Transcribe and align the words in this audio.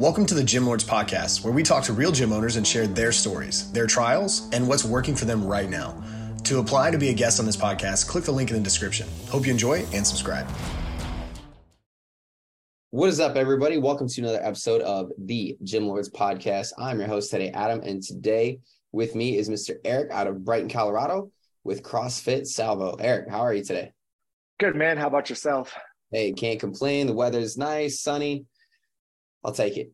Welcome 0.00 0.26
to 0.26 0.34
the 0.34 0.42
Gym 0.42 0.66
Lords 0.66 0.82
Podcast, 0.82 1.44
where 1.44 1.52
we 1.52 1.62
talk 1.62 1.84
to 1.84 1.92
real 1.92 2.10
gym 2.10 2.32
owners 2.32 2.56
and 2.56 2.66
share 2.66 2.88
their 2.88 3.12
stories, 3.12 3.70
their 3.70 3.86
trials, 3.86 4.50
and 4.52 4.66
what's 4.66 4.84
working 4.84 5.14
for 5.14 5.24
them 5.24 5.46
right 5.46 5.70
now. 5.70 6.02
To 6.42 6.58
apply 6.58 6.90
to 6.90 6.98
be 6.98 7.10
a 7.10 7.14
guest 7.14 7.38
on 7.38 7.46
this 7.46 7.56
podcast, 7.56 8.08
click 8.08 8.24
the 8.24 8.32
link 8.32 8.50
in 8.50 8.56
the 8.56 8.62
description. 8.62 9.06
Hope 9.28 9.46
you 9.46 9.52
enjoy 9.52 9.86
and 9.92 10.04
subscribe. 10.04 10.48
What 12.90 13.08
is 13.08 13.20
up, 13.20 13.36
everybody? 13.36 13.78
Welcome 13.78 14.08
to 14.08 14.20
another 14.20 14.44
episode 14.44 14.80
of 14.80 15.12
the 15.16 15.56
Gym 15.62 15.86
Lords 15.86 16.10
Podcast. 16.10 16.72
I'm 16.76 16.98
your 16.98 17.06
host 17.06 17.30
today, 17.30 17.50
Adam, 17.50 17.80
and 17.82 18.02
today 18.02 18.58
with 18.90 19.14
me 19.14 19.38
is 19.38 19.48
Mr. 19.48 19.76
Erik 19.84 20.10
out 20.10 20.26
of 20.26 20.44
Brighton, 20.44 20.70
Colorado, 20.70 21.30
with 21.62 21.84
CrossFit 21.84 22.48
Salvo. 22.48 22.96
Erik, 22.96 23.30
how 23.30 23.42
are 23.42 23.54
you 23.54 23.62
today? 23.62 23.92
Good, 24.58 24.74
man. 24.74 24.96
How 24.96 25.06
about 25.06 25.30
yourself? 25.30 25.72
Hey, 26.10 26.32
can't 26.32 26.58
complain. 26.58 27.06
The 27.06 27.14
weather's 27.14 27.56
nice, 27.56 28.00
sunny. 28.00 28.46
I'll 29.44 29.52
take 29.52 29.76
it. 29.76 29.92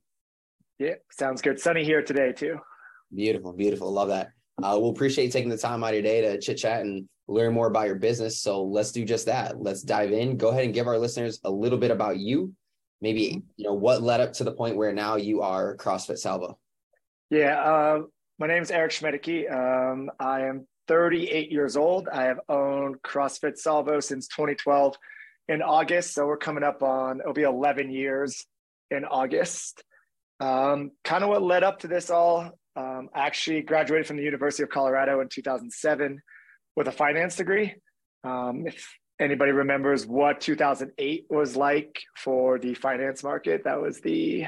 Yeah, 0.78 0.94
sounds 1.10 1.42
good. 1.42 1.60
Sunny 1.60 1.84
here 1.84 2.02
today 2.02 2.32
too. 2.32 2.58
Beautiful, 3.14 3.52
beautiful. 3.52 3.92
Love 3.92 4.08
that. 4.08 4.28
Uh, 4.62 4.78
we'll 4.80 4.90
appreciate 4.90 5.32
taking 5.32 5.50
the 5.50 5.58
time 5.58 5.82
out 5.82 5.88
of 5.88 5.94
your 5.94 6.02
day 6.02 6.20
to 6.20 6.40
chit 6.40 6.58
chat 6.58 6.82
and 6.82 7.08
learn 7.28 7.52
more 7.52 7.66
about 7.66 7.86
your 7.86 7.96
business. 7.96 8.40
So 8.40 8.62
let's 8.62 8.92
do 8.92 9.04
just 9.04 9.26
that. 9.26 9.60
Let's 9.60 9.82
dive 9.82 10.12
in. 10.12 10.36
Go 10.36 10.48
ahead 10.48 10.64
and 10.64 10.74
give 10.74 10.86
our 10.86 10.98
listeners 10.98 11.40
a 11.44 11.50
little 11.50 11.78
bit 11.78 11.90
about 11.90 12.18
you. 12.18 12.54
Maybe 13.00 13.42
you 13.56 13.64
know 13.64 13.74
what 13.74 14.02
led 14.02 14.20
up 14.20 14.34
to 14.34 14.44
the 14.44 14.52
point 14.52 14.76
where 14.76 14.92
now 14.92 15.16
you 15.16 15.42
are 15.42 15.76
CrossFit 15.76 16.18
Salvo. 16.18 16.58
Yeah, 17.30 17.60
uh, 17.60 18.02
my 18.38 18.46
name 18.46 18.62
is 18.62 18.70
Erik 18.70 18.92
Schmaedeke. 18.92 19.50
Um, 19.50 20.10
I 20.18 20.42
am 20.42 20.66
38 20.88 21.50
years 21.50 21.76
old. 21.76 22.08
I 22.08 22.24
have 22.24 22.40
owned 22.48 23.00
CrossFit 23.02 23.56
Salvo 23.56 24.00
since 24.00 24.28
2012 24.28 24.96
in 25.48 25.62
August. 25.62 26.14
So 26.14 26.26
we're 26.26 26.36
coming 26.36 26.64
up 26.64 26.82
on 26.82 27.20
it'll 27.20 27.32
be 27.32 27.42
11 27.42 27.90
years 27.90 28.44
in 28.90 29.04
August. 29.04 29.82
Um, 30.40 30.92
kind 31.04 31.22
of 31.22 31.30
what 31.30 31.42
led 31.42 31.62
up 31.62 31.80
to 31.80 31.88
this 31.88 32.10
all. 32.10 32.50
Um, 32.76 33.08
I 33.14 33.26
actually 33.26 33.62
graduated 33.62 34.06
from 34.06 34.16
the 34.16 34.22
University 34.22 34.62
of 34.62 34.70
Colorado 34.70 35.20
in 35.20 35.28
2007 35.28 36.20
with 36.76 36.88
a 36.88 36.92
finance 36.92 37.36
degree. 37.36 37.74
Um, 38.24 38.66
if 38.66 38.94
anybody 39.18 39.52
remembers 39.52 40.06
what 40.06 40.40
2008 40.40 41.26
was 41.28 41.56
like 41.56 42.00
for 42.16 42.58
the 42.58 42.74
finance 42.74 43.22
market, 43.22 43.64
that 43.64 43.80
was 43.80 44.00
the 44.00 44.46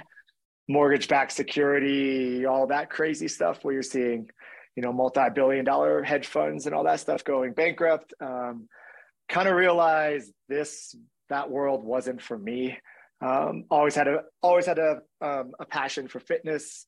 mortgage-backed 0.69 1.33
security, 1.33 2.47
all 2.47 2.69
that 2.69 2.89
crazy 2.89 3.29
stuff 3.29 3.59
where 3.63 3.75
you're 3.75 3.83
seeing, 3.83 4.31
you 4.77 4.83
know, 4.83 4.93
multi-billion-dollar 4.93 6.03
hedge 6.03 6.27
funds 6.27 6.67
and 6.67 6.75
all 6.75 6.85
that 6.85 7.01
stuff 7.01 7.25
going 7.25 7.53
bankrupt. 7.53 8.15
Um, 8.21 8.69
kind 9.29 9.49
of 9.49 9.55
realized 9.55 10.33
this 10.49 10.95
that 11.29 11.51
world 11.51 11.85
wasn't 11.85 12.23
for 12.23 12.39
me. 12.39 12.79
Um, 13.23 13.65
always 13.71 13.95
had 13.95 14.09
a 14.09 14.23
always 14.43 14.67
had 14.67 14.79
a 14.79 15.01
um, 15.21 15.53
a 15.61 15.65
passion 15.65 16.09
for 16.09 16.21
fitness 16.21 16.87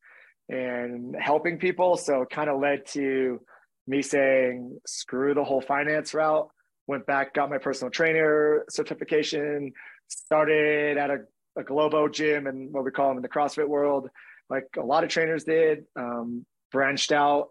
and 0.48 1.14
helping 1.18 1.58
people. 1.58 1.96
So 1.96 2.22
it 2.22 2.30
kind 2.30 2.50
of 2.50 2.60
led 2.60 2.86
to 2.88 3.40
me 3.86 4.02
saying, 4.02 4.78
screw 4.86 5.34
the 5.34 5.44
whole 5.44 5.60
finance 5.60 6.14
route. 6.14 6.48
Went 6.86 7.06
back, 7.06 7.32
got 7.34 7.50
my 7.50 7.58
personal 7.58 7.90
trainer 7.90 8.64
certification, 8.68 9.72
started 10.08 10.98
at 10.98 11.10
a, 11.10 11.18
a 11.58 11.62
Globo 11.62 12.08
gym 12.08 12.46
and 12.46 12.72
what 12.72 12.84
we 12.84 12.90
call 12.90 13.08
them 13.08 13.16
in 13.16 13.22
the 13.22 13.28
CrossFit 13.28 13.68
world, 13.68 14.10
like 14.50 14.64
a 14.76 14.84
lot 14.84 15.02
of 15.02 15.08
trainers 15.08 15.44
did. 15.44 15.84
Um, 15.96 16.44
branched 16.70 17.12
out 17.12 17.48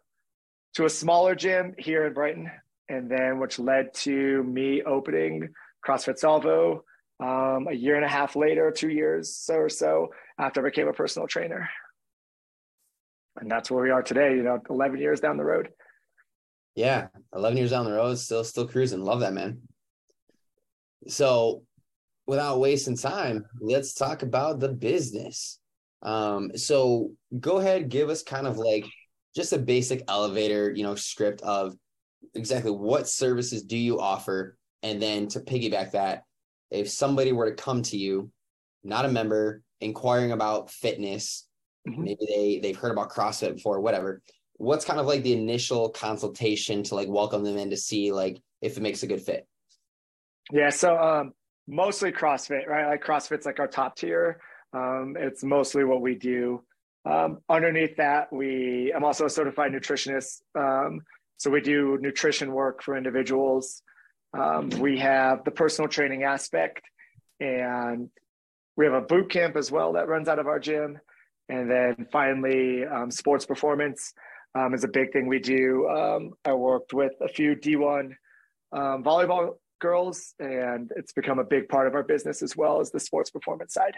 to 0.75 0.85
a 0.85 0.89
smaller 0.89 1.33
gym 1.33 1.73
here 1.79 2.05
in 2.05 2.13
Brighton, 2.13 2.51
and 2.89 3.09
then 3.09 3.39
which 3.39 3.57
led 3.57 3.93
to 3.93 4.43
me 4.43 4.83
opening 4.83 5.49
CrossFit 5.85 6.17
Salvo 6.17 6.83
um, 7.23 7.67
a 7.69 7.73
year 7.73 7.95
and 7.95 8.03
a 8.03 8.09
half 8.09 8.35
later, 8.35 8.69
two 8.69 8.89
years 8.89 9.33
so 9.33 9.55
or 9.55 9.69
so 9.69 10.09
after 10.37 10.59
I 10.59 10.69
became 10.69 10.89
a 10.89 10.93
personal 10.93 11.27
trainer. 11.27 11.69
And 13.37 13.49
that's 13.49 13.71
where 13.71 13.81
we 13.81 13.91
are 13.91 14.03
today, 14.03 14.35
you 14.35 14.43
know, 14.43 14.59
11 14.69 14.99
years 14.99 15.21
down 15.21 15.37
the 15.37 15.45
road. 15.45 15.69
Yeah, 16.75 17.07
11 17.33 17.57
years 17.57 17.71
down 17.71 17.85
the 17.85 17.93
road, 17.93 18.15
still 18.15 18.43
still 18.43 18.67
cruising. 18.67 19.01
Love 19.01 19.21
that, 19.21 19.33
man. 19.33 19.61
So, 21.07 21.63
without 22.27 22.59
wasting 22.59 22.97
time, 22.97 23.45
let's 23.61 23.93
talk 23.93 24.23
about 24.23 24.59
the 24.59 24.69
business. 24.69 25.59
Um, 26.01 26.51
so 26.57 27.11
go 27.39 27.59
ahead, 27.59 27.89
give 27.89 28.09
us 28.09 28.23
kind 28.23 28.47
of 28.47 28.57
like 28.57 28.85
just 29.35 29.53
a 29.53 29.57
basic 29.57 30.03
elevator, 30.09 30.71
you 30.71 30.83
know, 30.83 30.95
script 30.95 31.41
of 31.41 31.73
exactly 32.33 32.71
what 32.71 33.07
services 33.07 33.63
do 33.63 33.77
you 33.77 33.99
offer, 33.99 34.57
and 34.81 35.01
then 35.01 35.27
to 35.29 35.39
piggyback 35.39 35.91
that, 35.91 36.23
if 36.73 36.89
somebody 36.89 37.31
were 37.31 37.49
to 37.49 37.55
come 37.55 37.83
to 37.83 37.97
you, 37.97 38.31
not 38.83 39.05
a 39.05 39.09
member, 39.09 39.61
inquiring 39.79 40.31
about 40.31 40.71
fitness, 40.71 41.47
mm-hmm. 41.87 42.03
maybe 42.03 42.25
they 42.27 42.59
they've 42.61 42.77
heard 42.77 42.91
about 42.91 43.11
CrossFit 43.11 43.55
before, 43.55 43.79
whatever. 43.79 44.21
What's 44.57 44.85
kind 44.85 44.99
of 44.99 45.05
like 45.05 45.23
the 45.23 45.33
initial 45.33 45.89
consultation 45.89 46.83
to 46.83 46.95
like 46.95 47.07
welcome 47.07 47.43
them 47.43 47.57
in 47.57 47.69
to 47.69 47.77
see 47.77 48.11
like 48.11 48.41
if 48.61 48.77
it 48.77 48.81
makes 48.81 49.03
a 49.03 49.07
good 49.07 49.21
fit? 49.21 49.47
Yeah, 50.51 50.69
so 50.69 50.97
um 50.97 51.33
mostly 51.67 52.11
CrossFit, 52.11 52.67
right? 52.67 52.87
Like 52.87 53.03
CrossFit's 53.03 53.45
like 53.45 53.59
our 53.59 53.67
top 53.67 53.95
tier. 53.95 54.41
Um, 54.73 55.15
it's 55.17 55.43
mostly 55.43 55.83
what 55.83 56.01
we 56.01 56.15
do. 56.15 56.63
Um, 57.05 57.39
underneath 57.49 57.97
that, 57.97 58.33
we 58.33 58.91
I'm 58.95 59.03
also 59.03 59.25
a 59.25 59.29
certified 59.29 59.71
nutritionist. 59.71 60.41
Um, 60.55 61.01
so 61.37 61.51
we 61.51 61.61
do 61.61 61.97
nutrition 62.01 62.51
work 62.51 62.81
for 62.81 62.97
individuals. 62.97 63.83
Um, 64.33 64.69
we 64.79 64.97
have 64.99 65.43
the 65.43 65.51
personal 65.51 65.87
training 65.87 66.23
aspect, 66.23 66.81
and 67.39 68.09
we 68.75 68.85
have 68.85 68.93
a 68.93 69.01
boot 69.01 69.29
camp 69.29 69.55
as 69.55 69.71
well 69.71 69.93
that 69.93 70.07
runs 70.07 70.27
out 70.27 70.39
of 70.39 70.47
our 70.47 70.59
gym. 70.59 70.99
And 71.49 71.69
then 71.69 72.07
finally, 72.11 72.85
um, 72.85 73.11
sports 73.11 73.45
performance 73.45 74.13
um, 74.55 74.73
is 74.73 74.83
a 74.83 74.87
big 74.87 75.11
thing 75.11 75.27
we 75.27 75.39
do. 75.39 75.87
Um, 75.87 76.33
I 76.45 76.53
worked 76.53 76.93
with 76.93 77.13
a 77.21 77.27
few 77.27 77.55
D1 77.55 78.13
um, 78.71 79.03
volleyball 79.03 79.55
girls, 79.79 80.33
and 80.39 80.91
it's 80.95 81.13
become 81.13 81.39
a 81.39 81.43
big 81.43 81.67
part 81.69 81.87
of 81.87 81.95
our 81.95 82.03
business 82.03 82.41
as 82.41 82.55
well 82.55 82.79
as 82.79 82.91
the 82.91 82.99
sports 82.99 83.29
performance 83.29 83.73
side. 83.73 83.95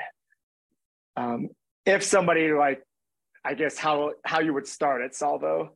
Um, 1.15 1.49
if 1.85 2.03
somebody 2.03 2.51
like, 2.51 2.81
I 3.43 3.53
guess 3.53 3.77
how 3.77 4.13
how 4.25 4.39
you 4.39 4.53
would 4.53 4.67
start 4.67 5.03
at 5.03 5.13
Salvo 5.13 5.73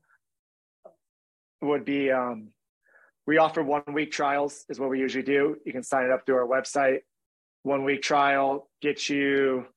would 1.61 1.85
be 1.85 2.11
um, 2.11 2.49
we 3.29 3.37
offer 3.37 3.61
one 3.61 3.83
week 3.93 4.11
trials 4.11 4.65
is 4.69 4.79
what 4.79 4.89
we 4.89 4.97
usually 4.97 5.23
do. 5.23 5.55
You 5.63 5.71
can 5.71 5.83
sign 5.83 6.03
it 6.05 6.11
up 6.11 6.25
through 6.25 6.37
our 6.37 6.47
website. 6.47 7.01
One 7.61 7.83
week 7.83 8.01
trial 8.01 8.67
gets 8.81 9.07
you, 9.07 9.67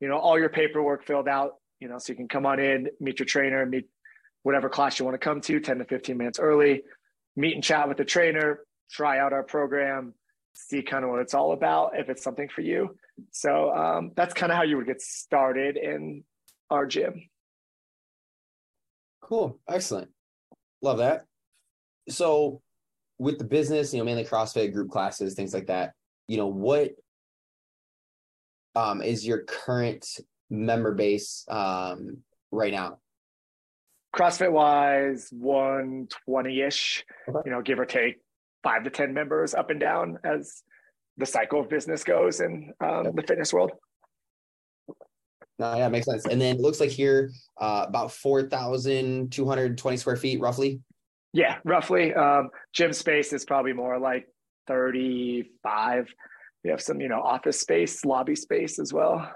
you 0.00 0.08
know, 0.08 0.16
all 0.16 0.38
your 0.38 0.48
paperwork 0.48 1.04
filled 1.04 1.28
out, 1.28 1.56
you 1.78 1.88
know, 1.88 1.98
so 1.98 2.10
you 2.10 2.16
can 2.16 2.26
come 2.26 2.46
on 2.46 2.58
in, 2.58 2.88
meet 3.00 3.18
your 3.18 3.26
trainer, 3.26 3.66
meet 3.66 3.84
whatever 4.44 4.70
class 4.70 4.98
you 4.98 5.04
want 5.04 5.14
to 5.14 5.18
come 5.18 5.42
to 5.42 5.60
10 5.60 5.80
to 5.80 5.84
15 5.84 6.16
minutes 6.16 6.38
early, 6.38 6.84
meet 7.36 7.54
and 7.54 7.62
chat 7.62 7.86
with 7.86 7.98
the 7.98 8.04
trainer, 8.06 8.60
try 8.90 9.18
out 9.18 9.34
our 9.34 9.42
program, 9.42 10.14
see 10.54 10.80
kind 10.80 11.04
of 11.04 11.10
what 11.10 11.20
it's 11.20 11.34
all 11.34 11.52
about, 11.52 11.90
if 11.98 12.08
it's 12.08 12.24
something 12.24 12.48
for 12.48 12.62
you. 12.62 12.96
So 13.30 13.74
um, 13.74 14.12
that's 14.16 14.32
kind 14.32 14.50
of 14.50 14.56
how 14.56 14.64
you 14.64 14.78
would 14.78 14.86
get 14.86 15.02
started 15.02 15.76
in 15.76 16.24
our 16.70 16.86
gym. 16.86 17.28
Cool. 19.20 19.58
Excellent. 19.68 20.08
Love 20.80 20.96
that. 20.96 21.26
So 22.08 22.62
with 23.22 23.38
the 23.38 23.44
business, 23.44 23.94
you 23.94 24.00
know, 24.00 24.04
mainly 24.04 24.24
CrossFit 24.24 24.72
group 24.72 24.90
classes, 24.90 25.34
things 25.34 25.54
like 25.54 25.68
that, 25.68 25.92
you 26.26 26.36
know, 26.36 26.48
what 26.48 26.90
um, 28.74 29.00
is 29.00 29.24
your 29.24 29.44
current 29.44 30.04
member 30.50 30.92
base 30.92 31.44
um, 31.48 32.18
right 32.50 32.72
now? 32.72 32.98
CrossFit 34.14 34.50
wise, 34.50 35.28
120 35.30 36.60
ish, 36.62 37.04
okay. 37.28 37.38
you 37.46 37.52
know, 37.52 37.62
give 37.62 37.78
or 37.78 37.86
take 37.86 38.16
five 38.64 38.82
to 38.82 38.90
10 38.90 39.14
members 39.14 39.54
up 39.54 39.70
and 39.70 39.78
down 39.78 40.18
as 40.24 40.64
the 41.16 41.26
cycle 41.26 41.60
of 41.60 41.70
business 41.70 42.02
goes 42.02 42.40
in 42.40 42.72
um, 42.80 43.12
the 43.14 43.22
fitness 43.22 43.52
world. 43.52 43.70
No, 45.60 45.76
yeah, 45.76 45.88
makes 45.88 46.06
sense. 46.06 46.26
And 46.26 46.40
then 46.40 46.56
it 46.56 46.60
looks 46.60 46.80
like 46.80 46.90
here 46.90 47.30
uh, 47.60 47.84
about 47.86 48.10
4,220 48.10 49.96
square 49.96 50.16
feet 50.16 50.40
roughly. 50.40 50.80
Yeah, 51.32 51.58
roughly. 51.64 52.14
Um, 52.14 52.50
gym 52.72 52.92
space 52.92 53.32
is 53.32 53.44
probably 53.44 53.72
more 53.72 53.98
like 53.98 54.26
35. 54.68 56.06
We 56.64 56.70
have 56.70 56.80
some, 56.80 57.00
you 57.00 57.08
know, 57.08 57.20
office 57.20 57.60
space, 57.60 58.04
lobby 58.04 58.36
space 58.36 58.78
as 58.78 58.92
well. 58.92 59.28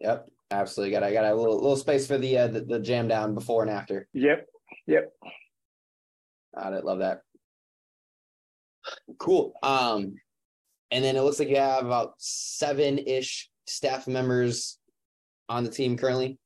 Yep, 0.00 0.26
absolutely. 0.50 0.92
Got 0.92 1.02
I 1.02 1.12
got 1.12 1.24
a 1.24 1.34
little 1.34 1.56
little 1.56 1.76
space 1.76 2.06
for 2.06 2.18
the, 2.18 2.38
uh, 2.38 2.46
the 2.48 2.60
the 2.60 2.78
jam 2.78 3.08
down 3.08 3.34
before 3.34 3.62
and 3.62 3.70
after. 3.70 4.06
Yep, 4.12 4.46
yep. 4.86 5.12
Got 6.56 6.74
it. 6.74 6.84
Love 6.84 7.00
that. 7.00 7.22
Cool. 9.18 9.52
Um, 9.62 10.14
and 10.90 11.04
then 11.04 11.16
it 11.16 11.22
looks 11.22 11.38
like 11.38 11.48
you 11.48 11.56
have 11.56 11.84
about 11.84 12.14
seven 12.18 12.98
ish 12.98 13.50
staff 13.66 14.06
members 14.06 14.78
on 15.48 15.64
the 15.64 15.70
team 15.70 15.96
currently. 15.96 16.38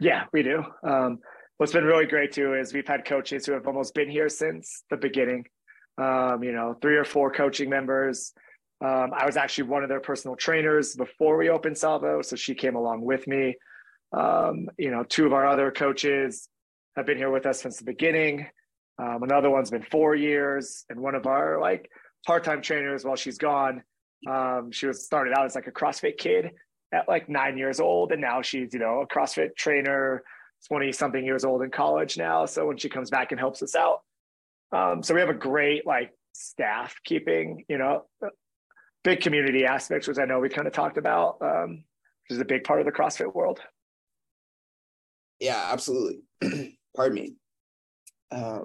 Yeah, 0.00 0.24
we 0.32 0.42
do. 0.42 0.62
Um, 0.86 1.18
what's 1.58 1.72
been 1.72 1.84
really 1.84 2.06
great 2.06 2.32
too 2.32 2.54
is 2.54 2.72
we've 2.72 2.86
had 2.86 3.04
coaches 3.04 3.44
who 3.44 3.52
have 3.52 3.66
almost 3.66 3.94
been 3.94 4.08
here 4.08 4.28
since 4.28 4.84
the 4.90 4.96
beginning. 4.96 5.44
Um, 5.98 6.42
you 6.44 6.52
know, 6.52 6.76
three 6.80 6.96
or 6.96 7.04
four 7.04 7.30
coaching 7.30 7.68
members. 7.68 8.32
Um, 8.80 9.10
I 9.12 9.26
was 9.26 9.36
actually 9.36 9.64
one 9.64 9.82
of 9.82 9.88
their 9.88 10.00
personal 10.00 10.36
trainers 10.36 10.94
before 10.94 11.36
we 11.36 11.50
opened 11.50 11.76
Salvo, 11.76 12.22
so 12.22 12.36
she 12.36 12.54
came 12.54 12.76
along 12.76 13.02
with 13.02 13.26
me. 13.26 13.56
Um, 14.16 14.68
you 14.78 14.92
know, 14.92 15.02
two 15.02 15.26
of 15.26 15.32
our 15.32 15.46
other 15.46 15.72
coaches 15.72 16.48
have 16.96 17.04
been 17.04 17.18
here 17.18 17.30
with 17.30 17.44
us 17.44 17.60
since 17.60 17.78
the 17.78 17.84
beginning. 17.84 18.46
Um, 19.00 19.24
another 19.24 19.50
one's 19.50 19.70
been 19.70 19.82
four 19.82 20.14
years, 20.14 20.84
and 20.88 21.00
one 21.00 21.16
of 21.16 21.26
our 21.26 21.60
like 21.60 21.90
part-time 22.24 22.62
trainers, 22.62 23.04
while 23.04 23.16
she's 23.16 23.38
gone, 23.38 23.82
um, 24.28 24.70
she 24.70 24.86
was 24.86 25.04
started 25.04 25.34
out 25.36 25.46
as 25.46 25.56
like 25.56 25.66
a 25.66 25.72
CrossFit 25.72 26.16
kid 26.16 26.50
at 26.92 27.08
like 27.08 27.28
nine 27.28 27.58
years 27.58 27.80
old, 27.80 28.12
and 28.12 28.20
now 28.20 28.42
she's 28.42 28.72
you 28.72 28.78
know 28.78 29.00
a 29.00 29.06
CrossFit 29.08 29.56
trainer, 29.56 30.22
twenty 30.66 30.92
something 30.92 31.24
years 31.24 31.44
old 31.44 31.62
in 31.62 31.70
college 31.70 32.16
now. 32.18 32.46
So 32.46 32.66
when 32.66 32.76
she 32.76 32.88
comes 32.88 33.10
back 33.10 33.32
and 33.32 33.40
helps 33.40 33.62
us 33.62 33.74
out, 33.74 34.00
um, 34.72 35.02
so 35.02 35.14
we 35.14 35.20
have 35.20 35.28
a 35.28 35.34
great 35.34 35.86
like 35.86 36.12
staff 36.32 36.94
keeping 37.04 37.64
you 37.68 37.78
know 37.78 38.04
big 39.04 39.20
community 39.20 39.64
aspects, 39.64 40.08
which 40.08 40.18
I 40.18 40.24
know 40.24 40.40
we 40.40 40.48
kind 40.48 40.66
of 40.66 40.72
talked 40.72 40.98
about, 40.98 41.38
um, 41.40 41.84
which 42.28 42.36
is 42.36 42.40
a 42.40 42.44
big 42.44 42.64
part 42.64 42.80
of 42.80 42.86
the 42.86 42.92
CrossFit 42.92 43.34
world. 43.34 43.60
Yeah, 45.40 45.68
absolutely. 45.72 46.22
Pardon 46.96 47.14
me. 47.14 47.34
Uh, 48.30 48.60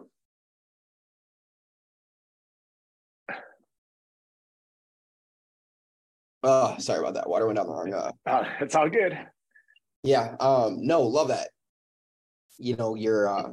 Oh, 6.43 6.75
sorry 6.77 6.99
about 6.99 7.13
that. 7.13 7.29
Water 7.29 7.45
went 7.45 7.55
down 7.57 7.67
the 7.67 7.73
wrong. 7.73 7.93
Uh, 7.93 8.11
uh, 8.25 8.43
it's 8.59 8.75
all 8.75 8.89
good. 8.89 9.17
Yeah. 10.03 10.35
Um. 10.39 10.85
No, 10.85 11.03
love 11.03 11.29
that. 11.29 11.49
You 12.57 12.75
know, 12.75 12.95
your 12.95 13.27
uh, 13.27 13.49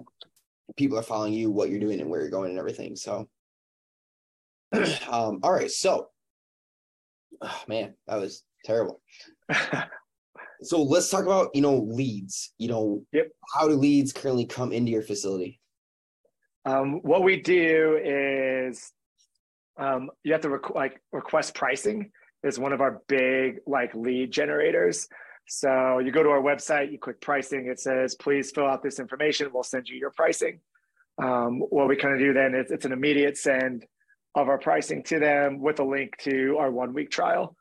people 0.77 0.99
are 0.99 1.03
following 1.03 1.33
you, 1.33 1.51
what 1.51 1.71
you're 1.71 1.81
doing, 1.81 2.01
and 2.01 2.11
where 2.11 2.21
you're 2.21 2.31
going, 2.31 2.51
and 2.51 2.59
everything. 2.59 2.97
So, 2.97 3.29
um. 4.73 5.41
All 5.43 5.53
right. 5.53 5.71
So, 5.71 6.09
oh, 7.41 7.61
man, 7.69 7.95
that 8.07 8.21
was 8.21 8.45
terrible. 8.65 9.01
so 10.63 10.83
let's 10.83 11.11
talk 11.11 11.25
about 11.25 11.51
you 11.55 11.63
know 11.63 11.77
leads. 11.77 12.53
You 12.59 12.69
know, 12.69 13.03
yep. 13.13 13.29
How 13.55 13.69
do 13.69 13.75
leads 13.75 14.13
currently 14.13 14.47
come 14.47 14.73
into 14.73 14.93
your 14.93 15.03
facility? 15.03 15.61
Um, 16.65 17.01
what 17.03 17.23
we 17.23 17.41
do 17.41 17.99
is 18.03 18.93
um, 19.79 20.11
you 20.23 20.33
have 20.33 20.43
to 20.43 20.49
requ- 20.49 20.75
like 20.75 21.01
request 21.13 21.55
pricing 21.55 22.11
is 22.43 22.59
one 22.59 22.73
of 22.73 22.81
our 22.81 23.03
big 23.09 23.59
like 23.67 23.95
lead 23.95 24.31
generators. 24.31 25.09
So 25.53 25.99
you 25.99 26.13
go 26.13 26.23
to 26.23 26.29
our 26.29 26.41
website, 26.41 26.93
you 26.93 26.99
click 26.99 27.21
pricing, 27.21 27.67
it 27.67 27.81
says, 27.81 28.15
please 28.15 28.53
fill 28.53 28.67
out 28.67 28.85
this 28.85 29.01
information. 29.01 29.51
We'll 29.53 29.65
send 29.65 29.89
you 29.89 29.99
your 29.99 30.13
pricing. 30.13 30.61
Um, 31.21 31.59
what 31.59 31.89
we 31.89 31.97
kind 31.97 32.15
of 32.15 32.21
do 32.21 32.33
then 32.33 32.55
is 32.55 32.71
it's 32.71 32.85
an 32.85 32.93
immediate 32.93 33.37
send 33.37 33.85
of 34.37 34.49
our 34.49 34.59
pricing 34.59 35.03
to 35.03 35.19
them 35.19 35.61
with 35.61 35.81
a 35.81 35.85
link 35.85 36.17
to 36.19 36.57
our 36.61 36.71
one 36.71 36.95
week 36.95 37.11
trial. 37.11 37.57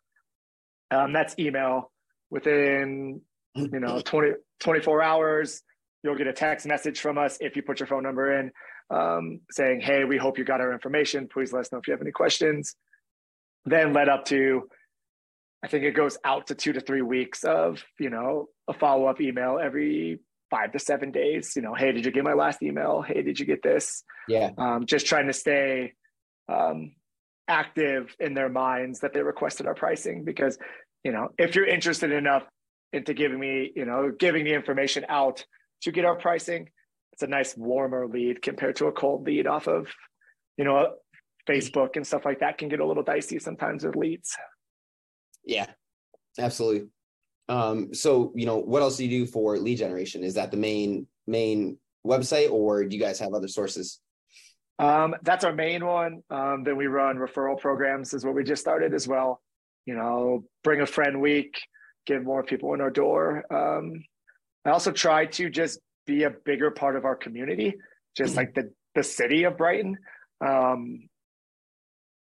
Um, 0.92 1.14
that's 1.14 1.34
email 1.40 1.92
within, 2.30 3.22
you 3.56 3.80
know, 3.80 4.02
20, 4.02 4.34
24 4.60 5.02
hours. 5.02 5.64
You'll 6.04 6.16
get 6.16 6.28
a 6.28 6.34
text 6.34 6.68
message 6.68 7.00
from 7.00 7.18
us 7.18 7.40
if 7.42 7.56
you 7.56 7.64
put 7.64 7.80
your 7.80 7.88
phone 7.88 8.04
number 8.04 8.40
in 8.40 8.52
um, 8.92 9.42
saying, 9.50 9.82
Hey, 9.82 10.04
we 10.04 10.18
hope 10.18 10.38
you 10.38 10.46
got 10.46 10.62
our 10.62 10.74
information. 10.74 11.28
Please 11.28 11.52
let 11.52 11.62
us 11.62 11.72
know 11.72 11.80
if 11.80 11.88
you 11.88 11.94
have 11.94 12.02
any 12.02 12.12
questions 12.12 12.76
then 13.66 13.94
led 13.94 14.10
up 14.10 14.26
to 14.26 14.70
I 15.64 15.68
think 15.68 15.84
it 15.84 15.92
goes 15.92 16.18
out 16.24 16.48
to 16.48 16.56
two 16.56 16.74
to 16.74 16.80
three 16.80 17.02
weeks 17.02 17.44
of, 17.44 17.84
you 18.00 18.10
know, 18.10 18.48
a 18.68 18.74
follow 18.74 19.08
up 19.08 19.20
email 19.20 19.60
every 19.62 20.20
five 20.50 20.72
to 20.72 20.80
seven 20.80 21.12
days. 21.12 21.54
You 21.56 21.62
know, 21.62 21.74
hey, 21.74 21.92
did 21.92 22.06
you 22.06 22.12
get 22.12 22.24
my 22.24 22.34
last 22.34 22.64
email? 22.64 23.02
Hey, 23.02 23.22
did 23.22 23.40
you 23.40 23.46
get 23.46 23.62
this? 23.62 24.04
Yeah. 24.28 24.52
Um, 24.58 24.86
just 24.86 25.06
trying 25.06 25.28
to 25.28 25.34
stay 25.34 25.94
um, 26.48 26.94
active 27.48 28.16
in 28.20 28.34
their 28.34 28.50
minds 28.50 29.02
that 29.02 29.14
they 29.14 29.22
requested 29.22 29.68
our 29.68 29.76
pricing 29.76 30.24
because, 30.24 30.58
you 31.04 31.12
know, 31.12 31.30
if 31.38 31.56
you're 31.56 31.68
interested 31.68 32.12
enough 32.12 32.44
into 32.94 33.14
giving 33.14 33.40
me, 33.40 33.72
you 33.76 33.86
know, 33.86 34.12
giving 34.18 34.46
the 34.46 34.54
information 34.54 35.06
out 35.10 35.46
to 35.82 35.92
get 35.92 36.06
our 36.06 36.16
pricing, 36.16 36.70
it's 37.14 37.24
a 37.24 37.28
nice 37.28 37.56
warmer 37.58 38.08
lead 38.08 38.42
compared 38.42 38.78
to 38.78 38.88
a 38.88 38.92
cold 38.92 39.26
lead 39.26 39.46
off 39.46 39.68
of, 39.68 39.88
you 40.58 40.64
know, 40.64 40.94
Facebook 41.48 41.96
and 41.96 42.06
stuff 42.08 42.24
like 42.24 42.40
that 42.40 42.58
can 42.58 42.70
get 42.70 42.80
a 42.80 42.86
little 42.86 43.04
dicey 43.04 43.40
sometimes 43.40 43.84
with 43.84 43.96
leads. 43.96 44.36
Yeah, 45.44 45.68
absolutely. 46.38 46.90
Um, 47.48 47.94
so 47.94 48.32
you 48.36 48.46
know, 48.46 48.58
what 48.58 48.82
else 48.82 48.98
do 48.98 49.06
you 49.06 49.26
do 49.26 49.32
for 49.32 49.58
lead 49.58 49.78
generation? 49.78 50.24
Is 50.24 50.36
that 50.36 50.52
the 50.52 50.58
main 50.58 51.08
main 51.26 51.78
website, 52.06 52.52
or 52.52 52.86
do 52.86 52.96
you 52.96 53.02
guys 53.02 53.20
have 53.20 53.34
other 53.34 53.48
sources? 53.48 54.00
Um, 54.78 55.16
that's 55.24 55.44
our 55.44 55.54
main 55.54 55.86
one. 55.86 56.24
Um, 56.30 56.64
then 56.64 56.78
we 56.78 56.88
run 56.88 57.18
referral 57.18 57.60
programs, 57.60 58.14
is 58.14 58.24
what 58.24 58.36
we 58.36 58.44
just 58.44 58.62
started 58.62 58.94
as 58.94 59.08
well. 59.08 59.42
You 59.86 59.96
know, 59.96 60.46
bring 60.64 60.82
a 60.82 60.86
friend 60.86 61.20
week, 61.20 61.60
get 62.06 62.24
more 62.24 62.44
people 62.44 62.74
in 62.74 62.82
our 62.82 62.92
door. 62.92 63.44
Um, 63.52 64.04
I 64.64 64.70
also 64.70 64.92
try 64.92 65.26
to 65.26 65.50
just 65.50 65.80
be 66.06 66.24
a 66.24 66.30
bigger 66.30 66.72
part 66.72 66.96
of 66.96 67.06
our 67.06 67.16
community, 67.16 67.76
just 68.16 68.36
like 68.36 68.54
the 68.54 68.72
the 68.96 69.04
city 69.04 69.44
of 69.44 69.58
Brighton. 69.58 69.98
Um, 70.46 71.09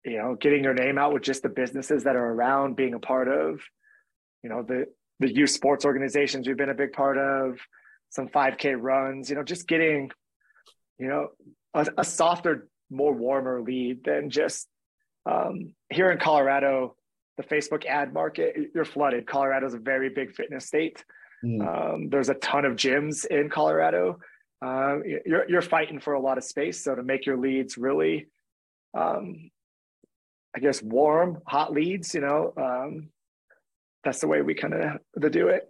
you 0.09 0.17
know, 0.17 0.35
getting 0.35 0.63
your 0.63 0.73
name 0.73 0.97
out 0.97 1.13
with 1.13 1.23
just 1.23 1.43
the 1.43 1.49
businesses 1.49 2.03
that 2.03 2.15
are 2.15 2.33
around, 2.33 2.75
being 2.75 2.93
a 2.93 2.99
part 2.99 3.27
of, 3.27 3.61
you 4.43 4.49
know, 4.49 4.63
the 4.63 4.85
the 5.19 5.33
youth 5.33 5.49
sports 5.49 5.85
organizations 5.85 6.47
we've 6.47 6.57
been 6.57 6.69
a 6.69 6.73
big 6.73 6.93
part 6.93 7.17
of, 7.17 7.59
some 8.09 8.27
5K 8.29 8.75
runs, 8.79 9.29
you 9.29 9.35
know, 9.35 9.43
just 9.43 9.67
getting, 9.67 10.11
you 10.97 11.07
know, 11.07 11.27
a, 11.73 11.85
a 11.97 12.03
softer, 12.05 12.69
more 12.89 13.13
warmer 13.13 13.61
lead 13.61 14.03
than 14.05 14.29
just 14.29 14.67
um, 15.25 15.73
here 15.89 16.09
in 16.09 16.19
Colorado, 16.19 16.95
the 17.37 17.43
Facebook 17.43 17.85
ad 17.85 18.13
market, 18.13 18.55
you're 18.73 18.85
flooded. 18.85 19.27
Colorado 19.27 19.67
is 19.67 19.73
a 19.73 19.79
very 19.79 20.09
big 20.09 20.33
fitness 20.33 20.65
state. 20.65 21.03
Mm. 21.43 21.67
Um, 21.67 22.09
there's 22.09 22.29
a 22.29 22.33
ton 22.35 22.65
of 22.65 22.77
gyms 22.77 23.25
in 23.25 23.49
Colorado. 23.49 24.19
Uh, 24.61 24.97
you're, 25.25 25.49
you're 25.49 25.61
fighting 25.61 25.99
for 25.99 26.13
a 26.13 26.19
lot 26.19 26.37
of 26.37 26.43
space. 26.43 26.83
So 26.83 26.95
to 26.95 27.03
make 27.03 27.25
your 27.25 27.37
leads 27.37 27.77
really 27.77 28.27
um, 28.97 29.51
I 30.55 30.59
guess 30.59 30.81
warm, 30.81 31.39
hot 31.45 31.71
leads. 31.71 32.13
You 32.13 32.21
know, 32.21 32.53
um, 32.57 33.09
that's 34.03 34.19
the 34.19 34.27
way 34.27 34.41
we 34.41 34.53
kind 34.53 34.73
of 34.73 35.31
do 35.31 35.49
it. 35.49 35.67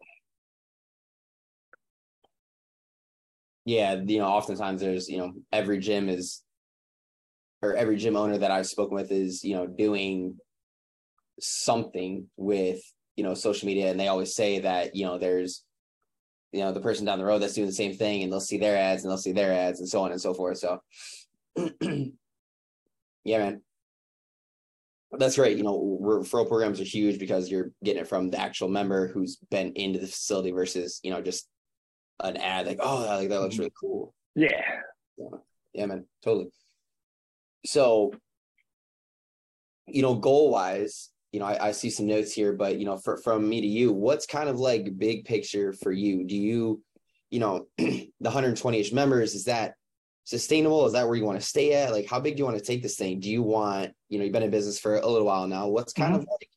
Yeah, 3.66 3.96
you 4.06 4.20
know, 4.20 4.28
oftentimes 4.28 4.82
there's 4.82 5.10
you 5.10 5.18
know 5.18 5.34
every 5.52 5.80
gym 5.80 6.10
is, 6.10 6.44
or 7.62 7.76
every 7.76 7.98
gym 7.98 8.16
owner 8.16 8.38
that 8.38 8.52
I've 8.52 8.68
spoken 8.68 8.96
with 8.96 9.12
is 9.12 9.44
you 9.44 9.56
know 9.56 9.68
doing 9.68 10.38
something 11.40 12.28
with 12.38 12.82
you 13.16 13.24
know 13.24 13.34
social 13.34 13.68
media, 13.68 13.92
and 13.92 14.00
they 14.00 14.08
always 14.08 14.34
say 14.34 14.60
that 14.60 14.96
you 14.96 15.06
know 15.06 15.18
there's 15.18 15.64
you 16.52 16.62
know 16.62 16.72
the 16.72 16.82
person 16.82 17.06
down 17.06 17.20
the 17.20 17.26
road 17.26 17.40
that's 17.40 17.54
doing 17.54 17.68
the 17.68 17.74
same 17.74 17.94
thing 17.94 18.24
and 18.24 18.32
they'll 18.32 18.40
see 18.40 18.58
their 18.58 18.78
ads 18.78 19.04
and 19.04 19.12
they'll 19.12 19.18
see 19.18 19.32
their 19.32 19.54
ads 19.54 19.80
and 19.80 19.88
so 19.88 20.02
on 20.02 20.12
and 20.12 20.22
so 20.22 20.34
forth 20.34 20.58
so 20.58 20.80
yeah 23.24 23.38
man 23.38 23.62
that's 25.18 25.38
right. 25.38 25.56
You 25.56 25.64
know, 25.64 26.00
referral 26.02 26.48
programs 26.48 26.80
are 26.80 26.86
huge 26.86 27.20
because 27.20 27.50
you're 27.50 27.72
getting 27.84 28.02
it 28.02 28.08
from 28.08 28.30
the 28.30 28.40
actual 28.40 28.70
member 28.70 29.08
who's 29.08 29.38
been 29.50 29.74
into 29.74 30.00
the 30.00 30.08
facility 30.08 30.52
versus, 30.52 31.00
you 31.04 31.12
know, 31.12 31.22
just 31.22 31.48
an 32.20 32.38
ad 32.38 32.68
like, 32.68 32.80
oh, 32.82 33.06
like 33.06 33.30
that 33.30 33.42
looks 33.42 33.56
mm-hmm. 33.56 33.62
really 33.62 33.74
cool. 33.80 34.14
Yeah. 34.36 34.62
Yeah, 35.18 35.38
yeah 35.74 35.86
man, 35.88 36.06
totally. 36.24 36.50
So, 37.66 38.14
you 39.88 40.02
know, 40.02 40.16
goal 40.16 40.52
wise, 40.52 41.10
you 41.32 41.40
know, 41.40 41.46
I, 41.46 41.70
I 41.70 41.72
see 41.72 41.90
some 41.90 42.08
notes 42.08 42.32
here, 42.32 42.54
but 42.54 42.78
you 42.78 42.86
know, 42.86 42.98
for, 42.98 43.18
from 43.18 43.48
me 43.48 43.62
to 43.62 43.68
you, 43.68 43.92
what's 43.92 44.26
kind 44.26 44.50
of 44.50 44.60
like 44.60 44.98
big 44.98 45.26
picture 45.26 45.74
for 45.74 45.92
you? 45.92 46.24
Do 46.26 46.36
you, 46.36 46.84
you 47.32 47.40
know, 47.40 47.68
the 47.78 48.12
120ish 48.24 48.94
members, 48.94 49.34
is 49.34 49.46
that 49.46 49.74
sustainable? 50.30 50.86
Is 50.86 50.94
that 50.94 51.08
where 51.08 51.16
you 51.16 51.26
want 51.26 51.40
to 51.40 51.46
stay 51.46 51.74
at? 51.74 51.92
Like, 51.92 52.08
how 52.08 52.20
big 52.20 52.36
do 52.36 52.42
you 52.42 52.46
want 52.46 52.58
to 52.58 52.64
take 52.64 52.84
this 52.84 52.96
thing? 52.96 53.20
Do 53.20 53.32
you 53.32 53.42
want, 53.42 53.94
you 54.10 54.20
know, 54.20 54.24
you've 54.24 54.34
been 54.34 54.44
in 54.44 54.52
business 54.52 54.80
for 54.80 54.98
a 54.98 55.08
little 55.08 55.26
while 55.26 55.48
now. 55.48 55.68
What's 55.68 55.92
kind 55.92 56.14
mm-hmm. 56.14 56.22
of 56.22 56.28
like, 56.30 56.50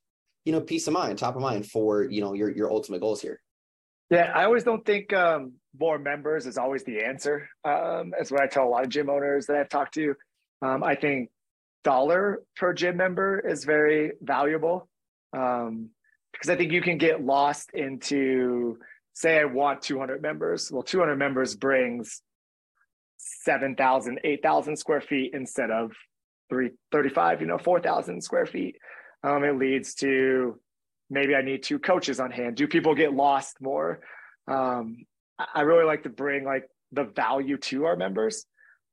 you 0.44 0.52
know, 0.52 0.60
peace 0.60 0.86
of 0.88 0.92
mind, 0.92 1.18
top 1.18 1.36
of 1.36 1.42
mind 1.42 1.66
for, 1.66 2.04
you 2.04 2.20
know, 2.20 2.34
your 2.34 2.50
your 2.50 2.70
ultimate 2.70 3.00
goals 3.00 3.22
here? 3.22 3.40
Yeah, 4.10 4.30
I 4.34 4.44
always 4.44 4.62
don't 4.62 4.84
think 4.84 5.14
um, 5.14 5.54
more 5.78 5.98
members 5.98 6.46
is 6.46 6.58
always 6.58 6.84
the 6.84 7.02
answer. 7.02 7.48
Um, 7.64 8.12
that's 8.16 8.30
what 8.30 8.42
I 8.42 8.46
tell 8.46 8.64
a 8.64 8.68
lot 8.68 8.84
of 8.84 8.90
gym 8.90 9.08
owners 9.08 9.46
that 9.46 9.56
I've 9.56 9.70
talked 9.70 9.94
to. 9.94 10.14
Um, 10.60 10.84
I 10.84 10.94
think 10.94 11.30
dollar 11.82 12.42
per 12.56 12.74
gym 12.74 12.98
member 12.98 13.40
is 13.40 13.64
very 13.64 14.12
valuable 14.20 14.86
um, 15.32 15.88
because 16.30 16.50
I 16.50 16.56
think 16.56 16.72
you 16.72 16.82
can 16.82 16.98
get 16.98 17.24
lost 17.24 17.70
into, 17.72 18.78
say, 19.14 19.40
I 19.40 19.46
want 19.46 19.80
200 19.80 20.20
members. 20.20 20.70
Well, 20.70 20.82
200 20.82 21.16
members 21.16 21.56
brings 21.56 22.20
7,000, 23.44 24.20
8,000 24.24 24.76
square 24.76 25.00
feet 25.00 25.32
instead 25.34 25.70
of 25.70 25.92
335, 26.50 27.40
you 27.40 27.46
know, 27.46 27.58
4,000 27.58 28.22
square 28.22 28.46
feet. 28.46 28.76
Um, 29.22 29.44
it 29.44 29.56
leads 29.56 29.94
to 29.96 30.60
maybe 31.10 31.34
I 31.34 31.42
need 31.42 31.62
two 31.62 31.78
coaches 31.78 32.20
on 32.20 32.30
hand. 32.30 32.56
Do 32.56 32.66
people 32.66 32.94
get 32.94 33.12
lost 33.12 33.56
more? 33.60 34.00
Um, 34.48 35.04
I 35.54 35.62
really 35.62 35.84
like 35.84 36.02
to 36.04 36.08
bring 36.08 36.44
like 36.44 36.68
the 36.92 37.04
value 37.04 37.56
to 37.56 37.84
our 37.84 37.96
members. 37.96 38.44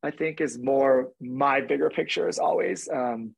I 0.01 0.11
think 0.11 0.39
is 0.39 0.57
more 0.57 1.09
my 1.19 1.61
bigger 1.61 1.89
picture 1.89 2.27
as 2.27 2.39
always. 2.39 2.87
Um, 2.87 3.35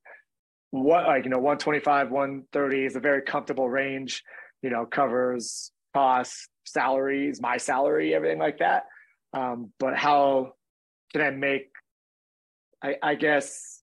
what 0.69 1.05
like 1.05 1.25
you 1.25 1.29
know 1.29 1.37
125 1.37 2.11
130 2.11 2.85
is 2.85 2.95
a 2.95 2.99
very 2.99 3.23
comfortable 3.23 3.67
range 3.67 4.23
you 4.61 4.69
know 4.69 4.85
covers 4.85 5.71
costs 5.93 6.47
salaries, 6.65 7.41
my 7.41 7.57
salary, 7.57 8.13
everything 8.13 8.39
like 8.39 8.59
that. 8.59 8.83
Um, 9.33 9.71
but 9.79 9.95
how 9.95 10.53
can 11.13 11.21
I 11.21 11.29
make, 11.31 11.69
I, 12.83 12.95
I 13.01 13.15
guess, 13.15 13.81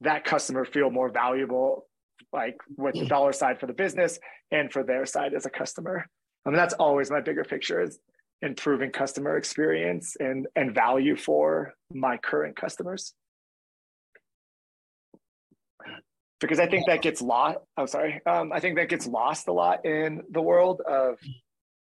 that 0.00 0.24
customer 0.24 0.64
feel 0.64 0.90
more 0.90 1.10
valuable, 1.10 1.86
like 2.32 2.56
with 2.76 2.94
the 2.94 3.06
dollar 3.06 3.32
side 3.32 3.60
for 3.60 3.66
the 3.66 3.72
business 3.72 4.18
and 4.50 4.72
for 4.72 4.82
their 4.82 5.06
side 5.06 5.34
as 5.34 5.46
a 5.46 5.50
customer? 5.50 6.06
I 6.44 6.50
mean, 6.50 6.56
that's 6.56 6.74
always 6.74 7.10
my 7.10 7.20
bigger 7.20 7.44
picture 7.44 7.82
is 7.82 7.98
improving 8.42 8.90
customer 8.90 9.36
experience 9.36 10.16
and 10.18 10.46
and 10.56 10.74
value 10.74 11.14
for 11.14 11.74
my 11.92 12.16
current 12.16 12.56
customers 12.56 13.12
because 16.40 16.58
I 16.58 16.66
think 16.66 16.86
that 16.86 17.02
gets 17.02 17.20
lost. 17.20 17.58
I'm 17.76 17.86
sorry. 17.86 18.20
Um, 18.26 18.50
I 18.52 18.60
think 18.60 18.76
that 18.76 18.88
gets 18.88 19.06
lost 19.06 19.46
a 19.48 19.52
lot 19.52 19.84
in 19.84 20.22
the 20.30 20.40
world 20.40 20.80
of, 20.88 21.18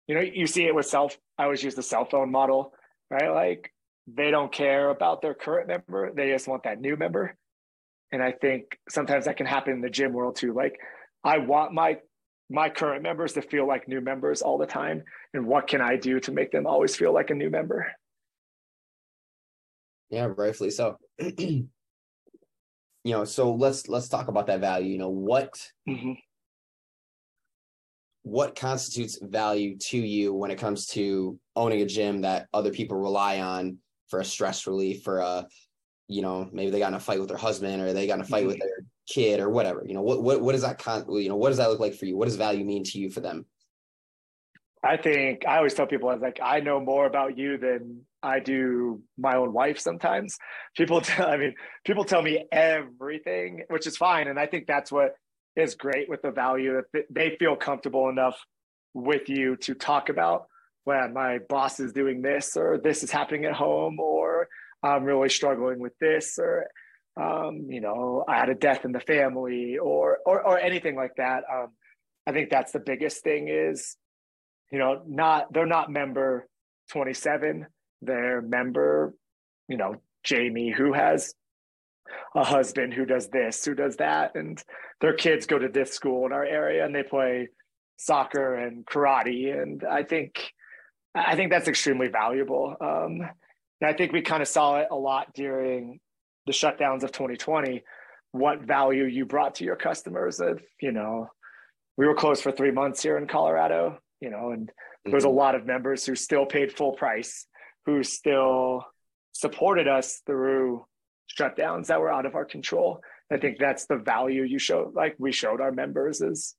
you 0.07 0.15
know, 0.15 0.23
you 0.23 0.47
see 0.47 0.65
it 0.65 0.75
with 0.75 0.87
self. 0.87 1.17
I 1.37 1.45
always 1.45 1.62
use 1.62 1.75
the 1.75 1.83
cell 1.83 2.07
phone 2.07 2.33
model, 2.33 2.73
right? 3.11 3.31
Like 3.31 3.73
they 4.15 4.31
don't 4.31 4.53
care 4.53 4.91
about 4.91 5.23
their 5.23 5.35
current 5.35 5.69
member; 5.69 6.12
they 6.15 6.31
just 6.31 6.49
want 6.49 6.65
that 6.65 6.81
new 6.81 6.97
member. 6.97 7.37
And 8.11 8.23
I 8.23 8.33
think 8.33 8.79
sometimes 8.88 9.27
that 9.27 9.37
can 9.37 9.47
happen 9.47 9.75
in 9.75 9.81
the 9.81 9.91
gym 9.91 10.12
world 10.12 10.37
too. 10.37 10.55
Like, 10.55 10.79
I 11.25 11.38
want 11.38 11.73
my 11.73 11.99
my 12.50 12.71
current 12.71 13.03
members 13.03 13.35
to 13.35 13.43
feel 13.43 13.67
like 13.67 13.88
new 13.88 14.00
members 14.00 14.43
all 14.43 14.59
the 14.59 14.67
time 14.67 15.03
and 15.35 15.47
what 15.47 15.67
can 15.67 15.81
i 15.81 15.97
do 15.97 16.19
to 16.19 16.33
make 16.33 16.50
them 16.50 16.67
always 16.67 16.97
feel 16.97 17.12
like 17.12 17.31
a 17.31 17.35
new 17.35 17.50
member 17.50 17.87
yeah 20.11 20.29
rightfully 20.37 20.71
so 20.71 20.97
you 21.19 21.67
know 23.05 23.25
so 23.25 23.53
let's 23.53 23.88
let's 23.88 24.09
talk 24.09 24.29
about 24.29 24.47
that 24.47 24.61
value 24.61 24.93
you 24.93 24.99
know 24.99 25.11
what 25.11 25.50
mm-hmm. 25.88 26.12
what 28.23 28.57
constitutes 28.57 29.19
value 29.21 29.77
to 29.77 29.99
you 29.99 30.33
when 30.33 30.50
it 30.50 30.59
comes 30.59 30.87
to 30.87 31.38
owning 31.55 31.83
a 31.83 31.87
gym 31.87 32.23
that 32.23 32.47
other 32.55 32.71
people 32.71 32.97
rely 32.97 33.41
on 33.41 33.77
for 34.09 34.21
a 34.21 34.25
stress 34.25 34.67
relief 34.67 35.03
for 35.03 35.19
a 35.19 35.47
you 36.09 36.23
know 36.23 36.49
maybe 36.53 36.71
they 36.71 36.79
got 36.79 36.88
in 36.88 36.95
a 36.95 37.00
fight 37.00 37.21
with 37.21 37.29
their 37.29 37.37
husband 37.37 37.83
or 37.83 37.93
they 37.93 38.07
got 38.07 38.15
in 38.15 38.21
a 38.23 38.25
fight 38.25 38.41
mm-hmm. 38.41 38.49
with 38.49 38.59
their 38.59 38.85
kid 39.07 39.41
or 39.41 39.49
whatever 39.49 39.85
you 39.87 39.95
know 39.95 40.03
what 40.03 40.23
what 40.23 40.41
what 40.41 40.53
does 40.53 40.62
that 40.62 40.79
con 40.79 41.05
you 41.11 41.29
know 41.29 41.37
what 41.37 41.49
does 41.49 41.59
that 41.59 41.71
look 41.71 41.81
like 41.81 41.95
for 41.95 42.07
you? 42.07 42.17
What 42.17 42.27
does 42.27 42.37
value 42.37 42.65
mean 42.65 42.85
to 42.85 42.99
you 42.99 43.11
for 43.11 43.21
them? 43.21 43.47
I 44.83 44.97
think 44.97 45.47
i 45.47 45.57
always 45.57 45.75
tell 45.75 45.87
people 45.87 46.09
i 46.09 46.12
was 46.12 46.23
like 46.23 46.38
i 46.43 46.61
know 46.61 46.81
more 46.81 47.07
about 47.07 47.37
you 47.37 47.59
than 47.59 48.03
i 48.23 48.38
do 48.38 49.03
my 49.17 49.37
own 49.37 49.53
wife 49.53 49.79
sometimes. 49.79 50.38
People 50.77 51.00
tell, 51.03 51.29
i 51.29 51.37
mean 51.37 51.55
people 51.85 52.05
tell 52.05 52.23
me 52.23 52.47
everything 52.53 53.65
which 53.69 53.87
is 53.87 53.97
fine. 53.97 54.29
And 54.29 54.38
i 54.38 54.47
think 54.47 54.67
that's 54.67 54.93
what 54.93 55.15
is 55.57 55.75
great 55.75 56.09
with 56.09 56.23
the 56.23 56.31
value 56.31 56.81
that 56.93 57.05
they 57.11 57.37
feel 57.38 57.57
comfortable 57.57 58.09
enough 58.09 58.38
with 58.95 59.29
you 59.29 59.57
to 59.57 59.75
talk 59.75 60.09
about 60.09 60.47
when 60.88 61.12
my 61.12 61.38
boss 61.49 61.80
is 61.80 61.92
doing 61.92 62.23
this 62.23 62.57
or 62.57 62.78
this 62.83 63.02
is 63.02 63.11
happening 63.11 63.45
at 63.45 63.52
home 63.52 64.00
or 64.00 64.49
i'm 64.83 65.04
really 65.04 65.28
struggling 65.28 65.78
with 65.78 65.97
this 66.00 66.38
or 66.38 66.66
um, 67.18 67.66
you 67.68 67.80
know, 67.80 68.25
I 68.28 68.37
had 68.38 68.49
a 68.49 68.54
death 68.54 68.85
in 68.85 68.92
the 68.92 69.00
family 69.00 69.76
or 69.78 70.18
or, 70.25 70.40
or 70.42 70.59
anything 70.59 70.95
like 70.95 71.16
that. 71.16 71.42
Um, 71.52 71.68
I 72.26 72.33
think 72.33 72.49
that's 72.49 72.73
the 72.73 72.78
biggest 72.78 73.25
thing 73.25 73.49
is, 73.49 73.97
you 74.71 74.78
know, 74.78 75.02
not 75.07 75.52
they're 75.52 75.66
not 75.66 75.90
member 75.90 76.47
27, 76.92 77.66
they're 78.02 78.40
member, 78.40 79.14
you 79.68 79.76
know, 79.76 79.97
Jamie 80.23 80.71
who 80.71 80.92
has 80.92 81.35
a 82.37 82.45
husband 82.45 82.95
who 82.95 83.04
does 83.04 83.28
this, 83.28 83.64
who 83.64 83.75
does 83.75 83.97
that, 83.97 84.37
and 84.37 84.62
their 85.00 85.14
kids 85.14 85.47
go 85.47 85.59
to 85.59 85.68
this 85.68 85.92
school 85.92 86.25
in 86.25 86.33
our 86.33 86.45
area 86.45 86.85
and 86.85 86.95
they 86.95 87.02
play 87.02 87.49
soccer 87.97 88.54
and 88.54 88.87
karate. 88.87 89.61
And 89.61 89.83
I 89.85 90.04
think 90.04 90.52
I 91.27 91.37
think 91.37 91.51
that's 91.51 91.69
extremely 91.69 92.09
valuable. 92.09 92.77
Um, 92.81 93.21
and 93.81 93.91
I 93.91 93.93
think 93.93 94.13
we 94.13 94.23
kind 94.23 94.43
of 94.43 94.49
saw 94.49 94.79
it 94.79 94.89
a 94.91 94.97
lot 94.97 95.33
during 95.35 96.01
the 96.47 96.53
shutdowns 96.53 97.03
of 97.03 97.13
2020 97.13 97.83
what 98.33 98.61
value 98.63 99.05
you 99.05 99.25
brought 99.25 99.55
to 99.57 99.65
your 99.65 99.77
customers 99.77 100.41
if 100.41 100.63
you 100.81 100.93
know 100.93 101.29
we 101.97 102.07
were 102.07 102.15
closed 102.15 102.43
for 102.43 102.53
three 102.53 102.71
months 102.71 103.03
here 103.03 103.19
in 103.19 103.27
colorado 103.27 103.99
you 104.21 104.31
know 104.31 104.51
and 104.51 104.69
mm-hmm. 104.69 105.11
there's 105.11 105.25
a 105.25 105.29
lot 105.29 105.55
of 105.55 105.67
members 105.67 106.05
who 106.05 106.15
still 106.15 106.47
paid 106.47 106.73
full 106.73 106.93
price 106.93 107.47
who 107.87 108.03
still 108.03 108.85
supported 109.33 109.89
us 109.89 110.23
through 110.27 110.85
shutdowns 111.39 111.87
that 111.87 112.01
were 112.01 112.11
out 112.11 112.27
of 112.27 112.35
our 112.35 112.45
control 112.45 113.01
i 113.31 113.37
think 113.37 113.59
that's 113.59 113.87
the 113.87 113.97
value 113.97 114.43
you 114.43 114.59
showed 114.59 114.95
like 114.95 115.15
we 115.19 115.33
showed 115.33 115.61
our 115.61 115.73
members 115.73 116.21
is 116.21 116.55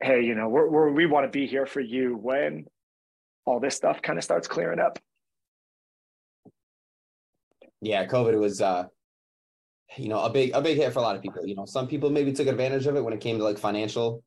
hey 0.00 0.22
you 0.22 0.34
know 0.34 0.48
we're, 0.48 0.68
we're 0.68 0.90
we 0.90 1.06
want 1.06 1.24
to 1.24 1.38
be 1.38 1.46
here 1.46 1.66
for 1.66 1.80
you 1.80 2.16
when 2.16 2.64
all 3.48 3.60
this 3.60 3.74
stuff 3.74 4.00
kind 4.02 4.18
of 4.18 4.24
starts 4.24 4.46
clearing 4.46 4.80
up 4.80 4.98
yeah 7.80 8.06
covid 8.06 8.38
was 8.38 8.60
uh 8.60 8.84
you 9.96 10.08
know, 10.08 10.22
a 10.22 10.30
big 10.30 10.50
a 10.54 10.60
big 10.60 10.76
hit 10.76 10.92
for 10.92 10.98
a 10.98 11.02
lot 11.02 11.16
of 11.16 11.22
people. 11.22 11.46
You 11.46 11.54
know, 11.54 11.64
some 11.64 11.86
people 11.86 12.10
maybe 12.10 12.32
took 12.32 12.46
advantage 12.46 12.86
of 12.86 12.96
it 12.96 13.04
when 13.04 13.14
it 13.14 13.20
came 13.20 13.38
to 13.38 13.44
like 13.44 13.58
financial, 13.58 14.22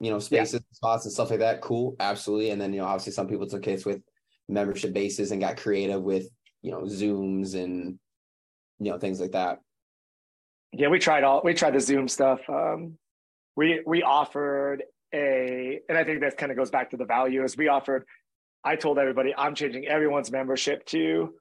you 0.00 0.10
know, 0.10 0.18
spaces, 0.18 0.60
yeah. 0.60 0.74
spots, 0.74 1.04
and 1.04 1.12
stuff 1.12 1.30
like 1.30 1.38
that. 1.38 1.60
Cool, 1.60 1.96
absolutely. 2.00 2.50
And 2.50 2.60
then 2.60 2.72
you 2.72 2.80
know, 2.80 2.86
obviously, 2.86 3.12
some 3.12 3.28
people 3.28 3.46
took 3.46 3.64
hits 3.64 3.86
with 3.86 4.02
membership 4.48 4.92
bases 4.92 5.30
and 5.30 5.40
got 5.40 5.56
creative 5.56 6.02
with 6.02 6.28
you 6.62 6.70
know 6.70 6.82
zooms 6.82 7.54
and 7.54 7.98
you 8.78 8.90
know 8.90 8.98
things 8.98 9.20
like 9.20 9.32
that. 9.32 9.60
Yeah, 10.72 10.88
we 10.88 10.98
tried 10.98 11.24
all 11.24 11.40
we 11.42 11.54
tried 11.54 11.74
the 11.74 11.80
Zoom 11.80 12.08
stuff. 12.08 12.40
Um, 12.48 12.98
we 13.56 13.82
we 13.86 14.02
offered 14.02 14.82
a, 15.14 15.80
and 15.88 15.96
I 15.96 16.04
think 16.04 16.20
that 16.20 16.36
kind 16.36 16.52
of 16.52 16.58
goes 16.58 16.70
back 16.70 16.90
to 16.90 16.96
the 16.96 17.06
value 17.06 17.44
is 17.44 17.56
we 17.56 17.68
offered. 17.68 18.04
I 18.64 18.76
told 18.76 18.98
everybody 18.98 19.34
I'm 19.36 19.54
changing 19.54 19.86
everyone's 19.86 20.30
membership 20.30 20.84
to 20.86 21.34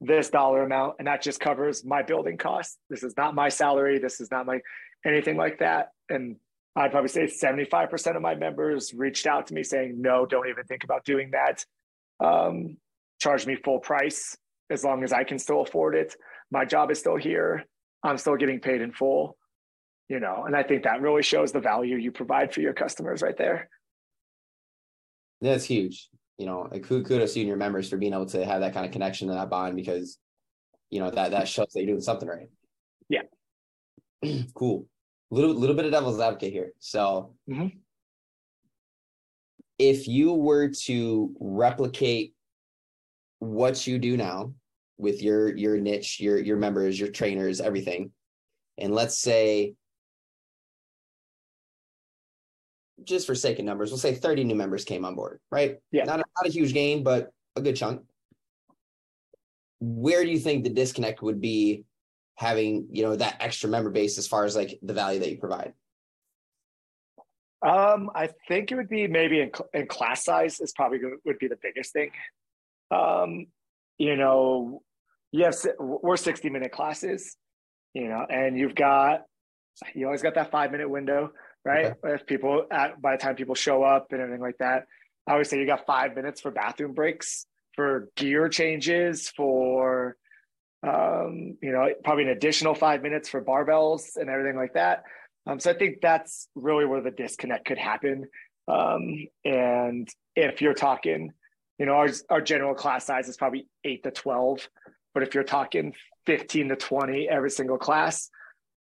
this 0.00 0.28
dollar 0.28 0.62
amount 0.62 0.96
and 0.98 1.06
that 1.06 1.22
just 1.22 1.40
covers 1.40 1.84
my 1.84 2.02
building 2.02 2.36
costs. 2.36 2.78
This 2.90 3.02
is 3.02 3.16
not 3.16 3.34
my 3.34 3.48
salary. 3.48 3.98
This 3.98 4.20
is 4.20 4.30
not 4.30 4.46
my 4.46 4.60
anything 5.06 5.36
like 5.36 5.58
that. 5.60 5.90
And 6.08 6.36
i'd 6.76 6.90
probably 6.90 7.08
say 7.08 7.26
75% 7.26 8.16
of 8.16 8.22
my 8.22 8.34
members 8.34 8.92
reached 8.92 9.26
out 9.26 9.46
to 9.46 9.54
me 9.54 9.62
saying 9.62 10.00
no 10.00 10.26
don't 10.26 10.48
even 10.48 10.64
think 10.64 10.84
about 10.84 11.04
doing 11.04 11.30
that. 11.30 11.64
Um, 12.20 12.76
charge 13.20 13.46
me 13.46 13.56
full 13.56 13.78
price 13.78 14.36
as 14.70 14.84
long 14.84 15.04
as 15.04 15.12
i 15.12 15.24
can 15.24 15.38
still 15.38 15.62
afford 15.62 15.94
it. 15.94 16.16
My 16.50 16.64
job 16.64 16.90
is 16.90 16.98
still 16.98 17.16
here. 17.16 17.64
I'm 18.02 18.18
still 18.18 18.36
getting 18.36 18.60
paid 18.60 18.80
in 18.80 18.92
full. 18.92 19.36
You 20.08 20.20
know 20.20 20.44
and 20.44 20.54
i 20.54 20.62
think 20.62 20.82
that 20.84 21.00
really 21.00 21.22
shows 21.22 21.52
the 21.52 21.60
value 21.60 21.96
you 21.96 22.12
provide 22.12 22.52
for 22.52 22.60
your 22.60 22.74
customers 22.74 23.22
right 23.22 23.36
there. 23.38 23.70
That's 25.40 25.64
huge 25.64 26.10
you 26.38 26.46
know, 26.46 26.68
like 26.70 26.82
kudos 26.84 27.34
to 27.34 27.38
you 27.38 27.44
and 27.44 27.48
your 27.48 27.56
members 27.56 27.88
for 27.88 27.96
being 27.96 28.12
able 28.12 28.26
to 28.26 28.44
have 28.44 28.60
that 28.60 28.74
kind 28.74 28.84
of 28.84 28.92
connection 28.92 29.28
and 29.28 29.38
that 29.38 29.50
bond 29.50 29.76
because, 29.76 30.18
you 30.90 31.00
know, 31.00 31.10
that 31.10 31.30
that 31.30 31.48
shows 31.48 31.68
that 31.72 31.80
you're 31.80 31.92
doing 31.92 32.00
something 32.00 32.28
right. 32.28 32.48
Yeah. 33.08 33.22
cool. 34.54 34.86
Little 35.30 35.54
little 35.54 35.76
bit 35.76 35.84
of 35.84 35.92
devil's 35.92 36.20
advocate 36.20 36.52
here. 36.52 36.72
So, 36.78 37.34
mm-hmm. 37.48 37.68
if 39.78 40.06
you 40.06 40.32
were 40.32 40.68
to 40.84 41.34
replicate 41.40 42.34
what 43.38 43.86
you 43.86 43.98
do 43.98 44.16
now 44.16 44.52
with 44.98 45.22
your 45.22 45.56
your 45.56 45.78
niche, 45.78 46.20
your 46.20 46.38
your 46.38 46.56
members, 46.56 46.98
your 46.98 47.10
trainers, 47.10 47.60
everything, 47.60 48.12
and 48.78 48.94
let's 48.94 49.18
say 49.18 49.74
just 53.02 53.26
for 53.26 53.34
sake 53.34 53.58
of 53.58 53.64
numbers, 53.64 53.90
we'll 53.90 53.98
say 53.98 54.14
30 54.14 54.44
new 54.44 54.54
members 54.54 54.84
came 54.84 55.04
on 55.04 55.14
board, 55.14 55.40
right? 55.50 55.78
Yeah. 55.90 56.04
Not 56.04 56.20
a, 56.20 56.24
not 56.36 56.46
a 56.46 56.50
huge 56.50 56.72
gain, 56.72 57.02
but 57.02 57.30
a 57.56 57.60
good 57.60 57.76
chunk. 57.76 58.02
Where 59.80 60.24
do 60.24 60.30
you 60.30 60.38
think 60.38 60.64
the 60.64 60.70
disconnect 60.70 61.22
would 61.22 61.40
be 61.40 61.84
having, 62.36 62.88
you 62.90 63.02
know, 63.02 63.16
that 63.16 63.36
extra 63.40 63.68
member 63.68 63.90
base 63.90 64.18
as 64.18 64.26
far 64.26 64.44
as 64.44 64.56
like 64.56 64.78
the 64.82 64.94
value 64.94 65.20
that 65.20 65.30
you 65.30 65.38
provide? 65.38 65.74
Um, 67.66 68.10
I 68.14 68.28
think 68.46 68.70
it 68.70 68.76
would 68.76 68.88
be 68.90 69.06
maybe 69.06 69.40
in, 69.40 69.50
in 69.72 69.86
class 69.86 70.24
size 70.24 70.60
is 70.60 70.72
probably 70.72 71.00
would 71.24 71.38
be 71.38 71.48
the 71.48 71.58
biggest 71.62 71.92
thing. 71.92 72.10
Um, 72.90 73.46
you 73.98 74.16
know, 74.16 74.82
you 75.32 75.44
have 75.44 75.56
we're 75.78 76.16
60 76.16 76.50
minute 76.50 76.72
classes, 76.72 77.36
you 77.94 78.08
know, 78.08 78.26
and 78.28 78.58
you've 78.58 78.74
got 78.74 79.22
you 79.94 80.06
always 80.06 80.22
got 80.22 80.34
that 80.34 80.50
five 80.50 80.70
minute 80.70 80.88
window 80.88 81.30
right? 81.64 81.86
Okay. 81.86 82.14
If 82.14 82.26
people 82.26 82.66
at 82.70 83.00
by 83.00 83.12
the 83.12 83.22
time 83.22 83.36
people 83.36 83.54
show 83.54 83.82
up 83.82 84.08
and 84.12 84.20
everything 84.20 84.42
like 84.42 84.58
that, 84.58 84.84
I 85.26 85.32
always 85.32 85.48
say 85.48 85.58
you 85.58 85.66
got 85.66 85.86
five 85.86 86.14
minutes 86.14 86.40
for 86.40 86.50
bathroom 86.50 86.92
breaks, 86.92 87.46
for 87.74 88.08
gear 88.16 88.48
changes, 88.48 89.28
for 89.30 90.16
um, 90.86 91.56
you 91.62 91.72
know, 91.72 91.88
probably 92.02 92.24
an 92.24 92.30
additional 92.30 92.74
five 92.74 93.02
minutes 93.02 93.28
for 93.28 93.42
barbells 93.42 94.16
and 94.16 94.28
everything 94.28 94.56
like 94.56 94.74
that. 94.74 95.04
Um, 95.46 95.58
so 95.58 95.70
I 95.70 95.74
think 95.74 96.00
that's 96.00 96.48
really 96.54 96.84
where 96.84 97.00
the 97.00 97.10
disconnect 97.10 97.66
could 97.66 97.78
happen. 97.78 98.26
Um, 98.68 99.26
and 99.44 100.08
if 100.36 100.60
you're 100.60 100.74
talking, 100.74 101.32
you 101.78 101.86
know, 101.86 101.92
our, 101.92 102.08
our 102.30 102.40
general 102.40 102.74
class 102.74 103.06
size 103.06 103.28
is 103.28 103.36
probably 103.36 103.66
eight 103.84 104.02
to 104.04 104.10
12, 104.10 104.68
but 105.12 105.22
if 105.22 105.34
you're 105.34 105.44
talking 105.44 105.94
15 106.26 106.68
to 106.68 106.76
20 106.76 107.28
every 107.28 107.50
single 107.50 107.78
class, 107.78 108.30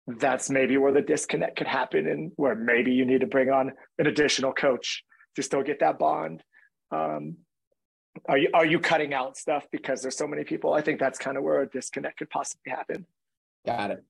that's 0.08 0.50
maybe 0.50 0.78
where 0.78 0.92
the 0.92 1.02
disconnect 1.02 1.58
could 1.58 1.68
happen 1.68 2.08
and 2.08 2.32
where 2.36 2.56
maybe 2.56 2.92
you 2.92 3.06
need 3.06 3.22
to 3.22 3.28
bring 3.28 3.50
on 3.50 3.72
an 4.00 4.08
additional 4.08 4.52
coach 4.54 5.04
to 5.36 5.44
still 5.44 5.64
get 5.64 5.80
that 5.80 6.00
bond. 6.00 6.44
um, 6.92 7.38
are 8.28 8.38
you 8.38 8.50
are 8.54 8.66
you 8.66 8.80
cutting 8.80 9.14
out 9.14 9.38
stuff 9.38 9.66
because 9.72 10.02
there's 10.02 10.18
so 10.18 10.28
many 10.28 10.44
people? 10.44 10.74
I 10.74 10.82
think 10.82 11.00
that's 11.00 11.18
kind 11.18 11.38
of 11.38 11.44
where 11.44 11.62
a 11.62 11.70
disconnect 11.70 12.18
could 12.18 12.30
possibly 12.30 12.72
happen. 12.72 13.06
Got 13.66 13.92
it. 13.92 14.04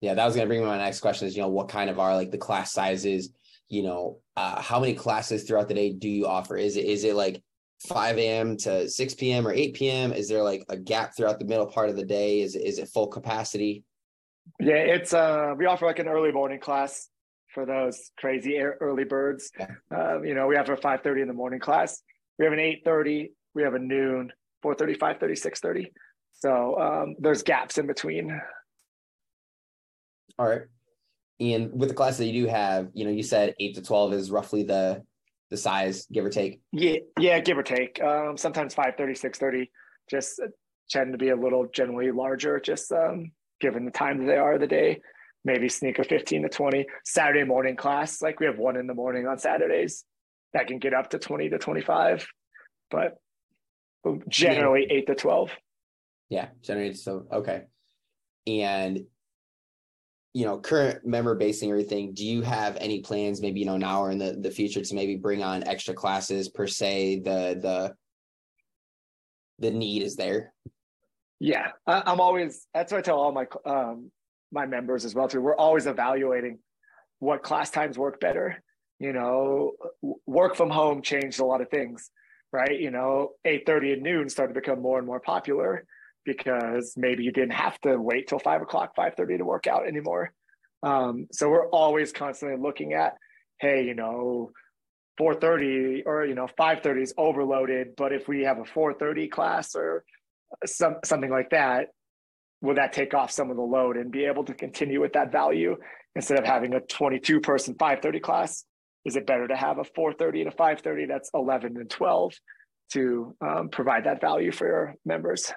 Yeah, 0.00 0.14
that 0.14 0.26
was 0.26 0.34
gonna 0.34 0.46
bring 0.46 0.60
me 0.60 0.66
my 0.66 0.76
next 0.76 1.00
question 1.00 1.26
is 1.26 1.34
you 1.34 1.42
know 1.42 1.48
what 1.48 1.68
kind 1.68 1.88
of 1.88 1.98
are 1.98 2.14
like 2.14 2.30
the 2.30 2.38
class 2.38 2.72
sizes? 2.72 3.30
You 3.68 3.82
know, 3.82 4.18
uh, 4.36 4.60
how 4.60 4.78
many 4.78 4.94
classes 4.94 5.44
throughout 5.44 5.68
the 5.68 5.74
day 5.74 5.92
do 5.92 6.08
you 6.08 6.26
offer? 6.26 6.56
Is 6.56 6.76
it 6.76 6.84
is 6.84 7.04
it 7.04 7.14
like 7.14 7.42
5 7.88 8.18
a.m. 8.18 8.56
to 8.58 8.88
6 8.88 9.14
p.m. 9.14 9.46
or 9.46 9.52
8 9.52 9.74
p.m.? 9.74 10.12
Is 10.12 10.28
there 10.28 10.42
like 10.42 10.64
a 10.68 10.76
gap 10.76 11.16
throughout 11.16 11.38
the 11.38 11.44
middle 11.44 11.66
part 11.66 11.88
of 11.88 11.96
the 11.96 12.04
day? 12.04 12.42
Is 12.42 12.56
is 12.56 12.78
it 12.78 12.88
full 12.88 13.06
capacity? 13.06 13.84
Yeah, 14.60 14.74
it's 14.76 15.12
uh 15.12 15.54
we 15.56 15.66
offer 15.66 15.86
like 15.86 15.98
an 15.98 16.08
early 16.08 16.32
morning 16.32 16.60
class 16.60 17.08
for 17.52 17.66
those 17.66 18.10
crazy 18.18 18.58
early 18.58 19.04
birds. 19.04 19.50
Uh, 19.94 20.20
you 20.22 20.34
know, 20.34 20.46
we 20.46 20.56
have 20.56 20.68
a 20.68 20.76
5:30 20.76 21.22
in 21.22 21.28
the 21.28 21.34
morning 21.34 21.60
class. 21.60 22.02
We 22.38 22.44
have 22.44 22.52
an 22.52 22.60
8:30. 22.60 23.30
We 23.54 23.62
have 23.62 23.74
a 23.74 23.78
noon, 23.78 24.32
4:30, 24.64 24.98
5:30, 24.98 25.38
6:30. 25.38 25.86
So 26.32 26.78
um, 26.78 27.16
there's 27.18 27.42
gaps 27.42 27.78
in 27.78 27.86
between. 27.86 28.38
All 30.38 30.46
right. 30.46 30.62
And 31.40 31.72
with 31.72 31.88
the 31.88 31.94
class 31.94 32.18
that 32.18 32.26
you 32.26 32.44
do 32.44 32.48
have, 32.48 32.88
you 32.94 33.04
know, 33.04 33.10
you 33.10 33.22
said 33.22 33.54
eight 33.60 33.74
to 33.76 33.82
twelve 33.82 34.12
is 34.12 34.30
roughly 34.30 34.62
the 34.62 35.02
the 35.50 35.56
size, 35.56 36.06
give 36.12 36.24
or 36.24 36.30
take. 36.30 36.60
Yeah, 36.72 36.96
yeah, 37.18 37.38
give 37.40 37.56
or 37.56 37.62
take. 37.62 38.02
Um, 38.02 38.36
sometimes 38.36 38.74
5:30, 38.74 39.16
6:30, 39.16 39.70
just 40.10 40.40
tend 40.90 41.12
to 41.12 41.18
be 41.18 41.28
a 41.28 41.36
little 41.36 41.66
generally 41.72 42.10
larger, 42.10 42.58
just 42.58 42.90
um, 42.92 43.32
given 43.60 43.84
the 43.84 43.90
time 43.90 44.18
that 44.18 44.26
they 44.26 44.38
are 44.38 44.54
of 44.54 44.60
the 44.60 44.66
day. 44.66 45.00
Maybe 45.44 45.68
sneak 45.68 45.98
a 45.98 46.04
15 46.04 46.42
to 46.42 46.48
20. 46.48 46.86
Saturday 47.04 47.44
morning 47.44 47.76
class, 47.76 48.20
like 48.20 48.40
we 48.40 48.46
have 48.46 48.58
one 48.58 48.76
in 48.76 48.86
the 48.86 48.94
morning 48.94 49.26
on 49.26 49.38
Saturdays, 49.38 50.04
that 50.54 50.66
can 50.66 50.78
get 50.78 50.94
up 50.94 51.10
to 51.10 51.18
20 51.18 51.50
to 51.50 51.58
25, 51.58 52.26
but 52.90 53.18
generally 54.28 54.86
yeah. 54.88 54.96
eight 54.96 55.06
to 55.06 55.14
12. 55.14 55.50
Yeah, 56.28 56.48
generally 56.62 56.94
so 56.94 57.26
okay. 57.32 57.62
And 58.46 59.06
you 60.36 60.44
know 60.44 60.58
current 60.58 61.06
member 61.06 61.34
basing 61.34 61.70
everything 61.70 62.12
do 62.12 62.22
you 62.22 62.42
have 62.42 62.76
any 62.78 63.00
plans 63.00 63.40
maybe 63.40 63.58
you 63.58 63.64
know 63.64 63.78
now 63.78 64.02
or 64.02 64.10
in 64.10 64.18
the, 64.18 64.36
the 64.38 64.50
future 64.50 64.82
to 64.82 64.94
maybe 64.94 65.16
bring 65.16 65.42
on 65.42 65.64
extra 65.66 65.94
classes 65.94 66.50
per 66.50 66.66
se 66.66 67.20
the 67.20 67.58
the 67.62 67.94
the 69.60 69.70
need 69.70 70.02
is 70.02 70.14
there 70.14 70.52
yeah 71.40 71.72
I, 71.86 72.12
am 72.12 72.20
always 72.20 72.66
that's 72.74 72.92
what 72.92 72.98
i 72.98 73.02
tell 73.02 73.18
all 73.18 73.32
my 73.32 73.46
um 73.64 74.10
my 74.52 74.66
members 74.66 75.04
as 75.04 75.14
well 75.14 75.28
too 75.28 75.40
we're 75.40 75.56
always 75.56 75.86
evaluating 75.86 76.58
what 77.18 77.42
class 77.42 77.70
times 77.70 77.98
work 77.98 78.20
better 78.20 78.62
you 78.98 79.12
know 79.12 79.72
work 80.26 80.56
from 80.56 80.70
home 80.70 81.02
changed 81.02 81.40
a 81.40 81.44
lot 81.44 81.60
of 81.60 81.68
things 81.68 82.10
right 82.52 82.80
you 82.80 82.90
know 82.90 83.30
eight 83.44 83.64
thirty 83.66 83.92
and 83.92 84.02
noon 84.02 84.28
started 84.28 84.54
to 84.54 84.60
become 84.60 84.80
more 84.80 84.98
and 84.98 85.06
more 85.06 85.20
popular 85.20 85.84
because 86.26 86.94
maybe 86.96 87.22
you 87.22 87.32
didn't 87.32 87.52
have 87.52 87.80
to 87.80 87.96
wait 87.96 88.26
till 88.26 88.40
five 88.40 88.60
o'clock, 88.60 88.94
five 88.94 89.14
thirty 89.14 89.38
to 89.38 89.44
work 89.44 89.66
out 89.66 89.86
anymore. 89.86 90.32
Um, 90.82 91.28
so 91.32 91.48
we're 91.48 91.68
always 91.68 92.12
constantly 92.12 92.60
looking 92.60 92.92
at, 92.92 93.14
hey, 93.60 93.84
you 93.84 93.94
know, 93.94 94.50
four 95.16 95.34
thirty 95.34 96.02
or 96.04 96.26
you 96.26 96.34
know 96.34 96.48
five 96.58 96.82
thirty 96.82 97.02
is 97.02 97.14
overloaded, 97.16 97.94
but 97.96 98.12
if 98.12 98.28
we 98.28 98.42
have 98.42 98.58
a 98.58 98.64
four 98.64 98.92
thirty 98.92 99.28
class 99.28 99.74
or 99.74 100.04
some 100.64 100.96
something 101.04 101.30
like 101.30 101.50
that, 101.50 101.88
will 102.60 102.74
that 102.74 102.92
take 102.92 103.14
off 103.14 103.30
some 103.30 103.50
of 103.50 103.56
the 103.56 103.62
load 103.62 103.96
and 103.96 104.10
be 104.10 104.24
able 104.24 104.44
to 104.44 104.54
continue 104.54 105.00
with 105.00 105.12
that 105.14 105.32
value 105.32 105.76
instead 106.14 106.38
of 106.38 106.44
having 106.44 106.74
a 106.74 106.80
twenty 106.80 107.18
two 107.18 107.40
person 107.40 107.74
five 107.78 108.00
thirty 108.00 108.20
class? 108.20 108.64
Is 109.04 109.16
it 109.16 109.26
better 109.26 109.46
to 109.46 109.56
have 109.56 109.78
a 109.78 109.84
four 109.84 110.12
thirty 110.12 110.40
and 110.40 110.52
a 110.52 110.56
five 110.56 110.80
thirty 110.80 111.06
that's 111.06 111.30
eleven 111.34 111.76
and 111.76 111.88
twelve 111.88 112.34
to 112.92 113.36
um, 113.40 113.68
provide 113.68 114.04
that 114.04 114.20
value 114.20 114.52
for 114.52 114.66
your 114.66 114.94
members? 115.04 115.52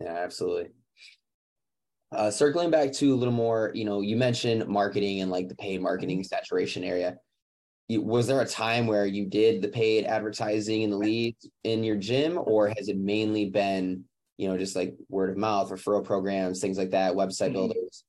Yeah, 0.00 0.16
absolutely. 0.16 0.70
Uh, 2.12 2.30
circling 2.30 2.70
back 2.70 2.92
to 2.92 3.12
a 3.12 3.16
little 3.16 3.34
more, 3.34 3.72
you 3.74 3.84
know, 3.84 4.00
you 4.00 4.16
mentioned 4.16 4.66
marketing 4.68 5.22
and 5.22 5.30
like 5.30 5.48
the 5.48 5.56
paid 5.56 5.82
marketing 5.82 6.22
saturation 6.22 6.84
area. 6.84 7.16
Was 7.88 8.26
there 8.26 8.40
a 8.40 8.46
time 8.46 8.86
where 8.86 9.06
you 9.06 9.26
did 9.26 9.62
the 9.62 9.68
paid 9.68 10.04
advertising 10.06 10.82
in 10.82 10.90
the 10.90 10.96
leads 10.96 11.48
in 11.62 11.84
your 11.84 11.96
gym, 11.96 12.38
or 12.44 12.68
has 12.68 12.88
it 12.88 12.96
mainly 12.96 13.50
been, 13.50 14.04
you 14.38 14.48
know, 14.48 14.58
just 14.58 14.74
like 14.74 14.96
word 15.08 15.30
of 15.30 15.36
mouth, 15.36 15.70
referral 15.70 16.04
programs, 16.04 16.60
things 16.60 16.78
like 16.78 16.90
that, 16.90 17.14
website 17.14 17.46
mm-hmm. 17.46 17.54
builders? 17.54 18.04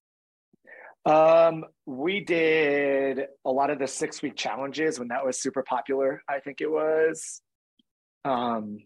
Um, 1.05 1.63
we 1.85 2.19
did 2.19 3.27
a 3.45 3.51
lot 3.51 3.69
of 3.69 3.79
the 3.79 3.87
six 3.87 4.21
week 4.21 4.35
challenges 4.35 4.99
when 4.99 5.07
that 5.07 5.25
was 5.25 5.39
super 5.39 5.63
popular. 5.63 6.21
I 6.27 6.39
think 6.39 6.59
it 6.59 6.69
was. 6.69 7.41
Um, 8.25 8.79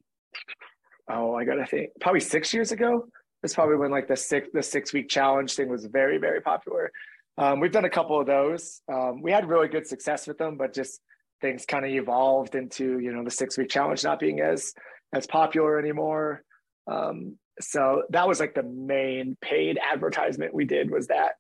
oh, 1.10 1.34
I 1.34 1.46
gotta 1.46 1.66
think, 1.66 1.90
probably 2.00 2.20
six 2.20 2.54
years 2.54 2.72
ago. 2.72 3.08
It's 3.44 3.56
probably 3.56 3.78
when 3.78 3.90
like 3.90 4.08
the 4.08 4.16
six 4.16 4.50
the 4.54 4.62
six 4.62 4.94
week 4.94 5.10
challenge 5.10 5.56
thing 5.56 5.68
was 5.68 5.86
very 5.86 6.20
very 6.20 6.42
popular. 6.42 6.92
Um, 7.38 7.60
we've 7.60 7.72
done 7.72 7.86
a 7.86 7.90
couple 7.90 8.20
of 8.20 8.28
those. 8.28 8.82
Um, 8.92 9.22
we 9.22 9.32
had 9.32 9.48
really 9.48 9.68
good 9.68 9.88
success 9.88 10.28
with 10.28 10.38
them, 10.38 10.58
but 10.58 10.74
just 10.74 11.00
things 11.42 11.66
kind 11.66 11.86
of 11.86 11.92
evolved 11.92 12.56
into 12.56 13.00
you 13.00 13.12
know 13.12 13.24
the 13.24 13.32
six 13.32 13.58
week 13.58 13.70
challenge 13.70 14.04
not 14.04 14.20
being 14.20 14.42
as 14.42 14.74
as 15.14 15.28
popular 15.28 15.80
anymore. 15.80 16.44
Um, 16.90 17.38
so 17.60 18.04
that 18.10 18.28
was 18.28 18.40
like 18.40 18.54
the 18.54 18.64
main 18.64 19.38
paid 19.42 19.80
advertisement 19.80 20.54
we 20.54 20.66
did 20.66 20.92
was 20.92 21.08
that. 21.08 21.34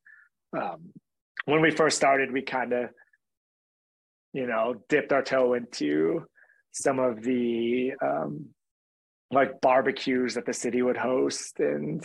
Um, 0.57 0.91
when 1.45 1.61
we 1.61 1.71
first 1.71 1.97
started, 1.97 2.31
we 2.31 2.41
kind 2.41 2.73
of 2.73 2.89
you 4.33 4.47
know 4.47 4.75
dipped 4.89 5.11
our 5.11 5.23
toe 5.23 5.53
into 5.53 6.25
some 6.71 6.99
of 6.99 7.21
the 7.21 7.91
um, 8.01 8.47
like 9.31 9.61
barbecues 9.61 10.35
that 10.35 10.45
the 10.45 10.53
city 10.53 10.81
would 10.81 10.97
host 10.97 11.59
and 11.59 12.03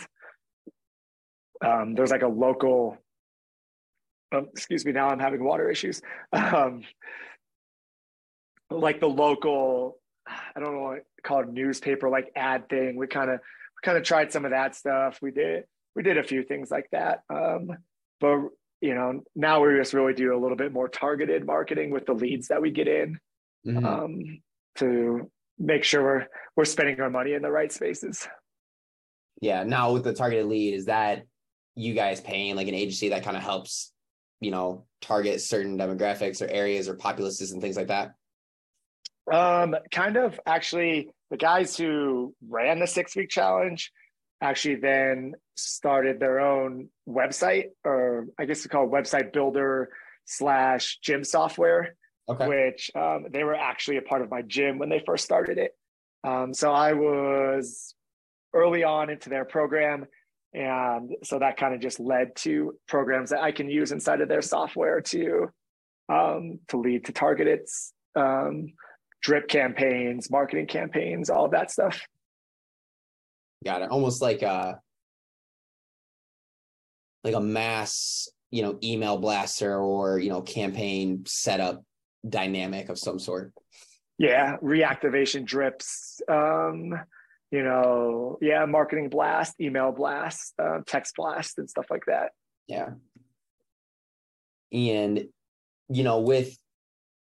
um, 1.65 1.95
there's 1.95 2.11
like 2.11 2.21
a 2.21 2.27
local 2.27 2.97
um, 4.33 4.47
excuse 4.51 4.85
me 4.85 4.91
now 4.91 5.09
i'm 5.09 5.19
having 5.19 5.43
water 5.43 5.69
issues 5.69 6.01
um, 6.33 6.83
like 8.69 8.99
the 8.99 9.07
local 9.07 9.97
i 10.27 10.59
don't 10.59 10.73
know 10.73 10.81
what 10.81 11.03
call 11.23 11.41
it 11.41 11.49
newspaper 11.49 12.09
like 12.09 12.31
ad 12.35 12.67
thing 12.69 12.95
we 12.95 13.07
kind 13.07 13.29
of 13.29 13.39
we 13.39 13.85
kind 13.85 13.97
of 13.97 14.03
tried 14.03 14.31
some 14.31 14.45
of 14.45 14.51
that 14.51 14.75
stuff 14.75 15.19
we 15.21 15.31
did 15.31 15.63
we 15.95 16.03
did 16.03 16.17
a 16.17 16.23
few 16.23 16.43
things 16.43 16.69
like 16.69 16.87
that 16.91 17.21
um, 17.29 17.69
but 18.19 18.37
you 18.81 18.93
know 18.93 19.23
now 19.35 19.63
we 19.63 19.75
just 19.77 19.93
really 19.93 20.13
do 20.13 20.35
a 20.35 20.39
little 20.39 20.57
bit 20.57 20.71
more 20.71 20.87
targeted 20.87 21.45
marketing 21.45 21.89
with 21.89 22.05
the 22.05 22.13
leads 22.13 22.49
that 22.49 22.61
we 22.61 22.69
get 22.69 22.87
in 22.87 23.19
mm-hmm. 23.65 23.85
um, 23.85 24.39
to 24.75 25.29
make 25.59 25.83
sure 25.83 26.03
we're 26.03 26.27
we're 26.55 26.65
spending 26.65 26.99
our 27.01 27.09
money 27.09 27.33
in 27.33 27.41
the 27.41 27.51
right 27.51 27.71
spaces. 27.71 28.27
Yeah. 29.41 29.63
Now 29.63 29.93
with 29.93 30.03
the 30.03 30.13
targeted 30.13 30.45
lead, 30.45 30.73
is 30.73 30.85
that 30.85 31.23
you 31.75 31.93
guys 31.93 32.21
paying 32.21 32.55
like 32.55 32.67
an 32.67 32.73
agency 32.73 33.09
that 33.09 33.23
kind 33.23 33.37
of 33.37 33.43
helps, 33.43 33.91
you 34.39 34.51
know, 34.51 34.85
target 35.01 35.41
certain 35.41 35.77
demographics 35.77 36.41
or 36.41 36.49
areas 36.49 36.87
or 36.87 36.95
populaces 36.95 37.51
and 37.51 37.61
things 37.61 37.77
like 37.77 37.87
that? 37.87 38.13
Um, 39.31 39.75
kind 39.91 40.15
of 40.15 40.39
actually 40.45 41.09
the 41.29 41.37
guys 41.37 41.75
who 41.75 42.33
ran 42.47 42.79
the 42.79 42.87
six 42.87 43.15
week 43.15 43.29
challenge 43.29 43.91
actually 44.41 44.75
then 44.75 45.33
started 45.55 46.19
their 46.19 46.39
own 46.39 46.89
website 47.09 47.69
or 47.83 48.27
I 48.39 48.45
guess 48.45 48.59
it's 48.59 48.67
called 48.67 48.91
website 48.91 49.33
builder 49.33 49.89
slash 50.25 50.99
gym 51.01 51.23
software 51.23 51.95
okay. 52.29 52.47
which 52.47 52.91
um, 52.95 53.25
they 53.31 53.43
were 53.43 53.55
actually 53.55 53.97
a 53.97 54.01
part 54.01 54.21
of 54.21 54.29
my 54.29 54.41
gym 54.41 54.77
when 54.77 54.89
they 54.89 55.01
first 55.05 55.23
started 55.23 55.57
it. 55.57 55.71
Um, 56.23 56.53
so 56.53 56.71
I 56.71 56.93
was 56.93 57.95
early 58.53 58.83
on 58.83 59.09
into 59.09 59.29
their 59.29 59.45
program. 59.45 60.05
And 60.53 61.15
so 61.23 61.39
that 61.39 61.57
kind 61.57 61.73
of 61.73 61.81
just 61.81 61.99
led 61.99 62.35
to 62.37 62.77
programs 62.87 63.29
that 63.29 63.41
I 63.41 63.51
can 63.51 63.69
use 63.69 63.91
inside 63.91 64.21
of 64.21 64.29
their 64.29 64.41
software 64.41 65.01
to 65.01 65.49
um, 66.09 66.59
to 66.69 66.77
lead 66.77 67.05
to 67.05 67.11
targeted 67.11 67.67
um, 68.15 68.73
drip 69.21 69.47
campaigns, 69.47 70.31
marketing 70.31 70.67
campaigns, 70.67 71.29
all 71.29 71.45
of 71.45 71.51
that 71.51 71.69
stuff. 71.69 72.01
Got 73.65 73.81
it. 73.81 73.89
Almost 73.89 74.21
like 74.21 74.41
a 74.41 74.79
like 77.23 77.35
a 77.35 77.41
mass, 77.41 78.29
you 78.51 78.61
know, 78.61 78.79
email 78.83 79.17
blaster 79.17 79.77
or 79.77 80.19
you 80.19 80.29
know, 80.29 80.41
campaign 80.41 81.23
setup 81.25 81.83
dynamic 82.27 82.89
of 82.89 82.97
some 82.97 83.19
sort. 83.19 83.53
Yeah, 84.17 84.57
reactivation 84.63 85.45
drips. 85.45 86.21
Um, 86.27 86.99
you 87.51 87.63
know, 87.63 88.37
yeah, 88.41 88.65
marketing 88.65 89.09
blast, 89.09 89.55
email 89.59 89.91
blast, 89.91 90.53
uh, 90.61 90.79
text 90.85 91.15
blast, 91.15 91.57
and 91.57 91.69
stuff 91.69 91.85
like 91.89 92.03
that. 92.07 92.31
Yeah. 92.67 92.89
And 94.71 95.25
you 95.89 96.03
know, 96.03 96.19
with 96.19 96.57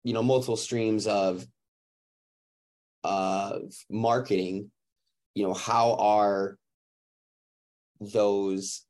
you 0.03 0.13
know 0.13 0.23
multiple 0.23 0.57
streams 0.57 1.05
of 1.05 1.45
of 3.03 3.73
marketing, 3.89 4.71
you 5.35 5.47
know, 5.47 5.53
how 5.53 5.95
are 5.95 6.57
those? 8.01 8.83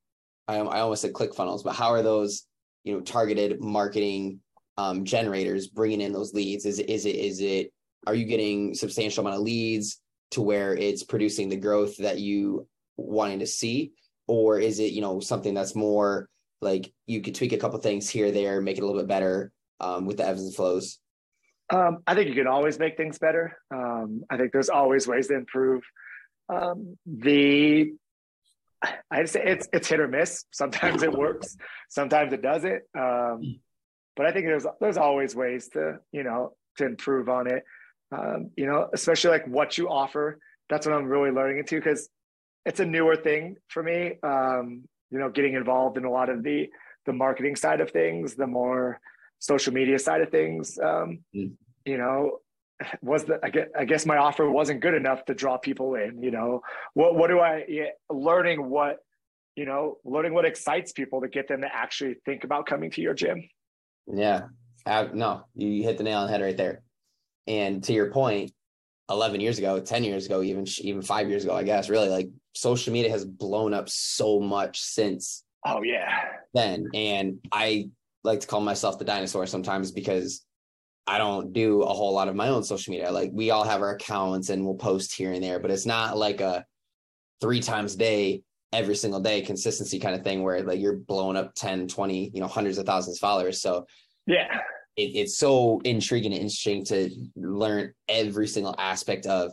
I 0.47 0.57
I 0.57 0.79
almost 0.79 1.01
said 1.01 1.13
click 1.13 1.35
funnels, 1.35 1.63
but 1.63 1.75
how 1.75 1.89
are 1.89 2.01
those 2.01 2.43
you 2.85 2.93
know 2.93 3.01
targeted 3.01 3.59
marketing 3.59 4.39
um, 4.77 5.03
generators 5.03 5.67
bringing 5.67 5.99
in 5.99 6.13
those 6.13 6.33
leads? 6.33 6.65
Is 6.65 6.79
is 6.79 7.05
it 7.05 7.15
is 7.15 7.41
it 7.41 7.73
are 8.05 8.15
you 8.15 8.23
getting 8.23 8.73
substantial 8.73 9.21
amount 9.21 9.35
of 9.35 9.41
leads 9.41 9.99
to 10.31 10.41
where 10.41 10.75
it's 10.75 11.03
producing 11.03 11.49
the 11.49 11.57
growth 11.57 11.97
that 11.97 12.19
you 12.19 12.67
wanting 12.97 13.39
to 13.39 13.47
see? 13.47 13.93
Or 14.27 14.59
is 14.59 14.79
it 14.79 14.91
you 14.91 15.01
know 15.01 15.19
something 15.19 15.53
that's 15.53 15.75
more 15.75 16.29
like 16.61 16.91
you 17.05 17.21
could 17.21 17.35
tweak 17.35 17.53
a 17.53 17.57
couple 17.57 17.79
things 17.79 18.09
here 18.09 18.31
there 18.31 18.61
make 18.61 18.77
it 18.77 18.81
a 18.81 18.85
little 18.85 18.99
bit 18.99 19.07
better 19.07 19.51
um, 19.79 20.05
with 20.05 20.17
the 20.17 20.27
ebbs 20.27 20.43
and 20.43 20.53
flows? 20.53 20.99
Um, 21.69 21.97
i 22.07 22.15
think 22.15 22.29
you 22.29 22.35
can 22.35 22.47
always 22.47 22.79
make 22.79 22.97
things 22.97 23.19
better. 23.19 23.57
Um, 23.73 24.23
i 24.29 24.37
think 24.37 24.51
there's 24.51 24.69
always 24.69 25.07
ways 25.07 25.27
to 25.27 25.35
improve. 25.35 25.83
Um, 26.49 26.97
the 27.05 27.93
i'd 29.11 29.27
say 29.29 29.41
it's 29.43 29.67
it's 29.71 29.87
hit 29.87 29.99
or 29.99 30.07
miss. 30.07 30.45
Sometimes 30.51 31.03
it 31.03 31.11
works 31.11 31.55
sometimes 31.89 32.33
it 32.33 32.41
doesn't. 32.41 32.83
Um, 32.97 33.59
but 34.15 34.25
i 34.25 34.31
think 34.31 34.45
there's 34.45 34.65
there's 34.81 34.97
always 34.97 35.35
ways 35.35 35.69
to 35.69 35.99
you 36.11 36.23
know 36.23 36.53
to 36.77 36.85
improve 36.85 37.29
on 37.29 37.47
it 37.47 37.63
um, 38.11 38.51
you 38.55 38.65
know 38.65 38.89
especially 38.93 39.31
like 39.31 39.47
what 39.47 39.77
you 39.77 39.89
offer 39.89 40.39
that's 40.69 40.85
what 40.85 40.95
i'm 40.95 41.05
really 41.05 41.31
learning 41.31 41.57
into 41.57 41.75
because 41.75 42.09
it's 42.67 42.81
a 42.81 42.85
newer 42.85 43.15
thing 43.15 43.55
for 43.69 43.81
me. 43.81 44.19
Um, 44.21 44.83
you 45.09 45.17
know, 45.17 45.29
getting 45.29 45.53
involved 45.53 45.97
in 45.97 46.03
a 46.03 46.11
lot 46.11 46.29
of 46.29 46.43
the 46.43 46.67
the 47.05 47.13
marketing 47.13 47.55
side 47.55 47.79
of 47.79 47.89
things, 47.91 48.35
the 48.35 48.45
more 48.45 48.99
social 49.39 49.73
media 49.73 49.97
side 49.97 50.21
of 50.21 50.29
things. 50.29 50.77
Um, 50.77 51.19
mm. 51.33 51.53
You 51.85 51.97
know, 51.97 52.39
was 53.01 53.23
the 53.23 53.39
I 53.41 53.49
guess, 53.49 53.67
I 53.75 53.85
guess 53.85 54.05
my 54.05 54.17
offer 54.17 54.49
wasn't 54.49 54.81
good 54.81 54.93
enough 54.93 55.23
to 55.25 55.33
draw 55.33 55.57
people 55.57 55.95
in. 55.95 56.21
You 56.21 56.31
know, 56.31 56.61
what 56.93 57.15
what 57.15 57.29
do 57.29 57.39
I 57.39 57.63
yeah, 57.69 57.91
learning 58.09 58.69
what 58.69 58.97
you 59.55 59.65
know 59.65 59.97
learning 60.03 60.33
what 60.33 60.43
excites 60.43 60.91
people 60.91 61.21
to 61.21 61.29
get 61.29 61.47
them 61.47 61.61
to 61.61 61.73
actually 61.73 62.15
think 62.25 62.43
about 62.43 62.65
coming 62.65 62.91
to 62.91 63.01
your 63.01 63.13
gym. 63.13 63.47
Yeah, 64.13 64.47
no, 64.85 65.45
you 65.55 65.83
hit 65.83 65.97
the 65.97 66.03
nail 66.03 66.19
on 66.19 66.27
the 66.27 66.33
head 66.33 66.41
right 66.41 66.57
there. 66.57 66.81
And 67.47 67.83
to 67.85 67.93
your 67.93 68.11
point, 68.11 68.51
11 69.09 69.39
years 69.39 69.57
ago 69.57 69.79
10 69.79 70.03
years 70.03 70.25
ago 70.25 70.41
even 70.41 70.65
even 70.79 71.01
five 71.01 71.29
years 71.29 71.43
ago 71.43 71.55
i 71.55 71.63
guess 71.63 71.89
really 71.89 72.09
like 72.09 72.29
social 72.53 72.91
media 72.91 73.09
has 73.09 73.23
blown 73.23 73.73
up 73.73 73.87
so 73.87 74.39
much 74.39 74.81
since 74.81 75.43
oh 75.65 75.81
yeah. 75.81 76.23
then. 76.53 76.87
And 76.93 77.39
i 77.51 77.89
like 78.23 78.41
to 78.41 78.47
call 78.47 78.61
myself 78.61 78.99
the 78.99 79.05
dinosaur 79.05 79.45
sometimes 79.45 79.91
because 79.91 80.43
i 81.05 81.17
don't 81.17 81.53
do 81.53 81.83
a 81.83 81.93
whole 81.93 82.13
lot 82.13 82.27
of 82.27 82.35
my 82.35 82.49
own 82.49 82.63
social 82.63 82.91
media. 82.91 83.11
Like 83.11 83.31
we 83.33 83.51
all 83.51 83.63
have 83.63 83.81
our 83.81 83.91
accounts 83.91 84.49
and 84.49 84.65
we'll 84.65 84.75
post 84.75 85.13
here 85.15 85.31
and 85.31 85.43
there 85.43 85.59
but 85.59 85.71
it's 85.71 85.85
not 85.85 86.17
like 86.17 86.41
a 86.41 86.65
three 87.39 87.61
times 87.61 87.95
a 87.95 87.97
day 87.97 88.41
every 88.73 88.95
single 88.95 89.21
day 89.21 89.41
consistency 89.41 89.99
kind 89.99 90.15
of 90.15 90.23
thing 90.23 90.43
where 90.43 90.61
like 90.63 90.81
you're 90.81 90.97
blowing 90.97 91.37
up 91.37 91.53
10 91.55 91.87
20 91.87 92.31
you 92.33 92.41
know 92.41 92.47
hundreds 92.47 92.77
of 92.77 92.85
thousands 92.85 93.17
of 93.17 93.21
followers. 93.21 93.61
So 93.61 93.85
yeah 94.25 94.59
it, 94.97 95.15
it's 95.15 95.37
so 95.37 95.79
intriguing 95.85 96.33
and 96.33 96.41
interesting 96.41 96.83
to 96.85 97.09
learn 97.35 97.93
every 98.09 98.47
single 98.47 98.75
aspect 98.77 99.25
of 99.25 99.51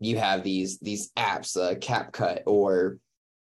you 0.00 0.18
have 0.18 0.42
these 0.42 0.78
these 0.80 1.10
apps 1.16 1.56
uh, 1.56 1.74
CapCut 1.76 2.42
or 2.46 2.98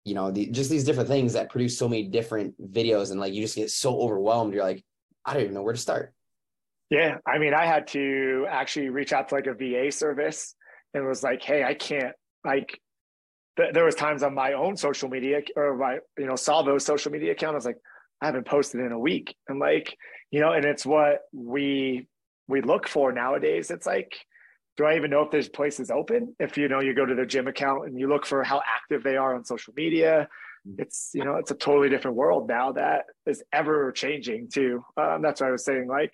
you 0.04 0.14
know 0.14 0.32
the, 0.32 0.48
just 0.48 0.70
these 0.70 0.84
different 0.84 1.10
things 1.10 1.34
that 1.34 1.50
produce 1.50 1.78
so 1.78 1.88
many 1.88 2.04
different 2.04 2.54
videos 2.72 3.12
and 3.12 3.20
like 3.20 3.34
you 3.34 3.42
just 3.42 3.56
get 3.56 3.72
so 3.72 4.00
overwhelmed. 4.00 4.54
You're 4.54 4.64
like 4.64 4.84
i 5.26 5.34
don't 5.34 5.44
even 5.44 5.54
know 5.54 5.62
where 5.62 5.74
to 5.74 5.80
start. 5.80 6.14
Yeah 6.90 7.18
i 7.26 7.38
mean 7.38 7.54
i 7.54 7.66
had 7.66 7.88
to 7.88 8.46
actually 8.50 8.90
reach 8.90 9.14
out 9.14 9.30
to 9.30 9.36
like 9.36 9.48
a 9.48 9.54
va 9.54 9.92
service 9.92 10.56
and 10.94 11.06
was 11.06 11.24
like 11.24 11.42
hey 11.42 11.64
i 11.64 11.74
can't 11.74 12.16
like 12.44 12.80
th- 13.56 13.74
there 13.74 13.86
was 13.86 13.96
times 13.96 14.24
on 14.24 14.34
my 14.34 14.54
own 14.54 14.76
social 14.76 15.08
media 15.08 15.42
or 15.56 15.78
my 15.78 16.00
you 16.18 16.26
know 16.26 16.36
salvo's 16.36 16.84
social 16.84 17.12
media 17.12 17.32
account 17.32 17.54
i 17.54 17.56
was 17.56 17.66
like 17.66 17.78
i 18.22 18.26
haven't 18.26 18.46
posted 18.46 18.82
in 18.82 18.92
a 18.92 19.00
week. 19.00 19.36
And 19.48 19.60
like 19.60 19.98
you 20.32 20.40
know 20.40 20.54
and 20.54 20.66
it's 20.66 20.86
what 20.86 21.22
we 21.34 22.08
we 22.48 22.62
look 22.62 22.88
for 22.88 23.12
nowadays. 23.12 23.72
It's 23.72 23.86
like 23.86 24.16
do 24.78 24.86
i 24.86 24.96
even 24.96 25.12
know 25.12 25.22
if 25.22 25.32
there's 25.32 25.50
places 25.50 25.92
open? 25.92 26.36
If 26.40 26.58
you 26.58 26.68
know 26.68 26.80
you 26.80 26.94
go 26.94 27.06
to 27.06 27.16
their 27.16 27.26
gym 27.26 27.48
account 27.48 27.88
and 27.88 28.00
you 28.00 28.08
look 28.08 28.26
for 28.26 28.44
how 28.44 28.62
active 28.68 29.04
they 29.04 29.18
are 29.18 29.36
on 29.36 29.44
social 29.46 29.74
media 29.76 30.28
mm-hmm. 30.68 30.82
it's 30.82 31.12
you 31.14 31.26
know 31.26 31.36
it's 31.36 31.52
a 31.52 31.56
totally 31.56 31.90
different 31.90 32.18
world 32.18 32.48
now 32.48 32.72
that 32.72 33.06
is 33.26 33.44
ever 33.54 33.92
changing 33.92 34.50
too. 34.50 34.84
Um, 34.98 35.22
that's 35.22 35.42
what 35.42 35.48
i 35.48 35.52
was 35.52 35.66
saying 35.66 35.88
like 35.88 36.14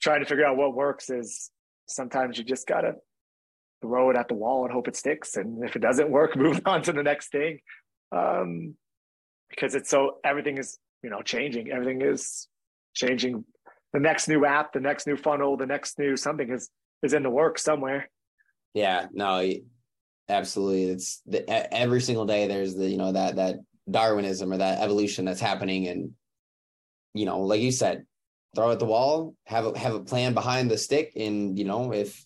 trying 0.00 0.20
to 0.20 0.26
figure 0.26 0.46
out 0.46 0.56
what 0.56 0.74
works 0.74 1.10
is 1.10 1.50
sometimes 1.86 2.38
you 2.38 2.44
just 2.44 2.66
gotta 2.66 2.94
throw 3.80 4.10
it 4.10 4.16
at 4.16 4.28
the 4.28 4.34
wall 4.34 4.64
and 4.64 4.72
hope 4.72 4.88
it 4.88 4.96
sticks. 4.96 5.36
And 5.36 5.64
if 5.64 5.76
it 5.76 5.80
doesn't 5.80 6.10
work 6.10 6.36
move 6.36 6.60
on 6.66 6.82
to 6.82 6.92
the 6.92 7.02
next 7.02 7.30
thing. 7.30 7.60
Um, 8.12 8.74
because 9.50 9.74
it's 9.74 9.88
so 9.88 10.16
everything 10.24 10.58
is 10.58 10.78
you 11.02 11.10
know 11.10 11.22
changing. 11.22 11.70
Everything 11.70 12.02
is 12.02 12.48
changing 12.94 13.44
the 13.92 14.00
next 14.00 14.28
new 14.28 14.44
app, 14.44 14.72
the 14.72 14.80
next 14.80 15.06
new 15.06 15.16
funnel, 15.16 15.56
the 15.56 15.66
next 15.66 15.98
new 15.98 16.16
something 16.16 16.50
is 16.50 16.70
is 17.02 17.12
in 17.14 17.22
the 17.22 17.30
works 17.30 17.62
somewhere. 17.62 18.08
Yeah, 18.74 19.06
no, 19.12 19.50
absolutely. 20.28 20.84
It's 20.84 21.22
the, 21.26 21.48
every 21.74 22.00
single 22.00 22.26
day 22.26 22.46
there's 22.46 22.74
the 22.74 22.88
you 22.88 22.98
know 22.98 23.12
that 23.12 23.36
that 23.36 23.56
Darwinism 23.90 24.52
or 24.52 24.58
that 24.58 24.80
evolution 24.80 25.24
that's 25.24 25.40
happening, 25.40 25.88
and 25.88 26.12
you 27.14 27.26
know, 27.26 27.40
like 27.40 27.60
you 27.60 27.72
said, 27.72 28.04
throw 28.54 28.70
at 28.70 28.78
the 28.78 28.84
wall, 28.84 29.34
have 29.46 29.66
a 29.66 29.78
have 29.78 29.94
a 29.94 30.00
plan 30.00 30.34
behind 30.34 30.70
the 30.70 30.78
stick, 30.78 31.12
and 31.16 31.58
you 31.58 31.64
know 31.64 31.92
if 31.92 32.24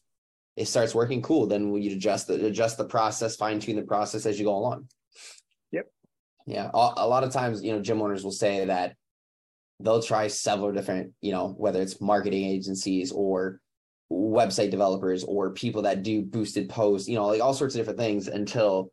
it 0.57 0.67
starts 0.67 0.95
working, 0.95 1.23
cool. 1.23 1.47
Then 1.47 1.71
we 1.71 1.93
adjust 1.93 2.27
the 2.27 2.47
adjust 2.47 2.77
the 2.77 2.85
process, 2.85 3.37
fine 3.37 3.61
tune 3.61 3.77
the 3.77 3.83
process 3.83 4.27
as 4.27 4.39
you 4.39 4.47
go 4.47 4.57
along. 4.57 4.89
Yep. 5.71 5.87
Yeah, 6.47 6.71
a, 6.75 6.93
a 6.97 7.09
lot 7.09 7.25
of 7.25 7.33
times, 7.33 7.63
you 7.63 7.73
know, 7.73 7.81
gym 7.81 8.03
owners 8.03 8.25
will 8.25 8.33
say 8.33 8.65
that 8.65 8.97
they'll 9.83 10.03
try 10.03 10.29
several 10.29 10.73
different, 10.73 11.13
you 11.21 11.33
know, 11.33 11.55
whether 11.59 11.83
it's 11.83 12.01
marketing 12.01 12.45
agencies 12.45 13.13
or 13.13 13.61
website 14.11 14.71
developers 14.71 15.25
or 15.25 15.51
people 15.51 15.83
that 15.83 16.03
do 16.03 16.23
boosted 16.23 16.69
posts, 16.69 17.09
you 17.09 17.17
know, 17.17 17.27
like 17.27 17.41
all 17.41 17.55
sorts 17.55 17.75
of 17.75 17.81
different 17.81 17.99
things 17.99 18.29
until 18.29 18.93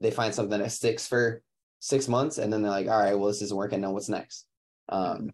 they 0.00 0.10
find 0.10 0.34
something 0.34 0.60
that 0.60 0.72
sticks 0.72 1.06
for 1.06 1.42
six 1.80 2.08
months 2.08 2.38
and 2.38 2.52
then 2.52 2.62
they're 2.62 2.70
like, 2.70 2.88
all 2.88 2.98
right, 2.98 3.14
well, 3.14 3.28
this 3.28 3.42
isn't 3.42 3.56
working. 3.56 3.80
Now 3.80 3.92
what's 3.92 4.08
next? 4.08 4.46
Um, 4.88 5.32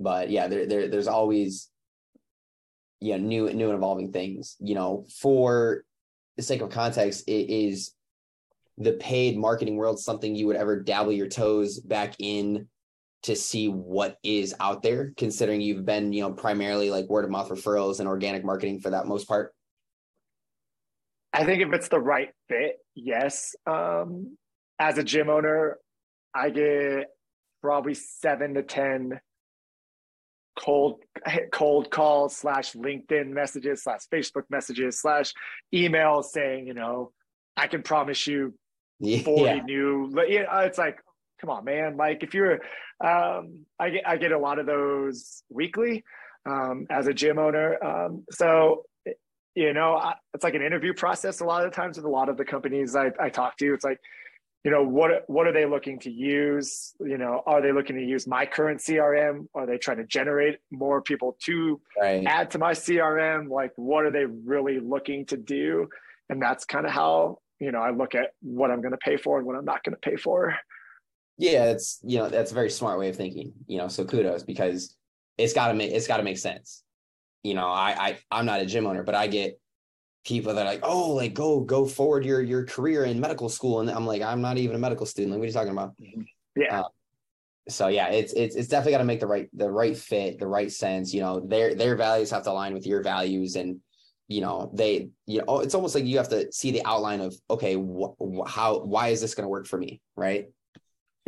but 0.00 0.30
yeah, 0.30 0.48
there, 0.48 0.66
there 0.66 0.88
there's 0.88 1.08
always 1.08 1.68
yeah, 3.00 3.16
new 3.16 3.52
new 3.52 3.68
and 3.68 3.76
evolving 3.76 4.12
things. 4.12 4.56
You 4.60 4.74
know, 4.74 5.06
for 5.20 5.84
the 6.36 6.42
sake 6.42 6.62
of 6.62 6.70
context, 6.70 7.28
it 7.28 7.50
is 7.50 7.92
the 8.76 8.92
paid 8.92 9.36
marketing 9.36 9.76
world 9.76 9.98
something 9.98 10.34
you 10.34 10.46
would 10.46 10.56
ever 10.56 10.80
dabble 10.80 11.12
your 11.12 11.28
toes 11.28 11.80
back 11.80 12.14
in 12.20 12.68
to 13.24 13.34
see 13.34 13.68
what 13.68 14.16
is 14.22 14.54
out 14.60 14.82
there 14.82 15.12
considering 15.16 15.60
you've 15.60 15.84
been 15.84 16.12
you 16.12 16.22
know 16.22 16.32
primarily 16.32 16.90
like 16.90 17.08
word 17.08 17.24
of 17.24 17.30
mouth 17.30 17.48
referrals 17.48 17.98
and 17.98 18.08
organic 18.08 18.44
marketing 18.44 18.80
for 18.80 18.90
that 18.90 19.06
most 19.06 19.26
part? 19.26 19.52
I 21.32 21.44
think 21.44 21.62
if 21.62 21.72
it's 21.72 21.88
the 21.88 22.00
right 22.00 22.30
fit 22.48 22.78
yes. 22.94 23.54
Um 23.66 24.36
as 24.78 24.98
a 24.98 25.04
gym 25.04 25.28
owner 25.28 25.76
i 26.34 26.50
get 26.50 27.08
probably 27.62 27.94
seven 27.94 28.54
to 28.54 28.62
ten 28.62 29.20
cold 30.58 31.02
cold 31.52 31.90
calls 31.90 32.36
slash 32.36 32.72
linkedin 32.72 33.28
messages 33.28 33.82
slash 33.82 34.00
facebook 34.12 34.44
messages 34.50 35.00
slash 35.00 35.32
emails 35.74 36.24
saying 36.24 36.66
you 36.66 36.74
know 36.74 37.12
i 37.56 37.66
can 37.66 37.82
promise 37.82 38.26
you 38.26 38.54
40 39.00 39.42
yeah. 39.42 39.60
new 39.62 40.10
it's 40.16 40.78
like 40.78 40.98
come 41.40 41.50
on, 41.50 41.64
man. 41.64 41.96
Like 41.96 42.22
if 42.22 42.34
you're, 42.34 42.60
um, 43.04 43.64
I 43.78 43.90
get, 43.90 44.08
I 44.08 44.16
get 44.16 44.32
a 44.32 44.38
lot 44.38 44.58
of 44.58 44.66
those 44.66 45.42
weekly 45.48 46.04
um, 46.46 46.86
as 46.90 47.06
a 47.06 47.14
gym 47.14 47.38
owner. 47.38 47.82
Um, 47.82 48.24
so, 48.30 48.84
you 49.54 49.72
know, 49.72 49.94
I, 49.94 50.14
it's 50.34 50.44
like 50.44 50.54
an 50.54 50.62
interview 50.62 50.94
process 50.94 51.40
a 51.40 51.44
lot 51.44 51.64
of 51.64 51.70
the 51.70 51.76
times 51.76 51.96
with 51.96 52.06
a 52.06 52.10
lot 52.10 52.28
of 52.28 52.36
the 52.36 52.44
companies 52.44 52.96
I, 52.96 53.10
I 53.20 53.28
talk 53.28 53.56
to. 53.58 53.74
It's 53.74 53.84
like, 53.84 53.98
you 54.64 54.70
know, 54.70 54.82
what, 54.82 55.24
what 55.28 55.46
are 55.46 55.52
they 55.52 55.66
looking 55.66 55.98
to 56.00 56.10
use? 56.10 56.92
You 57.00 57.16
know, 57.16 57.42
are 57.46 57.62
they 57.62 57.72
looking 57.72 57.96
to 57.96 58.04
use 58.04 58.26
my 58.26 58.44
current 58.44 58.80
CRM? 58.80 59.46
Are 59.54 59.66
they 59.66 59.78
trying 59.78 59.98
to 59.98 60.04
generate 60.04 60.58
more 60.70 61.00
people 61.00 61.36
to 61.44 61.80
right. 62.00 62.24
add 62.26 62.50
to 62.52 62.58
my 62.58 62.72
CRM? 62.72 63.48
Like, 63.48 63.72
what 63.76 64.04
are 64.04 64.10
they 64.10 64.24
really 64.26 64.80
looking 64.80 65.26
to 65.26 65.36
do? 65.36 65.88
And 66.28 66.42
that's 66.42 66.64
kind 66.64 66.86
of 66.86 66.92
how, 66.92 67.38
you 67.60 67.72
know, 67.72 67.80
I 67.80 67.90
look 67.90 68.14
at 68.14 68.32
what 68.42 68.70
I'm 68.70 68.80
going 68.80 68.92
to 68.92 68.98
pay 68.98 69.16
for 69.16 69.38
and 69.38 69.46
what 69.46 69.56
I'm 69.56 69.64
not 69.64 69.84
going 69.84 69.94
to 69.94 70.10
pay 70.10 70.16
for 70.16 70.54
yeah, 71.38 71.66
it's 71.66 72.00
you 72.02 72.18
know 72.18 72.28
that's 72.28 72.50
a 72.50 72.54
very 72.54 72.70
smart 72.70 72.98
way 72.98 73.08
of 73.08 73.16
thinking. 73.16 73.52
You 73.66 73.78
know, 73.78 73.88
so 73.88 74.04
kudos 74.04 74.42
because 74.42 74.96
it's 75.38 75.52
got 75.52 75.68
to 75.68 75.74
make 75.74 75.92
it's 75.92 76.08
got 76.08 76.18
to 76.18 76.22
make 76.24 76.38
sense. 76.38 76.82
You 77.42 77.54
know, 77.54 77.68
I 77.68 77.90
I 77.98 78.18
I'm 78.30 78.44
not 78.44 78.60
a 78.60 78.66
gym 78.66 78.86
owner, 78.86 79.04
but 79.04 79.14
I 79.14 79.28
get 79.28 79.58
people 80.24 80.54
that 80.54 80.66
are 80.66 80.68
like, 80.68 80.80
oh, 80.82 81.12
like 81.12 81.34
go 81.34 81.60
go 81.60 81.86
forward 81.86 82.24
your 82.24 82.42
your 82.42 82.66
career 82.66 83.04
in 83.04 83.20
medical 83.20 83.48
school, 83.48 83.80
and 83.80 83.88
I'm 83.88 84.04
like, 84.04 84.20
I'm 84.20 84.42
not 84.42 84.58
even 84.58 84.74
a 84.74 84.80
medical 84.80 85.06
student. 85.06 85.32
Like, 85.32 85.38
what 85.38 85.44
are 85.44 85.46
you 85.46 85.52
talking 85.52 85.72
about? 85.72 85.96
Mm-hmm. 85.96 86.22
Yeah. 86.56 86.80
Uh, 86.80 86.88
so 87.68 87.88
yeah, 87.88 88.08
it's 88.08 88.32
it's 88.32 88.56
it's 88.56 88.68
definitely 88.68 88.92
got 88.92 88.98
to 88.98 89.04
make 89.04 89.20
the 89.20 89.26
right 89.26 89.48
the 89.52 89.70
right 89.70 89.96
fit, 89.96 90.40
the 90.40 90.46
right 90.46 90.72
sense. 90.72 91.14
You 91.14 91.20
know, 91.20 91.40
their 91.40 91.74
their 91.74 91.94
values 91.94 92.30
have 92.30 92.42
to 92.44 92.50
align 92.50 92.74
with 92.74 92.86
your 92.86 93.02
values, 93.02 93.54
and 93.54 93.78
you 94.26 94.40
know 94.40 94.72
they 94.74 95.10
you 95.26 95.42
know 95.42 95.60
it's 95.60 95.74
almost 95.74 95.94
like 95.94 96.04
you 96.04 96.16
have 96.16 96.30
to 96.30 96.50
see 96.50 96.72
the 96.72 96.84
outline 96.84 97.20
of 97.20 97.34
okay, 97.48 97.74
wh- 97.74 98.16
wh- 98.20 98.50
how 98.50 98.80
why 98.80 99.08
is 99.08 99.20
this 99.20 99.34
going 99.34 99.44
to 99.44 99.50
work 99.50 99.66
for 99.66 99.78
me, 99.78 100.00
right? 100.16 100.46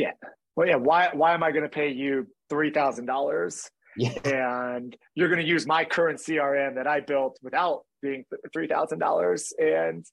Yeah. 0.00 0.12
Well, 0.56 0.66
yeah. 0.66 0.76
Why 0.76 1.10
why 1.12 1.34
am 1.34 1.42
I 1.42 1.50
going 1.50 1.62
to 1.62 1.68
pay 1.68 1.90
you 1.90 2.26
three 2.48 2.70
thousand 2.70 3.06
dollars 3.06 3.70
Yeah. 3.96 4.14
And 4.24 4.96
you're 5.14 5.28
going 5.28 5.42
to 5.42 5.46
use 5.46 5.66
my 5.66 5.84
current 5.84 6.18
CRM 6.18 6.74
that 6.76 6.86
I 6.86 7.00
built 7.00 7.38
without 7.42 7.82
being 8.02 8.24
$3,000. 8.56 9.52
And, 9.58 10.06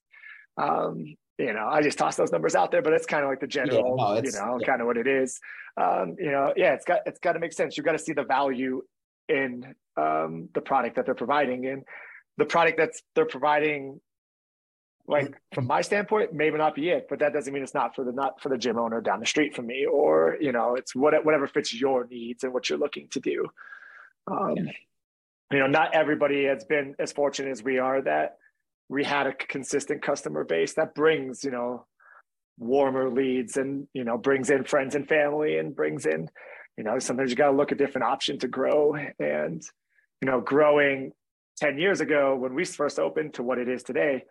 um, 0.57 1.15
you 1.37 1.53
know, 1.53 1.67
I 1.69 1.81
just 1.81 1.97
toss 1.97 2.15
those 2.15 2.31
numbers 2.31 2.55
out 2.55 2.71
there, 2.71 2.81
but 2.81 2.93
it's 2.93 3.05
kind 3.05 3.23
of 3.23 3.29
like 3.29 3.39
the 3.39 3.47
general, 3.47 3.95
yeah, 3.97 4.03
no, 4.03 4.21
you 4.23 4.31
know, 4.31 4.57
yeah. 4.59 4.65
kind 4.65 4.81
of 4.81 4.87
what 4.87 4.97
it 4.97 5.07
is. 5.07 5.39
Um, 5.79 6.15
you 6.19 6.31
know, 6.31 6.53
yeah, 6.57 6.73
it's 6.73 6.85
got, 6.85 7.01
it's 7.05 7.19
got 7.19 7.33
to 7.33 7.39
make 7.39 7.53
sense. 7.53 7.77
You've 7.77 7.85
got 7.85 7.93
to 7.93 7.99
see 7.99 8.13
the 8.13 8.23
value 8.23 8.81
in 9.29 9.75
um, 9.95 10.49
the 10.53 10.61
product 10.61 10.95
that 10.95 11.05
they're 11.05 11.15
providing 11.15 11.67
and 11.67 11.83
the 12.37 12.45
product 12.45 12.77
that's 12.77 13.01
they're 13.15 13.25
providing 13.25 13.99
like 15.07 15.33
from 15.53 15.65
my 15.65 15.81
standpoint 15.81 16.33
maybe 16.33 16.57
not 16.57 16.75
be 16.75 16.89
it 16.89 17.07
but 17.09 17.19
that 17.19 17.33
doesn't 17.33 17.53
mean 17.53 17.63
it's 17.63 17.73
not 17.73 17.95
for 17.95 18.03
the 18.03 18.11
not 18.11 18.41
for 18.41 18.49
the 18.49 18.57
gym 18.57 18.77
owner 18.77 18.99
down 18.99 19.19
the 19.19 19.25
street 19.25 19.55
from 19.55 19.65
me 19.65 19.85
or 19.85 20.37
you 20.39 20.51
know 20.51 20.75
it's 20.75 20.93
what, 20.93 21.13
whatever 21.25 21.47
fits 21.47 21.73
your 21.73 22.05
needs 22.07 22.43
and 22.43 22.53
what 22.53 22.69
you're 22.69 22.79
looking 22.79 23.07
to 23.09 23.19
do 23.19 23.45
um, 24.29 24.55
yeah. 24.57 24.71
you 25.51 25.59
know 25.59 25.67
not 25.67 25.93
everybody 25.93 26.45
has 26.45 26.65
been 26.65 26.95
as 26.99 27.11
fortunate 27.11 27.49
as 27.49 27.63
we 27.63 27.79
are 27.79 28.01
that 28.01 28.37
we 28.89 29.03
had 29.03 29.27
a 29.27 29.33
consistent 29.33 30.01
customer 30.01 30.43
base 30.43 30.73
that 30.73 30.93
brings 30.93 31.43
you 31.43 31.51
know 31.51 31.85
warmer 32.57 33.09
leads 33.09 33.55
and 33.57 33.87
you 33.93 34.03
know 34.03 34.17
brings 34.17 34.49
in 34.49 34.63
friends 34.63 34.95
and 34.95 35.07
family 35.07 35.57
and 35.57 35.75
brings 35.75 36.05
in 36.05 36.27
you 36.77 36.83
know 36.83 36.99
sometimes 36.99 37.29
you 37.29 37.35
got 37.35 37.51
to 37.51 37.57
look 37.57 37.71
at 37.71 37.77
different 37.77 38.05
options 38.05 38.41
to 38.41 38.47
grow 38.47 38.95
and 39.19 39.63
you 40.21 40.29
know 40.29 40.41
growing 40.41 41.11
10 41.57 41.77
years 41.77 42.01
ago 42.01 42.35
when 42.35 42.53
we 42.53 42.65
first 42.65 42.99
opened 42.99 43.33
to 43.33 43.43
what 43.43 43.57
it 43.57 43.67
is 43.67 43.83
today 43.83 44.23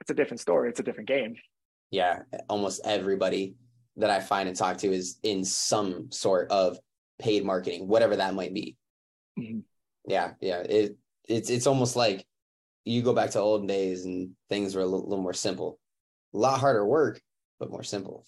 it's 0.00 0.10
a 0.10 0.14
different 0.14 0.40
story 0.40 0.68
it's 0.68 0.80
a 0.80 0.82
different 0.82 1.08
game 1.08 1.34
yeah 1.90 2.20
almost 2.48 2.80
everybody 2.84 3.54
that 3.96 4.10
i 4.10 4.20
find 4.20 4.48
and 4.48 4.56
talk 4.56 4.76
to 4.78 4.92
is 4.92 5.18
in 5.22 5.44
some 5.44 6.10
sort 6.10 6.50
of 6.50 6.78
paid 7.18 7.44
marketing 7.44 7.86
whatever 7.88 8.16
that 8.16 8.34
might 8.34 8.54
be 8.54 8.76
mm-hmm. 9.38 9.60
yeah 10.06 10.32
yeah 10.40 10.58
it 10.60 10.96
it's 11.28 11.50
it's 11.50 11.66
almost 11.66 11.96
like 11.96 12.24
you 12.84 13.02
go 13.02 13.12
back 13.12 13.30
to 13.30 13.38
old 13.38 13.68
days 13.68 14.06
and 14.06 14.30
things 14.48 14.74
were 14.74 14.82
a 14.82 14.86
little, 14.86 15.08
little 15.08 15.22
more 15.22 15.34
simple 15.34 15.78
a 16.34 16.38
lot 16.38 16.60
harder 16.60 16.86
work 16.86 17.20
but 17.58 17.70
more 17.70 17.82
simple 17.82 18.24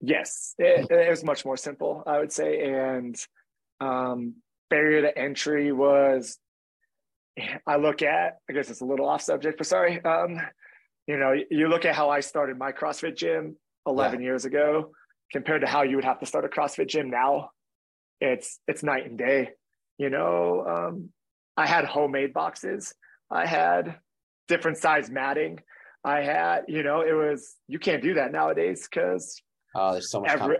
yes 0.00 0.54
it, 0.58 0.90
it 0.90 1.10
was 1.10 1.22
much 1.22 1.44
more 1.44 1.56
simple 1.56 2.02
i 2.06 2.18
would 2.18 2.32
say 2.32 2.72
and 2.72 3.16
um 3.80 4.34
barrier 4.70 5.02
to 5.02 5.18
entry 5.18 5.72
was 5.72 6.38
I 7.66 7.76
look 7.76 8.02
at, 8.02 8.38
I 8.48 8.52
guess 8.52 8.70
it's 8.70 8.80
a 8.80 8.84
little 8.84 9.08
off 9.08 9.22
subject, 9.22 9.58
but 9.58 9.66
sorry. 9.66 10.02
Um, 10.04 10.40
you 11.10 11.18
know, 11.18 11.34
you 11.50 11.66
look 11.66 11.84
at 11.84 11.96
how 11.96 12.08
I 12.08 12.20
started 12.20 12.56
my 12.56 12.70
CrossFit 12.70 13.16
gym 13.16 13.56
11 13.84 14.20
yeah. 14.20 14.26
years 14.26 14.44
ago 14.44 14.92
compared 15.32 15.62
to 15.62 15.66
how 15.66 15.82
you 15.82 15.96
would 15.96 16.04
have 16.04 16.20
to 16.20 16.26
start 16.26 16.44
a 16.44 16.48
CrossFit 16.48 16.86
gym 16.86 17.10
now. 17.10 17.50
It's 18.20 18.60
it's 18.68 18.84
night 18.84 19.06
and 19.06 19.18
day. 19.18 19.50
You 19.98 20.08
know, 20.08 20.64
um, 20.66 21.08
I 21.56 21.66
had 21.66 21.84
homemade 21.84 22.32
boxes. 22.32 22.94
I 23.28 23.44
had 23.44 23.96
different 24.46 24.78
size 24.78 25.10
matting. 25.10 25.58
I 26.04 26.20
had, 26.20 26.66
you 26.68 26.84
know, 26.84 27.00
it 27.00 27.12
was 27.12 27.56
you 27.66 27.80
can't 27.80 28.04
do 28.04 28.14
that 28.14 28.30
nowadays 28.30 28.86
because 28.88 29.42
oh, 29.74 29.92
there's 29.92 30.12
so 30.12 30.20
much. 30.20 30.30
Every, 30.30 30.58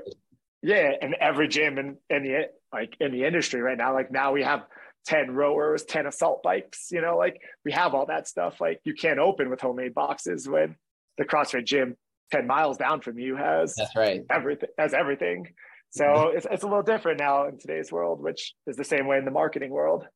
yeah, 0.64 0.94
and 1.00 1.14
every 1.20 1.46
gym 1.46 1.78
in 1.78 1.96
in 2.08 2.24
the 2.24 2.48
like 2.72 2.96
in 2.98 3.12
the 3.12 3.24
industry 3.24 3.60
right 3.60 3.78
now, 3.78 3.94
like 3.94 4.10
now 4.10 4.32
we 4.32 4.42
have 4.42 4.64
10 5.06 5.32
rowers, 5.32 5.84
10 5.84 6.06
assault 6.06 6.42
bikes, 6.42 6.88
you 6.90 7.00
know, 7.00 7.16
like 7.16 7.40
we 7.64 7.72
have 7.72 7.94
all 7.94 8.06
that 8.06 8.28
stuff. 8.28 8.60
Like 8.60 8.80
you 8.84 8.94
can't 8.94 9.18
open 9.18 9.50
with 9.50 9.60
homemade 9.60 9.94
boxes 9.94 10.48
when 10.48 10.76
the 11.18 11.24
CrossFit 11.24 11.64
gym 11.64 11.96
10 12.32 12.46
miles 12.46 12.76
down 12.76 13.00
from 13.00 13.18
you 13.18 13.34
has 13.34 13.74
that's 13.74 13.96
right 13.96 14.22
everything 14.30 14.68
has 14.78 14.94
everything. 14.94 15.48
So 15.90 16.28
it's, 16.28 16.46
it's 16.48 16.62
a 16.62 16.66
little 16.66 16.84
different 16.84 17.18
now 17.18 17.48
in 17.48 17.58
today's 17.58 17.90
world, 17.90 18.22
which 18.22 18.54
is 18.68 18.76
the 18.76 18.84
same 18.84 19.08
way 19.08 19.18
in 19.18 19.24
the 19.24 19.32
marketing 19.32 19.70
world. 19.70 20.06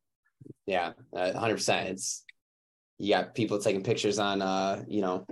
Yeah, 0.66 0.92
hundred 1.12 1.56
percent. 1.56 1.88
It's 1.88 2.24
you 2.98 3.12
got 3.12 3.34
people 3.34 3.58
taking 3.58 3.82
pictures 3.82 4.20
on 4.20 4.40
uh, 4.40 4.84
you 4.86 5.00
know, 5.00 5.26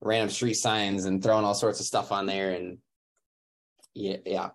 random 0.00 0.30
street 0.30 0.54
signs 0.54 1.04
and 1.04 1.22
throwing 1.22 1.44
all 1.44 1.54
sorts 1.54 1.80
of 1.80 1.86
stuff 1.86 2.12
on 2.12 2.26
there 2.26 2.52
and 2.52 2.78
yeah, 3.94 4.16
yeah. 4.24 4.50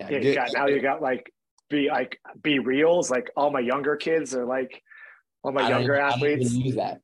Yeah, 0.00 0.10
yeah 0.10 0.18
you 0.18 0.34
got, 0.34 0.48
now 0.52 0.66
you 0.66 0.80
got 0.80 1.00
like 1.00 1.32
be 1.68 1.88
like 1.88 2.20
BeReals. 2.40 3.10
Like 3.10 3.30
all 3.36 3.50
my 3.50 3.60
younger 3.60 3.96
kids 3.96 4.34
are 4.34 4.44
like 4.44 4.82
all 5.42 5.52
my 5.52 5.62
I 5.62 5.68
younger 5.70 5.96
athletes. 5.96 6.52
use 6.52 6.76
that. 6.76 7.00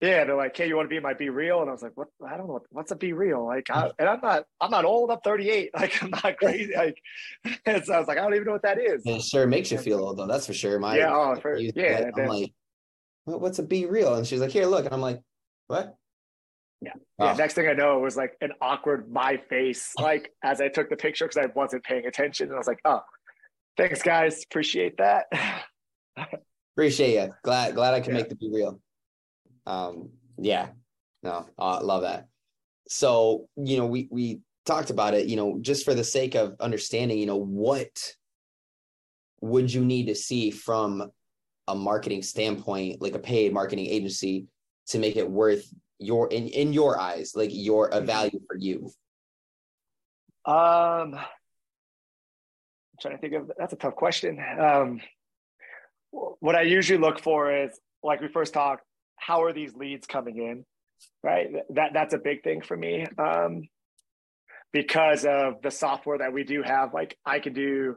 Yeah, 0.00 0.24
they're 0.24 0.36
like, 0.36 0.54
"Hey, 0.56 0.68
you 0.68 0.76
want 0.76 0.90
to 0.90 0.94
be 0.94 1.00
my 1.00 1.14
BeReal?" 1.14 1.62
And 1.62 1.70
I 1.70 1.72
was 1.72 1.82
like, 1.82 1.92
"What? 1.94 2.08
I 2.28 2.36
don't 2.36 2.46
know. 2.46 2.60
What's 2.70 2.92
a 2.92 2.96
BeReal 2.96 3.46
Like, 3.46 3.70
I, 3.70 3.90
and 3.98 4.08
I'm 4.08 4.20
not, 4.20 4.44
I'm 4.60 4.70
not 4.70 4.84
old. 4.84 5.10
I'm 5.10 5.20
38. 5.24 5.70
Like, 5.74 6.02
I'm 6.02 6.10
not 6.10 6.36
crazy. 6.36 6.74
Like, 6.76 6.98
and 7.66 7.84
so 7.84 7.94
I 7.94 7.98
was 7.98 8.08
like, 8.08 8.18
I 8.18 8.22
don't 8.22 8.34
even 8.34 8.46
know 8.46 8.52
what 8.52 8.62
that 8.62 8.78
is. 8.78 9.02
It 9.06 9.22
sure 9.22 9.46
makes 9.46 9.70
you 9.72 9.78
feel 9.78 10.00
old, 10.00 10.18
though. 10.18 10.26
That's 10.26 10.46
for 10.46 10.52
sure. 10.52 10.78
My 10.78 10.98
yeah, 10.98 11.14
oh, 11.14 11.36
for, 11.36 11.56
yeah. 11.56 12.10
I'm 12.16 12.26
like, 12.26 12.52
what's 13.24 13.58
a 13.58 13.62
BeReal 13.62 14.18
And 14.18 14.26
she's 14.26 14.40
like, 14.40 14.50
"Here, 14.50 14.66
look." 14.66 14.84
And 14.84 14.92
I'm 14.92 15.00
like, 15.00 15.20
"What?" 15.68 15.96
Yeah. 16.82 16.92
Yeah. 17.18 17.34
Next 17.34 17.54
thing 17.54 17.68
I 17.68 17.72
know, 17.72 17.96
it 17.98 18.02
was 18.02 18.16
like 18.16 18.36
an 18.40 18.52
awkward 18.60 19.10
my 19.10 19.38
face, 19.48 19.94
like 19.98 20.32
as 20.42 20.60
I 20.60 20.68
took 20.68 20.90
the 20.90 20.96
picture 20.96 21.24
because 21.24 21.38
I 21.38 21.46
wasn't 21.54 21.82
paying 21.84 22.06
attention. 22.06 22.48
And 22.48 22.54
I 22.54 22.58
was 22.58 22.66
like, 22.66 22.80
oh, 22.84 23.00
Thanks, 23.76 24.02
guys. 24.02 24.44
Appreciate 24.44 24.96
that. 24.98 25.26
Appreciate 26.76 27.14
you. 27.14 27.32
Glad 27.42 27.74
glad 27.74 27.94
I 27.94 28.00
can 28.00 28.14
yeah. 28.14 28.22
make 28.22 28.28
the 28.28 28.36
BeReal. 28.36 28.78
Um, 29.66 30.10
yeah. 30.38 30.68
No, 31.22 31.46
I 31.58 31.76
uh, 31.76 31.82
love 31.82 32.02
that. 32.02 32.28
So, 32.88 33.48
you 33.56 33.78
know, 33.78 33.86
we 33.86 34.08
we 34.10 34.40
talked 34.66 34.90
about 34.90 35.14
it, 35.14 35.26
you 35.26 35.36
know, 35.36 35.58
just 35.60 35.84
for 35.84 35.94
the 35.94 36.04
sake 36.04 36.34
of 36.34 36.56
understanding, 36.60 37.18
you 37.18 37.26
know, 37.26 37.36
what 37.36 38.14
would 39.40 39.72
you 39.72 39.84
need 39.84 40.06
to 40.06 40.14
see 40.14 40.50
from 40.50 41.10
a 41.68 41.74
marketing 41.74 42.22
standpoint, 42.22 43.00
like 43.00 43.14
a 43.14 43.18
paid 43.18 43.52
marketing 43.52 43.86
agency, 43.86 44.46
to 44.88 44.98
make 44.98 45.16
it 45.16 45.28
worth 45.28 45.66
your 45.98 46.28
in 46.28 46.48
in 46.48 46.72
your 46.72 47.00
eyes, 47.00 47.32
like 47.34 47.50
your 47.52 47.88
a 47.88 47.96
mm-hmm. 47.96 48.06
value 48.06 48.40
for 48.46 48.56
you? 48.56 48.90
Um 50.44 51.18
trying 53.04 53.16
to 53.16 53.20
think 53.20 53.34
of 53.34 53.50
that's 53.58 53.72
a 53.72 53.76
tough 53.76 53.94
question. 53.94 54.38
Um, 54.58 55.00
what 56.10 56.54
I 56.54 56.62
usually 56.62 56.98
look 56.98 57.20
for 57.20 57.54
is 57.64 57.78
like 58.02 58.20
we 58.20 58.28
first 58.28 58.54
talked, 58.54 58.82
how 59.16 59.42
are 59.42 59.52
these 59.52 59.74
leads 59.74 60.06
coming 60.06 60.38
in? 60.38 60.64
Right. 61.22 61.48
That 61.70 61.90
that's 61.92 62.14
a 62.14 62.18
big 62.18 62.42
thing 62.42 62.62
for 62.62 62.76
me. 62.76 63.06
Um, 63.18 63.68
because 64.72 65.24
of 65.24 65.60
the 65.62 65.70
software 65.70 66.18
that 66.18 66.32
we 66.32 66.44
do 66.44 66.62
have, 66.62 66.94
like 66.94 67.16
I 67.26 67.40
can 67.40 67.52
do 67.52 67.96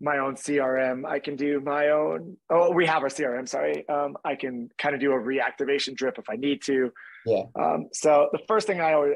my 0.00 0.18
own 0.18 0.34
CRM. 0.34 1.06
I 1.06 1.18
can 1.20 1.36
do 1.36 1.60
my 1.60 1.88
own. 1.88 2.36
Oh, 2.50 2.72
we 2.72 2.86
have 2.86 3.02
our 3.02 3.08
CRM. 3.08 3.48
Sorry. 3.48 3.88
Um, 3.88 4.16
I 4.24 4.34
can 4.34 4.68
kind 4.78 4.94
of 4.94 5.00
do 5.00 5.12
a 5.12 5.16
reactivation 5.16 5.94
drip 5.94 6.18
if 6.18 6.28
I 6.28 6.36
need 6.36 6.60
to. 6.64 6.90
Yeah. 7.24 7.44
Um, 7.58 7.88
so 7.92 8.28
the 8.32 8.40
first 8.48 8.66
thing 8.66 8.80
I 8.80 8.92
always, 8.94 9.14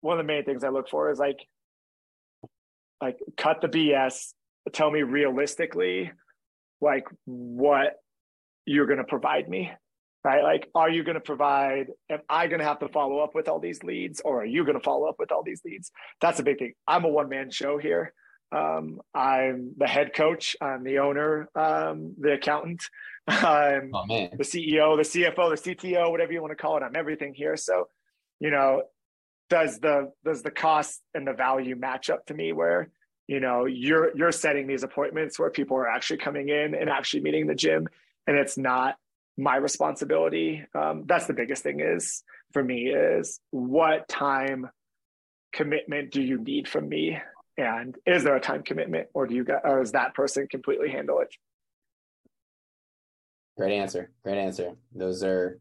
one 0.00 0.18
of 0.18 0.24
the 0.24 0.32
main 0.32 0.44
things 0.44 0.64
I 0.64 0.68
look 0.68 0.88
for 0.88 1.10
is 1.10 1.18
like 1.18 1.36
like 3.00 3.18
cut 3.36 3.60
the 3.60 3.68
BS, 3.68 4.34
tell 4.72 4.90
me 4.90 5.02
realistically 5.02 6.12
like 6.80 7.06
what 7.24 7.96
you're 8.66 8.86
going 8.86 8.98
to 8.98 9.04
provide 9.04 9.48
me 9.48 9.70
right? 10.24 10.42
Like 10.42 10.68
are 10.74 10.90
you 10.90 11.02
going 11.02 11.14
to 11.14 11.20
provide 11.20 11.88
am 12.10 12.20
i 12.28 12.46
going 12.46 12.60
to 12.60 12.64
have 12.64 12.80
to 12.80 12.88
follow 12.88 13.18
up 13.18 13.34
with 13.34 13.48
all 13.48 13.58
these 13.58 13.82
leads 13.82 14.20
or 14.20 14.42
are 14.42 14.46
you 14.46 14.64
going 14.64 14.78
to 14.78 14.84
follow 14.84 15.08
up 15.08 15.16
with 15.18 15.32
all 15.32 15.42
these 15.42 15.62
leads? 15.64 15.90
That's 16.20 16.40
a 16.40 16.42
big 16.42 16.58
thing. 16.58 16.74
I'm 16.86 17.04
a 17.04 17.08
one-man 17.08 17.50
show 17.50 17.78
here. 17.78 18.12
Um, 18.52 19.00
i'm 19.14 19.74
the 19.76 19.86
head 19.86 20.12
coach 20.12 20.56
i'm 20.60 20.82
the 20.82 20.98
owner 20.98 21.48
um, 21.54 22.16
the 22.18 22.32
accountant 22.32 22.82
i'm 23.28 23.92
oh, 23.94 24.04
the 24.08 24.42
ceo 24.42 24.96
the 24.96 25.04
cfo 25.04 25.56
the 25.56 25.74
cto 25.76 26.10
whatever 26.10 26.32
you 26.32 26.40
want 26.40 26.50
to 26.50 26.56
call 26.56 26.76
it. 26.76 26.82
I'm 26.82 26.96
everything 26.96 27.32
here. 27.32 27.56
So 27.56 27.86
you 28.40 28.50
know 28.50 28.82
does 29.50 29.78
the 29.80 30.12
does 30.24 30.42
the 30.42 30.50
cost 30.50 31.02
and 31.14 31.26
the 31.26 31.32
value 31.32 31.76
match 31.76 32.08
up 32.08 32.24
to 32.26 32.34
me 32.34 32.52
where 32.52 32.88
you 33.26 33.40
know 33.40 33.66
you're 33.66 34.16
you're 34.16 34.32
setting 34.32 34.66
these 34.66 34.84
appointments 34.84 35.38
where 35.38 35.50
people 35.50 35.76
are 35.76 35.88
actually 35.88 36.18
coming 36.18 36.48
in 36.48 36.74
and 36.74 36.88
actually 36.88 37.20
meeting 37.20 37.46
the 37.46 37.54
gym 37.54 37.86
and 38.26 38.38
it's 38.38 38.56
not 38.56 38.96
my 39.36 39.56
responsibility. 39.56 40.64
Um, 40.74 41.04
that's 41.06 41.26
the 41.26 41.32
biggest 41.32 41.62
thing 41.62 41.80
is 41.80 42.22
for 42.52 42.62
me 42.62 42.88
is 42.88 43.40
what 43.50 44.08
time 44.08 44.68
commitment 45.52 46.12
do 46.12 46.22
you 46.22 46.38
need 46.38 46.68
from 46.68 46.88
me? 46.88 47.18
And 47.56 47.96
is 48.06 48.22
there 48.24 48.36
a 48.36 48.40
time 48.40 48.62
commitment 48.62 49.08
or 49.14 49.26
do 49.26 49.34
you 49.34 49.44
get 49.44 49.62
or 49.64 49.80
does 49.80 49.92
that 49.92 50.14
person 50.14 50.46
completely 50.46 50.90
handle 50.90 51.20
it? 51.20 51.34
Great 53.56 53.76
answer. 53.76 54.10
Great 54.22 54.38
answer. 54.38 54.72
Those 54.94 55.22
are 55.22 55.58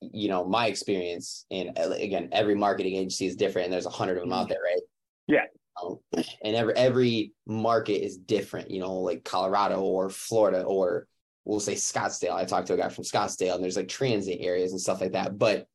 you 0.00 0.28
know 0.28 0.44
my 0.44 0.66
experience 0.66 1.44
and 1.50 1.78
uh, 1.78 1.90
again 1.90 2.28
every 2.32 2.54
marketing 2.54 2.94
agency 2.94 3.26
is 3.26 3.36
different 3.36 3.66
and 3.66 3.72
there's 3.72 3.86
a 3.86 3.90
hundred 3.90 4.16
of 4.16 4.22
them 4.22 4.32
out 4.32 4.48
there 4.48 4.62
right? 4.62 4.82
Yeah. 5.26 5.44
Um, 5.82 5.98
and 6.42 6.56
every 6.56 6.74
every 6.74 7.32
market 7.46 8.04
is 8.04 8.16
different 8.16 8.70
you 8.70 8.80
know 8.80 8.94
like 8.94 9.24
colorado 9.24 9.80
or 9.80 10.08
florida 10.10 10.62
or 10.62 11.06
we'll 11.44 11.60
say 11.60 11.74
scottsdale. 11.74 12.34
I 12.34 12.44
talked 12.44 12.66
to 12.68 12.74
a 12.74 12.76
guy 12.76 12.88
from 12.88 13.04
scottsdale 13.04 13.54
and 13.54 13.64
there's 13.64 13.76
like 13.76 13.88
transit 13.88 14.38
areas 14.40 14.72
and 14.72 14.80
stuff 14.80 15.00
like 15.00 15.12
that 15.12 15.38
but 15.38 15.66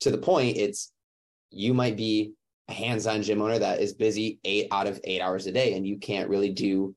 to 0.00 0.10
the 0.10 0.18
point 0.18 0.56
it's 0.56 0.92
you 1.50 1.74
might 1.74 1.96
be 1.96 2.32
a 2.68 2.72
hands-on 2.72 3.22
gym 3.22 3.40
owner 3.40 3.58
that 3.58 3.80
is 3.80 3.94
busy 3.94 4.40
eight 4.44 4.68
out 4.72 4.86
of 4.86 5.00
eight 5.04 5.20
hours 5.20 5.46
a 5.46 5.52
day 5.52 5.74
and 5.74 5.86
you 5.86 5.98
can't 5.98 6.28
really 6.28 6.50
do 6.50 6.94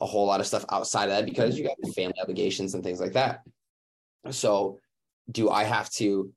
a 0.00 0.06
whole 0.06 0.26
lot 0.26 0.40
of 0.40 0.46
stuff 0.46 0.64
outside 0.70 1.04
of 1.04 1.10
that 1.10 1.26
because 1.26 1.58
you 1.58 1.64
got 1.64 1.94
family 1.94 2.14
obligations 2.22 2.74
and 2.74 2.82
things 2.82 3.00
like 3.00 3.12
that. 3.12 3.42
So, 4.30 4.78
do 5.30 5.50
I 5.50 5.64
have 5.64 5.90
to 5.90 6.32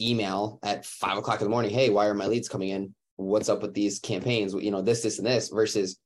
email 0.00 0.58
at 0.62 0.86
five 0.86 1.18
o'clock 1.18 1.40
in 1.40 1.44
the 1.44 1.50
morning? 1.50 1.70
Hey, 1.70 1.90
why 1.90 2.06
are 2.06 2.14
my 2.14 2.26
leads 2.26 2.48
coming 2.48 2.70
in? 2.70 2.94
What's 3.16 3.48
up 3.48 3.62
with 3.62 3.74
these 3.74 3.98
campaigns? 3.98 4.54
You 4.54 4.70
know, 4.70 4.82
this, 4.82 5.02
this, 5.02 5.18
and 5.18 5.26
this 5.26 5.48
versus 5.48 5.98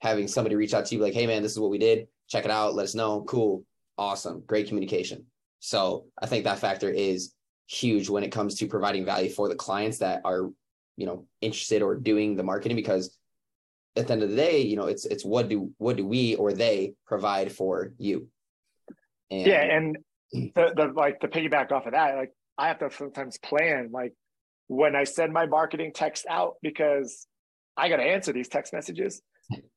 having 0.00 0.28
somebody 0.28 0.56
reach 0.56 0.74
out 0.74 0.86
to 0.86 0.94
you 0.94 1.00
like, 1.00 1.14
hey, 1.14 1.26
man, 1.26 1.42
this 1.42 1.52
is 1.52 1.58
what 1.58 1.70
we 1.70 1.78
did. 1.78 2.06
Check 2.28 2.44
it 2.44 2.50
out. 2.50 2.74
Let 2.74 2.84
us 2.84 2.94
know. 2.94 3.22
Cool. 3.22 3.64
Awesome. 3.98 4.42
Great 4.46 4.68
communication. 4.68 5.26
So, 5.58 6.06
I 6.22 6.26
think 6.26 6.44
that 6.44 6.58
factor 6.58 6.88
is 6.88 7.34
huge 7.66 8.08
when 8.08 8.24
it 8.24 8.32
comes 8.32 8.54
to 8.56 8.66
providing 8.66 9.04
value 9.04 9.30
for 9.30 9.48
the 9.48 9.54
clients 9.54 9.98
that 9.98 10.22
are, 10.24 10.50
you 10.96 11.06
know, 11.06 11.26
interested 11.40 11.82
or 11.82 11.96
doing 11.96 12.36
the 12.36 12.42
marketing 12.42 12.76
because 12.76 13.16
at 13.96 14.06
the 14.06 14.12
end 14.12 14.22
of 14.22 14.30
the 14.30 14.36
day, 14.36 14.62
you 14.62 14.76
know, 14.76 14.86
it's 14.86 15.04
it's 15.06 15.24
what 15.24 15.48
do 15.48 15.70
what 15.78 15.96
do 15.96 16.06
we 16.06 16.34
or 16.36 16.52
they 16.52 16.94
provide 17.06 17.52
for 17.52 17.92
you? 17.98 18.28
And 19.30 19.46
yeah, 19.46 19.62
and 19.62 19.98
the, 20.32 20.72
the 20.76 20.92
like 20.94 21.20
the 21.20 21.28
piggyback 21.28 21.72
off 21.72 21.86
of 21.86 21.92
that, 21.92 22.16
like 22.16 22.32
I 22.58 22.68
have 22.68 22.78
to 22.80 22.90
sometimes 22.90 23.38
plan 23.38 23.90
like 23.92 24.12
when 24.68 24.94
I 24.94 25.04
send 25.04 25.32
my 25.32 25.46
marketing 25.46 25.92
text 25.94 26.26
out 26.28 26.54
because 26.62 27.26
I 27.76 27.88
got 27.88 27.96
to 27.96 28.04
answer 28.04 28.32
these 28.32 28.48
text 28.48 28.72
messages. 28.72 29.22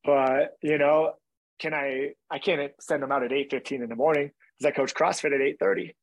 But 0.04 0.56
you 0.62 0.78
know, 0.78 1.14
can 1.58 1.74
I? 1.74 2.10
I 2.30 2.38
can't 2.38 2.72
send 2.80 3.02
them 3.02 3.10
out 3.12 3.24
at 3.24 3.32
eight 3.32 3.50
fifteen 3.50 3.82
in 3.82 3.88
the 3.88 3.96
morning 3.96 4.30
because 4.58 4.72
I 4.72 4.76
coach 4.76 4.94
CrossFit 4.94 5.34
at 5.34 5.40
eight 5.40 5.56
thirty, 5.58 5.94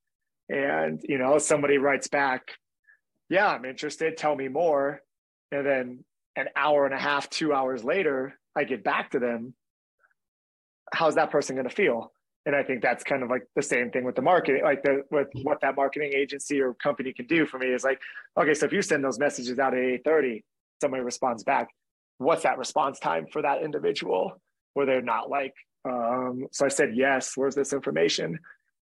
and 0.50 1.00
you 1.04 1.18
know 1.18 1.38
somebody 1.38 1.78
writes 1.78 2.08
back, 2.08 2.42
"Yeah, 3.30 3.48
I'm 3.48 3.66
interested. 3.66 4.18
Tell 4.18 4.36
me 4.36 4.50
more," 4.50 5.02
and 5.52 5.66
then 5.66 6.04
an 6.36 6.48
hour 6.56 6.86
and 6.86 6.94
a 6.94 7.00
half, 7.00 7.30
two 7.30 7.54
hours 7.54 7.84
later, 7.84 8.40
I 8.58 8.64
get 8.64 8.84
back 8.84 9.12
to 9.12 9.20
them. 9.20 9.54
How's 10.94 11.16
that 11.16 11.32
person 11.32 11.56
going 11.56 11.68
to 11.68 11.74
feel? 11.74 12.12
And 12.46 12.56
I 12.56 12.64
think 12.64 12.82
that's 12.82 13.04
kind 13.04 13.22
of 13.22 13.30
like 13.30 13.44
the 13.56 13.62
same 13.62 13.92
thing 13.92 14.04
with 14.04 14.16
the 14.16 14.22
marketing, 14.22 14.64
like 14.64 14.82
the 14.82 15.04
with 15.12 15.28
what 15.44 15.62
that 15.62 15.76
marketing 15.76 16.12
agency 16.16 16.60
or 16.60 16.74
company 16.74 17.14
can 17.14 17.28
do 17.28 17.46
for 17.46 17.60
me 17.60 17.68
is 17.68 17.84
like, 17.84 18.00
okay, 18.40 18.54
so 18.56 18.66
if 18.66 18.74
you 18.74 18.82
send 18.82 19.04
those 19.04 19.20
messages 19.20 19.60
out 19.60 19.74
at 19.74 19.80
eight 19.80 20.02
thirty, 20.04 20.44
somebody 20.82 21.04
responds 21.04 21.44
back. 21.44 21.70
What's 22.18 22.44
that 22.44 22.58
response 22.58 23.00
time 23.00 23.28
for 23.32 23.42
that 23.44 23.62
individual? 23.62 24.42
Where 24.74 24.86
they're 24.86 25.02
not 25.02 25.30
like, 25.30 25.54
um, 25.86 26.48
so 26.52 26.66
I 26.66 26.70
said 26.70 26.92
yes. 26.96 27.34
Where's 27.36 27.56
this 27.56 27.74
information? 27.74 28.40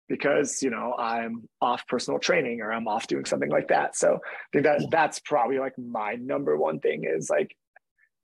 because 0.09 0.61
you 0.61 0.71
know 0.71 0.95
I'm 0.97 1.47
off 1.61 1.87
personal 1.87 2.19
training 2.19 2.61
or 2.61 2.73
I'm 2.73 2.87
off 2.87 3.07
doing 3.07 3.25
something 3.25 3.49
like 3.49 3.69
that. 3.69 3.95
So 3.95 4.15
I 4.15 4.47
think 4.51 4.65
that 4.65 4.81
that's 4.91 5.19
probably 5.19 5.59
like 5.59 5.77
my 5.77 6.15
number 6.15 6.57
one 6.57 6.79
thing 6.79 7.05
is 7.05 7.29
like 7.29 7.55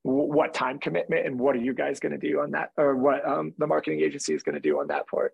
what 0.06 0.54
time 0.54 0.78
commitment 0.78 1.26
and 1.26 1.40
what 1.40 1.56
are 1.56 1.60
you 1.60 1.74
guys 1.74 2.00
going 2.00 2.12
to 2.12 2.18
do 2.20 2.40
on 2.40 2.52
that 2.52 2.70
or 2.78 2.96
what 2.96 3.28
um, 3.28 3.52
the 3.58 3.66
marketing 3.66 4.02
agency 4.02 4.36
is 4.36 4.44
going 4.44 4.54
to 4.54 4.62
do 4.62 4.80
on 4.80 4.86
that 4.86 5.08
part. 5.08 5.34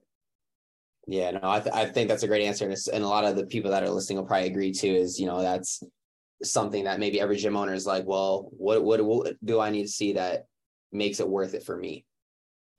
Yeah, 1.08 1.32
no, 1.32 1.40
I, 1.44 1.60
th- 1.60 1.76
I 1.76 1.86
think 1.88 2.08
that's 2.08 2.24
a 2.24 2.28
great 2.28 2.46
answer, 2.46 2.64
and, 2.64 2.78
and 2.94 3.04
a 3.04 3.08
lot 3.08 3.26
of 3.26 3.36
the 3.36 3.46
people 3.46 3.72
that 3.72 3.84
are 3.84 3.90
listening 3.90 4.18
will 4.18 4.26
probably 4.26 4.48
agree 4.48 4.72
too. 4.72 4.94
Is 4.94 5.20
you 5.20 5.26
know 5.26 5.42
that's 5.42 5.84
something 6.42 6.86
that 6.86 7.00
maybe 7.00 7.20
every 7.20 7.36
gym 7.36 7.58
owner 7.58 7.74
is 7.74 7.86
like, 7.86 8.06
well, 8.06 8.50
what 8.52 8.82
what, 8.82 9.04
what 9.04 9.36
do 9.44 9.60
I 9.60 9.72
need 9.72 9.84
to 9.84 9.90
see 9.90 10.14
that 10.14 10.46
makes 10.94 11.20
it 11.20 11.28
worth 11.28 11.54
it 11.54 11.64
for 11.64 11.76
me? 11.76 12.06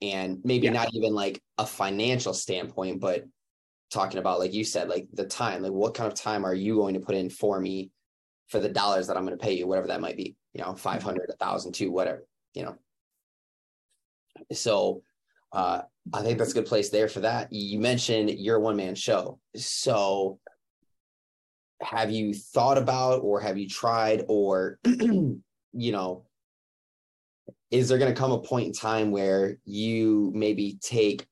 And 0.01 0.39
maybe 0.43 0.65
yeah. 0.65 0.73
not 0.73 0.93
even 0.93 1.13
like 1.13 1.43
a 1.59 1.65
financial 1.65 2.33
standpoint, 2.33 3.01
but 3.01 3.25
talking 3.91 4.17
about 4.17 4.39
like 4.39 4.53
you 4.53 4.63
said 4.63 4.89
like 4.89 5.07
the 5.13 5.25
time 5.25 5.61
like 5.61 5.71
what 5.71 5.93
kind 5.93 6.11
of 6.11 6.17
time 6.17 6.43
are 6.43 6.55
you 6.55 6.77
going 6.77 6.95
to 6.95 6.99
put 6.99 7.13
in 7.13 7.29
for 7.29 7.59
me 7.59 7.91
for 8.47 8.59
the 8.59 8.67
dollars 8.67 9.05
that 9.05 9.15
i'm 9.15 9.23
going 9.23 9.37
to 9.37 9.43
pay 9.43 9.53
you 9.53 9.67
whatever 9.67 9.85
that 9.85 10.01
might 10.01 10.17
be 10.17 10.35
you 10.53 10.61
know 10.61 10.75
500 10.75 11.29
a 11.29 11.33
thousand 11.33 11.73
two 11.73 11.91
whatever 11.91 12.25
you 12.53 12.63
know. 12.63 12.75
So 14.51 15.03
uh 15.51 15.83
i 16.11 16.21
think 16.21 16.37
that's 16.37 16.51
a 16.51 16.55
good 16.55 16.65
place 16.65 16.89
there 16.89 17.07
for 17.07 17.21
that. 17.21 17.51
You 17.51 17.79
mentioned 17.79 18.31
your 18.31 18.59
one 18.59 18.75
man 18.75 18.95
show. 18.95 19.39
So 19.55 20.39
have 21.81 22.11
you 22.11 22.33
thought 22.33 22.77
about 22.77 23.21
or 23.21 23.39
have 23.39 23.57
you 23.57 23.67
tried 23.67 24.23
or 24.27 24.79
you 24.85 25.41
know 25.73 26.25
is 27.71 27.89
there 27.89 27.97
going 27.97 28.13
to 28.13 28.19
come 28.19 28.31
a 28.31 28.39
point 28.39 28.67
in 28.67 28.73
time 28.73 29.09
where 29.09 29.57
you 29.65 30.31
maybe 30.35 30.77
take 30.79 31.25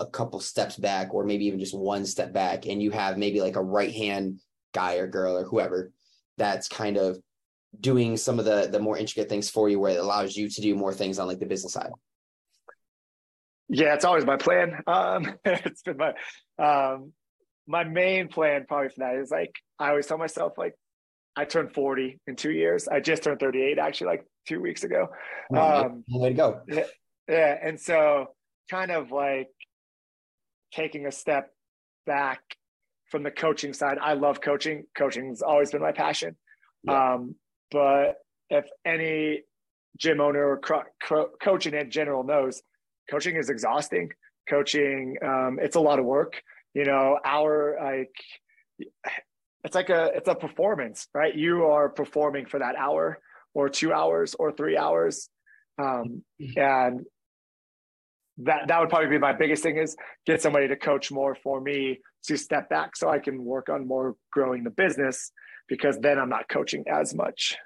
a 0.00 0.06
couple 0.06 0.40
steps 0.40 0.76
back 0.76 1.14
or 1.14 1.24
maybe 1.24 1.46
even 1.46 1.60
just 1.60 1.76
one 1.76 2.04
step 2.04 2.32
back 2.32 2.66
and 2.66 2.82
you 2.82 2.90
have 2.90 3.16
maybe 3.16 3.40
like 3.40 3.56
a 3.56 3.62
right 3.62 3.94
hand 3.94 4.40
guy 4.74 4.96
or 4.96 5.06
girl 5.06 5.36
or 5.36 5.44
whoever 5.44 5.92
that's 6.36 6.68
kind 6.68 6.96
of 6.96 7.18
doing 7.80 8.16
some 8.16 8.38
of 8.38 8.44
the 8.44 8.68
the 8.70 8.78
more 8.78 8.96
intricate 8.96 9.28
things 9.28 9.50
for 9.50 9.68
you 9.68 9.78
where 9.78 9.92
it 9.92 10.00
allows 10.00 10.36
you 10.36 10.48
to 10.48 10.60
do 10.60 10.74
more 10.74 10.92
things 10.92 11.18
on 11.18 11.26
like 11.26 11.38
the 11.38 11.46
business 11.46 11.72
side 11.72 11.90
yeah 13.68 13.94
it's 13.94 14.04
always 14.04 14.24
my 14.24 14.36
plan 14.36 14.80
um 14.86 15.34
it's 15.44 15.82
been 15.82 15.96
my 15.96 16.12
um 16.58 17.12
my 17.66 17.84
main 17.84 18.28
plan 18.28 18.64
probably 18.66 18.88
for 18.88 19.00
that 19.00 19.16
is 19.16 19.30
like 19.30 19.54
i 19.78 19.90
always 19.90 20.06
tell 20.06 20.18
myself 20.18 20.52
like 20.56 20.74
i 21.36 21.44
turned 21.44 21.72
40 21.72 22.20
in 22.26 22.36
two 22.36 22.52
years 22.52 22.88
i 22.88 23.00
just 23.00 23.22
turned 23.22 23.40
38 23.40 23.78
actually 23.78 24.06
like 24.06 24.26
two 24.46 24.60
weeks 24.60 24.84
ago 24.84 25.08
um 25.54 26.04
way 26.08 26.30
to 26.30 26.34
go 26.34 26.60
yeah, 26.68 26.84
yeah 27.28 27.58
and 27.62 27.78
so 27.80 28.28
kind 28.70 28.90
of 28.90 29.10
like 29.10 29.48
taking 30.72 31.06
a 31.06 31.12
step 31.12 31.50
back 32.06 32.40
from 33.10 33.22
the 33.22 33.30
coaching 33.30 33.72
side. 33.72 33.98
I 34.00 34.14
love 34.14 34.40
coaching. 34.40 34.84
Coaching's 34.96 35.42
always 35.42 35.70
been 35.70 35.80
my 35.80 35.92
passion. 35.92 36.36
Yeah. 36.84 37.14
Um, 37.14 37.34
but 37.70 38.16
if 38.50 38.66
any 38.84 39.42
gym 39.98 40.20
owner 40.20 40.46
or 40.46 40.58
co- 40.58 40.84
co- 41.02 41.30
coaching 41.42 41.74
in 41.74 41.90
general 41.90 42.22
knows, 42.22 42.62
coaching 43.10 43.36
is 43.36 43.50
exhausting. 43.50 44.10
Coaching, 44.48 45.16
um, 45.24 45.58
it's 45.60 45.76
a 45.76 45.80
lot 45.80 45.98
of 45.98 46.04
work. 46.04 46.40
You 46.74 46.84
know, 46.84 47.18
our 47.24 47.78
like 47.82 48.12
it's 49.64 49.74
like 49.74 49.90
a 49.90 50.12
it's 50.14 50.28
a 50.28 50.34
performance, 50.34 51.08
right? 51.14 51.34
You 51.34 51.64
are 51.64 51.88
performing 51.88 52.46
for 52.46 52.60
that 52.60 52.76
hour 52.76 53.18
or 53.54 53.68
two 53.68 53.92
hours 53.92 54.34
or 54.38 54.52
three 54.52 54.76
hours, 54.76 55.28
um, 55.78 56.22
mm-hmm. 56.40 56.60
and 56.60 57.06
that 58.38 58.68
that 58.68 58.80
would 58.80 58.90
probably 58.90 59.08
be 59.08 59.18
my 59.18 59.32
biggest 59.32 59.62
thing 59.62 59.78
is 59.78 59.96
get 60.26 60.42
somebody 60.42 60.68
to 60.68 60.76
coach 60.76 61.10
more 61.10 61.34
for 61.34 61.60
me 61.60 61.98
to 62.26 62.36
step 62.36 62.68
back 62.68 62.94
so 62.94 63.08
I 63.08 63.18
can 63.18 63.44
work 63.44 63.68
on 63.68 63.86
more 63.86 64.14
growing 64.30 64.62
the 64.62 64.70
business 64.70 65.32
because 65.68 65.98
then 65.98 66.18
I'm 66.18 66.28
not 66.28 66.48
coaching 66.48 66.84
as 66.88 67.14
much. 67.14 67.56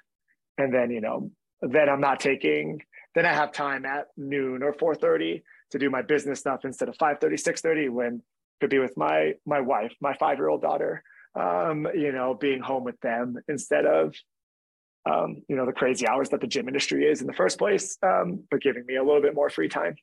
And 0.57 0.73
then, 0.73 0.91
you 0.91 1.01
know, 1.01 1.31
then 1.61 1.89
I'm 1.89 2.01
not 2.01 2.19
taking 2.19 2.81
then 3.13 3.25
I 3.25 3.33
have 3.33 3.51
time 3.51 3.85
at 3.85 4.07
noon 4.15 4.63
or 4.63 4.73
4:30 4.73 5.43
to 5.71 5.79
do 5.79 5.89
my 5.89 6.01
business 6.01 6.39
stuff 6.39 6.63
instead 6.63 6.87
of 6.87 6.95
5:30 6.97 7.37
6:30 7.37 7.89
when 7.89 8.21
could 8.61 8.69
be 8.69 8.79
with 8.79 8.95
my 8.95 9.33
my 9.45 9.59
wife, 9.59 9.93
my 9.99 10.13
5-year-old 10.13 10.61
daughter, 10.61 11.03
um, 11.35 11.87
you 11.93 12.11
know, 12.11 12.33
being 12.33 12.61
home 12.61 12.83
with 12.83 12.99
them 13.01 13.37
instead 13.47 13.85
of 13.85 14.15
um, 15.09 15.41
you 15.49 15.55
know, 15.55 15.65
the 15.65 15.73
crazy 15.73 16.07
hours 16.07 16.29
that 16.29 16.41
the 16.41 16.47
gym 16.47 16.67
industry 16.67 17.05
is 17.05 17.21
in 17.21 17.27
the 17.27 17.33
first 17.33 17.57
place, 17.57 17.97
um, 18.03 18.43
but 18.51 18.61
giving 18.61 18.85
me 18.85 18.97
a 18.97 19.03
little 19.03 19.21
bit 19.21 19.33
more 19.33 19.49
free 19.49 19.67
time 19.67 19.95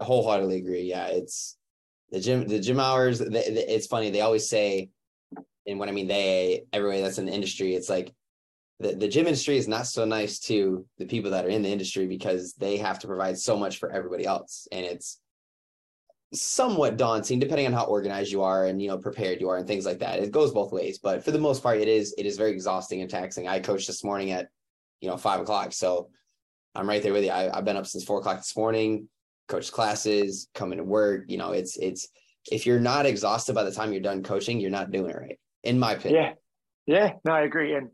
wholeheartedly 0.00 0.58
agree. 0.58 0.82
Yeah, 0.82 1.06
it's 1.06 1.56
the 2.10 2.20
gym. 2.20 2.46
The 2.46 2.60
gym 2.60 2.80
hours. 2.80 3.18
The, 3.18 3.30
the, 3.30 3.74
it's 3.74 3.86
funny. 3.86 4.10
They 4.10 4.20
always 4.20 4.48
say, 4.48 4.90
and 5.66 5.78
when 5.78 5.88
I 5.88 5.92
mean 5.92 6.08
they, 6.08 6.64
everybody 6.72 7.02
that's 7.02 7.18
in 7.18 7.26
the 7.26 7.32
industry, 7.32 7.74
it's 7.74 7.88
like 7.88 8.12
the, 8.80 8.94
the 8.94 9.08
gym 9.08 9.26
industry 9.26 9.56
is 9.56 9.68
not 9.68 9.86
so 9.86 10.04
nice 10.04 10.38
to 10.40 10.84
the 10.98 11.06
people 11.06 11.30
that 11.30 11.44
are 11.44 11.50
in 11.50 11.62
the 11.62 11.68
industry 11.68 12.06
because 12.06 12.54
they 12.54 12.76
have 12.78 12.98
to 13.00 13.06
provide 13.06 13.38
so 13.38 13.56
much 13.56 13.78
for 13.78 13.90
everybody 13.90 14.26
else, 14.26 14.66
and 14.72 14.84
it's 14.84 15.20
somewhat 16.34 16.96
daunting 16.96 17.38
depending 17.38 17.66
on 17.66 17.74
how 17.74 17.84
organized 17.84 18.32
you 18.32 18.42
are 18.42 18.64
and 18.64 18.80
you 18.80 18.88
know 18.88 18.96
prepared 18.96 19.38
you 19.38 19.50
are 19.50 19.58
and 19.58 19.66
things 19.66 19.84
like 19.84 19.98
that. 19.98 20.18
It 20.18 20.30
goes 20.32 20.52
both 20.52 20.72
ways, 20.72 20.98
but 20.98 21.24
for 21.24 21.30
the 21.30 21.38
most 21.38 21.62
part, 21.62 21.78
it 21.78 21.88
is 21.88 22.14
it 22.18 22.26
is 22.26 22.36
very 22.36 22.52
exhausting 22.52 23.00
and 23.00 23.10
taxing. 23.10 23.48
I 23.48 23.60
coached 23.60 23.86
this 23.86 24.04
morning 24.04 24.30
at 24.30 24.48
you 25.00 25.08
know 25.08 25.16
five 25.16 25.40
o'clock, 25.40 25.72
so 25.72 26.08
I'm 26.74 26.88
right 26.88 27.02
there 27.02 27.12
with 27.12 27.24
you. 27.24 27.30
I, 27.30 27.56
I've 27.56 27.64
been 27.64 27.76
up 27.76 27.86
since 27.86 28.04
four 28.04 28.18
o'clock 28.18 28.38
this 28.38 28.56
morning 28.56 29.08
coach 29.48 29.70
classes, 29.70 30.48
coming 30.54 30.78
to 30.78 30.84
work. 30.84 31.24
You 31.28 31.38
know, 31.38 31.52
it's 31.52 31.76
it's 31.76 32.08
if 32.50 32.66
you're 32.66 32.80
not 32.80 33.06
exhausted 33.06 33.54
by 33.54 33.64
the 33.64 33.70
time 33.70 33.92
you're 33.92 34.02
done 34.02 34.22
coaching, 34.22 34.58
you're 34.58 34.70
not 34.70 34.90
doing 34.90 35.10
it 35.10 35.16
right, 35.16 35.38
in 35.62 35.78
my 35.78 35.92
opinion. 35.92 36.34
Yeah, 36.86 36.94
yeah, 36.94 37.12
no, 37.24 37.32
I 37.32 37.42
agree. 37.42 37.74
And 37.74 37.90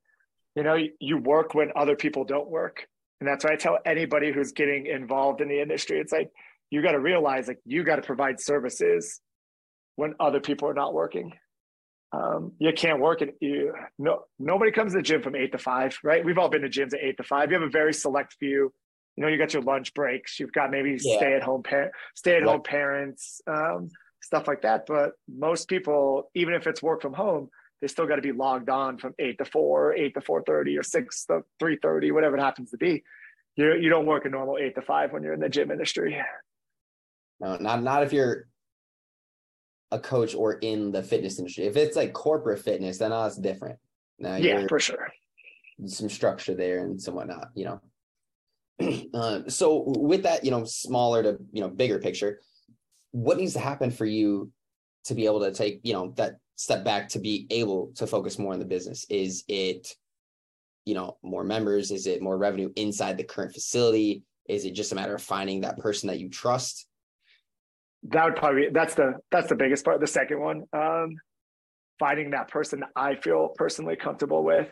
you 0.54 0.62
know, 0.62 0.76
you 0.98 1.18
work 1.18 1.54
when 1.54 1.70
other 1.76 1.96
people 1.96 2.24
don't 2.24 2.48
work, 2.48 2.86
and 3.20 3.28
that's 3.28 3.44
why 3.44 3.52
I 3.52 3.56
tell 3.56 3.78
anybody 3.84 4.32
who's 4.32 4.52
getting 4.52 4.86
involved 4.86 5.40
in 5.40 5.48
the 5.48 5.60
industry. 5.60 5.98
It's 5.98 6.12
like 6.12 6.30
you 6.70 6.82
got 6.82 6.92
to 6.92 7.00
realize 7.00 7.48
like 7.48 7.60
you 7.64 7.84
got 7.84 7.96
to 7.96 8.02
provide 8.02 8.40
services 8.40 9.20
when 9.96 10.14
other 10.20 10.40
people 10.40 10.68
are 10.68 10.74
not 10.74 10.94
working. 10.94 11.32
Um, 12.10 12.52
you 12.58 12.72
can't 12.72 13.00
work 13.00 13.20
it. 13.20 13.36
You 13.40 13.74
no 13.98 14.24
nobody 14.38 14.72
comes 14.72 14.92
to 14.92 14.98
the 14.98 15.02
gym 15.02 15.22
from 15.22 15.36
eight 15.36 15.52
to 15.52 15.58
five, 15.58 15.98
right? 16.02 16.24
We've 16.24 16.38
all 16.38 16.48
been 16.48 16.62
to 16.62 16.68
gyms 16.68 16.94
at 16.94 17.00
eight 17.00 17.18
to 17.18 17.22
five. 17.22 17.50
You 17.50 17.58
have 17.58 17.68
a 17.68 17.70
very 17.70 17.92
select 17.92 18.34
few 18.38 18.72
you 19.18 19.22
know 19.22 19.28
you 19.28 19.36
got 19.36 19.52
your 19.52 19.62
lunch 19.62 19.92
breaks 19.94 20.38
you've 20.38 20.52
got 20.52 20.70
maybe 20.70 20.96
yeah. 21.00 21.16
stay 21.16 21.34
at 21.34 21.42
home 21.42 21.64
par- 21.64 21.90
stay 22.14 22.36
at 22.36 22.44
home 22.44 22.62
parents 22.62 23.40
um, 23.48 23.90
stuff 24.22 24.46
like 24.46 24.62
that 24.62 24.86
but 24.86 25.12
most 25.28 25.66
people 25.66 26.30
even 26.36 26.54
if 26.54 26.68
it's 26.68 26.80
work 26.80 27.02
from 27.02 27.12
home 27.12 27.50
they 27.81 27.89
still 27.89 28.07
got 28.07 28.16
to 28.16 28.22
be 28.22 28.33
logged 28.33 28.68
on 28.68 28.99
from 28.99 29.14
8 29.18 29.39
to 29.39 29.45
4 29.45 29.95
8 29.95 30.14
to 30.14 30.20
4.30 30.20 30.79
or 30.79 30.83
6 30.83 31.24
to 31.26 31.41
3.30 31.62 32.12
whatever 32.12 32.37
it 32.37 32.41
happens 32.41 32.70
to 32.70 32.76
be 32.76 33.03
you 33.59 33.74
you 33.74 33.91
don't 33.91 34.07
work 34.07 34.24
a 34.24 34.29
normal 34.29 34.57
eight 34.59 34.76
to 34.76 34.83
five 34.83 35.12
when 35.12 35.22
you're 35.22 35.35
in 35.35 35.41
the 35.41 35.49
gym 35.49 35.70
industry. 35.70 36.16
No, 37.41 37.57
not 37.57 37.83
not 37.83 38.05
if 38.05 38.12
you're 38.12 38.47
a 39.91 39.99
coach 39.99 40.35
or 40.35 40.55
in 40.55 40.93
the 40.93 41.03
fitness 41.03 41.39
industry. 41.39 41.64
If 41.64 41.76
it's 41.76 41.97
like 41.97 42.12
corporate 42.12 42.61
fitness, 42.61 42.99
then 42.99 43.11
that's 43.11 43.37
different. 43.37 43.79
Now 44.18 44.37
yeah, 44.37 44.66
for 44.68 44.79
sure. 44.79 45.09
Some 45.87 46.09
structure 46.09 46.55
there 46.55 46.85
and 46.85 47.01
some 47.01 47.14
whatnot, 47.14 47.49
you 47.55 47.64
know. 47.64 47.81
uh, 49.14 49.41
so 49.49 49.85
with 49.87 50.22
that, 50.22 50.45
you 50.45 50.51
know, 50.51 50.64
smaller 50.64 51.22
to 51.24 51.39
you 51.53 51.61
know 51.61 51.68
bigger 51.68 51.99
picture, 51.99 52.41
what 53.11 53.39
needs 53.39 53.55
to 53.55 53.61
happen 53.61 53.91
for 53.91 54.07
you 54.07 54.53
to 55.05 55.14
be 55.14 55.26
able 55.26 55.41
to 55.41 55.53
take 55.53 55.81
you 55.83 55.95
know 55.95 56.12
that 56.16 56.37
step 56.59 56.84
back 56.84 57.09
to 57.09 57.18
be 57.18 57.46
able 57.50 57.92
to 57.96 58.06
focus 58.06 58.38
more 58.38 58.52
on 58.52 58.59
the 58.59 58.64
business? 58.64 59.06
Is 59.09 59.44
it 59.48 59.94
you 60.84 60.94
know 60.94 61.16
more 61.22 61.44
members? 61.44 61.90
Is 61.90 62.06
it 62.06 62.22
more 62.22 62.36
revenue 62.36 62.70
inside 62.76 63.16
the 63.16 63.24
current 63.24 63.52
facility? 63.52 64.22
Is 64.48 64.64
it 64.64 64.72
just 64.72 64.92
a 64.92 64.94
matter 64.94 65.14
of 65.14 65.22
finding 65.22 65.62
that 65.62 65.78
person 65.78 66.09
that 66.09 66.18
you 66.18 66.28
trust? 66.28 66.88
that 68.04 68.24
would 68.24 68.36
probably 68.36 68.68
that's 68.72 68.94
the 68.94 69.14
that's 69.30 69.48
the 69.48 69.54
biggest 69.54 69.84
part. 69.84 70.00
The 70.00 70.06
second 70.06 70.40
one, 70.40 70.64
um, 70.72 71.16
finding 71.98 72.30
that 72.30 72.48
person 72.48 72.80
that 72.80 72.90
I 72.94 73.16
feel 73.16 73.50
personally 73.56 73.96
comfortable 73.96 74.44
with, 74.44 74.68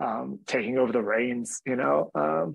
um, 0.00 0.40
taking 0.46 0.78
over 0.78 0.92
the 0.92 1.02
reins. 1.02 1.60
You 1.66 1.76
know, 1.76 2.10
um, 2.14 2.54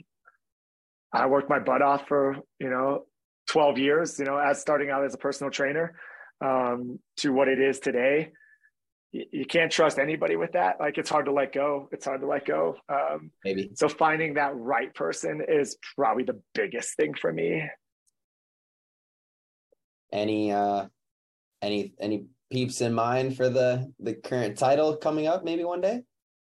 I 1.14 1.28
worked 1.28 1.50
my 1.50 1.60
butt 1.60 1.82
off 1.82 2.08
for 2.08 2.38
you 2.60 2.70
know 2.70 3.06
12 3.48 3.78
years. 3.78 4.20
You 4.20 4.26
know, 4.26 4.38
as 4.38 4.60
starting 4.60 4.90
out 4.90 5.06
as 5.06 5.14
a 5.14 5.18
personal 5.18 5.52
trainer 5.52 5.96
um, 6.44 7.00
to 7.18 7.32
what 7.32 7.48
it 7.48 7.60
is 7.60 7.80
today. 7.80 8.32
You, 9.12 9.26
you 9.32 9.46
can't 9.46 9.72
trust 9.72 10.00
anybody 10.00 10.36
with 10.36 10.52
that. 10.54 10.80
Like 10.80 10.98
it's 10.98 11.10
hard 11.10 11.26
to 11.26 11.32
let 11.32 11.54
go. 11.54 11.90
It's 11.92 12.06
hard 12.06 12.22
to 12.22 12.28
let 12.28 12.46
go. 12.46 12.76
Um, 12.90 13.32
Maybe. 13.44 13.72
So 13.76 13.90
finding 13.90 14.36
that 14.36 14.56
right 14.56 14.94
person 14.94 15.44
is 15.48 15.78
probably 15.96 16.24
the 16.24 16.40
biggest 16.54 16.96
thing 16.96 17.14
for 17.14 17.32
me. 17.32 17.64
Any 20.12 20.52
uh 20.52 20.88
any 21.62 21.94
any 22.00 22.26
peeps 22.52 22.82
in 22.82 22.94
mind 22.94 23.38
for 23.38 23.50
the 23.50 23.92
the 24.00 24.14
current 24.16 24.58
title 24.58 24.96
coming 24.98 25.28
up 25.28 25.44
maybe 25.44 25.64
one 25.64 25.82
day? 25.82 26.04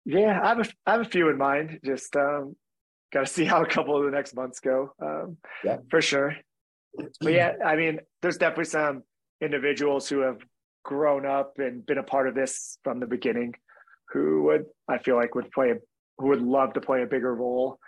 Yeah, 0.05 0.40
I 0.42 0.48
have 0.48 0.61
a 0.61 0.64
I 0.86 0.92
have 0.92 1.00
a 1.00 1.05
few 1.05 1.28
in 1.30 1.38
mind. 1.38 1.80
Just 1.84 2.14
um 2.16 2.57
got 3.12 3.20
to 3.20 3.26
see 3.26 3.44
how 3.44 3.62
a 3.62 3.66
couple 3.66 3.96
of 3.96 4.05
the 4.05 4.11
next 4.11 4.34
months 4.34 4.61
go. 4.61 4.92
Um, 5.00 5.38
yeah, 5.64 5.78
for 5.88 6.02
sure. 6.02 6.36
But 6.96 7.12
yeah, 7.32 7.52
I 7.64 7.76
mean, 7.76 8.00
there's 8.20 8.36
definitely 8.36 8.66
some 8.66 9.05
individuals 9.40 10.09
who 10.09 10.20
have 10.20 10.38
grown 10.85 11.26
up 11.26 11.55
and 11.59 11.85
been 11.85 11.99
a 11.99 12.03
part 12.03 12.28
of 12.28 12.35
this 12.35 12.78
from 12.85 13.01
the 13.01 13.07
beginning, 13.07 13.55
who 14.11 14.45
would 14.45 14.66
I 14.89 14.99
feel 14.99 15.16
like 15.16 15.35
would 15.35 15.51
play 15.51 15.72
who 16.18 16.28
would 16.28 16.43
love 16.43 16.74
to 16.74 16.80
play 16.80 17.03
a 17.03 17.07
bigger 17.07 17.35
role 17.35 17.78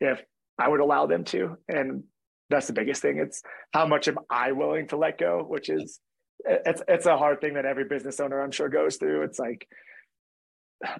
if 0.00 0.20
I 0.58 0.68
would 0.68 0.80
allow 0.80 1.06
them 1.06 1.24
to. 1.24 1.56
And 1.68 2.04
that's 2.50 2.66
the 2.66 2.72
biggest 2.72 3.02
thing. 3.02 3.18
It's 3.18 3.42
how 3.72 3.86
much 3.86 4.08
am 4.08 4.18
I 4.30 4.52
willing 4.52 4.88
to 4.88 4.96
let 4.96 5.18
go, 5.18 5.44
which 5.46 5.68
is 5.68 6.00
it's 6.44 6.82
it's 6.88 7.06
a 7.06 7.16
hard 7.16 7.40
thing 7.40 7.54
that 7.54 7.64
every 7.64 7.84
business 7.84 8.20
owner 8.20 8.40
I'm 8.40 8.50
sure 8.50 8.68
goes 8.68 8.96
through. 8.96 9.22
It's 9.22 9.38
like 9.38 9.68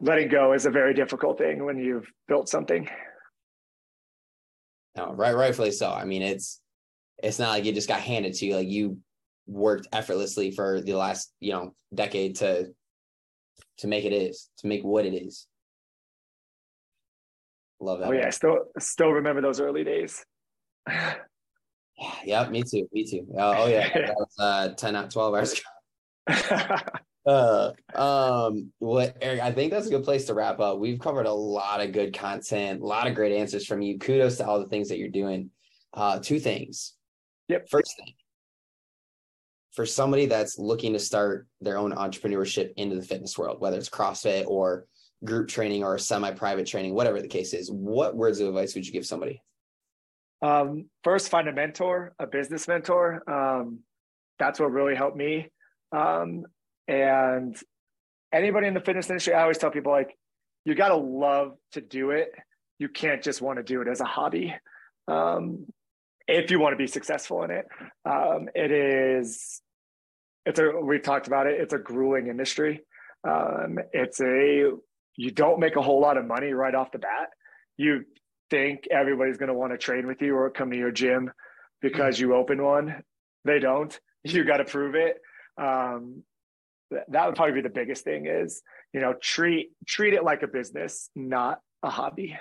letting 0.01 0.29
go 0.29 0.53
is 0.53 0.67
a 0.67 0.71
very 0.71 0.95
difficult 0.95 1.39
thing 1.39 1.65
when 1.65 1.79
you've 1.79 2.11
built 2.29 2.49
something. 2.49 2.89
No, 4.97 5.13
right, 5.13 5.37
rightfully 5.37 5.73
so. 5.73 5.91
I 5.91 6.05
mean, 6.05 6.23
it's 6.23 6.61
it's 7.23 7.39
not 7.39 7.51
like 7.51 7.65
you 7.65 7.73
just 7.73 7.89
got 7.89 8.01
handed 8.01 8.35
to 8.35 8.47
you. 8.47 8.57
Like 8.57 8.69
you 8.69 8.99
worked 9.47 9.87
effortlessly 9.93 10.51
for 10.51 10.81
the 10.81 10.95
last 10.95 11.33
you 11.41 11.53
know 11.53 11.75
decade 11.95 12.37
to 12.37 12.69
to 13.79 13.87
make 13.87 14.05
it 14.05 14.13
is 14.13 14.49
to 14.59 14.67
make 14.67 14.83
what 14.83 15.05
it 15.05 15.15
is. 15.15 15.47
Love 17.81 18.01
that. 18.01 18.09
Oh 18.09 18.13
yeah, 18.13 18.27
I 18.27 18.31
still 18.31 18.59
still 18.79 19.11
remember 19.11 19.43
those 19.43 19.61
early 19.61 19.85
days. 19.85 20.25
Yeah, 22.27 22.47
me 22.51 22.63
too. 22.63 22.87
Me 22.93 23.05
too. 23.05 23.27
Uh, 23.39 23.55
oh 23.57 23.69
yeah, 23.69 23.89
that 23.95 24.15
was 24.19 24.35
uh, 24.39 24.69
ten 24.75 24.95
out 24.95 25.11
twelve 25.11 25.35
hours 25.35 25.55
ago. 25.55 26.77
uh, 27.27 27.71
um, 27.95 28.71
what 28.81 29.17
Erik? 29.23 29.41
I 29.41 29.51
think 29.51 29.73
that's 29.73 29.87
a 29.87 29.91
good 29.91 30.05
place 30.05 30.27
to 30.27 30.35
wrap 30.35 30.61
up. 30.61 30.79
We've 30.79 30.99
covered 30.99 31.25
a 31.25 31.33
lot 31.33 31.81
of 31.81 31.93
good 31.93 32.13
content, 32.13 32.83
a 32.83 32.87
lot 32.87 33.07
of 33.07 33.15
great 33.15 33.35
answers 33.35 33.65
from 33.65 33.81
you. 33.81 33.99
Kudos 33.99 34.37
to 34.37 34.47
all 34.47 34.59
the 34.61 34.69
things 34.69 34.91
that 34.91 34.99
you're 34.99 35.09
doing. 35.09 35.49
Uh, 35.95 36.19
two 36.19 36.39
things. 36.39 36.93
Yep. 37.49 37.71
First 37.71 37.97
thing, 37.97 38.13
for 39.77 39.85
somebody 39.85 40.25
that's 40.25 40.59
looking 40.59 40.95
to 40.95 40.99
start 40.99 41.47
their 41.61 41.77
own 41.77 41.93
entrepreneurship 41.93 42.73
into 42.79 42.97
the 42.97 43.03
fitness 43.03 43.37
world, 43.37 43.61
whether 43.61 43.77
it's 43.77 43.91
CrossFit 43.91 44.47
or 44.49 44.87
group 45.23 45.49
training 45.49 45.85
or 45.85 45.99
semi-private 45.99 46.67
training, 46.67 46.95
whatever 46.95 47.21
the 47.21 47.29
case 47.29 47.53
is, 47.53 47.71
what 47.71 48.17
words 48.17 48.41
of 48.41 48.49
advice 48.49 48.75
would 48.75 48.87
you 48.87 48.93
give 48.93 49.07
somebody? 49.07 49.43
Um, 50.41 50.89
first, 51.05 51.29
find 51.29 51.47
a 51.47 51.53
mentor, 51.53 52.15
a 52.19 52.27
business 52.27 52.67
mentor. 52.67 53.23
Um, 53.31 53.81
that's 54.39 54.59
what 54.59 54.73
really 54.73 54.95
helped 54.95 55.17
me. 55.17 55.51
Um, 55.93 56.47
and 56.89 57.55
anybody 58.33 58.69
in 58.69 58.75
the 58.75 58.81
fitness 58.81 59.11
industry, 59.11 59.35
I 59.35 59.43
always 59.43 59.59
tell 59.59 59.71
people 59.71 59.93
like, 59.93 60.17
you 60.65 60.75
got 60.75 60.89
to 60.89 60.97
love 60.97 61.57
to 61.73 61.83
do 61.83 62.11
it. 62.11 62.33
You 62.79 62.89
can't 62.89 63.23
just 63.23 63.43
want 63.43 63.59
to 63.59 63.63
do 63.63 63.83
it 63.83 63.89
as 63.89 64.01
a 64.01 64.05
hobby. 64.05 64.55
Um, 65.07 65.67
if 66.27 66.51
you 66.51 66.61
want 66.61 66.73
to 66.73 66.77
be 66.77 66.87
successful 66.87 67.43
in 67.45 67.51
it, 67.51 67.67
um, 68.07 68.49
it 68.55 68.71
is. 68.71 69.61
It's 70.47 70.59
a. 70.59 70.71
We've 70.81 71.03
talked 71.03 71.27
about 71.27 71.47
it. 71.47 71.61
It's 71.61 71.75
a 71.75 71.79
grueling 71.79 72.29
industry. 72.29 72.81
Um, 73.29 73.79
it's 73.93 74.21
a. 74.21 74.71
You 75.17 75.31
don't 75.31 75.59
make 75.59 75.77
a 75.77 75.83
whole 75.83 76.01
lot 76.01 76.17
of 76.17 76.25
money 76.25 76.53
right 76.53 76.75
off 76.75 76.93
the 76.93 76.99
bat. 76.99 77.29
You 77.77 78.05
think 78.49 78.87
everybody's 78.91 79.37
going 79.37 79.49
to 79.49 79.55
want 79.55 79.73
to 79.73 79.79
train 79.79 80.07
with 80.07 80.23
you 80.23 80.37
or 80.37 80.51
come 80.51 80.71
to 80.71 80.77
your 80.77 80.93
gym 80.93 81.33
because 81.83 82.19
you 82.21 82.35
open 82.35 82.63
one. 82.63 83.03
They 83.45 83.59
don't. 83.59 83.99
You 84.29 84.45
got 84.45 84.57
to 84.57 84.65
prove 84.65 84.97
it. 84.97 85.19
Um, 85.57 86.25
that 86.91 87.27
would 87.27 87.35
probably 87.35 87.55
be 87.55 87.61
the 87.61 87.69
biggest 87.69 88.05
thing 88.05 88.27
is 88.27 88.63
you 88.93 89.01
know 89.01 89.15
treat 89.21 89.71
treat 89.87 90.15
it 90.15 90.25
like 90.25 90.43
a 90.43 90.47
business 90.47 91.11
not 91.15 91.61
a 91.83 91.91
hobby 91.91 92.37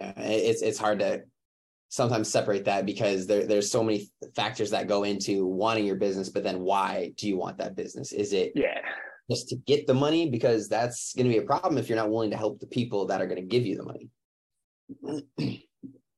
it's 0.00 0.62
it's 0.62 0.78
hard 0.78 0.98
to 1.00 1.22
sometimes 1.92 2.26
separate 2.26 2.64
that 2.64 2.86
because 2.86 3.26
there 3.26 3.46
there's 3.46 3.70
so 3.70 3.82
many 3.84 4.10
factors 4.34 4.70
that 4.70 4.88
go 4.88 5.04
into 5.04 5.46
wanting 5.46 5.84
your 5.84 5.96
business 5.96 6.30
but 6.30 6.42
then 6.42 6.60
why 6.60 7.12
do 7.16 7.28
you 7.28 7.36
want 7.36 7.58
that 7.58 7.76
business 7.76 8.12
is 8.12 8.32
it 8.32 8.52
yeah 8.54 8.80
just 9.30 9.48
to 9.48 9.56
get 9.56 9.86
the 9.86 9.94
money 9.94 10.28
because 10.28 10.68
that's 10.68 11.14
going 11.14 11.26
to 11.26 11.32
be 11.32 11.38
a 11.38 11.46
problem 11.46 11.78
if 11.78 11.88
you're 11.88 11.96
not 11.96 12.10
willing 12.10 12.30
to 12.30 12.36
help 12.36 12.58
the 12.60 12.66
people 12.66 13.06
that 13.06 13.20
are 13.20 13.26
going 13.26 13.40
to 13.40 13.46
give 13.46 13.64
you 13.64 13.76
the 13.76 13.82
money. 13.82 14.08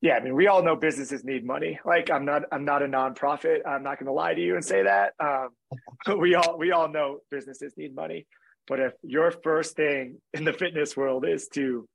yeah, 0.01 0.15
I 0.15 0.21
mean, 0.21 0.35
we 0.35 0.49
all 0.49 0.63
know 0.63 0.75
businesses 0.75 1.25
need 1.25 1.45
money. 1.45 1.79
Like, 1.85 2.11
I'm 2.11 2.25
not, 2.25 2.43
I'm 2.51 2.65
not 2.65 2.83
a 2.83 2.87
nonprofit. 2.87 3.59
I'm 3.67 3.83
not 3.83 3.99
going 3.99 4.07
to 4.07 4.13
lie 4.13 4.35
to 4.35 4.41
you 4.41 4.55
and 4.57 4.65
say 4.65 4.83
that. 4.83 5.13
Um, 5.21 5.51
we 6.19 6.35
all, 6.35 6.59
we 6.59 6.73
all 6.73 6.89
know 6.89 7.19
businesses 7.31 7.75
need 7.77 7.95
money. 7.95 8.27
But 8.67 8.81
if 8.81 8.93
your 9.03 9.31
first 9.31 9.77
thing 9.77 10.19
in 10.33 10.45
the 10.45 10.53
fitness 10.53 10.97
world 10.97 11.27
is 11.27 11.49
to 11.49 11.87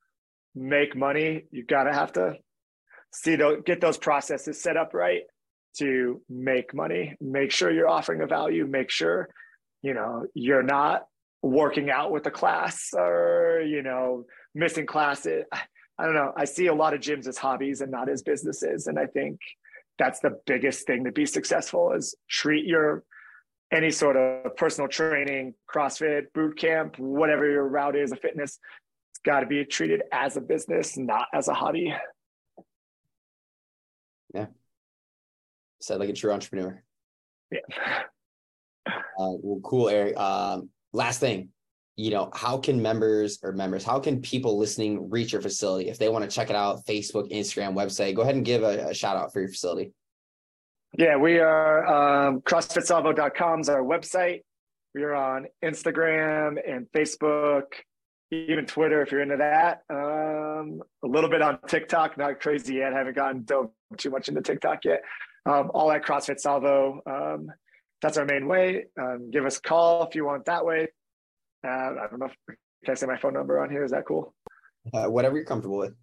make 0.56 0.96
money, 0.96 1.46
you 1.52 1.66
got 1.66 1.84
to 1.84 1.94
have 1.94 2.14
to 2.14 2.36
see 3.14 3.36
those, 3.36 3.62
get 3.66 3.82
those 3.82 3.98
processes 3.98 4.62
set 4.62 4.78
up 4.78 4.94
right 4.94 5.24
to 5.78 6.22
make 6.30 6.74
money. 6.74 7.16
Make 7.22 7.52
sure 7.52 7.72
you're 7.72 7.90
offering 7.90 8.22
a 8.22 8.28
value. 8.28 8.66
Make 8.66 8.90
sure 8.90 9.30
you 9.82 9.94
know 9.94 10.26
you're 10.34 10.64
not 10.64 11.06
working 11.42 11.90
out 11.90 12.12
with 12.12 12.24
the 12.24 12.32
class 12.32 12.90
or 12.94 13.64
you 13.66 13.82
know 13.82 14.26
missing 14.54 14.86
classes 14.86 15.46
i 15.98 16.06
don't 16.06 16.16
know 16.16 16.34
i 16.36 16.44
see 16.44 16.68
a 16.68 16.74
lot 16.74 16.94
of 16.94 17.00
gyms 17.00 17.28
as 17.28 17.38
hobbies 17.38 17.82
and 17.82 17.92
not 17.92 18.10
as 18.10 18.22
businesses 18.22 18.88
and 18.88 19.00
i 19.00 19.06
think 19.06 19.40
that's 19.98 20.20
the 20.20 20.38
biggest 20.46 20.86
thing 20.86 21.04
to 21.04 21.12
be 21.12 21.26
successful 21.26 21.94
is 21.94 22.16
treat 22.30 22.66
your 22.66 23.04
any 23.72 23.92
sort 23.92 24.18
of 24.18 24.56
personal 24.58 24.88
training 24.88 25.54
crossfit 25.74 26.24
boot 26.34 26.58
camp 26.58 26.98
whatever 27.00 27.50
your 27.50 27.68
route 27.68 27.96
is 27.96 28.12
of 28.12 28.20
fitness 28.20 28.60
it's 29.12 29.20
got 29.24 29.40
to 29.40 29.46
be 29.46 29.64
treated 29.64 30.02
as 30.12 30.36
a 30.36 30.42
business 30.42 30.98
not 30.98 31.28
as 31.34 31.48
a 31.48 31.54
hobby 31.54 31.94
yeah 34.34 34.48
said 35.82 36.00
like 36.00 36.10
a 36.10 36.14
true 36.14 36.32
entrepreneur 36.32 36.82
yeah 37.52 38.04
uh, 39.20 39.36
well, 39.42 39.60
cool, 39.64 39.90
Erik. 39.90 40.18
Um, 40.18 40.70
last 40.94 41.20
thing, 41.20 41.50
you 41.96 42.12
know, 42.12 42.30
how 42.34 42.58
can 42.58 42.82
members 42.82 43.40
or 43.44 43.52
members, 43.52 43.84
how 43.84 44.00
can 44.00 44.22
people 44.22 44.58
listening 44.58 45.10
reach 45.10 45.34
your 45.34 45.42
facility 45.42 45.90
if 45.90 45.98
they 45.98 46.10
want 46.10 46.24
to 46.24 46.34
check 46.34 46.50
it 46.50 46.56
out? 46.56 46.86
Facebook, 46.86 47.32
Instagram, 47.32 47.74
website. 47.74 48.16
Go 48.16 48.22
ahead 48.22 48.36
and 48.36 48.46
give 48.46 48.64
a, 48.64 48.90
a 48.90 48.94
shout 48.94 49.18
out 49.18 49.34
for 49.34 49.42
your 49.42 49.50
facility. 49.50 49.92
Yeah, 50.98 51.18
we 51.18 51.40
are 51.40 52.28
um, 52.28 52.42
CrossFitSalvo.com 52.42 53.62
is 53.62 53.70
our 53.70 53.84
website. 53.84 54.42
We 54.96 55.04
are 55.04 55.14
on 55.14 55.46
Instagram 55.64 56.58
and 56.68 56.88
Facebook, 56.96 57.66
even 58.32 58.66
Twitter 58.66 59.04
if 59.04 59.12
you're 59.12 59.22
into 59.22 59.38
that. 59.38 59.84
Um, 59.90 60.82
a 61.04 61.08
little 61.08 61.30
bit 61.30 61.44
on 61.44 61.60
TikTok, 61.68 62.18
not 62.18 62.40
crazy 62.40 62.76
yet. 62.76 62.94
Haven't 62.94 63.16
gotten 63.16 63.44
dove 63.44 63.70
too 63.98 64.10
much 64.10 64.28
into 64.30 64.42
TikTok 64.42 64.86
yet. 64.86 65.02
Um, 65.46 65.72
all 65.74 65.92
at 65.92 66.04
CrossFit 66.04 66.40
Salvo. 66.40 67.02
Um, 67.06 67.48
that's 68.02 68.18
our 68.18 68.26
main 68.26 68.48
way. 68.48 68.86
Um, 69.00 69.30
give 69.32 69.46
us 69.46 69.58
a 69.58 69.62
call 69.62 70.04
if 70.08 70.16
you 70.16 70.26
want 70.26 70.46
that 70.46 70.66
way. 70.66 70.88
Uh, 71.66 71.70
I 71.70 72.08
don't 72.10 72.20
know 72.20 72.28
if 72.28 72.56
can 72.86 72.92
I 72.92 72.94
say 72.96 73.08
my 73.08 73.18
phone 73.18 73.34
number 73.34 73.62
on 73.62 73.70
here. 73.70 73.84
Is 73.84 73.92
that 73.92 74.06
cool? 74.06 74.34
uh, 74.94 75.08
whatever 75.08 75.36
you're 75.36 75.46
comfortable 75.46 75.78
with. 75.78 75.94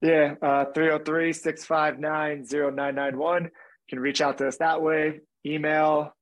Yeah, 0.00 0.34
uh, 0.40 0.66
303 0.74 1.32
659 1.32 2.46
0991. 2.50 3.44
You 3.44 3.50
can 3.88 4.00
reach 4.00 4.20
out 4.20 4.38
to 4.38 4.48
us 4.48 4.58
that 4.58 4.80
way. 4.80 5.20
Email 5.44 6.14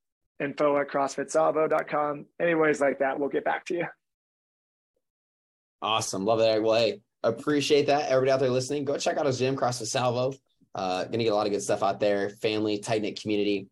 info 0.43 0.79
at 0.79 0.89
crossfitsalvo.com. 0.89 2.27
Anyways, 2.41 2.81
like 2.81 2.99
that, 3.01 3.19
we'll 3.19 3.29
get 3.29 3.45
back 3.45 3.67
to 3.67 3.75
you. 3.75 3.87
Awesome. 5.83 6.25
Love 6.25 6.39
that. 6.39 6.63
Well, 6.63 6.75
hey, 6.75 7.01
appreciate 7.23 7.87
that. 7.87 8.09
Everybody 8.09 8.33
out 8.33 8.41
there 8.41 8.51
listening, 8.51 8.85
go 8.85 8.97
check 8.99 9.19
out 9.19 9.27
his 9.27 9.39
gym, 9.39 9.57
CrossFit 9.57 9.87
Salvo. 9.87 10.33
Uh, 10.77 11.05
gonna 11.05 11.25
get 11.25 11.33
a 11.33 11.35
lot 11.35 11.47
of 11.47 11.53
good 11.53 11.63
stuff 11.63 11.83
out 11.83 11.99
there. 11.99 12.29
Family, 12.29 12.79
tight 12.79 13.03
knit 13.03 13.21
community. 13.21 13.69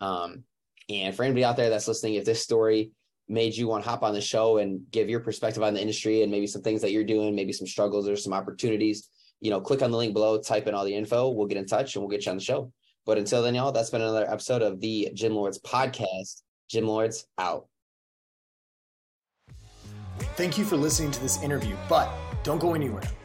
Um, 0.00 0.44
and 0.88 1.14
for 1.14 1.24
anybody 1.24 1.44
out 1.44 1.56
there 1.56 1.68
that's 1.68 1.88
listening, 1.88 2.14
if 2.14 2.24
this 2.24 2.42
story 2.42 2.92
made 3.28 3.56
you 3.56 3.66
want 3.66 3.82
to 3.82 3.90
hop 3.90 4.02
on 4.02 4.14
the 4.14 4.20
show 4.20 4.58
and 4.58 4.82
give 4.90 5.08
your 5.08 5.20
perspective 5.20 5.62
on 5.62 5.74
the 5.74 5.80
industry 5.80 6.22
and 6.22 6.30
maybe 6.30 6.46
some 6.46 6.62
things 6.62 6.80
that 6.82 6.92
you're 6.92 7.04
doing, 7.04 7.34
maybe 7.34 7.52
some 7.52 7.66
struggles 7.66 8.08
or 8.08 8.16
some 8.16 8.32
opportunities, 8.32 9.08
you 9.40 9.50
know, 9.50 9.60
click 9.60 9.82
on 9.82 9.90
the 9.90 9.96
link 9.96 10.12
below, 10.12 10.40
type 10.40 10.66
in 10.66 10.74
all 10.74 10.84
the 10.84 10.94
info. 10.94 11.30
We'll 11.30 11.46
get 11.46 11.58
in 11.58 11.66
touch 11.66 11.96
and 11.96 12.02
we'll 12.02 12.10
get 12.10 12.24
you 12.24 12.30
on 12.30 12.38
the 12.38 12.44
show. 12.44 12.70
But 13.06 13.18
until 13.18 13.42
then, 13.42 13.54
y'all, 13.54 13.72
that's 13.72 13.90
been 13.90 14.00
another 14.00 14.30
episode 14.30 14.62
of 14.62 14.80
the 14.80 15.10
Gym 15.14 15.34
Lords 15.34 15.58
podcast. 15.58 16.42
Gym 16.70 16.86
Lords 16.86 17.26
out. 17.38 17.66
Thank 20.36 20.56
you 20.56 20.64
for 20.64 20.76
listening 20.76 21.10
to 21.12 21.20
this 21.20 21.42
interview, 21.42 21.76
but 21.88 22.10
don't 22.42 22.58
go 22.58 22.74
anywhere. 22.74 23.02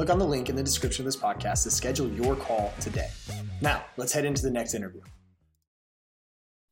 Click 0.00 0.08
on 0.08 0.18
the 0.18 0.24
link 0.24 0.48
in 0.48 0.56
the 0.56 0.62
description 0.62 1.02
of 1.02 1.12
this 1.12 1.22
podcast 1.22 1.64
to 1.64 1.70
schedule 1.70 2.08
your 2.08 2.34
call 2.34 2.72
today. 2.80 3.10
Now, 3.60 3.84
let's 3.98 4.14
head 4.14 4.24
into 4.24 4.40
the 4.40 4.50
next 4.50 4.72
interview. 4.72 5.02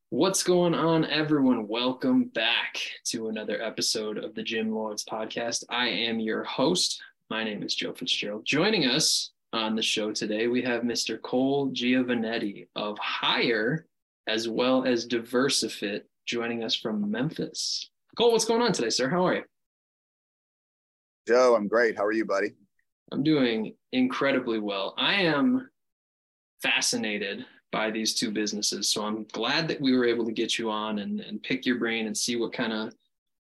What's 0.09 0.41
going 0.41 0.73
on, 0.73 1.05
everyone? 1.05 1.67
Welcome 1.67 2.23
back 2.23 2.79
to 3.09 3.29
another 3.29 3.61
episode 3.61 4.17
of 4.17 4.33
the 4.33 4.41
Gym 4.41 4.73
Lords 4.73 5.05
podcast. 5.05 5.63
I 5.69 5.89
am 5.89 6.19
your 6.19 6.43
host. 6.43 7.03
My 7.29 7.43
name 7.43 7.61
is 7.61 7.75
Joe 7.75 7.93
Fitzgerald. 7.93 8.45
Joining 8.45 8.85
us 8.85 9.29
on 9.53 9.75
the 9.75 9.83
show 9.83 10.11
today, 10.11 10.47
we 10.47 10.63
have 10.63 10.81
Mr. 10.81 11.21
Cole 11.21 11.69
Giovannetti 11.69 12.67
of 12.75 12.97
Hire 12.97 13.85
as 14.25 14.49
well 14.49 14.85
as 14.85 15.07
Diversifit 15.07 16.01
joining 16.25 16.63
us 16.63 16.75
from 16.75 17.11
Memphis. 17.11 17.91
Cole, 18.17 18.31
what's 18.31 18.45
going 18.45 18.63
on 18.63 18.71
today, 18.71 18.89
sir? 18.89 19.07
How 19.07 19.27
are 19.27 19.35
you? 19.35 19.43
Joe, 21.27 21.53
I'm 21.55 21.67
great. 21.67 21.95
How 21.95 22.05
are 22.05 22.11
you, 22.11 22.25
buddy? 22.25 22.55
I'm 23.11 23.23
doing 23.23 23.75
incredibly 23.91 24.59
well. 24.59 24.93
I 24.97 25.15
am 25.15 25.69
fascinated 26.61 27.45
by 27.71 27.91
these 27.91 28.13
two 28.13 28.31
businesses. 28.31 28.91
So 28.91 29.03
I'm 29.03 29.25
glad 29.31 29.67
that 29.67 29.81
we 29.81 29.95
were 29.95 30.05
able 30.05 30.25
to 30.25 30.31
get 30.31 30.57
you 30.57 30.69
on 30.69 30.99
and, 30.99 31.19
and 31.19 31.41
pick 31.41 31.65
your 31.65 31.77
brain 31.77 32.07
and 32.07 32.17
see 32.17 32.35
what 32.35 32.53
kind 32.53 32.73
of 32.73 32.93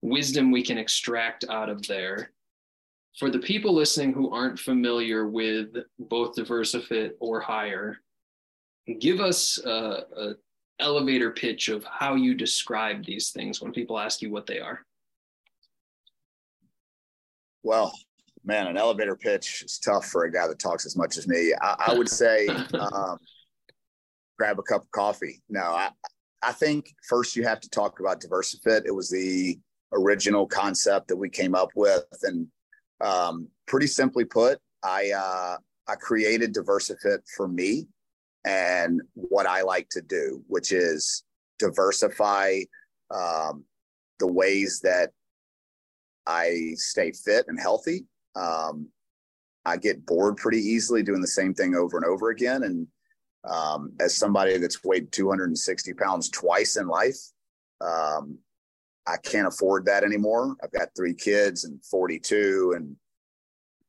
wisdom 0.02 0.52
we 0.52 0.64
can 0.64 0.78
extract 0.78 1.46
out 1.50 1.70
of 1.70 1.86
there. 1.88 2.32
For 3.18 3.30
the 3.32 3.40
people 3.40 3.74
listening 3.74 4.14
who 4.14 4.32
aren't 4.32 4.60
familiar 4.60 5.28
with 5.28 5.70
both 5.98 6.36
Diversifit 6.36 7.12
or 7.20 7.40
Hire, 7.40 7.98
give 9.00 9.20
us 9.20 9.60
a, 9.66 10.04
a 10.16 10.34
elevator 10.80 11.32
pitch 11.32 11.70
of 11.70 11.84
how 11.86 12.16
you 12.16 12.36
describe 12.36 13.04
these 13.04 13.32
things 13.32 13.60
when 13.62 13.72
people 13.72 13.98
ask 13.98 14.22
you 14.22 14.32
what 14.32 14.46
they 14.46 14.60
are. 14.60 14.86
Well, 17.64 17.92
man, 18.48 18.68
an 18.68 18.78
elevator 18.78 19.16
pitch 19.16 19.62
is 19.64 19.78
tough 19.78 20.06
for 20.06 20.24
a 20.24 20.32
guy 20.32 20.48
that 20.48 20.58
talks 20.58 20.86
as 20.86 20.96
much 20.96 21.18
as 21.18 21.28
me. 21.28 21.54
I, 21.62 21.86
I 21.90 21.98
would 21.98 22.10
say 22.24 22.48
um, 22.48 23.20
grab 24.40 24.58
a 24.58 24.64
cup 24.64 24.84
of 24.84 24.92
coffee. 24.92 25.42
No, 25.50 25.62
I, 25.62 25.90
I 26.42 26.54
think 26.54 26.96
first 27.08 27.36
you 27.36 27.44
have 27.44 27.60
to 27.60 27.70
talk 27.70 28.00
about 28.00 28.22
Diversifit. 28.22 28.86
It 28.86 28.96
was 28.96 29.10
the 29.10 29.60
original 29.94 30.48
concept 30.48 31.10
that 31.10 31.18
we 31.18 31.30
came 31.30 31.54
up 31.54 31.70
with, 31.76 32.06
and 32.24 32.48
um, 33.02 33.48
pretty 33.68 33.88
simply 33.88 34.26
put, 34.26 34.60
I 34.84 35.12
uh, 35.12 35.58
I 35.88 35.96
created 35.96 36.54
Diversifit 36.54 37.20
for 37.36 37.48
me 37.48 37.88
and 38.46 39.02
what 39.14 39.46
I 39.46 39.62
like 39.62 39.90
to 39.90 40.02
do, 40.02 40.42
which 40.48 40.72
is 40.72 41.24
diversify 41.60 42.62
um, 43.12 43.66
the 44.20 44.28
ways 44.28 44.80
that 44.84 45.12
I 46.26 46.72
stay 46.76 47.12
fit 47.12 47.46
and 47.48 47.60
healthy 47.60 48.06
um, 48.38 48.88
I 49.66 49.78
get 49.78 50.06
bored 50.06 50.38
pretty 50.38 50.60
easily 50.60 51.04
doing 51.04 51.22
the 51.22 51.28
same 51.28 51.54
thing 51.54 51.76
over 51.76 51.98
and 51.98 52.06
over 52.06 52.30
again. 52.30 52.64
And 52.64 52.88
um, 53.44 53.94
as 54.00 54.16
somebody 54.16 54.58
that's 54.58 54.84
weighed 54.84 55.12
260 55.12 55.94
pounds 55.94 56.30
twice 56.30 56.78
in 56.78 56.88
life, 56.88 57.18
um, 57.82 58.38
I 59.06 59.18
can't 59.18 59.48
afford 59.48 59.86
that 59.86 60.04
anymore. 60.04 60.56
I've 60.64 60.72
got 60.72 60.90
three 60.96 61.14
kids 61.14 61.64
and 61.64 61.84
42 61.86 62.74
and 62.76 62.96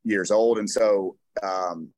years 0.05 0.31
old. 0.31 0.59
And 0.59 0.69
so 0.69 1.17
um, 1.43 1.89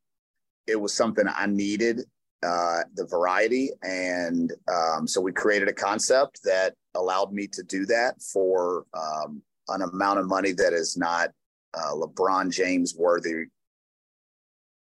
it 0.66 0.76
was 0.76 0.94
something 0.94 1.24
I 1.28 1.46
needed 1.46 2.03
uh, 2.42 2.80
the 2.94 3.07
variety. 3.07 3.70
And 3.82 4.53
um, 4.72 5.07
so 5.07 5.20
we 5.20 5.32
created 5.32 5.68
a 5.68 5.74
concept 5.74 6.40
that 6.44 6.74
allowed 6.94 7.32
me 7.32 7.46
to 7.48 7.62
do 7.62 7.84
that 7.86 8.20
for 8.22 8.86
um, 8.94 9.42
an 9.68 9.82
amount 9.82 10.18
of 10.18 10.26
money 10.26 10.53
that 10.53 10.72
is 10.72 10.96
not 10.96 11.30
uh, 11.75 11.93
LeBron 11.95 12.51
James 12.53 12.95
worthy 12.97 13.45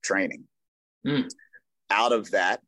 training. 0.03 0.45
Mm. 1.05 1.29
Out 1.89 2.11
of 2.11 2.31
that 2.31 2.61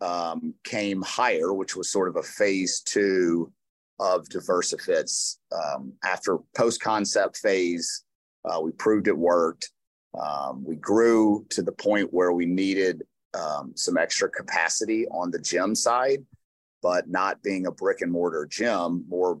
um, 0.00 0.54
came 0.64 1.02
Hire, 1.02 1.52
which 1.52 1.76
was 1.76 1.90
sort 1.90 2.08
of 2.08 2.16
a 2.16 2.22
phase 2.22 2.80
two 2.80 3.52
of 3.98 4.26
Diversifits. 4.28 5.36
Um, 5.52 5.92
after 6.04 6.38
post 6.56 6.80
concept 6.80 7.36
phase, 7.36 8.04
uh, 8.44 8.60
we 8.60 8.72
proved 8.72 9.08
it 9.08 9.16
worked. 9.16 9.70
Um, 10.18 10.64
we 10.64 10.76
grew 10.76 11.46
to 11.50 11.62
the 11.62 11.72
point 11.72 12.12
where 12.12 12.32
we 12.32 12.46
needed 12.46 13.02
um, 13.34 13.72
some 13.76 13.96
extra 13.96 14.28
capacity 14.28 15.06
on 15.08 15.30
the 15.30 15.38
gym 15.38 15.74
side, 15.74 16.24
but 16.82 17.08
not 17.08 17.42
being 17.42 17.66
a 17.66 17.72
brick 17.72 18.00
and 18.00 18.10
mortar 18.10 18.46
gym, 18.50 19.04
more 19.08 19.38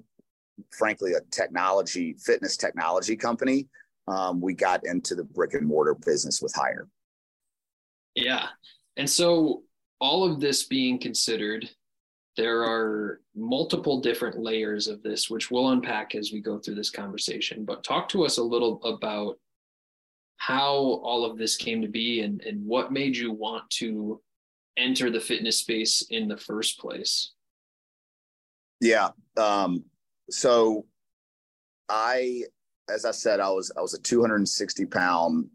frankly, 0.70 1.12
a 1.14 1.20
technology, 1.30 2.14
fitness 2.24 2.56
technology 2.56 3.16
company, 3.16 3.68
um, 4.08 4.40
we 4.40 4.54
got 4.54 4.84
into 4.84 5.14
the 5.14 5.24
brick 5.24 5.54
and 5.54 5.66
mortar 5.66 5.94
business 5.94 6.40
with 6.42 6.54
Hire. 6.54 6.88
Yeah. 8.14 8.46
And 8.96 9.08
so, 9.08 9.62
all 10.00 10.24
of 10.24 10.40
this 10.40 10.64
being 10.64 10.98
considered, 10.98 11.68
there 12.36 12.62
are 12.62 13.20
multiple 13.36 14.00
different 14.00 14.38
layers 14.38 14.88
of 14.88 15.02
this, 15.02 15.28
which 15.28 15.50
we'll 15.50 15.70
unpack 15.70 16.14
as 16.14 16.32
we 16.32 16.40
go 16.40 16.58
through 16.58 16.76
this 16.76 16.90
conversation. 16.90 17.64
But 17.64 17.84
talk 17.84 18.08
to 18.10 18.24
us 18.24 18.38
a 18.38 18.42
little 18.42 18.82
about 18.82 19.38
how 20.38 20.74
all 20.74 21.24
of 21.24 21.36
this 21.36 21.56
came 21.56 21.82
to 21.82 21.88
be 21.88 22.22
and, 22.22 22.40
and 22.42 22.64
what 22.64 22.92
made 22.92 23.14
you 23.14 23.30
want 23.30 23.68
to 23.70 24.22
enter 24.78 25.10
the 25.10 25.20
fitness 25.20 25.58
space 25.58 26.02
in 26.10 26.28
the 26.28 26.36
first 26.36 26.78
place. 26.78 27.32
Yeah. 28.80 29.10
Um, 29.36 29.84
so 30.30 30.86
I, 31.88 32.44
as 32.88 33.04
I 33.04 33.10
said, 33.10 33.40
I 33.40 33.50
was 33.50 33.72
I 33.76 33.80
was 33.80 33.94
a 33.94 34.00
260 34.00 34.86
pound, 34.86 35.46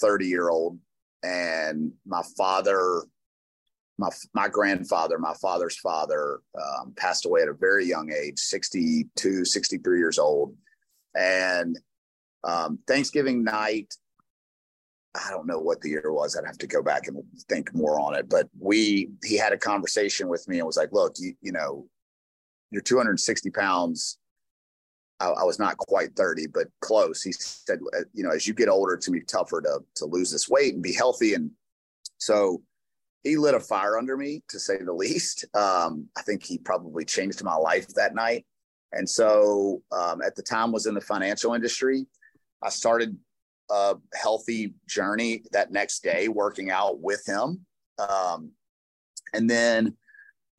30 0.00 0.26
year 0.26 0.48
old, 0.48 0.78
and 1.22 1.92
my 2.06 2.22
father, 2.36 3.02
my 3.98 4.08
my 4.34 4.48
grandfather, 4.48 5.18
my 5.18 5.34
father's 5.34 5.76
father, 5.76 6.40
um, 6.58 6.94
passed 6.96 7.26
away 7.26 7.42
at 7.42 7.48
a 7.48 7.54
very 7.54 7.86
young 7.86 8.10
age, 8.12 8.38
62, 8.38 9.44
63 9.44 9.98
years 9.98 10.18
old, 10.18 10.54
and 11.14 11.78
um, 12.44 12.78
Thanksgiving 12.86 13.44
night. 13.44 13.94
I 15.14 15.30
don't 15.30 15.46
know 15.46 15.60
what 15.60 15.80
the 15.80 15.88
year 15.88 16.12
was. 16.12 16.36
I'd 16.36 16.44
have 16.44 16.58
to 16.58 16.66
go 16.66 16.82
back 16.82 17.08
and 17.08 17.22
think 17.48 17.74
more 17.74 17.98
on 17.98 18.14
it. 18.14 18.28
But 18.28 18.50
we, 18.58 19.08
he 19.24 19.38
had 19.38 19.54
a 19.54 19.56
conversation 19.56 20.28
with 20.28 20.46
me 20.46 20.58
and 20.58 20.66
was 20.66 20.76
like, 20.76 20.92
"Look, 20.92 21.14
you, 21.18 21.32
you 21.40 21.52
know, 21.52 21.88
you're 22.70 22.82
260 22.82 23.50
pounds. 23.50 24.18
I, 25.20 25.28
I, 25.28 25.44
was 25.44 25.58
not 25.58 25.76
quite 25.78 26.14
30, 26.14 26.48
but 26.48 26.66
close. 26.80 27.22
He 27.22 27.32
said, 27.32 27.80
uh, 27.96 28.02
you 28.12 28.22
know, 28.22 28.30
as 28.30 28.46
you 28.46 28.54
get 28.54 28.68
older, 28.68 28.94
it's 28.94 29.06
gonna 29.06 29.18
be 29.18 29.24
tougher 29.24 29.62
to 29.62 29.80
to 29.96 30.04
lose 30.06 30.30
this 30.30 30.48
weight 30.48 30.74
and 30.74 30.82
be 30.82 30.92
healthy. 30.92 31.34
And 31.34 31.50
so 32.18 32.62
he 33.22 33.36
lit 33.36 33.54
a 33.54 33.60
fire 33.60 33.98
under 33.98 34.16
me, 34.16 34.42
to 34.48 34.58
say 34.58 34.78
the 34.78 34.92
least. 34.92 35.44
Um, 35.54 36.08
I 36.16 36.22
think 36.22 36.44
he 36.44 36.58
probably 36.58 37.04
changed 37.04 37.42
my 37.42 37.56
life 37.56 37.88
that 37.94 38.14
night. 38.14 38.46
And 38.92 39.08
so 39.08 39.82
um, 39.92 40.22
at 40.22 40.36
the 40.36 40.42
time 40.42 40.72
was 40.72 40.86
in 40.86 40.94
the 40.94 41.00
financial 41.00 41.54
industry. 41.54 42.06
I 42.62 42.68
started 42.68 43.16
a 43.70 43.96
healthy 44.14 44.74
journey 44.88 45.42
that 45.52 45.72
next 45.72 46.02
day 46.02 46.28
working 46.28 46.70
out 46.70 47.00
with 47.00 47.26
him. 47.26 47.66
Um, 47.98 48.52
and 49.32 49.50
then 49.50 49.96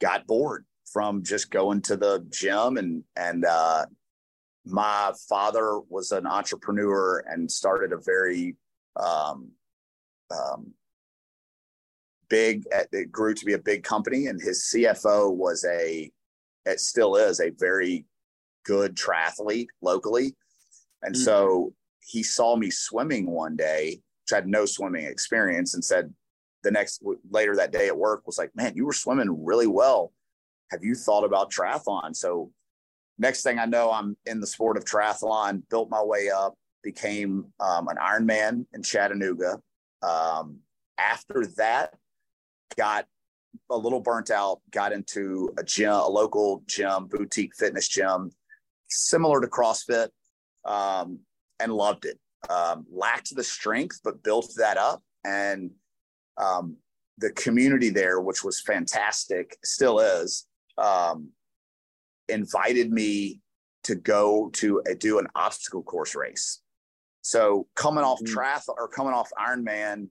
got 0.01 0.27
bored 0.27 0.65
from 0.91 1.23
just 1.23 1.51
going 1.51 1.81
to 1.81 1.97
the 1.97 2.25
gym 2.29 2.77
and 2.77 3.03
and 3.15 3.45
uh, 3.45 3.85
my 4.65 5.11
father 5.29 5.79
was 5.89 6.11
an 6.11 6.25
entrepreneur 6.25 7.23
and 7.27 7.51
started 7.51 7.93
a 7.93 7.97
very 7.97 8.55
um, 8.97 9.49
um, 10.31 10.73
big 12.29 12.63
it 12.91 13.11
grew 13.11 13.33
to 13.33 13.45
be 13.45 13.53
a 13.53 13.59
big 13.59 13.83
company. 13.83 14.27
And 14.27 14.41
his 14.41 14.71
cfo 14.73 15.33
was 15.33 15.65
a 15.65 16.11
it 16.65 16.79
still 16.79 17.15
is 17.15 17.39
a 17.39 17.51
very 17.51 18.05
good 18.65 18.95
triathlete 18.95 19.69
locally. 19.81 20.35
And 21.01 21.15
mm-hmm. 21.15 21.23
so 21.23 21.73
he 22.05 22.23
saw 22.23 22.55
me 22.55 22.69
swimming 22.69 23.29
one 23.29 23.55
day 23.55 24.01
which 24.23 24.35
had 24.35 24.47
no 24.47 24.65
swimming 24.65 25.05
experience 25.05 25.73
and 25.73 25.83
said 25.83 26.13
the 26.63 26.71
next 26.71 27.01
later 27.29 27.55
that 27.55 27.71
day 27.71 27.87
at 27.87 27.97
work 27.97 28.25
was 28.25 28.37
like 28.37 28.53
man 28.55 28.73
you 28.75 28.85
were 28.85 28.93
swimming 28.93 29.45
really 29.45 29.67
well 29.67 30.11
have 30.71 30.83
you 30.83 30.95
thought 30.95 31.23
about 31.23 31.51
triathlon 31.51 32.15
so 32.15 32.51
next 33.17 33.43
thing 33.43 33.59
i 33.59 33.65
know 33.65 33.91
i'm 33.91 34.15
in 34.25 34.39
the 34.39 34.47
sport 34.47 34.77
of 34.77 34.85
triathlon 34.85 35.61
built 35.69 35.89
my 35.89 36.01
way 36.01 36.29
up 36.29 36.55
became 36.83 37.45
um, 37.59 37.87
an 37.87 37.97
ironman 37.97 38.65
in 38.73 38.83
chattanooga 38.83 39.59
um, 40.01 40.59
after 40.97 41.45
that 41.57 41.93
got 42.77 43.05
a 43.69 43.77
little 43.77 43.99
burnt 43.99 44.31
out, 44.31 44.61
got 44.71 44.93
into 44.93 45.53
a 45.57 45.63
gym, 45.63 45.91
a 45.91 46.07
local 46.07 46.63
gym, 46.67 47.07
boutique 47.07 47.55
fitness 47.55 47.87
gym, 47.87 48.31
similar 48.87 49.41
to 49.41 49.47
CrossFit, 49.47 50.09
um, 50.65 51.19
and 51.59 51.73
loved 51.73 52.05
it. 52.05 52.19
Um, 52.49 52.85
lacked 52.91 53.35
the 53.35 53.43
strength, 53.43 53.99
but 54.03 54.23
built 54.23 54.53
that 54.57 54.77
up. 54.77 55.01
And 55.25 55.71
um, 56.37 56.77
the 57.17 57.31
community 57.31 57.89
there, 57.89 58.21
which 58.21 58.43
was 58.43 58.61
fantastic, 58.61 59.57
still 59.63 59.99
is, 59.99 60.45
um, 60.77 61.29
invited 62.29 62.91
me 62.91 63.41
to 63.83 63.95
go 63.95 64.49
to 64.53 64.81
a, 64.89 64.95
do 64.95 65.19
an 65.19 65.27
obstacle 65.35 65.83
course 65.83 66.15
race. 66.15 66.61
So 67.21 67.67
coming 67.75 68.03
off 68.03 68.19
mm-hmm. 68.21 68.37
triathlon 68.37 68.75
or 68.77 68.87
coming 68.87 69.13
off 69.13 69.29
Ironman, 69.39 70.09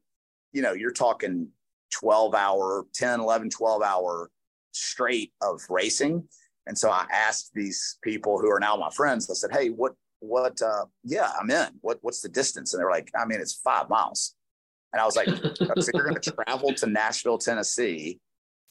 you 0.52 0.62
know, 0.62 0.72
you're 0.72 0.92
talking 0.92 1.48
12 1.92 2.34
hour, 2.34 2.86
10, 2.94 3.20
11, 3.20 3.50
12 3.50 3.82
hour 3.82 4.30
straight 4.72 5.32
of 5.42 5.60
racing. 5.68 6.26
And 6.66 6.76
so 6.76 6.90
I 6.90 7.06
asked 7.12 7.52
these 7.54 7.98
people 8.02 8.38
who 8.38 8.50
are 8.50 8.60
now 8.60 8.76
my 8.76 8.90
friends, 8.90 9.30
I 9.30 9.34
said, 9.34 9.50
Hey, 9.52 9.68
what, 9.68 9.92
what, 10.20 10.60
uh, 10.62 10.86
yeah, 11.04 11.30
I'm 11.40 11.50
in. 11.50 11.68
What, 11.80 11.98
what's 12.00 12.20
the 12.20 12.28
distance? 12.28 12.74
And 12.74 12.80
they're 12.80 12.90
like, 12.90 13.10
I 13.18 13.24
mean, 13.24 13.40
it's 13.40 13.54
five 13.54 13.88
miles. 13.88 14.34
And 14.92 15.00
I 15.00 15.04
was 15.04 15.16
like, 15.16 15.28
so 15.28 15.90
you're 15.94 16.04
going 16.04 16.14
to 16.20 16.32
travel 16.32 16.72
to 16.74 16.86
Nashville, 16.86 17.38
Tennessee 17.38 18.18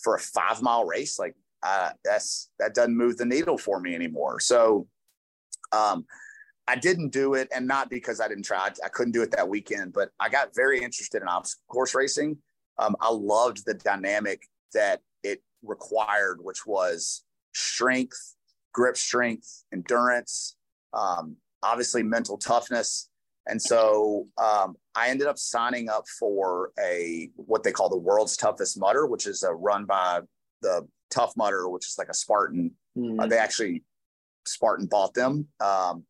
for 0.02 0.16
a 0.16 0.20
five 0.20 0.62
mile 0.62 0.86
race? 0.86 1.20
Like, 1.20 1.36
uh, 1.64 1.92
that's, 2.04 2.50
that 2.60 2.76
doesn't 2.76 2.96
move 2.96 3.18
the 3.18 3.26
needle 3.26 3.58
for 3.58 3.80
me 3.80 3.96
anymore. 3.96 4.40
So, 4.40 4.88
um, 5.72 6.06
I 6.68 6.76
didn't 6.76 7.10
do 7.10 7.36
it, 7.36 7.48
and 7.56 7.68
not 7.68 7.92
because 7.92 8.20
I 8.20 8.28
didn't 8.28 8.46
try. 8.46 8.72
I 8.84 8.90
couldn't 8.90 9.12
do 9.12 9.22
it 9.22 9.30
that 9.32 9.48
weekend, 9.48 9.94
but 9.94 10.10
I 10.20 10.30
got 10.30 10.56
very 10.56 10.82
interested 10.82 11.22
in 11.22 11.28
obstacle 11.28 11.64
course 11.68 11.94
racing 11.94 12.40
um, 12.78 12.96
I 13.00 13.12
loved 13.12 13.66
the 13.66 13.74
dynamic 13.74 14.48
that 14.74 15.02
it 15.24 15.42
required, 15.64 16.40
which 16.42 16.66
was 16.66 17.24
strength, 17.54 18.36
grip 18.74 18.98
strength, 18.98 19.64
endurance, 19.74 20.56
um, 20.94 21.38
obviously 21.64 22.04
mental 22.04 22.38
toughness. 22.38 23.10
And 23.48 23.62
so 23.62 24.28
um, 24.42 24.76
I 24.96 25.10
ended 25.10 25.28
up 25.28 25.38
signing 25.38 25.88
up 25.88 26.06
for 26.20 26.72
a 26.84 27.30
what 27.36 27.64
they 27.64 27.72
call 27.72 27.90
the 27.90 27.98
world's 27.98 28.36
toughest 28.36 28.80
Mudder, 28.80 29.06
which 29.06 29.28
is 29.28 29.44
a 29.44 29.54
run 29.54 29.86
by 29.86 30.22
the 30.62 30.88
Tough 31.16 31.36
Mudder, 31.38 31.70
which 31.70 31.88
is 31.88 31.96
like 31.98 32.10
a 32.10 32.14
Spartan. 32.14 32.72
Mm. 32.98 33.22
Uh, 33.22 33.28
they 33.28 33.38
actually 33.38 33.84
Spartan 34.46 34.88
bought 34.88 35.14
them. 35.14 35.48
Um, 35.60 36.04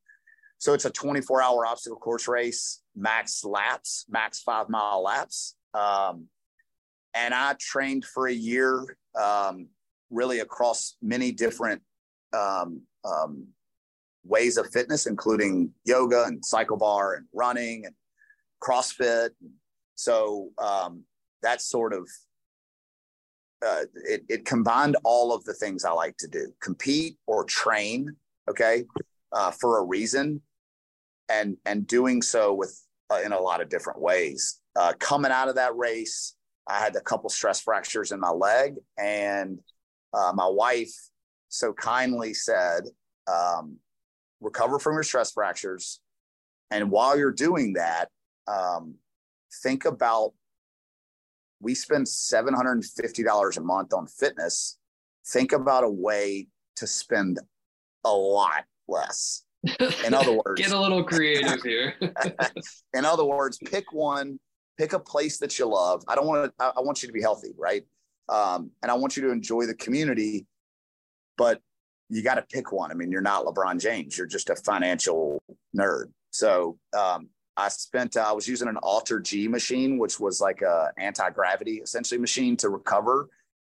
so 0.58 0.74
it's 0.74 0.86
a 0.86 0.90
24 0.90 1.44
hour 1.44 1.66
obstacle 1.66 1.98
course 1.98 2.28
race, 2.28 2.82
max 2.96 3.44
laps, 3.44 4.06
max 4.10 4.42
five 4.42 4.68
mile 4.68 5.04
laps. 5.04 5.56
Um, 5.74 6.26
and 7.14 7.34
I 7.34 7.56
trained 7.60 8.04
for 8.06 8.28
a 8.28 8.34
year, 8.34 8.98
um, 9.20 9.68
really 10.10 10.40
across 10.40 10.96
many 11.02 11.32
different 11.32 11.82
um, 12.34 12.82
um, 13.04 13.48
ways 14.24 14.58
of 14.58 14.68
fitness, 14.72 15.06
including 15.06 15.72
yoga 15.86 16.24
and 16.24 16.44
cycle 16.44 16.78
bar 16.78 17.14
and 17.14 17.28
running 17.34 17.86
and 17.86 17.96
CrossFit. 18.64 19.30
So 19.96 20.50
um, 20.58 21.04
that's 21.42 21.70
sort 21.70 21.94
of 21.94 22.10
uh, 23.66 23.84
it, 24.08 24.24
it 24.30 24.46
combined 24.46 24.96
all 25.04 25.34
of 25.34 25.44
the 25.44 25.54
things 25.54 25.86
I 25.86 25.92
like 25.92 26.18
to 26.18 26.28
do: 26.28 26.54
compete 26.62 27.18
or 27.26 27.44
train. 27.44 28.16
Okay, 28.50 28.86
uh, 29.32 29.52
for 29.52 29.80
a 29.80 29.84
reason, 29.84 30.42
and 31.30 31.58
and 31.66 31.88
doing 31.88 32.22
so 32.22 32.54
with 32.54 32.80
uh, 33.10 33.22
in 33.24 33.32
a 33.32 33.40
lot 33.40 33.62
of 33.62 33.70
different 33.70 34.02
ways. 34.02 34.60
Uh, 34.76 34.94
coming 35.00 35.32
out 35.32 35.48
of 35.48 35.56
that 35.56 35.76
race, 35.76 36.36
I 36.68 36.80
had 36.80 36.96
a 36.96 37.02
couple 37.02 37.30
stress 37.30 37.62
fractures 37.62 38.12
in 38.12 38.20
my 38.20 38.32
leg, 38.32 38.76
and 38.98 39.60
uh, 40.14 40.32
my 40.36 40.48
wife 40.48 40.94
so 41.50 41.74
kindly 41.74 42.34
said, 42.34 42.84
um, 43.28 43.78
"Recover 44.42 44.80
from 44.80 44.94
your 44.94 45.04
stress 45.04 45.32
fractures, 45.32 46.00
and 46.72 46.92
while 46.92 47.18
you're 47.18 47.32
doing 47.32 47.74
that, 47.74 48.10
um, 48.48 48.96
think 49.64 49.86
about." 49.86 50.34
We 51.66 51.74
spend 51.76 52.08
seven 52.08 52.54
hundred 52.54 52.74
and 52.74 52.86
fifty 52.86 53.24
dollars 53.24 53.58
a 53.58 53.62
month 53.62 53.94
on 53.94 54.08
fitness. 54.08 54.78
Think 55.28 55.52
about 55.52 55.84
a 55.84 55.90
way 55.90 56.48
to 56.76 56.86
spend 56.86 57.40
a 58.04 58.12
lot 58.12 58.66
less. 58.88 59.44
In 60.06 60.14
other 60.14 60.32
words, 60.46 60.62
get 60.62 60.72
a 60.72 60.80
little 60.80 61.04
creative 61.04 61.64
here. 61.64 61.96
in 62.94 63.04
other 63.04 63.26
words, 63.26 63.58
pick 63.66 63.92
one 63.92 64.40
pick 64.78 64.94
a 64.94 65.00
place 65.00 65.38
that 65.38 65.58
you 65.58 65.66
love. 65.66 66.04
I 66.08 66.16
don't 66.16 66.28
want 66.28 66.52
to, 66.58 66.66
I 66.66 66.82
want 66.82 67.02
you 67.02 67.08
to 67.08 67.14
be 67.14 67.22
healthy, 67.22 67.54
right? 67.58 67.84
Um, 68.30 68.72
and 68.82 68.92
I 68.92 68.96
want 68.96 69.16
you 69.16 69.24
to 69.24 69.32
enjoy 69.32 69.66
the 69.66 69.76
community, 69.76 70.46
but 71.38 71.62
you 72.10 72.24
got 72.24 72.36
to 72.36 72.42
pick 72.44 72.72
one. 72.72 72.92
I 72.92 72.94
mean, 72.94 73.12
you're 73.12 73.22
not 73.22 73.46
LeBron 73.46 73.80
James, 73.80 74.18
you're 74.18 74.28
just 74.28 74.50
a 74.50 74.56
financial 74.56 75.42
nerd. 75.78 76.12
So 76.32 76.78
um, 76.98 77.30
I 77.58 77.70
spent, 77.70 78.18
uh, 78.18 78.26
I 78.28 78.32
was 78.32 78.48
using 78.48 78.68
an 78.68 78.78
Alter 78.78 79.20
G 79.20 79.48
machine, 79.48 79.98
which 79.98 80.20
was 80.20 80.42
like 80.42 80.62
a 80.62 80.92
anti-gravity 80.98 81.78
essentially 81.78 82.20
machine 82.20 82.58
to 82.58 82.70
recover. 82.70 83.30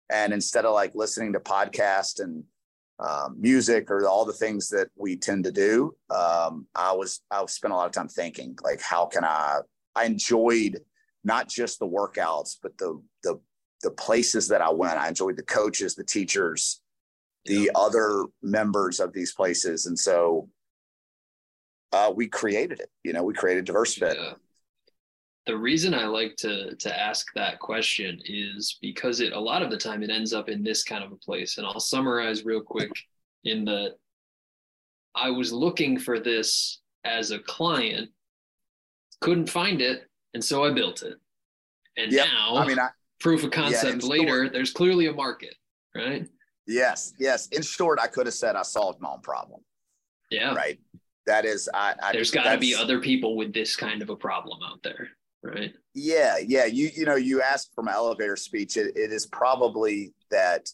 And 0.09 0.33
instead 0.33 0.65
of 0.65 0.73
like 0.73 0.93
listening 0.93 1.33
to 1.33 1.39
podcast 1.39 2.21
and 2.21 2.43
um, 2.99 3.35
music 3.39 3.89
or 3.89 4.05
all 4.07 4.25
the 4.25 4.33
things 4.33 4.69
that 4.69 4.89
we 4.95 5.15
tend 5.15 5.43
to 5.45 5.51
do, 5.51 5.95
um, 6.09 6.67
I 6.75 6.91
was, 6.91 7.21
I 7.31 7.43
spent 7.47 7.73
a 7.73 7.77
lot 7.77 7.87
of 7.87 7.91
time 7.93 8.07
thinking 8.07 8.57
like, 8.63 8.81
how 8.81 9.05
can 9.05 9.23
I, 9.23 9.59
I 9.95 10.05
enjoyed 10.05 10.79
not 11.23 11.49
just 11.49 11.79
the 11.79 11.87
workouts, 11.87 12.57
but 12.61 12.77
the 12.77 13.01
the 13.23 13.39
the 13.83 13.91
places 13.91 14.47
that 14.47 14.61
I 14.61 14.69
went. 14.69 14.99
I 14.99 15.07
enjoyed 15.07 15.37
the 15.37 15.43
coaches, 15.43 15.95
the 15.95 16.03
teachers, 16.03 16.81
the 17.45 17.63
yeah. 17.63 17.71
other 17.75 18.25
members 18.41 18.99
of 18.99 19.13
these 19.13 19.33
places, 19.33 19.85
and 19.85 19.97
so 19.97 20.49
uh, 21.93 22.11
we 22.13 22.27
created 22.27 22.79
it. 22.79 22.89
You 23.03 23.13
know, 23.13 23.23
we 23.23 23.33
created 23.33 23.65
DiverseFit. 23.65 24.15
Yeah. 24.15 24.33
The 25.47 25.57
reason 25.57 25.93
I 25.93 26.05
like 26.05 26.35
to 26.37 26.75
to 26.75 26.99
ask 26.99 27.27
that 27.33 27.59
question 27.59 28.21
is 28.25 28.77
because 28.81 29.21
it 29.21 29.33
a 29.33 29.39
lot 29.39 29.63
of 29.63 29.71
the 29.71 29.77
time 29.77 30.03
it 30.03 30.11
ends 30.11 30.33
up 30.33 30.49
in 30.49 30.63
this 30.63 30.83
kind 30.83 31.03
of 31.03 31.11
a 31.11 31.15
place, 31.15 31.57
and 31.57 31.65
I'll 31.65 31.79
summarize 31.79 32.45
real 32.45 32.61
quick 32.61 32.91
in 33.43 33.65
that 33.65 33.95
I 35.15 35.29
was 35.31 35.51
looking 35.51 35.97
for 35.97 36.19
this 36.19 36.81
as 37.03 37.31
a 37.31 37.39
client, 37.39 38.09
couldn't 39.19 39.49
find 39.49 39.81
it, 39.81 40.07
and 40.35 40.43
so 40.43 40.63
I 40.63 40.71
built 40.71 41.01
it. 41.01 41.15
And 41.97 42.11
yep. 42.11 42.27
now, 42.27 42.57
I 42.57 42.67
mean, 42.67 42.79
I, 42.79 42.89
proof 43.19 43.43
of 43.43 43.51
concept 43.51 44.03
yeah, 44.03 44.09
later, 44.09 44.43
short, 44.43 44.53
there's 44.53 44.71
clearly 44.71 45.07
a 45.07 45.13
market, 45.13 45.55
right? 45.95 46.27
Yes, 46.67 47.13
yes. 47.19 47.47
In 47.47 47.61
short, 47.61 47.99
I 47.99 48.07
could 48.07 48.27
have 48.27 48.35
said 48.35 48.55
I 48.55 48.61
solved 48.61 49.01
my 49.01 49.09
own 49.09 49.21
problem. 49.21 49.61
Yeah. 50.29 50.53
Right. 50.53 50.79
That 51.31 51.45
is, 51.45 51.69
I. 51.73 51.93
I 52.03 52.11
there's 52.11 52.29
got 52.29 52.51
to 52.51 52.57
be 52.57 52.75
other 52.75 52.99
people 52.99 53.37
with 53.37 53.53
this 53.53 53.77
kind 53.77 54.01
of 54.01 54.09
a 54.09 54.17
problem 54.17 54.59
out 54.69 54.83
there, 54.83 55.07
right? 55.41 55.73
Yeah, 55.93 56.35
yeah. 56.45 56.65
You 56.65 56.89
you 56.93 57.05
know, 57.05 57.15
you 57.15 57.41
asked 57.41 57.71
for 57.73 57.83
my 57.83 57.93
elevator 57.93 58.35
speech. 58.35 58.75
it, 58.75 58.97
it 58.97 59.13
is 59.13 59.27
probably 59.27 60.13
that 60.29 60.67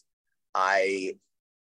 I 0.56 1.16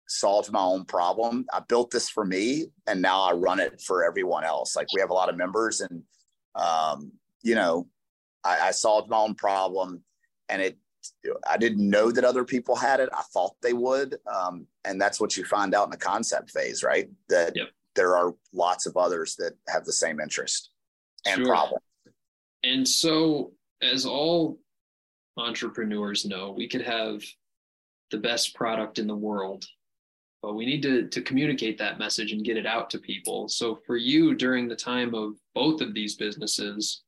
solved 0.08 0.54
my 0.54 0.62
own 0.62 0.86
problem. 0.86 1.46
I 1.52 1.60
built 1.60 1.92
this 1.92 2.10
for 2.10 2.24
me, 2.24 2.68
and 2.88 3.02
now 3.02 3.22
I 3.24 3.34
run 3.34 3.60
it 3.60 3.82
for 3.82 4.06
everyone 4.06 4.46
else. 4.46 4.78
Like 4.78 4.88
we 4.96 5.02
have 5.02 5.10
a 5.10 5.14
lot 5.14 5.28
of 5.28 5.36
members, 5.36 5.82
and 5.82 6.04
um, 6.56 7.12
you 7.44 7.56
know, 7.56 7.86
I, 8.46 8.70
I 8.70 8.72
solved 8.72 9.10
my 9.10 9.18
own 9.18 9.36
problem 9.36 10.04
and 10.48 10.62
it, 10.62 10.78
I 11.46 11.58
didn't 11.58 11.90
know 11.90 12.12
that 12.12 12.24
other 12.24 12.46
people 12.46 12.78
had 12.78 13.02
it. 13.02 13.10
I 13.14 13.24
thought 13.34 13.56
they 13.62 13.74
would. 13.74 14.16
Um, 14.26 14.68
and 14.86 15.00
that's 15.00 15.20
what 15.20 15.38
you 15.38 15.44
find 15.44 15.76
out 15.76 15.86
in 15.86 15.92
the 15.92 15.98
concept 15.98 16.52
phase, 16.52 16.82
right? 16.82 17.10
That 17.30 17.54
yep. 17.56 17.68
There 17.96 18.16
are 18.16 18.34
lots 18.54 18.86
of 18.86 18.98
others 18.98 19.36
that 19.36 19.54
have 19.68 19.86
the 19.86 19.94
same 19.94 20.20
interest. 20.20 20.70
and 21.26 21.38
sure. 21.38 21.48
problems. 21.48 21.84
And 22.64 22.88
so, 22.88 23.52
as 23.82 24.06
all 24.06 24.60
entrepreneurs 25.38 26.26
know, 26.26 26.52
we 26.52 26.68
could 26.68 26.82
have 26.82 27.24
the 28.12 28.18
best 28.18 28.56
product 28.56 29.00
in 29.00 29.08
the 29.08 29.16
world, 29.16 29.66
but 30.42 30.56
we 30.56 30.66
need 30.66 30.82
to, 30.84 31.08
to 31.08 31.22
communicate 31.22 31.78
that 31.78 32.00
message 32.00 32.32
and 32.32 32.44
get 32.44 32.58
it 32.58 32.66
out 32.66 32.90
to 32.90 33.00
people. 33.00 33.48
So, 33.48 33.80
for 33.86 33.98
you 33.98 34.36
during 34.36 34.68
the 34.68 34.76
time 34.76 35.14
of 35.14 35.34
both 35.56 35.82
of 35.82 35.94
these 35.94 36.16
businesses, 36.16 37.04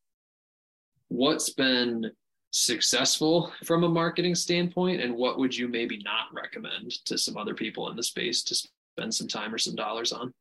what's 1.08 1.50
been 1.50 2.10
successful 2.50 3.50
from 3.64 3.84
a 3.84 3.88
marketing 3.88 4.34
standpoint 4.34 5.00
and 5.00 5.14
what 5.14 5.38
would 5.38 5.56
you 5.56 5.68
maybe 5.68 6.02
not 6.04 6.26
recommend 6.34 6.90
to 7.06 7.16
some 7.16 7.38
other 7.38 7.54
people 7.54 7.88
in 7.88 7.96
the 7.96 8.02
space 8.02 8.42
to 8.42 8.54
spend 8.54 9.14
some 9.14 9.28
time 9.28 9.54
or 9.54 9.58
some 9.58 9.74
dollars 9.74 10.12
on 10.12 10.32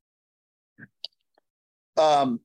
um 1.97 2.39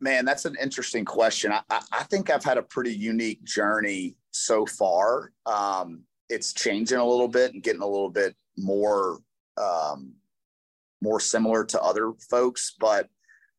man 0.00 0.24
that's 0.24 0.44
an 0.44 0.56
interesting 0.60 1.04
question 1.04 1.52
i, 1.52 1.62
I 1.70 2.02
think 2.04 2.30
i've 2.30 2.44
had 2.44 2.58
a 2.58 2.62
pretty 2.62 2.92
unique 2.92 3.42
journey 3.44 4.16
so 4.30 4.66
far 4.66 5.32
um 5.46 6.02
it's 6.28 6.52
changing 6.52 6.98
a 6.98 7.06
little 7.06 7.28
bit 7.28 7.54
and 7.54 7.62
getting 7.62 7.82
a 7.82 7.86
little 7.86 8.10
bit 8.10 8.36
more 8.56 9.18
um 9.56 10.12
more 11.00 11.20
similar 11.20 11.64
to 11.64 11.80
other 11.80 12.12
folks 12.30 12.74
but 12.78 13.08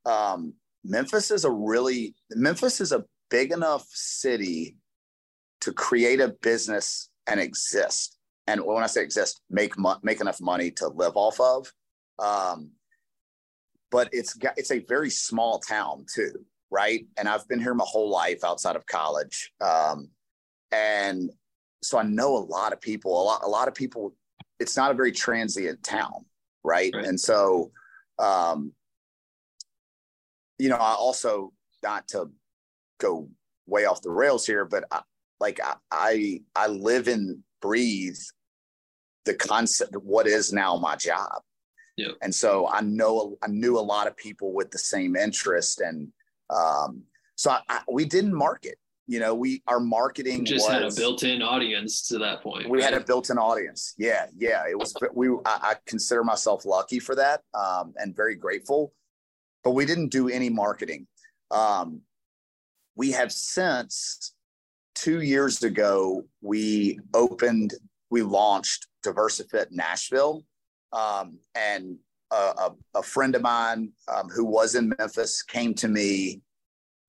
um 0.05 0.53
memphis 0.83 1.31
is 1.31 1.45
a 1.45 1.51
really 1.51 2.15
memphis 2.31 2.79
is 2.79 2.91
a 2.91 3.05
big 3.29 3.51
enough 3.51 3.87
city 3.91 4.77
to 5.61 5.73
create 5.73 6.19
a 6.19 6.29
business 6.41 7.09
and 7.27 7.39
exist. 7.39 8.17
And 8.47 8.61
when 8.61 8.83
I 8.83 8.87
say 8.87 9.03
exist, 9.03 9.41
make 9.49 9.77
mo- 9.77 9.99
make 10.01 10.21
enough 10.21 10.41
money 10.41 10.71
to 10.71 10.87
live 10.87 11.15
off 11.15 11.39
of. 11.39 11.71
Um, 12.17 12.71
but 13.91 14.09
it's 14.11 14.33
got, 14.33 14.57
it's 14.57 14.71
a 14.71 14.79
very 14.79 15.09
small 15.09 15.59
town 15.59 16.05
too, 16.13 16.33
right? 16.69 17.05
And 17.17 17.27
I've 17.27 17.47
been 17.47 17.59
here 17.59 17.73
my 17.73 17.85
whole 17.87 18.09
life 18.09 18.43
outside 18.43 18.75
of 18.75 18.85
college, 18.85 19.51
um, 19.61 20.09
and 20.71 21.31
so 21.81 21.97
I 21.97 22.03
know 22.03 22.35
a 22.35 22.39
lot 22.39 22.73
of 22.73 22.81
people. 22.81 23.21
A 23.21 23.23
lot 23.23 23.41
a 23.43 23.47
lot 23.47 23.67
of 23.67 23.73
people. 23.73 24.15
It's 24.59 24.75
not 24.75 24.91
a 24.91 24.93
very 24.93 25.11
transient 25.11 25.81
town, 25.83 26.25
right? 26.63 26.91
right. 26.93 27.05
And 27.05 27.17
so, 27.19 27.71
um, 28.17 28.73
you 30.57 30.67
know, 30.67 30.75
I 30.75 30.95
also 30.95 31.53
not 31.81 32.07
to 32.09 32.29
go 32.99 33.29
way 33.67 33.85
off 33.85 34.01
the 34.01 34.11
rails 34.11 34.45
here, 34.45 34.65
but 34.65 34.83
I, 34.91 35.01
like 35.39 35.59
I 35.91 36.41
I 36.55 36.67
live 36.67 37.07
and 37.07 37.39
breathe 37.61 38.17
the 39.25 39.33
concept 39.33 39.95
of 39.95 40.03
what 40.03 40.27
is 40.27 40.51
now 40.51 40.75
my 40.77 40.95
job. 40.95 41.41
Yeah. 41.99 42.13
And 42.21 42.33
so 42.33 42.69
I 42.69 42.81
know 42.81 43.37
I 43.41 43.47
knew 43.47 43.77
a 43.77 43.85
lot 43.93 44.07
of 44.07 44.15
people 44.15 44.53
with 44.53 44.71
the 44.71 44.77
same 44.77 45.17
interest, 45.17 45.81
and 45.81 46.07
um, 46.49 47.03
so 47.35 47.51
I, 47.51 47.59
I, 47.67 47.81
we 47.91 48.05
didn't 48.05 48.33
market. 48.33 48.77
You 49.07 49.19
know, 49.19 49.35
we 49.35 49.61
our 49.67 49.81
marketing 49.81 50.45
just 50.45 50.65
was, 50.67 50.73
had 50.73 50.83
a 50.83 50.93
built-in 50.93 51.41
audience 51.41 52.07
to 52.07 52.19
that 52.19 52.41
point. 52.41 52.69
We 52.69 52.77
right? 52.77 52.93
had 52.93 53.01
a 53.01 53.03
built-in 53.03 53.37
audience. 53.37 53.95
Yeah, 53.97 54.27
yeah. 54.37 54.63
It 54.69 54.77
was 54.77 54.93
we. 55.13 55.27
I, 55.45 55.55
I 55.71 55.75
consider 55.85 56.23
myself 56.23 56.63
lucky 56.63 56.99
for 56.99 57.15
that, 57.15 57.41
um, 57.53 57.93
and 57.97 58.15
very 58.15 58.35
grateful. 58.35 58.93
But 59.65 59.71
we 59.71 59.85
didn't 59.85 60.09
do 60.09 60.29
any 60.29 60.49
marketing. 60.49 61.05
Um, 61.51 62.01
we 62.95 63.11
have 63.11 63.31
since 63.33 64.33
two 64.95 65.21
years 65.21 65.63
ago, 65.63 66.23
we 66.41 66.99
opened, 67.13 67.73
we 68.09 68.21
launched 68.21 68.87
Diversifit 69.05 69.67
Nashville. 69.71 70.45
Um, 70.91 71.39
and 71.55 71.97
a, 72.31 72.35
a, 72.35 72.75
a, 72.95 73.03
friend 73.03 73.35
of 73.35 73.41
mine 73.41 73.91
um, 74.07 74.29
who 74.29 74.43
was 74.43 74.75
in 74.75 74.93
Memphis 74.97 75.43
came 75.43 75.73
to 75.75 75.87
me 75.87 76.41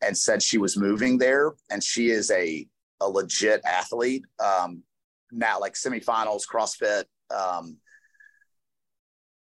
and 0.02 0.16
said 0.16 0.42
she 0.42 0.58
was 0.58 0.76
moving 0.76 1.18
there. 1.18 1.52
And 1.70 1.82
she 1.82 2.10
is 2.10 2.30
a, 2.30 2.66
a 3.00 3.08
legit 3.08 3.62
athlete, 3.64 4.24
um, 4.38 4.82
now 5.32 5.58
like 5.60 5.74
semifinals, 5.74 6.42
CrossFit 6.52 7.04
um, 7.34 7.78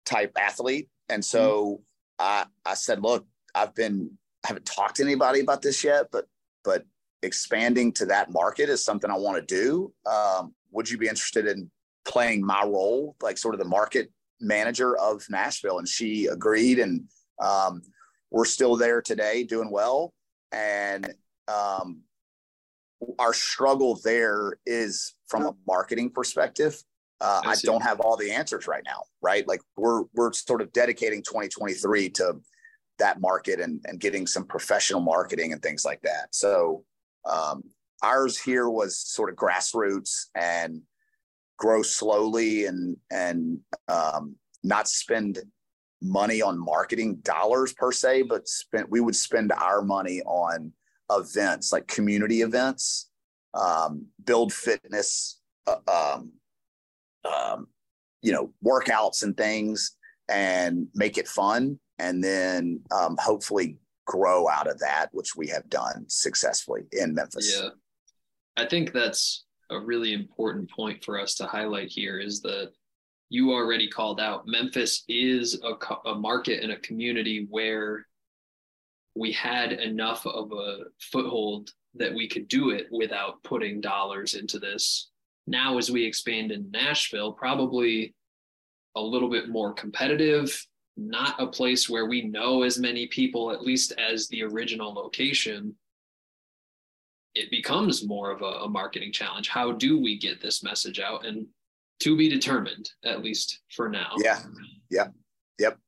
type 0.05 0.33
athlete. 0.39 0.89
And 1.09 1.25
so 1.25 1.81
mm-hmm. 2.21 2.47
I, 2.67 2.71
I 2.71 2.75
said, 2.75 3.03
look, 3.03 3.27
I've 3.55 3.75
been, 3.75 4.11
I 4.45 4.49
haven't 4.49 4.67
talked 4.67 4.97
to 4.97 5.05
anybody 5.05 5.41
about 5.41 5.63
this 5.63 5.83
yet, 5.85 6.07
but, 6.13 6.27
but 6.65 6.85
expanding 7.23 7.93
to 7.93 8.07
that 8.07 8.31
market 8.31 8.69
is 8.69 8.85
something 8.85 9.11
I 9.11 9.17
want 9.17 9.37
to 9.37 9.55
do. 9.55 9.93
Um, 10.11 10.55
would 10.71 10.91
you 10.91 10.99
be 10.99 11.09
interested 11.09 11.47
in 11.47 11.71
playing 12.05 12.45
my 12.45 12.63
role, 12.65 13.17
like 13.23 13.39
sort 13.39 13.55
of 13.55 13.59
the 13.59 13.69
market 13.69 14.11
manager 14.41 14.97
of 14.97 15.25
Nashville? 15.31 15.79
And 15.79 15.89
she 15.89 16.27
agreed, 16.27 16.79
and 16.79 17.05
um, 17.41 17.83
we're 18.31 18.45
still 18.45 18.77
there 18.77 19.03
today, 19.03 19.45
doing 19.45 19.71
well. 19.71 20.13
And 20.53 21.15
um, 21.49 22.03
our 23.19 23.35
struggle 23.35 24.01
there 24.05 24.59
is 24.67 25.15
from 25.27 25.47
a 25.47 25.55
marketing 25.67 26.11
perspective. 26.11 26.83
Uh, 27.21 27.41
I, 27.45 27.51
I 27.51 27.55
don't 27.63 27.83
have 27.83 28.01
all 28.01 28.17
the 28.17 28.33
answers 28.33 28.67
right 28.67 28.83
now, 28.85 29.03
right? 29.21 29.47
Like 29.47 29.61
we're 29.77 30.03
we're 30.15 30.33
sort 30.33 30.61
of 30.61 30.73
dedicating 30.73 31.23
2023 31.23 32.11
to 32.11 32.41
that 32.99 33.21
market 33.21 33.61
and 33.61 33.81
and 33.85 34.01
getting 34.01 34.27
some 34.27 34.45
professional 34.45 35.01
marketing 35.01 35.53
and 35.53 35.63
things 35.63 35.85
like 35.85 36.03
that. 36.03 36.35
So 36.35 36.85
um, 37.31 37.63
ours 38.03 38.41
here 38.41 38.69
was 38.69 38.99
sort 38.99 39.31
of 39.31 39.37
grassroots 39.37 40.27
and 40.35 40.83
grow 41.63 41.81
slowly 41.81 42.67
and 42.67 42.97
and 43.13 43.61
um, 43.87 44.35
not 44.65 44.89
spend 44.89 45.39
money 46.03 46.43
on 46.43 46.59
marketing 46.59 47.19
dollars 47.23 47.73
per 47.73 47.93
se, 47.93 48.23
but 48.23 48.49
spend 48.49 48.87
we 48.91 49.01
would 49.01 49.15
spend 49.15 49.53
our 49.53 49.81
money 49.81 50.21
on 50.23 50.73
events 51.11 51.73
like 51.73 51.87
community 51.87 52.43
events, 52.43 53.11
um, 53.55 54.07
build 54.25 54.53
fitness, 54.53 55.41
uh, 55.69 55.77
um, 55.87 56.33
um, 57.25 57.69
you 58.23 58.33
know, 58.33 58.53
workouts 58.65 59.23
and 59.23 59.37
things, 59.37 59.97
and 60.29 60.89
make 60.97 61.17
it 61.17 61.29
fun, 61.29 61.79
and 62.01 62.25
then 62.25 62.81
um, 62.91 63.17
hopefully 63.21 63.79
grow 64.05 64.49
out 64.49 64.67
of 64.67 64.81
that, 64.81 65.11
which 65.13 65.37
we 65.37 65.47
have 65.47 65.69
done 65.71 66.05
successfully 66.09 66.83
in 66.91 67.15
Memphis. 67.15 67.57
Yeah. 67.57 67.69
I 68.57 68.67
think 68.67 68.93
that's 68.93 69.45
a 69.73 69.81
really 69.81 70.13
important 70.13 70.71
point 70.71 71.05
for 71.05 71.21
us 71.21 71.35
to 71.37 71.47
highlight 71.47 71.89
here 71.89 72.19
is 72.21 72.41
that 72.43 72.71
you 73.29 73.53
already 73.53 73.89
called 73.89 74.21
out 74.21 74.47
Memphis 74.47 75.05
is 75.09 75.61
a, 75.63 76.09
a 76.09 76.15
market 76.15 76.63
and 76.63 76.73
a 76.73 76.81
community 76.81 77.47
where 77.49 78.07
we 79.15 79.33
had 79.33 79.73
enough 79.73 80.27
of 80.27 80.53
a 80.53 80.85
foothold 81.01 81.71
that 81.95 82.15
we 82.15 82.29
could 82.29 82.49
do 82.49 82.71
it 82.71 82.87
without 82.91 83.43
putting 83.43 83.81
dollars 83.81 84.35
into 84.35 84.59
this. 84.59 85.11
Now, 85.47 85.79
as 85.79 85.91
we 85.91 86.05
expand 86.05 86.53
in 86.53 86.71
Nashville, 86.71 87.33
probably 87.33 88.15
a 88.97 89.01
little 89.01 89.29
bit 89.29 89.49
more 89.49 89.73
competitive, 89.73 90.67
not 90.97 91.41
a 91.41 91.47
place 91.47 91.89
where 91.89 92.07
we 92.07 92.23
know 92.23 92.63
as 92.63 92.79
many 92.79 93.07
people, 93.07 93.51
at 93.51 93.63
least 93.63 93.93
as 93.93 94.29
the 94.29 94.43
original 94.43 94.93
location, 94.93 95.75
it 97.35 97.51
becomes 97.51 98.07
more 98.07 98.31
of 98.31 98.43
a, 98.43 98.65
a, 98.65 98.69
marketing 98.69 99.13
challenge. 99.13 99.49
How 99.49 99.73
do 99.73 100.01
we 100.01 100.19
get 100.19 100.41
this 100.41 100.63
message 100.63 101.01
out? 101.01 101.25
And 101.25 101.47
to 102.01 102.17
be 102.17 102.29
determined, 102.29 102.91
at 103.05 103.23
least 103.23 103.61
for 103.71 103.89
now. 103.89 104.13
Yeah. 104.19 104.41
Yep. 104.91 105.13
Yep. 105.59 105.79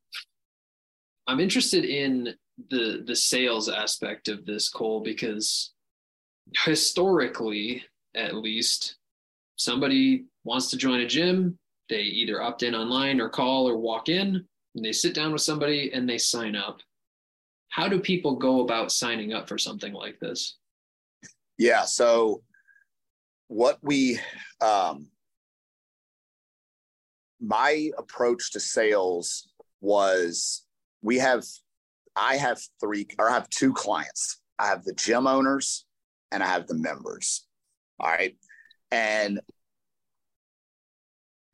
I'm 1.26 1.40
interested 1.40 1.84
in 1.84 2.34
the 2.70 3.02
the 3.06 3.16
sales 3.16 3.68
aspect 3.68 4.28
of 4.28 4.46
this, 4.46 4.68
Cole, 4.68 5.00
because 5.00 5.72
historically, 6.64 7.82
at 8.14 8.34
least, 8.34 8.96
somebody 9.56 10.26
wants 10.44 10.70
to 10.70 10.76
join 10.76 11.00
a 11.00 11.06
gym, 11.06 11.58
they 11.88 12.00
either 12.00 12.42
opt 12.42 12.62
in 12.62 12.74
online 12.74 13.20
or 13.20 13.28
call 13.28 13.68
or 13.68 13.76
walk 13.76 14.08
in 14.08 14.46
and 14.74 14.84
they 14.84 14.92
sit 14.92 15.14
down 15.14 15.32
with 15.32 15.42
somebody 15.42 15.92
and 15.92 16.08
they 16.08 16.18
sign 16.18 16.56
up. 16.56 16.80
How 17.68 17.88
do 17.88 17.98
people 17.98 18.36
go 18.36 18.60
about 18.60 18.92
signing 18.92 19.32
up 19.32 19.48
for 19.48 19.58
something 19.58 19.92
like 19.92 20.18
this? 20.20 20.58
Yeah. 21.58 21.84
So, 21.84 22.42
what 23.48 23.78
we, 23.82 24.18
um, 24.60 25.08
my 27.40 27.90
approach 27.98 28.52
to 28.52 28.60
sales 28.60 29.48
was 29.80 30.66
we 31.02 31.18
have, 31.18 31.44
I 32.16 32.36
have 32.36 32.60
three 32.80 33.06
or 33.18 33.30
I 33.30 33.34
have 33.34 33.48
two 33.50 33.72
clients. 33.72 34.40
I 34.58 34.68
have 34.68 34.84
the 34.84 34.94
gym 34.94 35.26
owners 35.26 35.84
and 36.32 36.42
I 36.42 36.46
have 36.46 36.66
the 36.66 36.74
members. 36.74 37.46
All 38.00 38.08
right. 38.08 38.36
And 38.90 39.40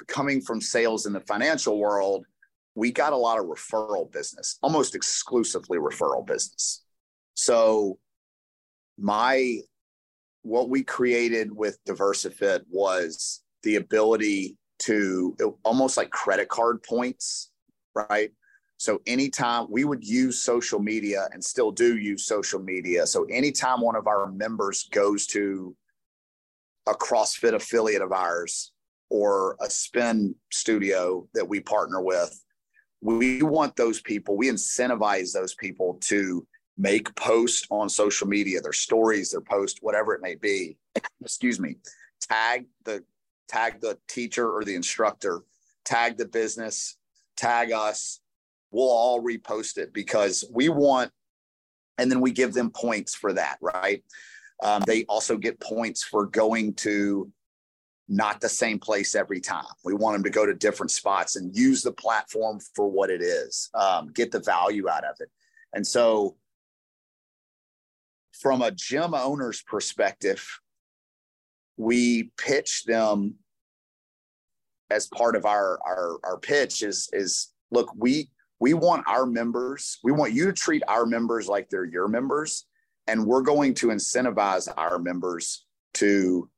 coming 0.07 0.41
from 0.41 0.61
sales 0.61 1.07
in 1.07 1.13
the 1.13 1.21
financial 1.21 1.79
world, 1.79 2.25
we 2.75 2.93
got 2.93 3.13
a 3.13 3.17
lot 3.17 3.39
of 3.39 3.47
referral 3.47 4.11
business, 4.11 4.59
almost 4.63 4.95
exclusively 4.95 5.79
referral 5.79 6.27
business. 6.27 6.85
So 7.35 7.99
my 8.99 9.61
what 10.43 10.69
we 10.69 10.83
created 10.83 11.51
with 11.55 11.79
Diversifit 11.85 12.63
was 12.71 13.43
the 13.63 13.77
ability 13.77 14.57
to 14.81 15.37
almost 15.65 15.97
like 15.97 16.11
credit 16.11 16.49
card 16.49 16.83
points, 16.83 17.51
right? 17.95 18.31
So 18.79 19.03
anytime 19.07 19.67
we 19.69 19.85
would 19.85 20.03
use 20.03 20.43
social 20.43 20.81
media 20.81 21.29
and 21.33 21.45
still 21.45 21.71
do 21.71 21.99
use 21.99 22.25
social 22.25 22.61
media. 22.61 23.07
So 23.07 23.25
anytime 23.25 23.83
one 23.83 23.97
of 23.97 24.07
our 24.07 24.33
members 24.33 24.89
goes 24.91 25.27
to 25.29 25.77
a 26.89 26.95
CrossFit 26.95 27.53
affiliate 27.53 28.01
of 28.01 28.13
ours 28.13 28.73
or 29.11 29.59
a 29.61 29.69
spin 29.69 30.35
studio 30.51 31.29
that 31.35 31.47
we 31.47 31.61
partner 31.61 32.01
with, 32.01 32.43
we 33.03 33.43
want 33.43 33.77
those 33.77 34.01
people, 34.01 34.37
we 34.37 34.49
incentivize 34.49 35.33
those 35.33 35.55
people 35.55 35.99
to 36.05 36.47
make 36.81 37.15
posts 37.15 37.67
on 37.71 37.89
social 37.91 38.27
media, 38.27 38.61
their 38.61 38.73
stories, 38.73 39.31
their 39.31 39.43
posts, 39.43 39.81
whatever 39.83 40.15
it 40.15 40.23
may 40.23 40.35
be. 40.35 40.79
Excuse 41.21 41.61
me. 41.61 41.77
Tag 42.23 42.67
the 42.85 43.05
tag 43.49 43.81
the 43.81 43.99
teacher 44.09 44.51
or 44.51 44.65
the 44.65 44.75
instructor, 44.75 45.43
tag 45.85 46.17
the 46.17 46.27
business, 46.27 46.97
tag 47.37 47.73
us. 47.73 48.21
We'll 48.71 48.89
all 48.89 49.23
repost 49.23 49.77
it 49.77 49.93
because 49.93 50.45
we 50.53 50.69
want, 50.69 51.11
and 51.99 52.11
then 52.11 52.21
we 52.21 52.31
give 52.31 52.55
them 52.55 52.71
points 52.71 53.15
for 53.15 53.33
that, 53.33 53.59
right? 53.61 54.03
Um, 54.63 54.83
they 54.87 55.05
also 55.05 55.37
get 55.37 55.61
points 55.61 56.05
for 56.05 56.27
going 56.27 56.75
to 56.75 57.31
not 58.09 58.41
the 58.41 58.49
same 58.49 58.79
place 58.79 59.15
every 59.15 59.41
time. 59.41 59.65
We 59.85 59.95
want 59.95 60.15
them 60.15 60.25
to 60.25 60.31
go 60.31 60.47
to 60.47 60.55
different 60.55 60.93
spots 60.93 61.37
and 61.37 61.55
use 61.57 61.83
the 61.83 61.93
platform 61.93 62.61
for 62.75 62.89
what 62.89 63.11
it 63.11 63.21
is, 63.21 63.71
um, 63.75 64.13
get 64.13 64.31
the 64.33 64.41
value 64.41 64.89
out 64.89 65.05
of 65.05 65.17
it. 65.21 65.31
And 65.73 65.87
so, 65.87 66.37
from 68.41 68.63
a 68.63 68.71
gym 68.71 69.15
owner's 69.15 69.63
perspective, 69.63 70.47
we 71.77 72.31
pitch 72.37 72.85
them 72.85 73.37
as 74.91 75.07
part 75.07 75.37
of 75.37 75.45
our 75.45 75.79
our, 75.87 76.19
our 76.25 76.39
pitch 76.39 76.83
is 76.83 77.09
is 77.13 77.53
look 77.71 77.93
we 77.97 78.29
we 78.59 78.75
want 78.75 79.07
our 79.07 79.25
members 79.25 79.99
we 80.03 80.11
want 80.11 80.33
you 80.33 80.47
to 80.47 80.53
treat 80.53 80.83
our 80.89 81.07
members 81.07 81.47
like 81.47 81.71
they're 81.71 81.85
your 81.85 82.09
members 82.09 82.67
and 83.07 83.27
we're 83.27 83.43
going 83.43 83.75
to 83.75 83.89
incentivize 83.89 84.69
our 84.77 84.99
members 84.99 85.67
to 85.95 86.49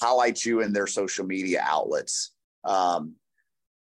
highlight 0.00 0.44
you 0.44 0.60
in 0.60 0.72
their 0.72 0.86
social 0.86 1.26
media 1.26 1.60
outlets, 1.64 2.32
um, 2.64 3.14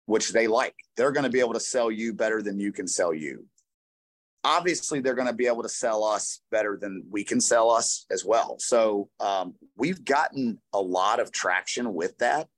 which 0.06 0.32
they 0.32 0.46
like. 0.46 0.74
They're 0.96 1.12
going 1.12 1.24
to 1.24 1.30
be 1.30 1.40
able 1.40 1.54
to 1.54 1.60
sell 1.60 1.90
you 1.90 2.14
better 2.14 2.42
than 2.42 2.58
you 2.58 2.72
can 2.72 2.86
sell 2.86 3.12
you. 3.12 3.44
Obviously, 4.44 5.00
they're 5.00 5.14
going 5.14 5.28
to 5.28 5.34
be 5.34 5.46
able 5.46 5.62
to 5.62 5.68
sell 5.68 6.04
us 6.04 6.40
better 6.50 6.78
than 6.80 7.04
we 7.10 7.24
can 7.24 7.40
sell 7.40 7.70
us 7.70 8.06
as 8.10 8.24
well. 8.24 8.56
So 8.58 9.08
um, 9.20 9.54
we've 9.76 10.04
gotten 10.04 10.60
a 10.72 10.80
lot 10.80 11.20
of 11.20 11.32
traction 11.32 11.92
with 11.92 12.16
that, 12.18 12.48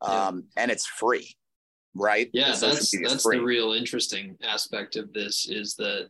um, 0.00 0.44
yeah. 0.56 0.62
and 0.62 0.70
it's 0.70 0.86
free, 0.86 1.36
right? 1.94 2.28
Yeah, 2.32 2.54
that's 2.56 2.90
that's 2.90 3.22
free. 3.22 3.38
the 3.38 3.44
real 3.44 3.72
interesting 3.72 4.36
aspect 4.42 4.96
of 4.96 5.12
this 5.12 5.48
is 5.48 5.74
that 5.76 6.08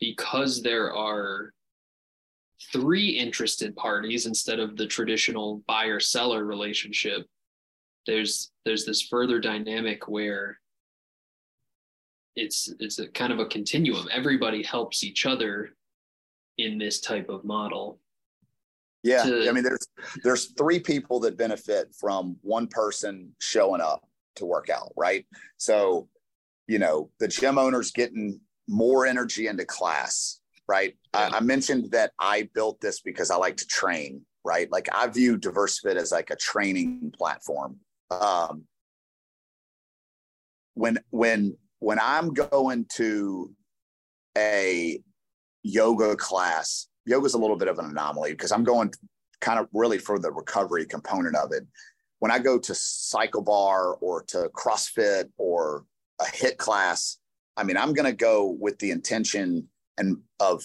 because 0.00 0.62
there 0.62 0.94
are 0.94 1.52
three 2.72 3.10
interested 3.10 3.76
parties 3.76 4.26
instead 4.26 4.58
of 4.58 4.76
the 4.76 4.86
traditional 4.86 5.62
buyer 5.66 6.00
seller 6.00 6.44
relationship 6.44 7.26
there's 8.06 8.50
there's 8.64 8.84
this 8.84 9.02
further 9.02 9.40
dynamic 9.40 10.08
where 10.08 10.58
it's 12.36 12.72
it's 12.80 12.98
a 12.98 13.08
kind 13.08 13.32
of 13.32 13.38
a 13.38 13.46
continuum 13.46 14.08
everybody 14.12 14.62
helps 14.62 15.04
each 15.04 15.26
other 15.26 15.70
in 16.58 16.78
this 16.78 17.00
type 17.00 17.28
of 17.28 17.44
model 17.44 18.00
yeah 19.02 19.22
to, 19.22 19.48
i 19.48 19.52
mean 19.52 19.64
there's 19.64 19.86
there's 20.22 20.52
three 20.58 20.80
people 20.80 21.20
that 21.20 21.36
benefit 21.36 21.94
from 21.98 22.36
one 22.42 22.66
person 22.66 23.34
showing 23.40 23.80
up 23.80 24.04
to 24.34 24.46
work 24.46 24.68
out 24.68 24.92
right 24.96 25.26
so 25.58 26.08
you 26.66 26.78
know 26.78 27.10
the 27.20 27.28
gym 27.28 27.58
owners 27.58 27.90
getting 27.92 28.40
more 28.66 29.06
energy 29.06 29.46
into 29.46 29.64
class 29.64 30.40
right? 30.68 30.96
Yeah. 31.14 31.30
I, 31.32 31.38
I, 31.38 31.40
mentioned 31.40 31.90
that 31.92 32.12
I 32.18 32.48
built 32.54 32.80
this 32.80 33.00
because 33.00 33.30
I 33.30 33.36
like 33.36 33.56
to 33.58 33.66
train, 33.66 34.22
right? 34.44 34.70
Like 34.70 34.88
I 34.92 35.06
view 35.08 35.38
DiverseFit 35.38 35.96
as 35.96 36.12
like 36.12 36.30
a 36.30 36.36
training 36.36 37.12
platform. 37.16 37.76
Um, 38.10 38.64
when 40.74 40.98
when 41.10 41.56
when 41.84 41.98
I'm 42.00 42.32
going 42.32 42.86
to 42.94 43.50
a 44.38 44.98
yoga 45.62 46.16
class, 46.16 46.88
yoga 47.04 47.26
is 47.26 47.34
a 47.34 47.38
little 47.38 47.56
bit 47.56 47.68
of 47.68 47.78
an 47.78 47.84
anomaly 47.84 48.30
because 48.30 48.52
I'm 48.52 48.64
going 48.64 48.90
kind 49.42 49.58
of 49.58 49.68
really 49.74 49.98
for 49.98 50.18
the 50.18 50.32
recovery 50.32 50.86
component 50.86 51.36
of 51.36 51.52
it. 51.52 51.66
When 52.20 52.30
I 52.30 52.38
go 52.38 52.58
to 52.58 52.74
cycle 52.74 53.42
bar 53.42 53.96
or 53.96 54.22
to 54.28 54.50
CrossFit 54.54 55.24
or 55.36 55.84
a 56.22 56.24
HIIT 56.24 56.56
class, 56.56 57.18
I 57.58 57.64
mean, 57.64 57.76
I'm 57.76 57.92
going 57.92 58.10
to 58.10 58.16
go 58.16 58.56
with 58.58 58.78
the 58.78 58.90
intention 58.90 59.68
and 59.98 60.16
of 60.40 60.64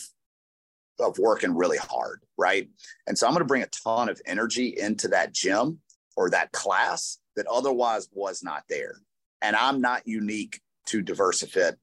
of 1.01 1.17
working 1.17 1.53
really 1.53 1.78
hard, 1.78 2.22
right? 2.38 2.70
And 3.07 3.17
so 3.17 3.28
I'm 3.28 3.34
going 3.34 3.41
to 3.41 3.45
bring 3.45 3.63
a 3.63 3.67
ton 3.67 4.07
of 4.07 4.22
energy 4.26 4.74
into 4.78 5.09
that 5.09 5.34
gym 5.34 5.80
or 6.15 6.30
that 6.30 6.53
class 6.53 7.20
that 7.36 7.45
otherwise 7.47 8.07
was 8.13 8.41
not 8.41 8.63
there. 8.70 8.95
And 9.41 9.55
I'm 9.55 9.80
not 9.82 10.05
unique 10.05 10.61
to 10.89 11.03
DiverseFit, 11.03 11.73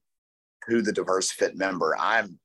to 0.68 0.82
the 0.82 0.92
DiverseFit 0.92 1.56
member. 1.56 1.96
I'm 1.98 2.38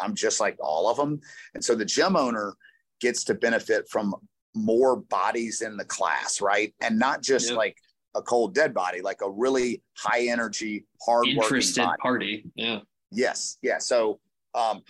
I'm 0.00 0.14
just 0.14 0.40
like 0.40 0.56
all 0.60 0.88
of 0.88 0.96
them. 0.96 1.20
And 1.54 1.62
so 1.62 1.74
the 1.74 1.84
gym 1.84 2.16
owner 2.16 2.54
gets 3.00 3.24
to 3.24 3.34
benefit 3.34 3.88
from 3.90 4.14
more 4.54 4.96
bodies 4.96 5.60
in 5.60 5.76
the 5.76 5.84
class, 5.84 6.40
right? 6.40 6.74
And 6.80 6.98
not 6.98 7.22
just 7.22 7.48
yep. 7.48 7.58
like 7.58 7.76
a 8.14 8.22
cold 8.22 8.54
dead 8.54 8.72
body, 8.72 9.00
like 9.00 9.20
a 9.22 9.30
really 9.30 9.82
high 9.98 10.28
energy, 10.28 10.86
hard 11.04 11.26
interested 11.26 11.84
body. 11.84 11.98
party. 12.00 12.44
Yeah. 12.54 12.80
Yes. 13.10 13.58
Yeah. 13.62 13.78
So 13.78 14.20
um, 14.54 14.82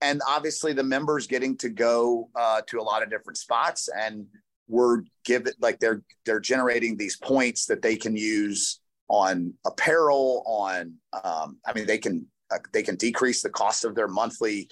and 0.00 0.20
obviously 0.26 0.72
the 0.72 0.82
members 0.82 1.26
getting 1.26 1.56
to 1.58 1.68
go 1.68 2.28
uh, 2.34 2.62
to 2.68 2.78
a 2.78 2.82
lot 2.82 3.02
of 3.02 3.10
different 3.10 3.38
spots 3.38 3.88
and 3.94 4.26
we're 4.68 5.02
given 5.24 5.52
like 5.60 5.78
they're 5.78 6.02
they're 6.26 6.40
generating 6.40 6.96
these 6.96 7.16
points 7.16 7.64
that 7.66 7.80
they 7.80 7.96
can 7.96 8.16
use 8.16 8.80
on 9.08 9.52
apparel 9.66 10.42
on 10.46 10.94
um, 11.24 11.58
i 11.66 11.72
mean 11.72 11.86
they 11.86 11.98
can 11.98 12.26
uh, 12.50 12.58
they 12.72 12.82
can 12.82 12.96
decrease 12.96 13.42
the 13.42 13.50
cost 13.50 13.84
of 13.84 13.94
their 13.94 14.08
monthly 14.08 14.68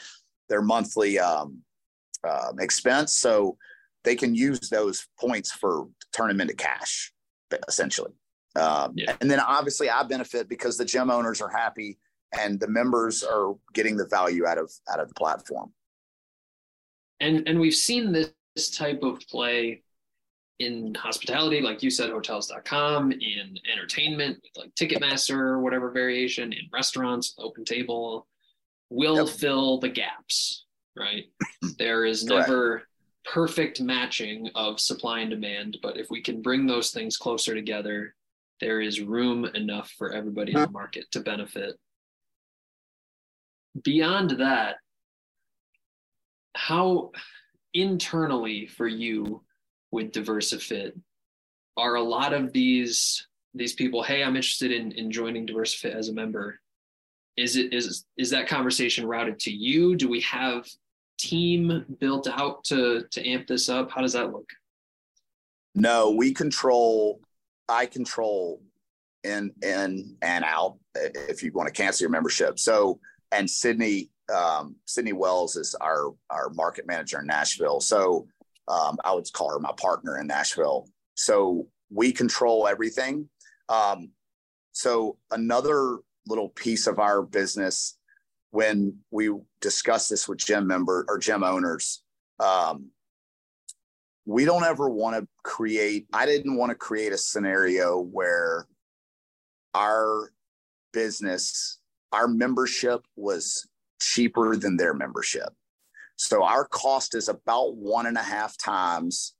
their 0.49 0.63
monthly 0.63 1.19
um, 1.19 1.59
uh, 2.25 2.53
expense 2.59 3.15
so 3.15 3.57
they 4.05 4.15
can 4.15 4.35
use 4.35 4.69
those 4.71 5.07
points 5.19 5.53
for 5.53 5.89
turn 6.13 6.29
them 6.29 6.41
into 6.41 6.55
cash 6.55 7.13
essentially 7.69 8.13
um, 8.57 8.93
yeah. 8.97 9.15
and 9.21 9.31
then 9.31 9.41
obviously 9.41 9.91
i 9.91 10.03
benefit 10.03 10.49
because 10.49 10.77
the 10.77 10.85
gym 10.85 11.11
owners 11.11 11.41
are 11.41 11.51
happy 11.51 11.99
and 12.39 12.61
the 12.61 12.69
members 12.69 13.23
are 13.23 13.55
getting 13.73 13.97
the 13.97 14.07
value 14.07 14.47
out 14.47 14.59
of 14.59 14.71
out 14.91 15.01
of 15.01 15.09
the 15.09 15.15
platform. 15.15 15.73
And 17.21 17.49
and 17.49 17.59
we've 17.59 17.75
seen 17.75 18.13
this, 18.13 18.33
this 18.55 18.71
type 18.71 19.03
of 19.03 19.21
play 19.29 19.83
in 20.59 20.95
hospitality, 20.95 21.61
like 21.61 21.83
you 21.83 21.91
said, 21.91 22.11
hotels.com, 22.11 23.13
in 23.13 23.59
entertainment, 23.71 24.39
like 24.57 24.75
Ticketmaster 24.75 25.37
or 25.39 25.61
whatever 25.61 25.91
variation, 25.91 26.53
in 26.53 26.67
restaurants, 26.73 27.35
open 27.39 27.65
table, 27.65 28.27
will 28.91 29.27
yep. 29.27 29.29
fill 29.29 29.79
the 29.79 29.89
gaps, 29.89 30.65
right? 30.97 31.25
there 31.79 32.05
is 32.05 32.25
never 32.25 32.85
perfect 33.25 33.81
matching 33.81 34.49
of 34.55 34.81
supply 34.81 35.21
and 35.21 35.31
demand, 35.31 35.79
but 35.83 35.99
if 35.99 36.11
we 36.11 36.23
can 36.23 36.41
bring 36.41 36.67
those 36.67 36.91
things 36.91 37.17
closer 37.17 37.55
together, 37.55 38.15
there 38.61 38.81
is 38.81 39.01
room 39.01 39.45
enough 39.45 39.93
for 39.99 40.13
everybody 40.13 40.53
in 40.53 40.61
the 40.61 40.71
market 40.71 41.05
to 41.11 41.21
benefit 41.21 41.75
beyond 43.83 44.31
that, 44.39 44.77
how 46.55 47.13
internally 47.75 48.67
for 48.67 48.87
you 48.87 49.43
with 49.93 50.13
DiverseFit 50.13 50.93
are 51.77 51.95
a 51.97 52.03
lot 52.03 52.33
of 52.33 52.53
these 52.53 53.27
these 53.55 53.73
people, 53.73 54.03
hey, 54.03 54.23
I'm 54.23 54.37
interested 54.37 54.71
in, 54.71 54.93
in 54.93 55.11
joining 55.11 55.47
DiverseFit 55.47 55.95
as 55.95 56.09
a 56.09 56.13
member. 56.13 56.61
Is 57.37 57.57
it 57.57 57.73
is 57.73 58.05
is 58.17 58.31
that 58.31 58.49
conversation 58.49 59.07
routed 59.07 59.39
to 59.41 59.51
you? 59.51 59.97
Do 59.97 60.09
we 60.09 60.21
have 60.23 60.67
team 61.19 61.85
built 62.01 62.29
out 62.29 62.65
to 62.65 63.07
to 63.11 63.29
amp 63.29 63.47
this 63.47 63.69
up? 63.69 63.91
How 63.91 64.01
does 64.01 64.15
that 64.15 64.33
look? 64.33 64.49
No, 65.75 66.11
we 66.11 66.33
control 66.33 67.21
I 67.69 67.87
control 67.87 68.63
in 69.25 69.53
in 69.63 70.17
and 70.23 70.45
out 70.45 70.79
if 70.95 71.43
you 71.43 71.53
want 71.53 71.67
to 71.67 71.73
cancel 71.73 72.05
your 72.05 72.11
membership. 72.11 72.59
So 72.59 73.01
and 73.33 73.49
Sydney 73.49 74.11
um, 74.35 74.77
Sydney 74.87 75.13
Wells 75.13 75.57
is 75.57 75.75
our 75.75 76.15
our 76.31 76.51
market 76.51 76.87
manager 76.87 77.21
in 77.21 77.27
Nashville. 77.27 77.81
So 77.81 78.27
um, 78.69 78.99
I 79.05 79.13
would 79.13 79.33
call 79.33 79.51
her 79.51 79.59
my 79.59 79.73
partner 79.77 80.19
in 80.19 80.27
Nashville. 80.27 80.89
So 81.15 81.69
we 81.91 82.13
control 82.13 82.67
everything. 82.67 83.29
Um, 83.69 84.11
so 84.73 85.19
another 85.31 85.99
little 86.27 86.51
piece 86.51 86.87
of 86.87 86.99
our 86.99 87.23
business 87.23 87.99
when 88.51 88.97
we 89.11 89.31
discuss 89.61 90.09
this 90.09 90.29
with 90.29 90.39
gym 90.39 90.67
member 90.67 91.05
or 91.09 91.19
gym 91.19 91.45
owners, 91.45 92.03
um, 92.41 92.91
we 94.25 94.45
don't 94.45 94.65
ever 94.65 94.89
want 94.89 95.17
to 95.17 95.29
create. 95.45 96.07
I 96.13 96.27
didn't 96.27 96.57
want 96.57 96.71
to 96.71 96.75
create 96.75 97.13
a 97.13 97.19
scenario 97.19 98.01
where 98.01 98.67
our 99.75 100.33
business 100.93 101.79
our 102.13 102.29
membership 102.29 103.05
was 103.17 103.69
cheaper 104.01 104.57
than 104.57 104.77
their 104.77 104.95
membership. 104.95 105.51
So 106.17 106.43
our 106.43 106.67
cost 106.67 107.15
is 107.15 107.29
about 107.29 107.77
one 107.77 108.07
and 108.07 108.17
a 108.17 108.23
half 108.23 108.57
times 108.57 109.35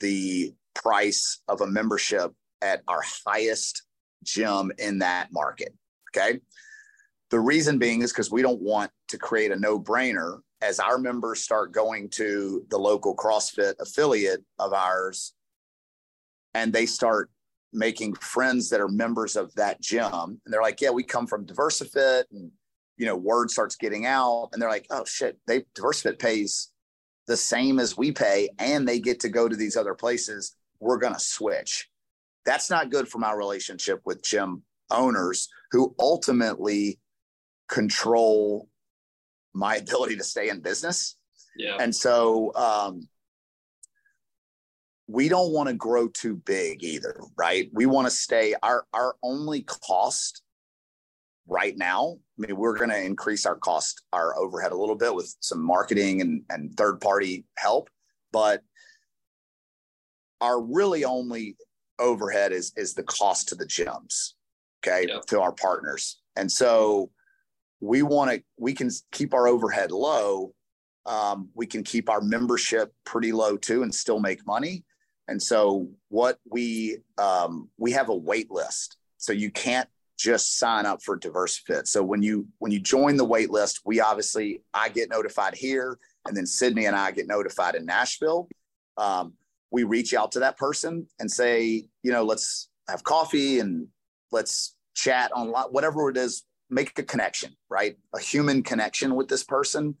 the 0.00 0.52
price 0.74 1.40
of 1.48 1.60
a 1.60 1.66
membership 1.66 2.32
at 2.62 2.82
our 2.88 3.00
highest 3.26 3.82
gym 4.24 4.72
in 4.78 4.98
that 4.98 5.28
market. 5.32 5.72
Okay. 6.10 6.40
The 7.30 7.40
reason 7.40 7.78
being 7.78 8.02
is 8.02 8.12
because 8.12 8.30
we 8.30 8.42
don't 8.42 8.60
want 8.60 8.90
to 9.08 9.18
create 9.18 9.52
a 9.52 9.56
no 9.56 9.80
brainer 9.80 10.40
as 10.62 10.80
our 10.80 10.98
members 10.98 11.40
start 11.40 11.72
going 11.72 12.08
to 12.08 12.64
the 12.70 12.78
local 12.78 13.14
CrossFit 13.14 13.74
affiliate 13.80 14.44
of 14.58 14.72
ours 14.72 15.34
and 16.54 16.72
they 16.72 16.86
start 16.86 17.30
making 17.72 18.14
friends 18.14 18.70
that 18.70 18.80
are 18.80 18.88
members 18.88 19.36
of 19.36 19.52
that 19.54 19.80
gym 19.80 20.12
and 20.12 20.40
they're 20.46 20.62
like 20.62 20.80
yeah 20.80 20.88
we 20.88 21.02
come 21.02 21.26
from 21.26 21.44
diversifit 21.44 22.24
and 22.30 22.50
you 22.96 23.06
know 23.06 23.16
word 23.16 23.50
starts 23.50 23.76
getting 23.76 24.06
out 24.06 24.48
and 24.52 24.60
they're 24.60 24.70
like 24.70 24.86
oh 24.90 25.04
shit 25.04 25.38
they 25.46 25.64
diversifit 25.74 26.18
pays 26.18 26.70
the 27.26 27.36
same 27.36 27.78
as 27.78 27.96
we 27.96 28.12
pay 28.12 28.48
and 28.58 28.86
they 28.86 29.00
get 29.00 29.20
to 29.20 29.28
go 29.28 29.48
to 29.48 29.56
these 29.56 29.76
other 29.76 29.94
places 29.94 30.56
we're 30.80 30.98
going 30.98 31.14
to 31.14 31.20
switch 31.20 31.88
that's 32.44 32.70
not 32.70 32.90
good 32.90 33.08
for 33.08 33.18
my 33.18 33.32
relationship 33.32 34.00
with 34.04 34.22
gym 34.22 34.62
owners 34.90 35.48
who 35.72 35.94
ultimately 35.98 36.98
control 37.68 38.68
my 39.52 39.76
ability 39.82 40.16
to 40.16 40.24
stay 40.24 40.48
in 40.48 40.60
business. 40.60 41.16
Yeah. 41.56 41.76
And 41.80 41.94
so 41.94 42.54
um, 42.54 43.08
we 45.06 45.28
don't 45.28 45.52
want 45.52 45.68
to 45.68 45.74
grow 45.74 46.08
too 46.08 46.36
big 46.36 46.82
either, 46.82 47.20
right? 47.36 47.70
We 47.72 47.86
want 47.86 48.06
to 48.06 48.10
stay 48.10 48.54
our 48.62 48.86
our 48.92 49.16
only 49.22 49.62
cost 49.62 50.42
right 51.46 51.76
now. 51.76 52.16
I 52.38 52.46
mean, 52.46 52.56
we're 52.56 52.76
going 52.76 52.90
to 52.90 53.00
increase 53.00 53.46
our 53.46 53.56
cost, 53.56 54.02
our 54.12 54.36
overhead 54.38 54.72
a 54.72 54.76
little 54.76 54.96
bit 54.96 55.14
with 55.14 55.34
some 55.40 55.64
marketing 55.64 56.20
and, 56.20 56.42
and 56.50 56.74
third 56.76 57.00
party 57.00 57.44
help, 57.56 57.88
but 58.32 58.62
our 60.40 60.60
really 60.60 61.04
only 61.04 61.56
overhead 61.98 62.52
is 62.52 62.72
is 62.76 62.92
the 62.92 63.02
cost 63.04 63.48
to 63.48 63.54
the 63.54 63.64
gyms, 63.64 64.32
okay, 64.84 65.06
yep. 65.08 65.24
to 65.26 65.40
our 65.40 65.52
partners. 65.52 66.20
And 66.36 66.50
so 66.50 67.10
we 67.80 68.02
want 68.02 68.30
to 68.30 68.42
we 68.58 68.72
can 68.72 68.90
keep 69.12 69.34
our 69.34 69.48
overhead 69.48 69.90
low 69.90 70.52
um, 71.06 71.50
we 71.54 71.66
can 71.66 71.84
keep 71.84 72.08
our 72.08 72.20
membership 72.20 72.92
pretty 73.04 73.32
low 73.32 73.56
too 73.56 73.82
and 73.82 73.94
still 73.94 74.18
make 74.18 74.46
money 74.46 74.84
and 75.28 75.42
so 75.42 75.88
what 76.08 76.38
we 76.50 76.98
um, 77.18 77.68
we 77.76 77.92
have 77.92 78.08
a 78.08 78.16
wait 78.16 78.50
list 78.50 78.96
so 79.18 79.32
you 79.32 79.50
can't 79.50 79.88
just 80.16 80.58
sign 80.58 80.86
up 80.86 81.02
for 81.02 81.18
diversifit 81.18 81.86
so 81.86 82.02
when 82.02 82.22
you 82.22 82.46
when 82.58 82.72
you 82.72 82.80
join 82.80 83.16
the 83.16 83.24
wait 83.24 83.50
list 83.50 83.80
we 83.84 84.00
obviously 84.00 84.62
i 84.72 84.88
get 84.88 85.10
notified 85.10 85.54
here 85.54 85.98
and 86.26 86.36
then 86.36 86.46
sydney 86.46 86.86
and 86.86 86.96
i 86.96 87.10
get 87.10 87.26
notified 87.26 87.74
in 87.74 87.84
nashville 87.84 88.48
um, 88.96 89.34
we 89.70 89.84
reach 89.84 90.14
out 90.14 90.32
to 90.32 90.38
that 90.40 90.56
person 90.56 91.06
and 91.18 91.30
say 91.30 91.86
you 92.02 92.12
know 92.12 92.24
let's 92.24 92.70
have 92.88 93.04
coffee 93.04 93.58
and 93.58 93.86
let's 94.32 94.74
chat 94.94 95.30
on 95.32 95.48
whatever 95.70 96.08
it 96.08 96.16
is 96.16 96.44
make 96.70 96.98
a 96.98 97.02
connection, 97.02 97.56
right? 97.68 97.96
A 98.14 98.20
human 98.20 98.62
connection 98.62 99.14
with 99.14 99.28
this 99.28 99.44
person 99.44 99.96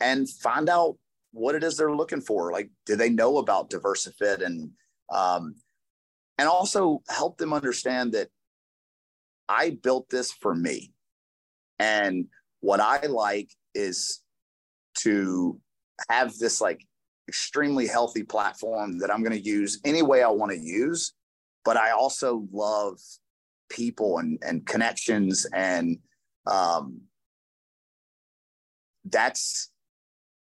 and 0.00 0.28
find 0.28 0.68
out 0.68 0.96
what 1.32 1.54
it 1.54 1.64
is 1.64 1.76
they're 1.76 1.94
looking 1.94 2.20
for. 2.20 2.52
Like, 2.52 2.70
do 2.86 2.96
they 2.96 3.10
know 3.10 3.38
about 3.38 3.70
Diversifit 3.70 4.44
and 4.44 4.70
um, 5.12 5.54
and 6.36 6.48
also 6.48 7.02
help 7.08 7.38
them 7.38 7.52
understand 7.52 8.12
that 8.12 8.28
I 9.48 9.78
built 9.82 10.10
this 10.10 10.32
for 10.32 10.54
me. 10.54 10.92
And 11.78 12.26
what 12.60 12.80
I 12.80 13.06
like 13.06 13.50
is 13.74 14.22
to 14.98 15.60
have 16.08 16.36
this 16.38 16.60
like 16.60 16.84
extremely 17.28 17.86
healthy 17.86 18.22
platform 18.24 18.98
that 18.98 19.10
I'm 19.12 19.22
going 19.22 19.36
to 19.36 19.48
use 19.48 19.80
any 19.84 20.02
way 20.02 20.22
I 20.22 20.28
want 20.28 20.52
to 20.52 20.58
use. 20.58 21.12
But 21.64 21.76
I 21.76 21.90
also 21.90 22.46
love 22.52 22.98
people 23.68 24.18
and 24.18 24.38
and 24.42 24.66
connections 24.66 25.46
and 25.52 25.98
um, 26.46 27.00
that's 29.04 29.70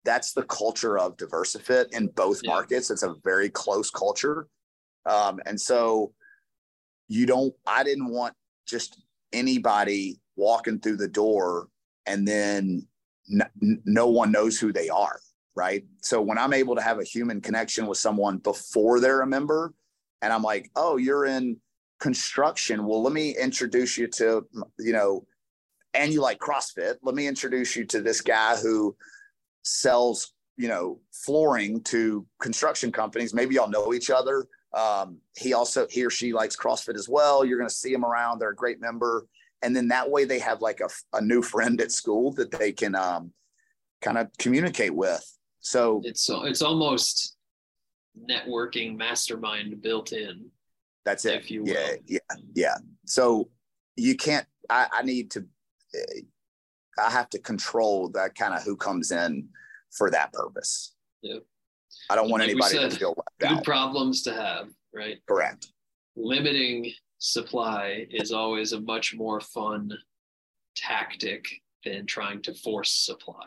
that's 0.05 0.33
the 0.33 0.45
culture 0.45 0.99
of 0.99 1.17
diversifit 1.17 1.87
in 1.93 2.07
both 2.09 2.41
yeah. 2.43 2.51
markets 2.51 2.91
it's 2.91 3.03
a 3.03 3.15
very 3.25 3.49
close 3.49 3.91
culture 3.91 4.47
um, 5.07 5.41
and 5.47 5.61
so 5.61 6.13
you 7.09 7.27
don't 7.27 7.55
i 7.67 7.83
didn't 7.83 8.09
want 8.09 8.35
just 8.67 9.03
anybody 9.33 10.21
walking 10.37 10.79
through 10.79 10.97
the 10.97 11.09
door 11.09 11.69
and 12.07 12.27
then 12.27 12.87
n- 13.33 13.81
no 13.85 14.09
one 14.09 14.31
knows 14.31 14.59
who 14.59 14.73
they 14.73 14.89
are 14.89 15.19
right 15.55 15.85
so 16.03 16.21
when 16.21 16.39
i'm 16.39 16.53
able 16.53 16.75
to 16.75 16.83
have 16.83 17.01
a 17.01 17.05
human 17.05 17.41
connection 17.41 17.87
with 17.87 17.99
someone 17.99 18.39
before 18.39 19.01
they're 19.01 19.23
a 19.23 19.27
member 19.27 19.73
and 20.23 20.33
i'm 20.33 20.43
like 20.43 20.71
oh 20.77 20.97
you're 20.97 21.27
in 21.27 21.57
construction. 21.99 22.87
Well, 22.87 23.03
let 23.03 23.13
me 23.13 23.37
introduce 23.37 23.97
you 23.97 24.07
to, 24.09 24.47
you 24.79 24.93
know, 24.93 25.27
and 25.95 26.13
you 26.13 26.21
like 26.21 26.39
CrossFit. 26.39 26.97
Let 27.03 27.15
me 27.15 27.27
introduce 27.27 27.75
you 27.77 27.85
to 27.87 28.01
this 28.01 28.21
guy 28.21 28.57
who 28.57 28.97
sells, 29.63 30.35
you 30.57 30.69
know, 30.69 31.01
flooring 31.13 31.83
to 31.85 32.27
construction 32.41 32.93
companies. 32.93 33.33
Maybe 33.33 33.55
y'all 33.55 33.71
know 33.71 33.95
each 33.95 34.11
other. 34.11 34.47
Um, 34.77 35.19
he 35.37 35.55
also, 35.55 35.87
he 35.91 36.05
or 36.05 36.11
she 36.11 36.33
likes 36.33 36.57
CrossFit 36.57 36.97
as 36.97 37.09
well. 37.09 37.45
You're 37.45 37.59
going 37.59 37.69
to 37.69 37.75
see 37.75 37.93
him 37.93 38.05
around. 38.05 38.39
They're 38.39 38.51
a 38.51 38.55
great 38.55 38.81
member. 38.81 39.27
And 39.63 39.75
then 39.75 39.89
that 39.89 40.11
way 40.11 40.25
they 40.25 40.39
have 40.41 40.61
like 40.61 40.81
a, 40.81 40.89
a 41.17 41.21
new 41.21 41.43
friend 41.43 41.81
at 41.81 41.91
school 41.91 42.33
that 42.35 42.51
they 42.51 42.73
can 42.73 42.95
um, 42.95 43.33
kind 44.03 44.19
of 44.19 44.29
communicate 44.39 44.95
with. 44.95 45.25
So 45.61 46.03
it's, 46.05 46.29
it's 46.31 46.63
almost 46.63 47.37
networking 48.31 48.97
mastermind 48.97 49.81
built 49.83 50.13
in 50.13 50.51
that's 51.07 51.25
it. 51.25 51.37
If 51.37 51.51
you 51.51 51.63
will. 51.63 51.73
Yeah, 51.73 51.95
yeah, 52.05 52.19
yeah. 52.55 52.75
So 53.07 53.49
you 53.97 54.17
can't. 54.17 54.45
I, 54.69 54.89
I 54.93 55.03
need 55.03 55.31
to. 55.31 55.47
I 56.99 57.11
have 57.11 57.31
to 57.31 57.39
control 57.39 58.09
that 58.11 58.35
kind 58.35 58.53
of 58.53 58.65
who 58.65 58.77
comes 58.77 59.13
in 59.13 59.49
for 59.93 60.11
that 60.11 60.33
purpose. 60.33 60.95
Yeah. 61.23 61.39
I 62.11 62.15
don't 62.15 62.31
want 62.31 62.43
like 62.43 62.51
anybody 62.51 62.75
said, 62.75 62.91
to 62.91 62.97
feel 62.97 63.15
left 63.17 63.39
good 63.39 63.59
out. 63.59 63.65
problems 63.65 64.23
to 64.23 64.33
have, 64.33 64.69
right? 64.95 65.19
Correct. 65.27 65.69
Limiting 66.17 66.93
supply 67.19 68.07
is 68.11 68.33
always 68.33 68.73
a 68.73 68.81
much 68.81 69.15
more 69.15 69.41
fun 69.41 69.91
tactic 70.77 71.47
than 71.85 72.07
trying 72.07 72.43
to 72.43 72.55
force 72.55 72.93
supply. 72.93 73.47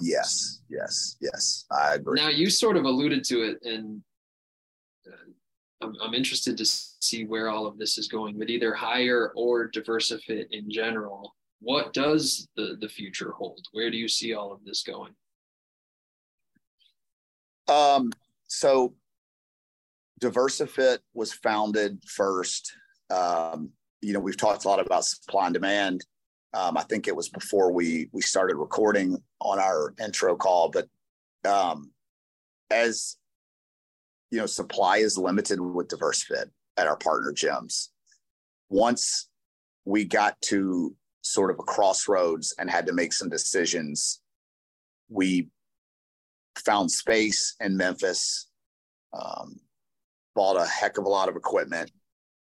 Yes, 0.00 0.60
yes, 0.68 1.16
yes. 1.20 1.64
I 1.70 1.94
agree. 1.94 2.20
Now 2.20 2.28
you 2.28 2.50
sort 2.50 2.76
of 2.76 2.84
alluded 2.84 3.24
to 3.24 3.42
it 3.42 3.58
and 3.62 4.02
uh, 5.06 5.30
I'm, 5.80 5.94
I'm 6.02 6.14
interested 6.14 6.56
to 6.58 6.64
see 6.66 7.24
where 7.24 7.48
all 7.48 7.66
of 7.66 7.78
this 7.78 7.96
is 7.96 8.08
going 8.08 8.38
with 8.38 8.50
either 8.50 8.74
hire 8.74 9.32
or 9.34 9.70
diversifit 9.70 10.46
in 10.50 10.70
general. 10.70 11.34
What 11.60 11.92
does 11.92 12.48
the, 12.56 12.76
the 12.80 12.88
future 12.88 13.32
hold? 13.32 13.66
Where 13.72 13.90
do 13.90 13.96
you 13.96 14.08
see 14.08 14.34
all 14.34 14.52
of 14.52 14.64
this 14.64 14.82
going? 14.82 15.14
Um, 17.68 18.10
so 18.46 18.94
Diversifit 20.20 20.98
was 21.14 21.32
founded 21.32 22.02
first. 22.06 22.72
Um, 23.10 23.70
you 24.00 24.12
know, 24.12 24.20
we've 24.20 24.36
talked 24.36 24.64
a 24.64 24.68
lot 24.68 24.84
about 24.84 25.04
supply 25.04 25.46
and 25.46 25.54
demand. 25.54 26.04
Um, 26.54 26.76
I 26.76 26.82
think 26.82 27.08
it 27.08 27.16
was 27.16 27.28
before 27.28 27.72
we 27.72 28.08
we 28.12 28.22
started 28.22 28.56
recording 28.56 29.22
on 29.40 29.58
our 29.58 29.94
intro 30.02 30.34
call, 30.34 30.70
but 30.70 30.88
um, 31.48 31.90
as 32.70 33.16
you 34.30 34.38
know, 34.38 34.46
supply 34.46 34.98
is 34.98 35.18
limited 35.18 35.60
with 35.60 35.88
Diversifit 35.88 36.46
at 36.76 36.86
our 36.86 36.96
partner 36.96 37.32
gyms. 37.32 37.88
Once 38.70 39.28
we 39.84 40.04
got 40.04 40.40
to 40.42 40.94
sort 41.22 41.50
of 41.50 41.58
a 41.58 41.62
crossroads 41.62 42.54
and 42.58 42.70
had 42.70 42.86
to 42.86 42.92
make 42.92 43.12
some 43.12 43.28
decisions, 43.28 44.20
we 45.08 45.48
found 46.60 46.90
space 46.90 47.54
in 47.60 47.76
Memphis, 47.76 48.48
um, 49.18 49.56
bought 50.34 50.56
a 50.56 50.66
heck 50.66 50.98
of 50.98 51.04
a 51.04 51.08
lot 51.08 51.28
of 51.28 51.36
equipment. 51.36 51.90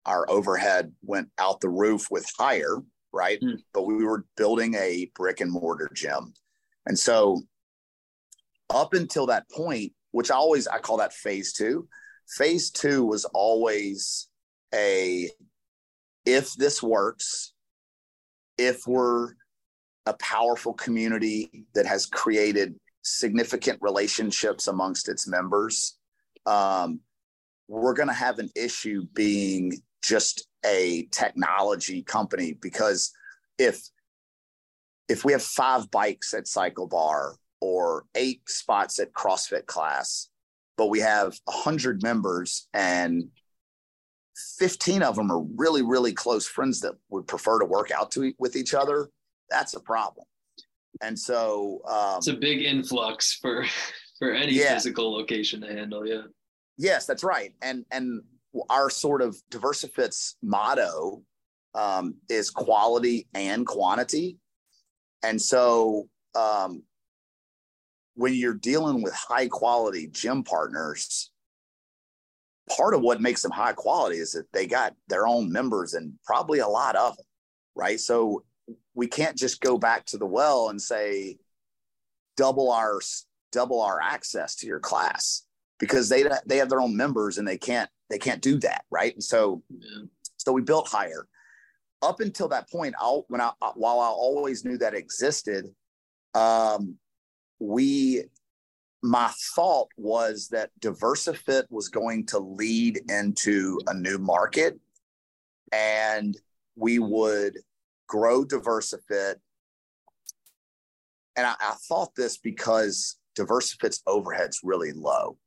Our 0.06 0.28
overhead 0.30 0.92
went 1.02 1.28
out 1.38 1.60
the 1.60 1.68
roof 1.68 2.06
with 2.10 2.26
hire, 2.38 2.78
right? 3.12 3.40
Mm. 3.40 3.58
But 3.72 3.86
we 3.86 4.04
were 4.04 4.24
building 4.36 4.74
a 4.74 5.10
brick 5.14 5.40
and 5.40 5.52
mortar 5.52 5.90
gym. 5.94 6.32
And 6.86 6.98
so 6.98 7.42
up 8.70 8.94
until 8.94 9.26
that 9.26 9.48
point, 9.50 9.92
which 10.12 10.30
I 10.30 10.34
always 10.34 10.66
I 10.66 10.78
call 10.78 10.96
that 10.98 11.12
phase 11.12 11.52
two. 11.52 11.88
Phase 12.28 12.70
two 12.70 13.04
was 13.04 13.24
always 13.26 14.28
a 14.74 15.28
if 16.24 16.52
this 16.54 16.82
works, 16.82 17.52
if 18.58 18.86
we're 18.86 19.32
a 20.06 20.14
powerful 20.14 20.72
community 20.72 21.66
that 21.74 21.86
has 21.86 22.06
created 22.06 22.74
significant 23.02 23.78
relationships 23.80 24.68
amongst 24.68 25.08
its 25.08 25.26
members, 25.26 25.98
um, 26.46 27.00
we're 27.68 27.94
going 27.94 28.08
to 28.08 28.14
have 28.14 28.38
an 28.38 28.50
issue 28.56 29.06
being 29.14 29.80
just 30.02 30.46
a 30.64 31.06
technology 31.12 32.02
company 32.02 32.56
because 32.60 33.12
if 33.58 33.88
if 35.08 35.24
we 35.24 35.32
have 35.32 35.42
five 35.42 35.90
bikes 35.90 36.34
at 36.34 36.44
CycleBar 36.44 37.34
or 37.60 38.04
eight 38.14 38.48
spots 38.48 39.00
at 39.00 39.12
CrossFit 39.12 39.66
class, 39.66 40.28
but 40.76 40.86
we 40.86 41.00
have 41.00 41.38
a 41.48 41.52
hundred 41.52 42.02
members 42.02 42.68
and 42.72 43.28
15 44.58 45.02
of 45.02 45.16
them 45.16 45.30
are 45.30 45.42
really, 45.56 45.82
really 45.82 46.12
close 46.12 46.46
friends 46.46 46.80
that 46.80 46.94
would 47.10 47.26
prefer 47.26 47.58
to 47.58 47.66
work 47.66 47.90
out 47.90 48.10
to, 48.12 48.32
with 48.38 48.56
each 48.56 48.72
other, 48.72 49.10
that's 49.50 49.74
a 49.74 49.80
problem. 49.80 50.26
And 51.02 51.18
so 51.18 51.80
um, 51.88 52.18
it's 52.18 52.28
a 52.28 52.34
big 52.34 52.62
influx 52.62 53.34
for 53.34 53.64
for 54.18 54.32
any 54.32 54.52
yeah. 54.52 54.74
physical 54.74 55.12
location 55.12 55.60
to 55.62 55.68
handle. 55.68 56.06
Yeah. 56.06 56.22
Yes, 56.76 57.06
that's 57.06 57.24
right. 57.24 57.52
And 57.62 57.84
and 57.90 58.22
our 58.68 58.90
sort 58.90 59.22
of 59.22 59.36
Diversifit's 59.50 60.36
motto 60.42 61.22
um, 61.74 62.14
is 62.28 62.50
quality 62.50 63.28
and 63.34 63.66
quantity. 63.66 64.38
And 65.22 65.40
so 65.40 66.08
um, 66.34 66.82
when 68.14 68.34
you're 68.34 68.54
dealing 68.54 69.02
with 69.02 69.14
high 69.14 69.48
quality 69.48 70.08
gym 70.08 70.42
partners, 70.42 71.30
part 72.76 72.94
of 72.94 73.02
what 73.02 73.20
makes 73.20 73.42
them 73.42 73.50
high 73.50 73.72
quality 73.72 74.18
is 74.18 74.32
that 74.32 74.50
they 74.52 74.66
got 74.66 74.94
their 75.08 75.26
own 75.26 75.50
members 75.52 75.94
and 75.94 76.14
probably 76.24 76.60
a 76.60 76.68
lot 76.68 76.96
of 76.96 77.16
them, 77.16 77.26
right? 77.74 78.00
So 78.00 78.44
we 79.00 79.06
can't 79.06 79.38
just 79.38 79.62
go 79.62 79.78
back 79.78 80.04
to 80.04 80.18
the 80.18 80.26
well 80.26 80.68
and 80.68 80.80
say 80.80 81.38
double 82.36 82.70
our 82.70 83.00
double 83.50 83.80
our 83.80 83.98
access 83.98 84.54
to 84.56 84.66
your 84.66 84.78
class 84.78 85.46
because 85.78 86.10
they 86.10 86.22
they 86.44 86.58
have 86.58 86.68
their 86.68 86.82
own 86.82 86.94
members 86.94 87.38
and 87.38 87.48
they 87.48 87.56
can't 87.56 87.88
they 88.10 88.18
can't 88.18 88.42
do 88.42 88.58
that, 88.58 88.84
right? 88.90 89.14
And 89.14 89.24
so 89.24 89.62
yeah. 89.70 90.02
so 90.36 90.52
we 90.52 90.60
built 90.60 90.86
Hire. 90.86 91.26
Up 92.02 92.20
until 92.20 92.48
that 92.48 92.70
point, 92.70 92.94
I'll 93.00 93.24
when 93.28 93.40
I 93.40 93.52
while 93.74 94.00
I 94.00 94.08
always 94.08 94.66
knew 94.66 94.76
that 94.76 94.92
existed, 94.92 95.64
um, 96.34 96.96
we 97.58 98.24
my 99.02 99.30
thought 99.54 99.88
was 99.96 100.48
that 100.48 100.72
Diversifit 100.78 101.64
was 101.70 101.88
going 101.88 102.26
to 102.26 102.38
lead 102.38 103.00
into 103.10 103.80
a 103.86 103.94
new 103.94 104.18
market 104.18 104.78
and 105.72 106.36
we 106.76 106.98
would 106.98 107.56
grow 108.10 108.44
Diversifit. 108.44 109.36
And 111.36 111.46
I, 111.46 111.54
I 111.60 111.74
thought 111.88 112.14
this 112.16 112.36
because 112.36 113.16
Diversifit's 113.36 114.02
overhead's 114.06 114.60
really 114.64 114.92
low. 114.92 115.38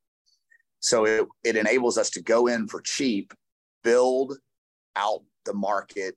So 0.80 1.04
it, 1.04 1.26
it 1.44 1.56
enables 1.56 1.98
us 1.98 2.10
to 2.10 2.22
go 2.22 2.46
in 2.46 2.66
for 2.66 2.80
cheap, 2.80 3.32
build 3.82 4.38
out 4.96 5.22
the 5.44 5.54
market 5.54 6.16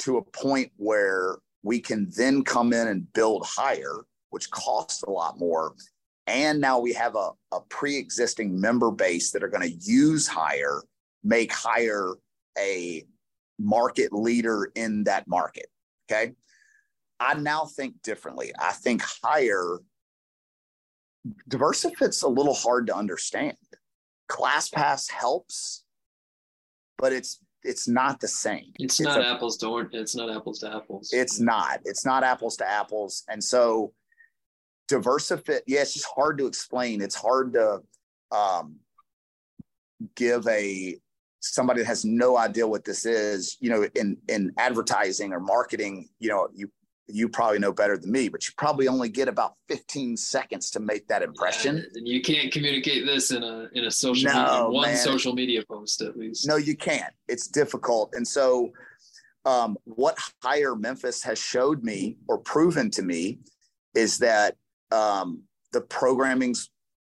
to 0.00 0.16
a 0.18 0.22
point 0.22 0.70
where 0.76 1.38
we 1.62 1.80
can 1.80 2.08
then 2.16 2.42
come 2.42 2.72
in 2.72 2.88
and 2.88 3.12
build 3.12 3.44
Hire, 3.44 4.04
which 4.30 4.50
costs 4.50 5.02
a 5.02 5.10
lot 5.10 5.38
more. 5.38 5.74
And 6.26 6.60
now 6.60 6.78
we 6.78 6.92
have 6.92 7.16
a, 7.16 7.30
a 7.52 7.60
pre 7.68 7.96
existing 7.96 8.58
member 8.58 8.92
base 8.92 9.32
that 9.32 9.42
are 9.42 9.48
going 9.48 9.68
to 9.68 9.76
use 9.84 10.28
Hire, 10.28 10.82
make 11.24 11.52
Hire 11.52 12.14
a 12.56 13.04
market 13.60 14.12
leader 14.12 14.72
in 14.74 15.04
that 15.04 15.28
market. 15.28 15.66
Okay. 16.10 16.32
I 17.18 17.34
now 17.34 17.66
think 17.66 18.02
differently. 18.02 18.52
I 18.58 18.72
think 18.72 19.02
Hire 19.22 19.80
Diversifit's 21.48 22.22
a 22.22 22.28
little 22.28 22.54
hard 22.54 22.86
to 22.86 22.96
understand. 22.96 23.56
ClassPass 24.30 25.10
helps, 25.10 25.84
but 26.96 27.12
it's 27.12 27.40
it's 27.62 27.86
not 27.86 28.20
the 28.20 28.28
same. 28.28 28.72
It's, 28.78 28.98
it's 28.98 29.06
not 29.06 29.20
a, 29.20 29.26
apples 29.26 29.58
to 29.58 29.66
orange. 29.66 29.90
It's 29.92 30.16
not 30.16 30.34
apples 30.34 30.60
to 30.60 30.74
apples. 30.74 31.10
It's 31.12 31.38
not. 31.38 31.80
It's 31.84 32.06
not 32.06 32.24
apples 32.24 32.56
to 32.56 32.68
apples. 32.68 33.24
And 33.28 33.42
so 33.42 33.92
Diversifit, 34.90 35.60
yeah, 35.66 35.82
it's 35.82 35.92
just 35.92 36.06
hard 36.06 36.38
to 36.38 36.46
explain. 36.46 37.02
It's 37.02 37.14
hard 37.14 37.52
to 37.52 37.80
um, 38.32 38.76
give 40.16 40.46
a 40.48 40.96
somebody 41.40 41.80
that 41.80 41.86
has 41.86 42.04
no 42.04 42.36
idea 42.36 42.66
what 42.66 42.84
this 42.84 43.04
is, 43.04 43.56
you 43.60 43.70
know, 43.70 43.88
in 43.94 44.16
in 44.28 44.52
advertising 44.58 45.32
or 45.32 45.40
marketing, 45.40 46.08
you 46.18 46.28
know, 46.28 46.48
you 46.54 46.70
you 47.12 47.28
probably 47.28 47.58
know 47.58 47.72
better 47.72 47.96
than 47.96 48.12
me, 48.12 48.28
but 48.28 48.46
you 48.46 48.52
probably 48.56 48.86
only 48.86 49.08
get 49.08 49.28
about 49.28 49.54
15 49.68 50.16
seconds 50.16 50.70
to 50.70 50.80
make 50.80 51.08
that 51.08 51.22
impression. 51.22 51.84
Yeah, 51.94 52.02
you 52.04 52.22
can't 52.22 52.52
communicate 52.52 53.04
this 53.04 53.32
in 53.32 53.42
a 53.42 53.68
in 53.72 53.84
a 53.84 53.90
social 53.90 54.30
no, 54.32 54.42
media, 54.42 54.68
one 54.68 54.88
man. 54.88 54.96
social 54.96 55.32
media 55.32 55.64
post 55.68 56.02
at 56.02 56.16
least. 56.16 56.46
No, 56.46 56.56
you 56.56 56.76
can't. 56.76 57.12
It's 57.28 57.48
difficult. 57.48 58.14
And 58.14 58.26
so 58.26 58.70
um, 59.44 59.76
what 59.84 60.18
Hire 60.42 60.76
Memphis 60.76 61.22
has 61.24 61.38
showed 61.38 61.82
me 61.82 62.16
or 62.28 62.38
proven 62.38 62.90
to 62.92 63.02
me 63.02 63.40
is 63.94 64.18
that 64.18 64.56
um, 64.92 65.42
the 65.72 65.80
programming's 65.80 66.70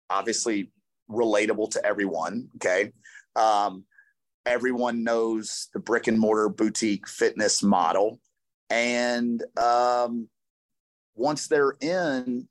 obviously 0.08 0.70
relatable 1.10 1.70
to 1.70 1.84
everyone. 1.84 2.48
Okay. 2.56 2.92
Um, 3.36 3.84
everyone 4.50 5.04
knows 5.04 5.68
the 5.72 5.78
brick 5.78 6.08
and 6.08 6.18
mortar 6.18 6.48
boutique 6.48 7.06
fitness 7.06 7.62
model. 7.62 8.20
And 8.68 9.42
um, 9.56 10.28
once 11.14 11.46
they're 11.46 11.76
in 11.80 12.48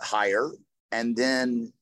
Hire, 0.00 0.50
and 0.90 1.16
then 1.16 1.72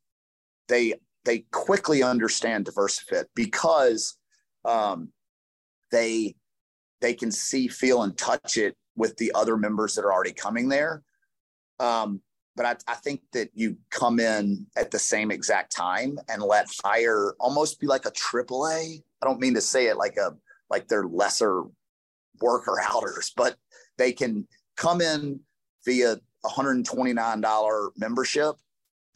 they 0.69 0.95
they 1.25 1.41
quickly 1.53 2.03
understand 2.03 2.67
Diversifit 2.67 3.25
because 3.35 4.17
um, 4.65 5.11
they 5.91 6.37
they 7.01 7.15
can 7.15 7.31
see, 7.31 7.69
feel, 7.69 8.03
and 8.03 8.17
touch 8.17 8.59
it 8.59 8.77
with 8.95 9.17
the 9.17 9.33
other 9.35 9.57
members 9.57 9.95
that 9.95 10.05
are 10.05 10.13
already 10.13 10.33
coming 10.33 10.69
there. 10.69 11.03
Um, 11.79 12.21
but 12.57 12.65
I, 12.65 12.77
I, 12.91 12.95
think 12.95 13.21
that 13.35 13.51
you 13.53 13.77
come 13.91 14.19
in 14.19 14.67
at 14.77 14.91
the 14.91 14.99
same 14.99 15.31
exact 15.31 15.77
time 15.77 16.19
and 16.31 16.43
let 16.43 16.67
Hire 16.83 17.35
almost 17.39 17.79
be 17.79 17.87
like 17.87 18.07
a 18.07 18.11
triple 18.11 18.67
A. 18.67 19.03
I 19.27 19.29
don't 19.29 19.41
mean 19.41 19.55
to 19.55 19.61
say 19.61 19.87
it 19.87 19.97
like 19.97 20.17
a 20.17 20.37
like 20.71 20.87
they're 20.87 21.07
lesser 21.07 21.65
worker 22.41 22.81
outers, 22.81 23.33
but 23.37 23.57
they 23.99 24.13
can 24.13 24.47
come 24.77 25.01
in 25.01 25.41
via 25.85 26.17
$129 26.45 27.91
membership 27.97 28.55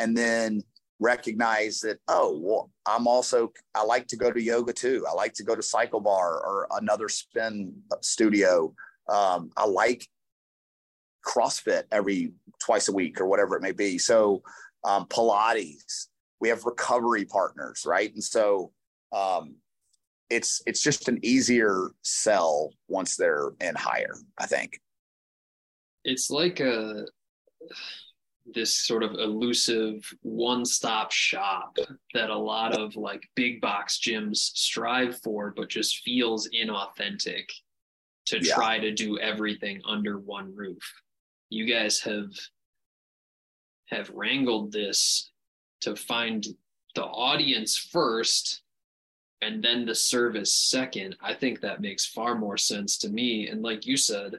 and 0.00 0.16
then 0.16 0.62
recognize 0.98 1.80
that 1.80 1.98
oh 2.08 2.38
well 2.42 2.70
i'm 2.84 3.06
also 3.06 3.50
i 3.74 3.82
like 3.82 4.06
to 4.06 4.16
go 4.16 4.30
to 4.30 4.42
yoga 4.42 4.72
too. 4.72 5.06
I 5.08 5.14
like 5.14 5.32
to 5.34 5.44
go 5.44 5.54
to 5.54 5.62
CycleBar 5.62 6.04
or 6.04 6.66
another 6.72 7.08
spin 7.08 7.72
studio. 8.02 8.74
Um, 9.08 9.50
i 9.56 9.64
like 9.64 10.06
crossfit 11.24 11.84
every 11.92 12.32
twice 12.58 12.88
a 12.88 12.92
week 12.92 13.20
or 13.20 13.26
whatever 13.26 13.56
it 13.56 13.62
may 13.62 13.72
be. 13.72 13.96
So 13.96 14.42
um, 14.84 15.06
pilates 15.06 16.08
we 16.40 16.48
have 16.48 16.64
recovery 16.64 17.24
partners 17.24 17.84
right? 17.86 18.12
And 18.12 18.24
so 18.24 18.72
um, 19.12 19.54
it's 20.30 20.62
it's 20.66 20.82
just 20.82 21.08
an 21.08 21.18
easier 21.22 21.90
sell 22.02 22.72
once 22.88 23.16
they're 23.16 23.50
in 23.60 23.74
Hire 23.74 24.14
i 24.38 24.46
think 24.46 24.80
it's 26.04 26.30
like 26.30 26.60
a 26.60 27.06
this 28.54 28.74
sort 28.74 29.02
of 29.02 29.12
elusive 29.14 30.02
one-stop 30.22 31.12
shop 31.12 31.76
that 32.14 32.30
a 32.30 32.36
lot 32.36 32.76
of 32.76 32.96
like 32.96 33.28
big 33.36 33.60
box 33.60 33.98
gyms 33.98 34.36
strive 34.36 35.20
for 35.22 35.52
but 35.54 35.68
just 35.68 36.02
feels 36.02 36.48
inauthentic 36.48 37.44
to 38.26 38.38
yeah. 38.40 38.54
try 38.54 38.78
to 38.78 38.92
do 38.92 39.18
everything 39.18 39.80
under 39.86 40.18
one 40.18 40.54
roof 40.54 40.82
you 41.50 41.66
guys 41.66 42.00
have 42.00 42.30
have 43.88 44.08
wrangled 44.10 44.72
this 44.72 45.30
to 45.80 45.96
find 45.96 46.46
the 46.94 47.04
audience 47.04 47.76
first 47.76 48.62
and 49.42 49.62
then 49.62 49.86
the 49.86 49.94
service 49.94 50.52
second, 50.52 51.16
I 51.22 51.34
think 51.34 51.60
that 51.60 51.80
makes 51.80 52.06
far 52.06 52.34
more 52.34 52.58
sense 52.58 52.98
to 52.98 53.08
me. 53.08 53.48
And 53.48 53.62
like 53.62 53.86
you 53.86 53.96
said, 53.96 54.38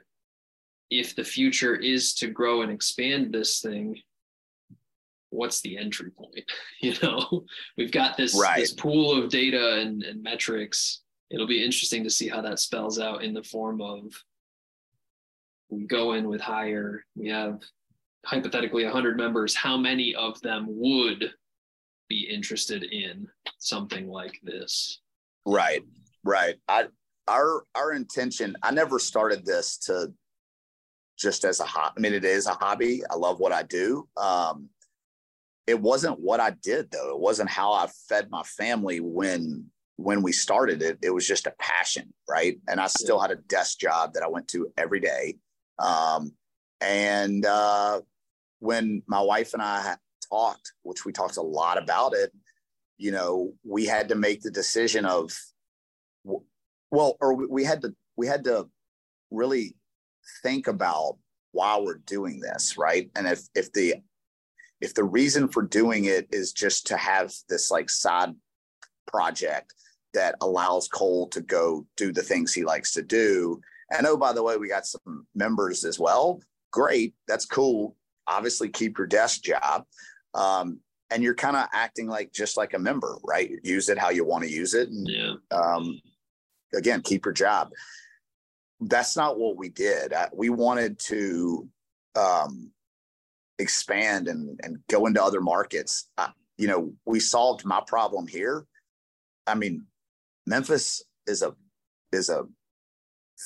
if 0.90 1.16
the 1.16 1.24
future 1.24 1.74
is 1.74 2.14
to 2.14 2.28
grow 2.28 2.62
and 2.62 2.70
expand 2.70 3.32
this 3.32 3.60
thing, 3.60 3.98
what's 5.30 5.60
the 5.60 5.78
entry 5.78 6.10
point? 6.10 6.50
You 6.80 6.94
know, 7.00 7.44
we've 7.76 7.92
got 7.92 8.16
this 8.16 8.38
right. 8.40 8.58
this 8.58 8.72
pool 8.72 9.16
of 9.16 9.30
data 9.30 9.78
and, 9.78 10.02
and 10.02 10.20
metrics. 10.20 11.02
It'll 11.30 11.46
be 11.46 11.64
interesting 11.64 12.02
to 12.02 12.10
see 12.10 12.28
how 12.28 12.42
that 12.42 12.58
spells 12.58 12.98
out 12.98 13.22
in 13.22 13.32
the 13.32 13.42
form 13.44 13.80
of 13.80 14.12
we 15.70 15.86
go 15.86 16.12
in 16.12 16.28
with 16.28 16.40
Hire, 16.40 17.04
we 17.16 17.28
have 17.28 17.60
hypothetically 18.26 18.84
100 18.84 19.16
members. 19.16 19.54
How 19.54 19.76
many 19.76 20.14
of 20.14 20.40
them 20.42 20.66
would 20.68 21.32
be 22.12 22.28
interested 22.28 22.82
in 22.84 23.26
something 23.58 24.06
like 24.06 24.38
this. 24.42 25.00
Right, 25.46 25.82
right. 26.24 26.56
I 26.68 26.84
our 27.26 27.64
our 27.74 27.92
intention. 27.92 28.54
I 28.62 28.70
never 28.70 28.98
started 28.98 29.46
this 29.46 29.78
to 29.86 30.12
just 31.18 31.44
as 31.44 31.60
a 31.60 31.64
hobby. 31.64 31.94
I 31.96 32.00
mean, 32.00 32.12
it 32.12 32.24
is 32.24 32.46
a 32.46 32.52
hobby. 32.52 33.02
I 33.10 33.14
love 33.14 33.40
what 33.40 33.52
I 33.52 33.62
do. 33.62 34.08
Um, 34.18 34.68
it 35.66 35.80
wasn't 35.80 36.20
what 36.20 36.38
I 36.38 36.50
did 36.50 36.90
though. 36.90 37.10
It 37.12 37.18
wasn't 37.18 37.48
how 37.48 37.72
I 37.72 37.86
fed 38.08 38.28
my 38.30 38.42
family 38.42 39.00
when 39.00 39.70
when 39.96 40.22
we 40.22 40.32
started 40.32 40.82
it, 40.82 40.98
it 41.02 41.10
was 41.10 41.26
just 41.26 41.46
a 41.46 41.54
passion, 41.58 42.12
right? 42.28 42.58
And 42.68 42.78
I 42.80 42.88
still 42.88 43.20
had 43.20 43.30
a 43.30 43.36
desk 43.36 43.78
job 43.78 44.14
that 44.14 44.22
I 44.22 44.28
went 44.28 44.48
to 44.48 44.72
every 44.76 45.00
day. 45.00 45.36
Um, 45.78 46.32
and 46.80 47.46
uh, 47.46 48.00
when 48.58 49.02
my 49.06 49.20
wife 49.20 49.54
and 49.54 49.62
I 49.62 49.96
talked, 50.32 50.72
which 50.82 51.04
we 51.04 51.12
talked 51.12 51.36
a 51.36 51.42
lot 51.42 51.76
about 51.76 52.14
it, 52.14 52.32
you 52.96 53.10
know, 53.10 53.52
we 53.64 53.84
had 53.84 54.08
to 54.08 54.14
make 54.14 54.42
the 54.42 54.50
decision 54.50 55.04
of, 55.04 55.32
well, 56.24 57.16
or 57.20 57.34
we 57.34 57.64
had 57.64 57.82
to 57.82 57.94
we 58.16 58.26
had 58.26 58.44
to 58.44 58.68
really 59.30 59.74
think 60.42 60.66
about 60.68 61.16
why 61.52 61.78
we're 61.78 62.00
doing 62.06 62.40
this, 62.40 62.76
right? 62.78 63.10
And 63.16 63.26
if 63.26 63.40
if 63.54 63.72
the 63.72 63.96
if 64.80 64.94
the 64.94 65.04
reason 65.04 65.48
for 65.48 65.62
doing 65.62 66.06
it 66.06 66.28
is 66.32 66.52
just 66.52 66.86
to 66.88 66.96
have 66.96 67.32
this 67.48 67.70
like 67.70 67.90
side 67.90 68.34
project 69.06 69.74
that 70.14 70.34
allows 70.40 70.88
Cole 70.88 71.28
to 71.28 71.40
go 71.40 71.86
do 71.96 72.12
the 72.12 72.22
things 72.22 72.52
he 72.52 72.64
likes 72.64 72.92
to 72.92 73.02
do. 73.02 73.60
And 73.90 74.06
oh, 74.06 74.16
by 74.16 74.32
the 74.32 74.42
way, 74.42 74.56
we 74.56 74.68
got 74.68 74.86
some 74.86 75.26
members 75.34 75.84
as 75.84 75.98
well. 75.98 76.40
Great. 76.70 77.14
That's 77.28 77.46
cool. 77.46 77.96
Obviously, 78.26 78.68
keep 78.68 78.98
your 78.98 79.06
desk 79.06 79.42
job. 79.42 79.84
Um, 80.34 80.80
and 81.10 81.22
you're 81.22 81.34
kind 81.34 81.56
of 81.56 81.66
acting 81.72 82.08
like 82.08 82.32
just 82.32 82.56
like 82.56 82.74
a 82.74 82.78
member, 82.78 83.18
right? 83.22 83.50
Use 83.62 83.88
it 83.88 83.98
how 83.98 84.10
you 84.10 84.24
want 84.24 84.44
to 84.44 84.50
use 84.50 84.74
it. 84.74 84.88
And, 84.88 85.06
yeah. 85.08 85.34
Um, 85.50 86.00
again, 86.74 87.02
keep 87.02 87.24
your 87.24 87.34
job. 87.34 87.70
That's 88.80 89.16
not 89.16 89.38
what 89.38 89.56
we 89.56 89.68
did. 89.68 90.12
we 90.32 90.48
wanted 90.48 90.98
to 91.00 91.68
um, 92.16 92.70
expand 93.58 94.28
and, 94.28 94.58
and 94.62 94.78
go 94.88 95.06
into 95.06 95.22
other 95.22 95.40
markets. 95.40 96.08
you 96.56 96.66
know, 96.66 96.92
we 97.04 97.20
solved 97.20 97.64
my 97.64 97.82
problem 97.86 98.26
here. 98.26 98.66
I 99.46 99.54
mean, 99.54 99.86
Memphis 100.46 101.02
is 101.26 101.42
a 101.42 101.54
is 102.12 102.28
a 102.28 102.44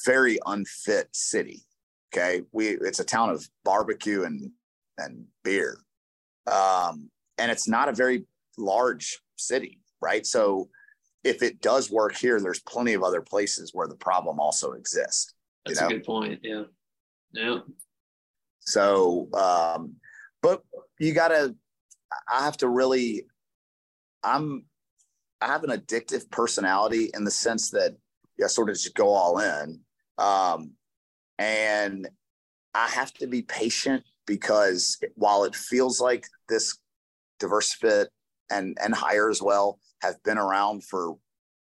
very 0.05 0.39
unfit 0.47 1.09
city. 1.13 1.63
Okay, 2.15 2.43
we 2.53 2.69
it's 2.69 3.01
a 3.01 3.05
town 3.05 3.31
of 3.31 3.49
barbecue 3.65 4.25
and 4.25 4.51
and 4.99 5.27
beer, 5.45 5.79
um, 6.51 7.11
and 7.39 7.51
it's 7.51 7.69
not 7.69 7.89
a 7.89 7.93
very 7.93 8.25
large 8.59 9.21
city, 9.37 9.81
right? 10.01 10.27
So 10.27 10.69
if 11.25 11.43
it 11.43 11.61
does 11.61 11.91
work 11.91 12.17
here, 12.17 12.41
there's 12.41 12.61
plenty 12.61 12.95
of 12.95 13.03
other 13.03 13.21
places 13.21 13.73
where 13.75 13.89
the 13.89 13.97
problem 13.97 14.39
also 14.39 14.73
exists. 14.73 15.35
That's 15.65 15.81
know? 15.81 15.89
a 15.89 15.91
good 15.91 16.05
point. 16.05 16.41
Yeah, 16.43 16.65
yeah. 17.33 17.59
So, 18.61 19.29
um, 19.35 19.95
but 20.43 20.63
you 20.99 21.13
got 21.13 21.29
to. 21.29 21.55
I 22.29 22.45
have 22.45 22.57
to 22.59 22.69
really. 22.69 23.27
I'm 24.23 24.65
I 25.41 25.47
have 25.47 25.65
an 25.65 25.71
addictive 25.71 26.31
personality 26.31 27.11
in 27.15 27.25
the 27.25 27.31
sense 27.31 27.71
that 27.71 27.97
I 28.43 28.47
sort 28.47 28.71
of 28.71 28.77
just 28.77 28.95
go 28.95 29.09
all 29.09 29.39
in. 29.39 29.81
Um, 30.19 30.73
and 31.39 32.09
I 32.75 32.89
have 32.89 33.13
to 33.15 33.27
be 33.27 33.43
patient 33.43 34.05
because 34.27 34.99
while 35.15 35.45
it 35.45 35.55
feels 35.55 36.01
like 36.01 36.27
this 36.49 36.79
Diversifit 37.41 38.07
and 38.51 38.79
and 38.83 38.95
hire 38.95 39.29
as 39.29 39.43
well 39.43 39.79
have 40.01 40.23
been 40.23 40.39
around 40.39 40.85
for 40.85 41.17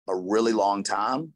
a 0.09 0.15
really 0.15 0.51
long 0.51 0.84
time, 0.84 1.34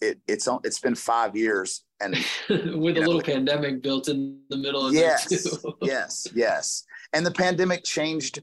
it 0.00 0.18
it's 0.26 0.48
it's 0.64 0.80
been 0.80 0.94
five 0.94 1.36
years 1.36 1.84
and 2.00 2.14
with 2.48 2.96
a 2.96 3.00
know, 3.00 3.06
little 3.06 3.20
pandemic 3.20 3.82
built 3.82 4.08
in 4.08 4.40
the 4.48 4.56
middle 4.56 4.86
of 4.86 4.94
yes, 4.94 5.58
yes, 5.82 6.26
yes. 6.34 6.84
And 7.12 7.24
the 7.24 7.30
pandemic 7.30 7.84
changed 7.84 8.42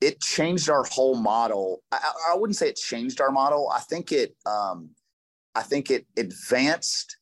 it 0.00 0.20
changed 0.20 0.68
our 0.68 0.84
whole 0.84 1.16
model. 1.16 1.82
I, 1.90 2.12
I, 2.32 2.36
wouldn't 2.36 2.56
say 2.56 2.68
it 2.68 2.76
changed 2.76 3.20
our 3.20 3.30
model. 3.30 3.70
I 3.74 3.80
think 3.80 4.12
it, 4.12 4.36
um, 4.44 4.90
I 5.54 5.62
think 5.62 5.90
it 5.90 6.06
advanced 6.18 7.16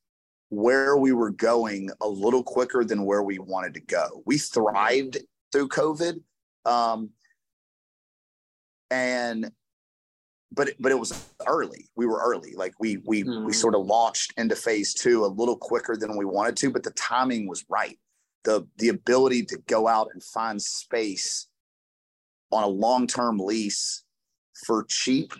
where 0.52 0.98
we 0.98 1.12
were 1.12 1.30
going 1.30 1.88
a 2.02 2.06
little 2.06 2.42
quicker 2.42 2.84
than 2.84 3.06
where 3.06 3.22
we 3.22 3.38
wanted 3.38 3.72
to 3.72 3.80
go. 3.80 4.22
We 4.26 4.36
thrived 4.36 5.16
through 5.50 5.68
COVID, 5.68 6.20
um, 6.66 7.08
and 8.90 9.50
but 10.54 10.74
but 10.78 10.92
it 10.92 10.98
was 10.98 11.32
early. 11.46 11.88
We 11.96 12.04
were 12.04 12.20
early. 12.22 12.52
Like 12.54 12.74
we 12.78 12.98
we 12.98 13.24
mm-hmm. 13.24 13.46
we 13.46 13.54
sort 13.54 13.74
of 13.74 13.86
launched 13.86 14.34
into 14.36 14.54
phase 14.54 14.92
two 14.92 15.24
a 15.24 15.26
little 15.26 15.56
quicker 15.56 15.96
than 15.96 16.18
we 16.18 16.26
wanted 16.26 16.58
to, 16.58 16.70
but 16.70 16.82
the 16.82 16.90
timing 16.90 17.48
was 17.48 17.64
right. 17.70 17.98
The 18.44 18.68
the 18.76 18.90
ability 18.90 19.46
to 19.46 19.58
go 19.66 19.88
out 19.88 20.08
and 20.12 20.22
find 20.22 20.60
space 20.60 21.48
on 22.50 22.62
a 22.62 22.68
long-term 22.68 23.38
lease 23.38 24.04
for 24.66 24.84
cheap 24.86 25.32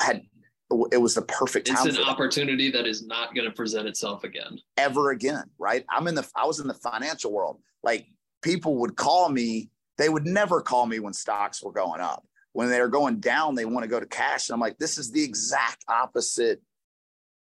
had 0.00 0.22
it 0.70 1.00
was 1.00 1.14
the 1.14 1.22
perfect 1.22 1.68
time. 1.68 1.86
It's 1.86 1.96
an 1.96 2.04
opportunity 2.04 2.70
that 2.72 2.86
is 2.86 3.06
not 3.06 3.34
going 3.34 3.44
to 3.44 3.54
present 3.54 3.86
itself 3.86 4.24
again. 4.24 4.58
Ever 4.76 5.10
again, 5.10 5.44
right? 5.58 5.84
I'm 5.90 6.08
in 6.08 6.14
the 6.14 6.28
I 6.34 6.46
was 6.46 6.58
in 6.58 6.66
the 6.66 6.74
financial 6.74 7.32
world. 7.32 7.60
Like 7.82 8.06
people 8.42 8.76
would 8.78 8.96
call 8.96 9.28
me, 9.28 9.70
they 9.96 10.08
would 10.08 10.26
never 10.26 10.60
call 10.60 10.86
me 10.86 10.98
when 10.98 11.12
stocks 11.12 11.62
were 11.62 11.72
going 11.72 12.00
up. 12.00 12.26
When 12.52 12.68
they 12.68 12.80
are 12.80 12.88
going 12.88 13.20
down, 13.20 13.54
they 13.54 13.64
want 13.64 13.84
to 13.84 13.88
go 13.88 14.00
to 14.00 14.06
cash. 14.06 14.48
And 14.48 14.54
I'm 14.54 14.60
like, 14.60 14.78
this 14.78 14.98
is 14.98 15.12
the 15.12 15.22
exact 15.22 15.84
opposite 15.88 16.62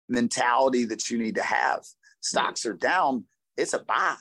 mentality 0.09 0.85
that 0.87 1.11
you 1.11 1.19
need 1.19 1.35
to 1.37 1.43
have. 1.43 1.85
Stocks 2.21 2.65
are 2.67 2.75
down, 2.75 3.25
it's 3.57 3.75
a 3.75 3.81
buy, 3.81 4.17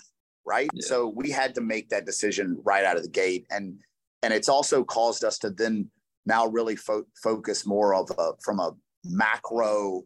right? 0.45 0.69
Yeah. 0.73 0.85
So 0.85 1.07
we 1.07 1.31
had 1.31 1.55
to 1.55 1.61
make 1.61 1.89
that 1.89 2.05
decision 2.05 2.59
right 2.63 2.83
out 2.83 2.97
of 2.97 3.03
the 3.03 3.09
gate. 3.09 3.47
And 3.49 3.79
and 4.21 4.33
it's 4.33 4.49
also 4.49 4.83
caused 4.83 5.23
us 5.23 5.39
to 5.39 5.49
then 5.49 5.89
now 6.25 6.47
really 6.47 6.75
fo- 6.75 7.07
focus 7.21 7.65
more 7.65 7.93
of 7.93 8.09
a, 8.17 8.31
from 8.41 8.59
a 8.59 8.73
macro 9.03 10.03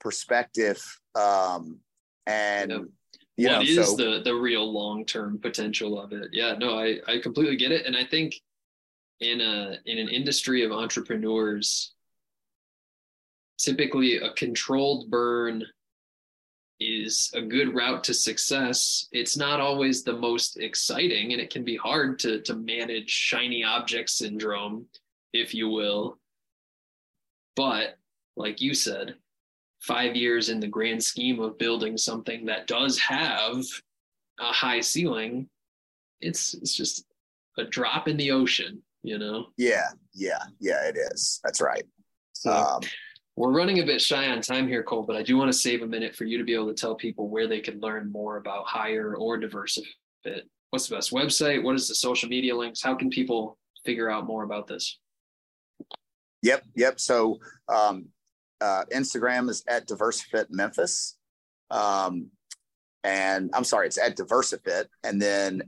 perspective 0.00 0.82
um, 1.14 1.78
and 2.26 2.70
yeah. 2.70 2.78
You 3.36 3.48
what 3.48 3.54
know, 3.54 3.60
is 3.62 3.88
so, 3.90 3.96
the 3.96 4.22
the 4.24 4.34
real 4.34 4.70
long 4.70 5.04
term 5.04 5.38
potential 5.38 6.00
of 6.00 6.12
it? 6.12 6.30
Yeah, 6.32 6.54
no, 6.58 6.76
I 6.76 6.98
I 7.06 7.20
completely 7.20 7.56
get 7.56 7.70
it, 7.70 7.86
and 7.86 7.96
I 7.96 8.04
think 8.04 8.34
in 9.20 9.40
a 9.40 9.78
in 9.86 9.98
an 9.98 10.08
industry 10.08 10.64
of 10.64 10.72
entrepreneurs, 10.72 11.94
typically 13.58 14.16
a 14.16 14.32
controlled 14.32 15.08
burn 15.08 15.64
is 16.80 17.30
a 17.34 17.42
good 17.42 17.74
route 17.74 18.04
to 18.04 18.14
success. 18.14 19.08
It's 19.12 19.36
not 19.36 19.60
always 19.60 20.02
the 20.02 20.16
most 20.16 20.58
exciting, 20.58 21.32
and 21.32 21.40
it 21.40 21.50
can 21.50 21.64
be 21.64 21.76
hard 21.76 22.18
to, 22.20 22.40
to 22.42 22.54
manage 22.54 23.10
shiny 23.10 23.64
object 23.64 24.10
syndrome, 24.10 24.86
if 25.32 25.54
you 25.54 25.68
will. 25.68 26.18
But 27.58 27.98
like 28.36 28.60
you 28.60 28.72
said, 28.72 29.16
five 29.80 30.14
years 30.14 30.48
in 30.48 30.60
the 30.60 30.68
grand 30.68 31.02
scheme 31.02 31.40
of 31.40 31.58
building 31.58 31.98
something 31.98 32.46
that 32.46 32.68
does 32.68 32.96
have 33.00 33.64
a 34.38 34.52
high 34.52 34.80
ceiling, 34.80 35.48
it's 36.20 36.54
it's 36.54 36.76
just 36.76 37.04
a 37.58 37.64
drop 37.64 38.06
in 38.06 38.16
the 38.16 38.30
ocean, 38.30 38.80
you 39.02 39.18
know? 39.18 39.46
Yeah, 39.56 39.88
yeah, 40.14 40.44
yeah, 40.60 40.84
it 40.84 40.96
is. 40.96 41.40
That's 41.42 41.60
right. 41.60 41.82
So, 42.32 42.52
um, 42.52 42.80
we're 43.34 43.50
running 43.50 43.80
a 43.80 43.86
bit 43.86 44.00
shy 44.00 44.28
on 44.28 44.40
time 44.40 44.68
here, 44.68 44.84
Cole, 44.84 45.02
but 45.02 45.16
I 45.16 45.24
do 45.24 45.36
want 45.36 45.50
to 45.50 45.58
save 45.58 45.82
a 45.82 45.86
minute 45.86 46.14
for 46.14 46.26
you 46.26 46.38
to 46.38 46.44
be 46.44 46.54
able 46.54 46.68
to 46.68 46.74
tell 46.74 46.94
people 46.94 47.28
where 47.28 47.48
they 47.48 47.60
can 47.60 47.80
learn 47.80 48.12
more 48.12 48.36
about 48.36 48.68
Hire 48.68 49.16
or 49.16 49.36
Diversifit. 49.36 50.42
What's 50.70 50.86
the 50.86 50.94
best 50.94 51.10
website? 51.10 51.64
What 51.64 51.74
is 51.74 51.88
the 51.88 51.96
social 51.96 52.28
media 52.28 52.56
links? 52.56 52.80
How 52.80 52.94
can 52.94 53.10
people 53.10 53.58
figure 53.84 54.08
out 54.08 54.28
more 54.28 54.44
about 54.44 54.68
this? 54.68 55.00
Yep, 56.42 56.64
yep. 56.76 57.00
So 57.00 57.38
um, 57.68 58.06
uh, 58.60 58.84
Instagram 58.92 59.48
is 59.48 59.64
at 59.68 59.88
Diversifit 59.88 60.46
Memphis. 60.50 61.16
Um, 61.70 62.28
and 63.04 63.50
I'm 63.54 63.64
sorry, 63.64 63.86
it's 63.86 63.98
at 63.98 64.16
Diversifit. 64.16 64.86
And 65.04 65.20
then 65.20 65.62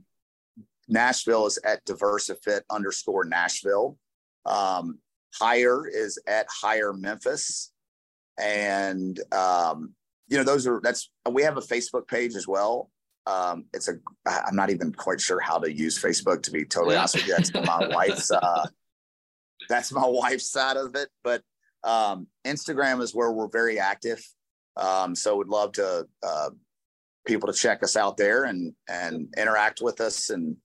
Nashville 0.89 1.47
is 1.47 1.59
at 1.65 1.85
Diversifit 1.85 2.61
underscore 2.71 3.25
Nashville. 3.25 3.97
Um, 4.47 4.99
hire 5.35 5.87
is 5.87 6.19
at 6.27 6.47
hire 6.51 6.93
memphis 6.93 7.73
and 8.39 9.21
um, 9.33 9.95
you 10.29 10.37
know 10.37 10.45
those 10.45 10.67
are 10.67 10.81
that's 10.83 11.11
we 11.31 11.43
have 11.43 11.57
a 11.57 11.63
facebook 11.63 12.07
page 12.09 12.35
as 12.35 12.47
well 12.49 12.91
um, 13.27 13.65
it's 13.75 13.89
a 13.89 13.95
i'm 14.27 14.57
not 14.57 14.71
even 14.71 14.93
quite 14.93 15.21
sure 15.21 15.41
how 15.41 15.59
to 15.59 15.73
use 15.73 16.01
facebook 16.01 16.43
to 16.43 16.51
be 16.51 16.65
totally 16.65 16.97
honest 16.97 17.17
with 17.17 17.27
you 17.27 17.35
that's 17.37 17.53
my 17.55 17.89
wife's 17.93 18.31
uh, 18.31 18.67
that's 19.71 19.93
my 19.93 20.05
wife's 20.05 20.51
side 20.51 20.77
of 20.77 20.95
it 20.95 21.09
but 21.25 21.43
um, 21.85 22.27
instagram 22.47 23.01
is 23.01 23.15
where 23.15 23.33
we're 23.33 23.49
very 23.49 23.79
active 23.79 24.23
um, 24.77 25.15
so 25.15 25.37
would 25.37 25.49
love 25.49 25.73
to 25.73 26.07
uh, 26.23 26.51
people 27.27 27.51
to 27.51 27.59
check 27.59 27.83
us 27.83 27.97
out 27.97 28.17
there 28.17 28.45
and 28.45 28.75
and 28.89 29.33
interact 29.39 29.81
with 29.81 30.01
us 30.01 30.29
and 30.29 30.57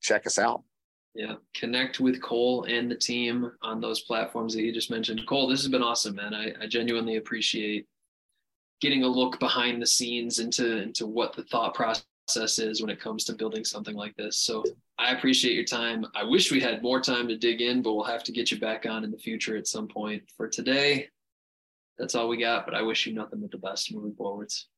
check 0.00 0.26
us 0.26 0.38
out 0.38 0.62
yeah, 1.14 1.34
connect 1.54 2.00
with 2.00 2.22
Cole 2.22 2.64
and 2.64 2.90
the 2.90 2.94
team 2.94 3.52
on 3.60 3.82
those 3.82 4.00
platforms 4.00 4.54
that 4.54 4.62
you 4.62 4.72
just 4.72 4.90
mentioned. 4.90 5.20
Cole, 5.28 5.46
this 5.46 5.60
has 5.60 5.70
been 5.70 5.82
awesome, 5.82 6.14
man. 6.14 6.32
I, 6.32 6.54
I 6.58 6.66
genuinely 6.66 7.16
appreciate 7.16 7.86
getting 8.80 9.04
a 9.04 9.08
look 9.08 9.38
behind 9.38 9.82
the 9.82 9.86
scenes 9.86 10.38
into 10.38 10.78
into 10.78 11.06
what 11.06 11.34
the 11.34 11.42
thought 11.44 11.74
process 11.74 12.06
process 12.26 12.58
is 12.58 12.80
when 12.80 12.90
it 12.90 13.00
comes 13.00 13.24
to 13.24 13.32
building 13.32 13.64
something 13.64 13.96
like 13.96 14.14
this. 14.16 14.38
So 14.38 14.64
I 15.02 15.10
appreciate 15.10 15.54
your 15.54 15.64
time. 15.64 16.06
I 16.14 16.22
wish 16.22 16.52
we 16.52 16.60
had 16.60 16.80
more 16.80 17.00
time 17.00 17.26
to 17.26 17.36
dig 17.36 17.60
in, 17.60 17.82
but 17.82 17.94
we'll 17.94 18.04
have 18.04 18.22
to 18.22 18.30
get 18.30 18.52
you 18.52 18.60
back 18.60 18.86
on 18.86 19.02
in 19.02 19.10
the 19.10 19.18
future 19.18 19.56
at 19.56 19.66
some 19.66 19.88
point. 19.88 20.22
For 20.36 20.46
today, 20.46 21.08
that's 21.98 22.14
all 22.14 22.28
we 22.28 22.36
got, 22.36 22.66
but 22.66 22.76
I 22.76 22.82
wish 22.82 23.04
you 23.04 23.12
nothing 23.12 23.40
but 23.40 23.50
the 23.50 23.58
best 23.58 23.92
moving 23.92 24.14
forwards. 24.14 24.68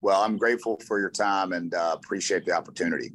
Well, 0.00 0.22
I'm 0.22 0.36
grateful 0.36 0.78
for 0.86 1.00
your 1.00 1.10
time 1.10 1.52
and 1.52 1.74
uh, 1.74 1.96
appreciate 1.98 2.44
the 2.44 2.52
opportunity. 2.52 3.10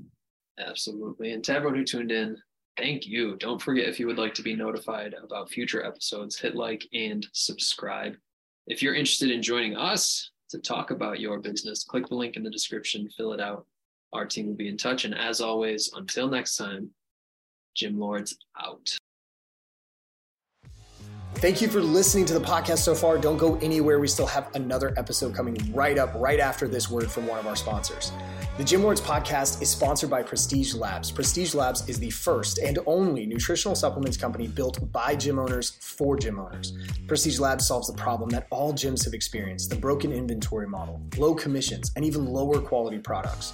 Absolutely. 0.60 1.31
And 1.31 1.41
to 1.45 1.53
everyone 1.53 1.77
who 1.77 1.86
tuned 1.86 2.11
in, 2.11 2.36
thank 2.77 3.07
you. 3.07 3.38
Don't 3.38 3.61
forget 3.61 3.88
if 3.88 3.98
you 3.98 4.07
would 4.07 4.18
like 4.18 4.34
to 4.34 4.44
be 4.44 4.53
notified 4.53 5.15
about 5.23 5.49
future 5.49 5.86
episodes, 5.86 6.38
hit 6.38 6.56
like 6.56 6.86
and 6.91 7.26
subscribe. 7.31 8.18
If 8.68 8.84
you're 8.84 8.95
interested 8.95 9.31
in 9.31 9.41
joining 9.41 9.77
us 9.77 10.31
to 10.49 10.60
talk 10.60 10.91
about 10.91 11.22
your 11.22 11.40
business, 11.40 11.86
click 11.86 12.07
the 12.10 12.15
link 12.15 12.36
in 12.36 12.44
the 12.44 12.49
description, 12.49 13.10
fill 13.15 13.31
it 13.31 13.40
out. 13.40 13.65
Our 14.14 14.26
team 14.26 14.48
will 14.48 14.56
be 14.56 14.69
in 14.69 14.77
touch. 14.77 15.06
And 15.06 15.15
as 15.15 15.41
always, 15.41 15.91
until 15.94 16.30
next 16.30 16.56
time, 16.57 16.90
Gym 17.76 17.99
Lords 17.99 18.38
out. 18.60 18.98
Thank 21.36 21.61
you 21.61 21.69
for 21.69 21.80
listening 21.80 22.26
to 22.26 22.34
the 22.34 22.41
podcast 22.41 22.80
so 22.80 22.94
far. 22.94 23.18
Don't 23.18 23.38
go 23.38 23.56
anywhere. 23.61 23.99
We 23.99 24.10
still 24.10 24.26
have 24.26 24.53
another 24.56 24.94
episode 24.98 25.34
coming 25.34 25.57
right 25.73 25.98
up, 25.98 26.11
right 26.15 26.40
after 26.40 26.68
this 26.68 26.90
word 26.90 27.10
from 27.10 27.27
one 27.27 27.40
of 27.40 27.48
our 27.48 27.56
sponsors. 27.56 28.11
The 28.57 28.65
Gym 28.65 28.84
Lords 28.84 28.99
podcast 28.99 29.61
is 29.61 29.69
sponsored 29.69 30.10
by 30.10 30.22
Prestige 30.22 30.73
Labs. 30.73 31.11
Prestige 31.11 31.56
Labs 31.56 31.88
is 31.88 31.98
the 31.98 32.10
first 32.10 32.60
and 32.60 32.77
only 32.86 33.26
nutritional 33.26 33.73
supplements 33.73 34.18
company 34.18 34.49
built 34.49 34.91
by 34.91 35.15
gym 35.15 35.40
owners 35.40 35.77
for 35.80 36.18
gym 36.18 36.40
owners. 36.40 36.73
Prestige 37.07 37.40
Labs 37.40 37.65
solves 37.65 37.88
the 37.88 37.94
problem 37.94 38.30
that 38.31 38.48
all 38.49 38.73
gyms 38.73 39.06
have 39.06 39.14
experienced 39.14 39.69
the 39.69 39.77
broken 39.77 40.11
inventory 40.11 40.68
model, 40.68 40.99
low 41.18 41.34
commissions, 41.34 41.94
and 41.95 42.03
even 42.03 42.26
lower 42.26 42.60
quality 42.60 42.98
products. 42.98 43.53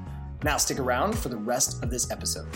Now 0.43 0.57
stick 0.57 0.79
around 0.79 1.17
for 1.17 1.29
the 1.29 1.37
rest 1.37 1.83
of 1.83 1.89
this 1.89 2.09
episode. 2.11 2.47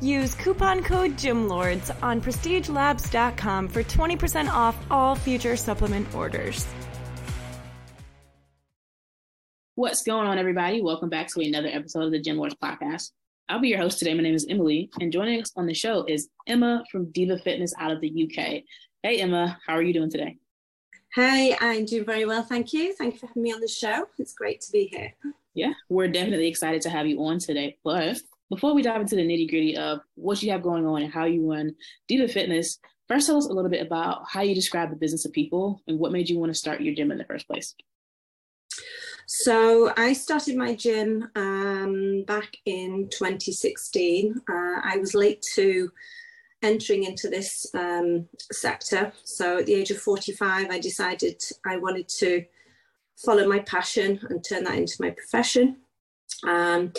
Use 0.00 0.34
coupon 0.34 0.82
code 0.84 1.16
GYMLORDS 1.16 1.90
on 2.02 2.20
prestigelabs.com 2.20 3.68
for 3.68 3.82
20% 3.82 4.48
off 4.48 4.76
all 4.90 5.16
future 5.16 5.56
supplement 5.56 6.14
orders. 6.14 6.66
What's 9.74 10.02
going 10.02 10.26
on, 10.26 10.38
everybody? 10.38 10.82
Welcome 10.82 11.08
back 11.08 11.28
to 11.28 11.40
another 11.40 11.68
episode 11.68 12.04
of 12.04 12.10
the 12.12 12.20
Gym 12.20 12.36
Lords 12.36 12.56
podcast. 12.62 13.12
I'll 13.48 13.60
be 13.60 13.68
your 13.68 13.78
host 13.78 13.98
today. 13.98 14.12
My 14.12 14.22
name 14.22 14.34
is 14.34 14.46
Emily, 14.48 14.90
and 15.00 15.12
joining 15.12 15.40
us 15.40 15.52
on 15.56 15.66
the 15.66 15.74
show 15.74 16.04
is 16.06 16.28
Emma 16.46 16.84
from 16.92 17.10
Deva 17.12 17.38
Fitness 17.38 17.72
out 17.78 17.90
of 17.90 18.00
the 18.00 18.08
UK. 18.08 18.62
Hey, 19.02 19.20
Emma, 19.20 19.58
how 19.66 19.74
are 19.74 19.82
you 19.82 19.94
doing 19.94 20.10
today? 20.10 20.36
Hey, 21.14 21.56
I'm 21.60 21.86
doing 21.86 22.04
very 22.04 22.26
well, 22.26 22.42
thank 22.42 22.72
you. 22.72 22.94
Thank 22.94 23.14
you 23.14 23.20
for 23.20 23.26
having 23.28 23.42
me 23.42 23.52
on 23.52 23.60
the 23.60 23.68
show. 23.68 24.06
It's 24.18 24.34
great 24.34 24.60
to 24.62 24.72
be 24.72 24.90
here. 24.92 25.14
Yeah, 25.58 25.72
we're 25.88 26.06
definitely 26.06 26.46
excited 26.46 26.82
to 26.82 26.90
have 26.90 27.08
you 27.08 27.18
on 27.24 27.40
today. 27.40 27.78
But 27.82 28.20
before 28.48 28.74
we 28.74 28.82
dive 28.82 29.00
into 29.00 29.16
the 29.16 29.26
nitty 29.26 29.50
gritty 29.50 29.76
of 29.76 29.98
what 30.14 30.40
you 30.40 30.52
have 30.52 30.62
going 30.62 30.86
on 30.86 31.02
and 31.02 31.12
how 31.12 31.24
you 31.24 31.50
run 31.50 31.74
Deva 32.06 32.28
Fitness, 32.28 32.78
first 33.08 33.26
tell 33.26 33.36
us 33.36 33.46
a 33.46 33.52
little 33.52 33.68
bit 33.68 33.84
about 33.84 34.22
how 34.28 34.40
you 34.40 34.54
describe 34.54 34.90
the 34.90 34.96
business 34.96 35.24
of 35.24 35.32
people 35.32 35.82
and 35.88 35.98
what 35.98 36.12
made 36.12 36.28
you 36.28 36.38
want 36.38 36.50
to 36.50 36.54
start 36.54 36.80
your 36.80 36.94
gym 36.94 37.10
in 37.10 37.18
the 37.18 37.24
first 37.24 37.48
place. 37.48 37.74
So 39.26 39.92
I 39.96 40.12
started 40.12 40.56
my 40.56 40.76
gym 40.76 41.28
um, 41.34 42.22
back 42.28 42.56
in 42.64 43.08
2016. 43.10 44.40
Uh, 44.48 44.80
I 44.84 44.96
was 44.98 45.12
late 45.12 45.44
to 45.54 45.90
entering 46.62 47.02
into 47.02 47.28
this 47.28 47.66
um, 47.74 48.28
sector. 48.52 49.12
So 49.24 49.58
at 49.58 49.66
the 49.66 49.74
age 49.74 49.90
of 49.90 49.98
45, 49.98 50.70
I 50.70 50.78
decided 50.78 51.42
I 51.66 51.78
wanted 51.78 52.08
to 52.20 52.44
follow 53.24 53.48
my 53.48 53.60
passion 53.60 54.20
and 54.30 54.44
turn 54.44 54.64
that 54.64 54.76
into 54.76 54.96
my 55.00 55.10
profession. 55.10 55.76
Um, 56.46 56.92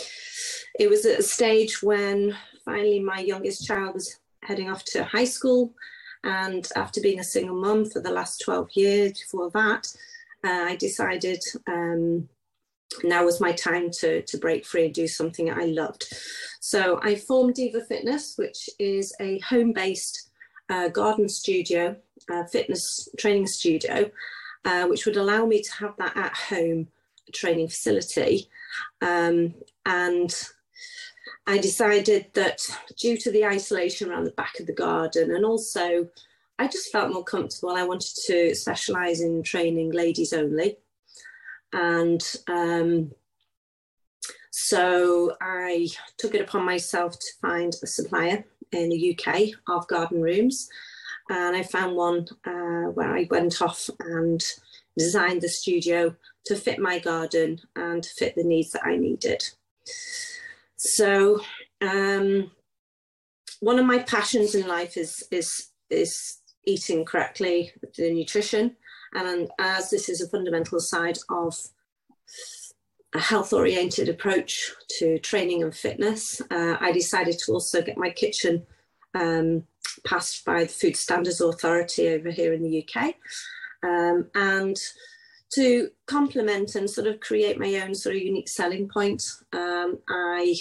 it 0.78 0.88
was 0.88 1.06
at 1.06 1.20
a 1.20 1.22
stage 1.22 1.82
when 1.82 2.36
finally 2.64 3.00
my 3.00 3.20
youngest 3.20 3.66
child 3.66 3.94
was 3.94 4.18
heading 4.44 4.70
off 4.70 4.84
to 4.86 5.04
high 5.04 5.24
school. 5.24 5.74
And 6.22 6.68
after 6.76 7.00
being 7.00 7.20
a 7.20 7.24
single 7.24 7.56
mum 7.56 7.86
for 7.86 8.00
the 8.00 8.10
last 8.10 8.42
12 8.44 8.68
years 8.74 9.12
before 9.20 9.50
that, 9.50 9.86
uh, 10.44 10.64
I 10.68 10.76
decided 10.76 11.42
um, 11.66 12.28
now 13.02 13.24
was 13.24 13.40
my 13.40 13.52
time 13.52 13.90
to, 14.00 14.22
to 14.22 14.38
break 14.38 14.66
free 14.66 14.86
and 14.86 14.94
do 14.94 15.06
something 15.06 15.50
I 15.50 15.64
loved. 15.66 16.12
So 16.60 17.00
I 17.02 17.14
formed 17.14 17.54
Deva 17.54 17.82
Fitness, 17.84 18.34
which 18.36 18.68
is 18.78 19.14
a 19.20 19.38
home 19.40 19.72
based 19.72 20.30
uh, 20.68 20.88
garden 20.88 21.28
studio, 21.28 21.96
uh, 22.30 22.44
fitness 22.44 23.08
training 23.18 23.46
studio 23.46 24.10
uh, 24.64 24.86
which 24.86 25.06
would 25.06 25.16
allow 25.16 25.46
me 25.46 25.62
to 25.62 25.72
have 25.72 25.94
that 25.98 26.16
at 26.16 26.34
home 26.34 26.88
training 27.32 27.68
facility. 27.68 28.48
Um, 29.00 29.54
and 29.86 30.34
I 31.46 31.58
decided 31.58 32.26
that 32.34 32.60
due 32.98 33.16
to 33.18 33.30
the 33.30 33.46
isolation 33.46 34.10
around 34.10 34.24
the 34.24 34.32
back 34.32 34.60
of 34.60 34.66
the 34.66 34.72
garden, 34.72 35.34
and 35.34 35.44
also 35.44 36.08
I 36.58 36.68
just 36.68 36.92
felt 36.92 37.12
more 37.12 37.24
comfortable, 37.24 37.74
I 37.74 37.84
wanted 37.84 38.14
to 38.26 38.54
specialise 38.54 39.20
in 39.20 39.42
training 39.42 39.92
ladies 39.92 40.32
only. 40.32 40.76
And 41.72 42.22
um, 42.48 43.12
so 44.50 45.36
I 45.40 45.88
took 46.18 46.34
it 46.34 46.42
upon 46.42 46.64
myself 46.64 47.18
to 47.18 47.26
find 47.40 47.74
a 47.82 47.86
supplier 47.86 48.44
in 48.72 48.88
the 48.90 49.18
UK 49.18 49.50
of 49.68 49.88
garden 49.88 50.20
rooms 50.20 50.68
and 51.30 51.56
I 51.56 51.62
found 51.62 51.96
one 51.96 52.26
uh, 52.44 52.90
where 52.90 53.16
I 53.16 53.26
went 53.30 53.62
off 53.62 53.88
and 54.00 54.44
designed 54.98 55.40
the 55.40 55.48
studio 55.48 56.14
to 56.46 56.56
fit 56.56 56.80
my 56.80 56.98
garden 56.98 57.60
and 57.76 58.02
to 58.02 58.10
fit 58.10 58.34
the 58.34 58.44
needs 58.44 58.72
that 58.72 58.84
I 58.84 58.96
needed. 58.96 59.48
So 60.76 61.40
um, 61.80 62.50
one 63.60 63.78
of 63.78 63.86
my 63.86 64.00
passions 64.00 64.54
in 64.54 64.66
life 64.66 64.96
is 64.96 65.22
is 65.30 65.68
is 65.88 66.38
eating 66.64 67.04
correctly, 67.04 67.72
the 67.96 68.12
nutrition, 68.12 68.76
and 69.14 69.48
as 69.58 69.90
this 69.90 70.08
is 70.08 70.20
a 70.20 70.28
fundamental 70.28 70.80
side 70.80 71.18
of 71.28 71.56
a 73.14 73.20
health 73.20 73.52
oriented 73.52 74.08
approach 74.08 74.72
to 74.98 75.18
training 75.18 75.62
and 75.62 75.74
fitness, 75.74 76.40
uh, 76.50 76.76
I 76.80 76.92
decided 76.92 77.38
to 77.40 77.52
also 77.52 77.82
get 77.82 77.96
my 77.96 78.10
kitchen 78.10 78.66
um, 79.14 79.64
passed 80.04 80.44
by 80.44 80.64
the 80.64 80.68
Food 80.68 80.96
Standards 80.96 81.40
Authority 81.40 82.08
over 82.08 82.30
here 82.30 82.52
in 82.52 82.62
the 82.62 82.84
UK. 82.84 83.14
Um, 83.82 84.30
and 84.34 84.78
to 85.54 85.90
complement 86.06 86.74
and 86.74 86.88
sort 86.88 87.06
of 87.06 87.20
create 87.20 87.58
my 87.58 87.74
own 87.80 87.94
sort 87.94 88.16
of 88.16 88.22
unique 88.22 88.48
selling 88.48 88.88
point, 88.88 89.24
um, 89.52 89.98
I 90.08 90.56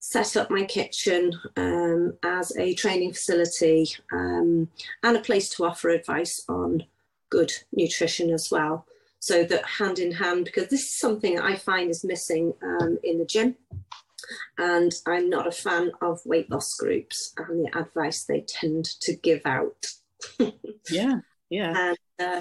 set 0.00 0.36
up 0.36 0.50
my 0.50 0.64
kitchen 0.64 1.32
um, 1.56 2.12
as 2.22 2.54
a 2.56 2.74
training 2.74 3.12
facility 3.12 3.88
um, 4.12 4.68
and 5.02 5.16
a 5.16 5.20
place 5.20 5.48
to 5.50 5.64
offer 5.64 5.88
advice 5.88 6.44
on 6.48 6.84
good 7.30 7.52
nutrition 7.72 8.30
as 8.30 8.50
well. 8.50 8.86
So 9.18 9.44
that 9.44 9.64
hand 9.64 9.98
in 9.98 10.12
hand, 10.12 10.44
because 10.44 10.68
this 10.68 10.82
is 10.82 10.92
something 10.92 11.40
I 11.40 11.56
find 11.56 11.88
is 11.88 12.04
missing 12.04 12.52
um, 12.62 12.98
in 13.02 13.18
the 13.18 13.24
gym 13.24 13.56
and 14.58 14.92
I'm 15.06 15.28
not 15.30 15.46
a 15.46 15.52
fan 15.52 15.92
of 16.00 16.20
weight 16.24 16.50
loss 16.50 16.74
groups 16.74 17.32
and 17.36 17.64
the 17.64 17.78
advice 17.78 18.24
they 18.24 18.40
tend 18.40 18.84
to 19.00 19.14
give 19.16 19.42
out. 19.44 19.86
yeah, 20.90 21.20
yeah. 21.50 21.74
And 21.76 21.98
uh, 22.18 22.40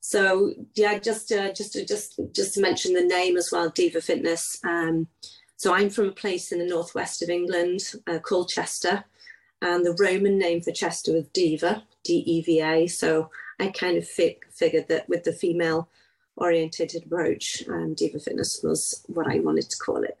so 0.00 0.52
yeah, 0.74 0.98
just 0.98 1.30
uh, 1.32 1.52
just 1.52 1.72
to, 1.74 1.84
just 1.84 2.20
just 2.32 2.54
to 2.54 2.60
mention 2.60 2.94
the 2.94 3.04
name 3.04 3.36
as 3.36 3.50
well, 3.52 3.70
Deva 3.70 4.00
Fitness. 4.00 4.58
Um, 4.64 5.08
so 5.56 5.72
I'm 5.72 5.90
from 5.90 6.08
a 6.08 6.12
place 6.12 6.50
in 6.50 6.58
the 6.58 6.66
northwest 6.66 7.22
of 7.22 7.28
England 7.28 7.80
uh, 8.08 8.18
called 8.18 8.48
Chester, 8.48 9.04
and 9.62 9.86
the 9.86 9.96
Roman 9.98 10.36
name 10.36 10.60
for 10.60 10.72
Chester 10.72 11.12
was 11.12 11.28
Deva, 11.32 11.84
D-E-V-A. 12.02 12.88
So 12.88 13.30
I 13.60 13.68
kind 13.68 13.96
of 13.96 14.08
fi- 14.08 14.40
figured 14.50 14.88
that 14.88 15.08
with 15.08 15.22
the 15.22 15.32
female 15.32 15.88
orientated 16.36 17.04
approach, 17.06 17.62
um, 17.68 17.94
Deva 17.94 18.18
Fitness 18.18 18.60
was 18.62 19.04
what 19.06 19.28
I 19.28 19.38
wanted 19.38 19.70
to 19.70 19.78
call 19.78 20.02
it. 20.02 20.18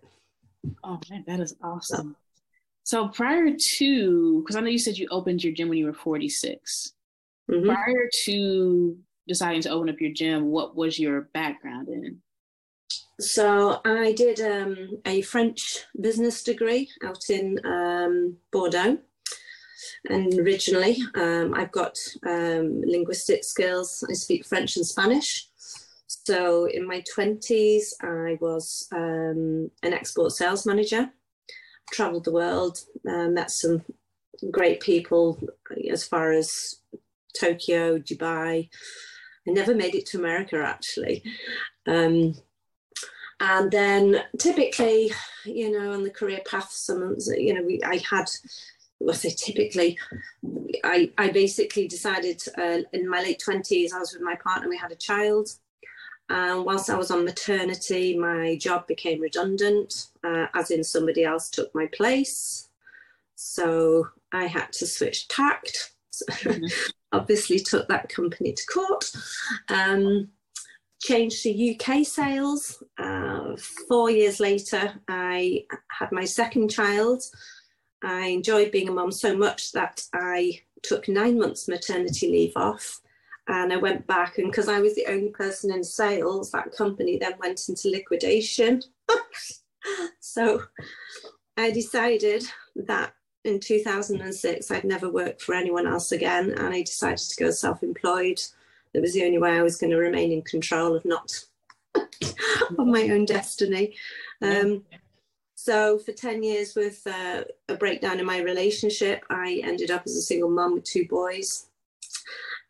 Oh 0.84 1.00
man, 1.10 1.24
that 1.26 1.40
is 1.40 1.54
awesome. 1.62 2.16
So 2.84 3.08
prior 3.08 3.50
to, 3.78 4.40
because 4.40 4.56
I 4.56 4.60
know 4.60 4.68
you 4.68 4.78
said 4.78 4.98
you 4.98 5.08
opened 5.10 5.44
your 5.44 5.52
gym 5.52 5.68
when 5.68 5.78
you 5.78 5.86
were 5.86 5.92
46. 5.92 6.92
Mm-hmm. 7.50 7.68
Prior 7.68 8.08
to 8.24 8.98
deciding 9.28 9.62
to 9.62 9.70
open 9.70 9.88
up 9.88 10.00
your 10.00 10.12
gym, 10.12 10.46
what 10.46 10.74
was 10.74 10.98
your 10.98 11.22
background 11.32 11.88
in? 11.88 12.20
so 13.20 13.80
I 13.84 14.12
did 14.12 14.40
um, 14.40 14.98
a 15.06 15.22
French 15.22 15.84
business 16.00 16.42
degree 16.42 16.90
out 17.04 17.30
in 17.30 17.58
um, 17.64 18.36
Bordeaux. 18.50 18.98
And 20.08 20.32
originally, 20.38 20.98
um, 21.14 21.54
I've 21.54 21.72
got 21.72 21.96
um, 22.26 22.82
linguistic 22.84 23.44
skills. 23.44 24.04
I 24.08 24.14
speak 24.14 24.44
French 24.44 24.76
and 24.76 24.86
Spanish. 24.86 25.48
So 26.24 26.66
in 26.66 26.86
my 26.86 27.02
20s, 27.16 27.94
I 28.00 28.38
was 28.40 28.88
um, 28.92 29.70
an 29.82 29.92
export 29.92 30.32
sales 30.32 30.64
manager, 30.64 31.10
traveled 31.90 32.24
the 32.24 32.32
world, 32.32 32.78
uh, 33.08 33.28
met 33.28 33.50
some 33.50 33.82
great 34.50 34.80
people 34.80 35.40
as 35.90 36.06
far 36.06 36.32
as 36.32 36.76
Tokyo, 37.38 37.98
Dubai. 37.98 38.68
I 39.48 39.50
never 39.50 39.74
made 39.74 39.96
it 39.96 40.06
to 40.06 40.18
America 40.18 40.62
actually. 40.64 41.24
Um, 41.88 42.34
and 43.40 43.72
then 43.72 44.22
typically, 44.38 45.10
you 45.44 45.72
know, 45.72 45.92
on 45.92 46.04
the 46.04 46.10
career 46.10 46.40
path, 46.48 46.70
some, 46.70 47.16
you 47.36 47.52
know, 47.52 47.62
we, 47.62 47.82
I 47.82 48.00
had, 48.08 48.30
well, 49.00 49.16
say 49.16 49.30
typically, 49.30 49.98
I, 50.84 51.10
I 51.18 51.30
basically 51.30 51.88
decided 51.88 52.40
uh, 52.56 52.78
in 52.92 53.08
my 53.08 53.22
late 53.22 53.42
20s, 53.44 53.92
I 53.92 53.98
was 53.98 54.12
with 54.12 54.22
my 54.22 54.36
partner, 54.36 54.68
we 54.68 54.76
had 54.76 54.92
a 54.92 54.96
child. 54.96 55.48
And 56.32 56.64
whilst 56.64 56.88
I 56.88 56.96
was 56.96 57.10
on 57.10 57.26
maternity, 57.26 58.16
my 58.16 58.56
job 58.56 58.86
became 58.86 59.20
redundant, 59.20 60.06
uh, 60.24 60.46
as 60.54 60.70
in 60.70 60.82
somebody 60.82 61.24
else 61.24 61.50
took 61.50 61.72
my 61.74 61.86
place. 61.88 62.70
So 63.36 64.08
I 64.32 64.46
had 64.46 64.72
to 64.72 64.86
switch 64.86 65.28
tact. 65.28 65.92
mm-hmm. 66.30 66.64
obviously 67.12 67.58
took 67.58 67.86
that 67.88 68.08
company 68.08 68.54
to 68.54 68.66
court. 68.66 69.12
Um, 69.68 70.28
changed 71.02 71.42
to 71.42 71.74
UK 71.74 72.06
sales. 72.06 72.82
Uh, 72.96 73.54
four 73.86 74.10
years 74.10 74.40
later, 74.40 74.94
I 75.08 75.66
had 75.88 76.12
my 76.12 76.24
second 76.24 76.70
child. 76.70 77.24
I 78.02 78.28
enjoyed 78.28 78.72
being 78.72 78.88
a 78.88 78.92
mum 78.92 79.12
so 79.12 79.36
much 79.36 79.72
that 79.72 80.02
I 80.14 80.62
took 80.82 81.08
nine 81.08 81.38
months 81.38 81.68
maternity 81.68 82.30
leave 82.30 82.52
off 82.56 83.02
and 83.48 83.72
I 83.72 83.76
went 83.76 84.06
back 84.06 84.38
and 84.38 84.50
because 84.50 84.68
I 84.68 84.80
was 84.80 84.94
the 84.94 85.06
only 85.08 85.30
person 85.30 85.72
in 85.72 85.82
sales, 85.82 86.50
that 86.52 86.72
company 86.72 87.18
then 87.18 87.34
went 87.38 87.68
into 87.68 87.90
liquidation. 87.90 88.82
so 90.20 90.62
I 91.56 91.70
decided 91.70 92.44
that 92.76 93.14
in 93.44 93.58
2006 93.58 94.70
I'd 94.70 94.84
never 94.84 95.10
work 95.10 95.40
for 95.40 95.54
anyone 95.54 95.86
else 95.86 96.12
again 96.12 96.50
and 96.50 96.72
I 96.74 96.82
decided 96.82 97.18
to 97.18 97.44
go 97.44 97.50
self-employed 97.50 98.40
it 98.94 99.00
was 99.00 99.14
the 99.14 99.24
only 99.24 99.38
way 99.38 99.52
I 99.52 99.62
was 99.62 99.76
going 99.76 99.90
to 99.90 99.96
remain 99.96 100.32
in 100.32 100.42
control 100.42 100.94
of 100.94 101.04
not 101.04 101.32
of 101.94 102.86
my 102.86 103.08
own 103.10 103.24
destiny. 103.24 103.96
Um, 104.40 104.84
so 105.54 105.98
for 105.98 106.12
10 106.12 106.42
years 106.42 106.74
with 106.74 107.06
uh, 107.06 107.44
a 107.68 107.74
breakdown 107.76 108.20
in 108.20 108.26
my 108.26 108.40
relationship, 108.40 109.24
I 109.30 109.60
ended 109.64 109.90
up 109.90 110.02
as 110.06 110.16
a 110.16 110.22
single 110.22 110.50
mum 110.50 110.74
with 110.74 110.84
two 110.84 111.06
boys. 111.06 111.68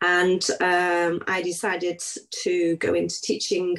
And 0.03 0.45
um, 0.61 1.23
I 1.29 1.43
decided 1.43 2.03
to 2.43 2.77
go 2.77 2.93
into 2.93 3.20
teaching 3.23 3.77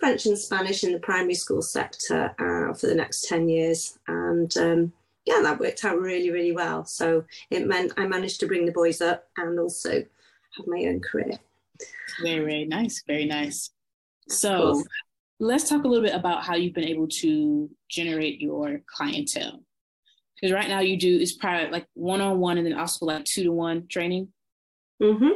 French 0.00 0.24
and 0.26 0.36
Spanish 0.36 0.82
in 0.82 0.92
the 0.92 0.98
primary 0.98 1.34
school 1.34 1.62
sector 1.62 2.34
uh, 2.38 2.74
for 2.74 2.86
the 2.86 2.94
next 2.94 3.28
10 3.28 3.48
years. 3.48 3.98
And 4.08 4.56
um, 4.56 4.92
yeah, 5.26 5.40
that 5.42 5.60
worked 5.60 5.84
out 5.84 6.00
really, 6.00 6.30
really 6.30 6.52
well. 6.52 6.84
So 6.86 7.24
it 7.50 7.66
meant 7.66 7.92
I 7.98 8.06
managed 8.06 8.40
to 8.40 8.46
bring 8.46 8.64
the 8.64 8.72
boys 8.72 9.00
up 9.00 9.28
and 9.36 9.60
also 9.60 9.92
have 9.92 10.66
my 10.66 10.84
own 10.86 11.00
career. 11.00 11.38
Very, 12.22 12.40
very 12.40 12.64
nice. 12.64 13.02
Very 13.06 13.26
nice. 13.26 13.70
So 14.28 14.82
let's 15.38 15.68
talk 15.68 15.84
a 15.84 15.88
little 15.88 16.04
bit 16.04 16.14
about 16.14 16.44
how 16.44 16.54
you've 16.54 16.74
been 16.74 16.88
able 16.88 17.08
to 17.08 17.70
generate 17.88 18.40
your 18.40 18.80
clientele. 18.86 19.62
Because 20.34 20.54
right 20.54 20.68
now 20.68 20.80
you 20.80 20.96
do 20.96 21.18
is 21.18 21.32
probably 21.32 21.70
like 21.70 21.86
one 21.94 22.20
on 22.20 22.40
one 22.40 22.58
and 22.58 22.66
then 22.66 22.78
also 22.78 23.06
like 23.06 23.24
two 23.24 23.44
to 23.44 23.52
one 23.52 23.86
training. 23.88 24.28
Mm-hmm. 25.02 25.30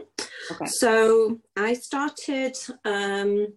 Okay. 0.53 0.67
So 0.67 1.41
I 1.57 1.75
started. 1.75 2.57
Um, 2.85 3.49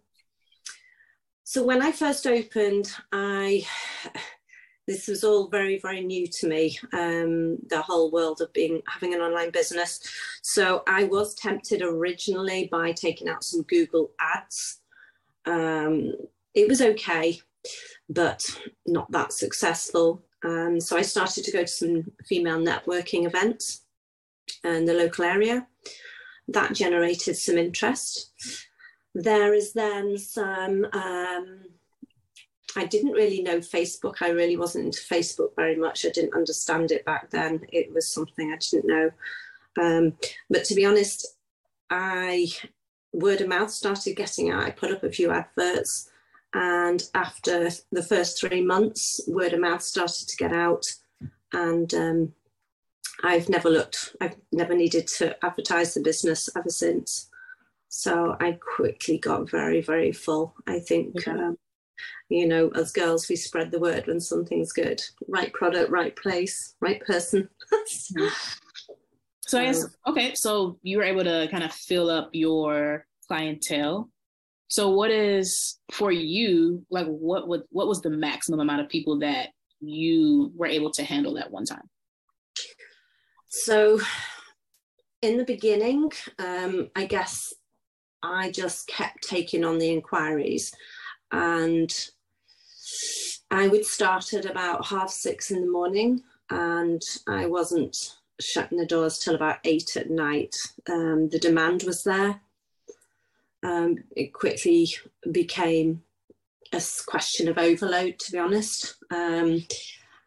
so 1.44 1.64
when 1.64 1.82
I 1.82 1.92
first 1.92 2.26
opened, 2.26 2.92
I 3.12 3.66
this 4.90 5.08
was 5.08 5.24
all 5.24 5.48
very 5.50 5.78
very 5.78 6.02
new 6.02 6.26
to 6.26 6.48
me 6.48 6.76
um, 6.94 7.58
the 7.70 7.80
whole 7.80 8.10
world 8.10 8.42
of 8.42 8.52
being 8.54 8.82
having 8.88 9.14
an 9.14 9.22
online 9.22 9.52
business 9.52 10.00
so 10.42 10.82
i 10.88 11.04
was 11.04 11.36
tempted 11.36 11.84
originally 11.84 12.68
by 12.72 12.92
taking 12.92 13.30
out 13.30 13.44
some 13.44 13.62
google 13.64 14.10
ads 14.20 14.80
um, 15.46 16.12
it 16.56 16.68
was 16.68 16.82
okay 16.82 17.40
but 18.10 18.44
not 18.88 19.12
that 19.12 19.32
successful 19.32 20.24
um, 20.44 20.80
so 20.80 20.98
i 20.98 21.04
started 21.04 21.44
to 21.44 21.52
go 21.52 21.62
to 21.62 21.68
some 21.68 22.04
female 22.26 22.60
networking 22.60 23.28
events 23.28 23.84
in 24.64 24.86
the 24.86 24.94
local 24.94 25.24
area 25.24 25.68
that 26.52 26.74
generated 26.74 27.38
some 27.38 27.58
interest 27.58 28.32
there 29.16 29.54
is 29.54 29.74
then 29.74 30.18
some 30.18 30.86
um, 30.94 31.62
I 32.76 32.86
didn't 32.86 33.14
really 33.14 33.42
know 33.42 33.58
Facebook. 33.58 34.18
I 34.22 34.30
really 34.30 34.58
wasn't 34.58 34.86
into 34.86 35.02
Facebook 35.02 35.56
very 35.56 35.76
much. 35.76 36.06
I 36.06 36.10
didn't 36.10 36.36
understand 36.36 36.92
it 36.92 37.06
back 37.06 37.30
then. 37.32 37.66
It 37.72 37.92
was 37.94 38.14
something 38.14 38.52
I 38.52 38.58
didn't 38.58 38.88
know. 38.88 39.12
Um, 39.82 40.14
but 40.50 40.66
to 40.66 40.76
be 40.76 40.86
honest, 40.86 41.26
I 41.90 42.48
word 43.12 43.42
of 43.42 43.48
mouth 43.48 43.72
started 43.72 44.16
getting 44.16 44.52
out. 44.52 44.64
I 44.64 44.72
put 44.72 44.92
up 44.92 45.04
a 45.04 45.12
few 45.12 45.32
adverts, 45.32 46.12
and 46.54 47.04
after 47.16 47.70
the 47.92 48.04
first 48.04 48.40
three 48.40 48.62
months, 48.62 49.22
word 49.28 49.54
of 49.54 49.62
mouth 49.62 49.82
started 49.82 50.28
to 50.28 50.38
get 50.38 50.54
out, 50.54 50.86
and 51.54 51.92
um, 51.96 52.34
I've 53.24 53.50
never 53.50 53.70
looked. 53.70 54.16
I've 54.22 54.38
never 54.52 54.76
needed 54.76 55.08
to 55.18 55.36
advertise 55.46 55.94
the 55.94 56.02
business 56.02 56.50
ever 56.56 56.70
since. 56.70 57.30
So 57.90 58.36
I 58.40 58.58
quickly 58.76 59.18
got 59.18 59.50
very, 59.50 59.82
very 59.82 60.12
full. 60.12 60.54
I 60.68 60.80
think. 60.80 61.28
Um, 61.28 61.58
you 62.30 62.48
know, 62.48 62.70
as 62.76 62.92
girls, 62.92 63.28
we 63.28 63.36
spread 63.36 63.72
the 63.72 63.80
word 63.80 64.08
when 64.08 64.20
something's 64.20 64.72
good. 64.72 65.02
Right 65.28 65.52
product, 65.52 65.90
right 65.90 66.16
place, 66.16 66.76
right 66.80 67.04
person. 67.04 67.50
so 69.48 69.60
I 69.60 69.66
guess 69.66 69.86
okay, 70.08 70.36
so 70.36 70.78
you 70.84 70.98
were 70.98 71.04
able 71.04 71.24
to 71.24 71.48
kind 71.50 71.64
of 71.64 71.74
fill 71.74 72.10
up 72.10 72.30
your 72.34 73.06
clientele. 73.28 74.10
So 74.68 74.92
what 74.92 75.10
is 75.10 75.80
for 75.92 76.12
you 76.12 76.86
like 76.92 77.08
what 77.08 77.48
would 77.48 77.64
what 77.72 77.88
was 77.88 78.02
the 78.02 78.12
maximum 78.12 78.60
amount 78.60 78.82
of 78.82 78.90
people 78.90 79.18
that 79.20 79.50
you 79.82 80.52
were 80.56 80.68
able 80.68 80.92
to 80.92 81.04
handle 81.04 81.40
at 81.40 81.50
one 81.50 81.66
time? 81.66 81.90
So 83.50 84.00
in 85.22 85.38
the 85.38 85.44
beginning, 85.44 86.12
um, 86.38 86.90
I 86.96 87.06
guess 87.06 87.54
I 88.24 88.52
just 88.52 88.88
kept 88.88 89.28
taking 89.28 89.66
on 89.66 89.78
the 89.78 89.90
inquiries 89.90 90.74
and 91.32 91.92
I 93.52 93.68
would 93.68 93.86
start 93.86 94.34
at 94.34 94.46
about 94.46 94.86
half 94.86 95.10
six 95.10 95.52
in 95.52 95.62
the 95.62 95.72
morning, 95.72 96.22
and 96.50 97.02
I 97.28 97.48
wasn't 97.48 98.18
shutting 98.40 98.78
the 98.78 98.86
doors 98.86 99.18
till 99.18 99.36
about 99.36 99.58
eight 99.64 99.98
at 99.98 100.10
night. 100.10 100.56
Um, 100.88 101.30
the 101.30 101.40
demand 101.40 101.84
was 101.84 102.04
there. 102.04 102.42
Um, 103.64 104.04
it 104.16 104.34
quickly 104.34 104.94
became 105.32 106.04
a 106.72 106.82
question 107.08 107.48
of 107.48 107.58
overload, 107.58 108.20
to 108.20 108.32
be 108.32 108.38
honest. 108.38 108.96
Um, 109.12 109.66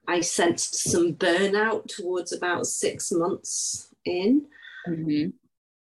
I 0.09 0.21
sensed 0.21 0.91
some 0.91 1.15
burnout 1.15 1.87
towards 1.89 2.33
about 2.33 2.67
six 2.67 3.13
months 3.13 3.89
in. 4.05 4.47
Mm-hmm. 4.89 5.31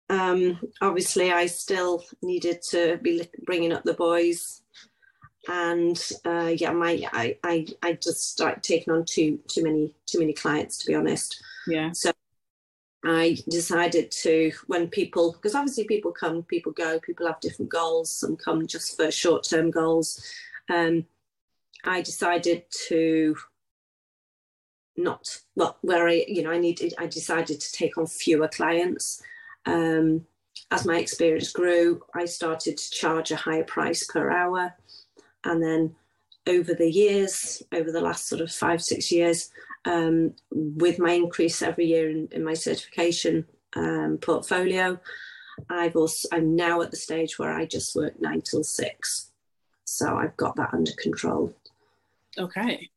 Um, 0.10 0.60
obviously, 0.82 1.32
I 1.32 1.46
still 1.48 2.04
needed 2.22 2.62
to 2.70 2.98
be 2.98 3.28
bringing 3.46 3.74
up 3.74 3.84
the 3.84 3.94
boys 3.94 4.62
and 5.48 6.12
uh, 6.26 6.54
yeah, 6.58 6.72
my 6.72 7.04
I, 7.14 7.38
I 7.44 7.68
I 7.82 7.94
just 7.94 8.32
started 8.32 8.64
taking 8.64 8.94
on 8.94 9.06
too 9.06 9.40
too 9.48 9.64
many 9.64 9.94
too 10.06 10.20
many 10.20 10.34
clients 10.34 10.78
to 10.80 10.88
be 10.88 10.96
honest. 10.96 11.42
Yeah. 11.68 11.92
So 11.94 12.12
I 13.06 13.38
decided 13.50 14.12
to 14.24 14.52
when 14.68 14.88
people 14.88 15.34
because 15.34 15.56
obviously 15.56 15.86
people 15.86 16.12
come, 16.12 16.44
people 16.44 16.72
go, 16.72 17.00
people 17.00 17.28
have 17.28 17.40
different 17.40 17.72
goals. 17.72 18.12
Some 18.12 18.36
come 18.36 18.68
just 18.68 18.98
for 18.98 19.12
short 19.12 19.44
term 19.44 19.72
goals. 19.72 20.22
Um, 20.70 21.06
I 21.86 22.02
decided 22.02 22.64
to 22.88 23.36
not 24.98 25.40
well 25.56 25.78
where 25.82 26.08
I 26.08 26.26
you 26.28 26.44
know 26.44 26.52
I 26.52 26.58
needed 26.58 26.94
I 26.98 27.06
decided 27.06 27.60
to 27.60 27.72
take 27.72 27.98
on 27.98 28.08
fewer 28.08 28.48
clients. 28.48 29.22
Um, 29.66 30.26
as 30.72 30.86
my 30.86 30.98
experience 30.98 31.52
grew, 31.52 32.04
I 32.14 32.26
started 32.26 32.78
to 32.78 32.90
charge 32.92 33.32
a 33.32 33.36
higher 33.36 33.64
price 33.64 34.06
per 34.06 34.32
hour. 34.32 34.74
And 35.44 35.64
then 35.64 35.96
over 36.48 36.74
the 36.74 36.90
years, 36.90 37.62
over 37.74 37.92
the 37.92 38.02
last 38.02 38.28
sort 38.28 38.42
of 38.42 38.52
five, 38.52 38.82
six 38.82 39.12
years, 39.12 39.52
um, 39.86 40.34
with 40.52 41.00
my 41.00 41.12
increase 41.12 41.62
every 41.62 41.86
year 41.86 42.10
in, 42.10 42.28
in 42.32 42.44
my 42.44 42.54
certification 42.54 43.46
um, 43.76 44.18
portfolio, 44.22 45.00
I've 45.70 45.96
also 45.96 46.28
I'm 46.32 46.56
now 46.56 46.82
at 46.82 46.92
the 46.92 46.98
stage 46.98 47.40
where 47.40 47.54
I 47.54 47.66
just 47.66 47.96
work 47.96 48.20
nine 48.20 48.42
till 48.42 48.64
six. 48.64 49.32
So 49.86 50.18
I've 50.18 50.36
got 50.38 50.56
that 50.58 50.74
under 50.74 50.92
control. 50.98 51.54
Okay. 52.38 52.90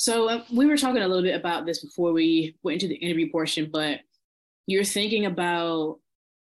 So 0.00 0.30
uh, 0.30 0.44
we 0.50 0.64
were 0.64 0.78
talking 0.78 1.02
a 1.02 1.06
little 1.06 1.22
bit 1.22 1.38
about 1.38 1.66
this 1.66 1.84
before 1.84 2.14
we 2.14 2.56
went 2.62 2.82
into 2.82 2.88
the 2.88 2.98
interview 3.04 3.30
portion, 3.30 3.68
but 3.70 4.00
you're 4.66 4.82
thinking 4.82 5.26
about 5.26 5.98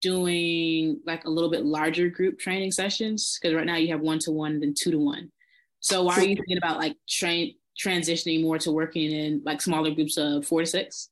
doing 0.03 1.01
like 1.07 1.25
a 1.25 1.31
little 1.31 1.49
bit 1.49 1.65
larger 1.65 2.11
group 2.11 2.39
training 2.39 2.73
sessions 2.73 3.39
because 3.41 3.57
right 3.57 3.65
now 3.65 3.77
you 3.77 3.89
have 3.89 4.03
one 4.03 4.19
to 4.19 4.33
one 4.33 4.61
then 4.61 4.75
two 4.77 4.91
to 4.91 4.99
one. 4.99 5.33
So 5.81 6.03
why 6.03 6.17
are 6.17 6.25
you 6.25 6.37
thinking 6.37 6.59
about 6.59 6.77
like 6.77 6.95
train 7.09 7.55
transitioning 7.83 8.43
more 8.43 8.59
to 8.59 8.71
working 8.71 9.13
in 9.13 9.41
like 9.47 9.63
smaller 9.63 9.93
groups 9.93 10.19
of 10.19 10.45
four 10.45 10.61
to 10.61 10.67
six? 10.67 11.09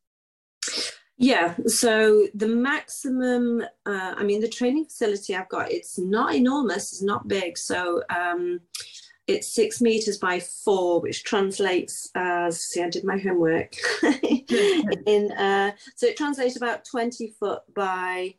Yeah, 1.16 1.54
so 1.64 2.26
the 2.34 2.48
maximum, 2.48 3.62
uh, 3.86 4.14
I 4.14 4.22
mean, 4.24 4.42
the 4.42 4.48
training 4.48 4.84
facility 4.84 5.34
I've 5.34 5.48
got, 5.48 5.72
it's 5.72 5.98
not 5.98 6.34
enormous, 6.34 6.92
it's 6.92 7.02
not 7.02 7.28
big. 7.28 7.56
So 7.56 8.02
um, 8.14 8.60
it's 9.26 9.48
six 9.48 9.80
meters 9.80 10.18
by 10.18 10.38
four, 10.38 11.00
which 11.00 11.24
translates 11.24 12.10
as, 12.14 12.60
see, 12.60 12.82
I 12.82 12.88
did 12.88 13.04
my 13.04 13.18
homework. 13.18 13.74
in 14.02 15.32
uh, 15.32 15.72
So 15.96 16.06
it 16.06 16.16
translates 16.16 16.56
about 16.56 16.84
20 16.84 17.34
foot 17.38 17.62
by 17.74 18.36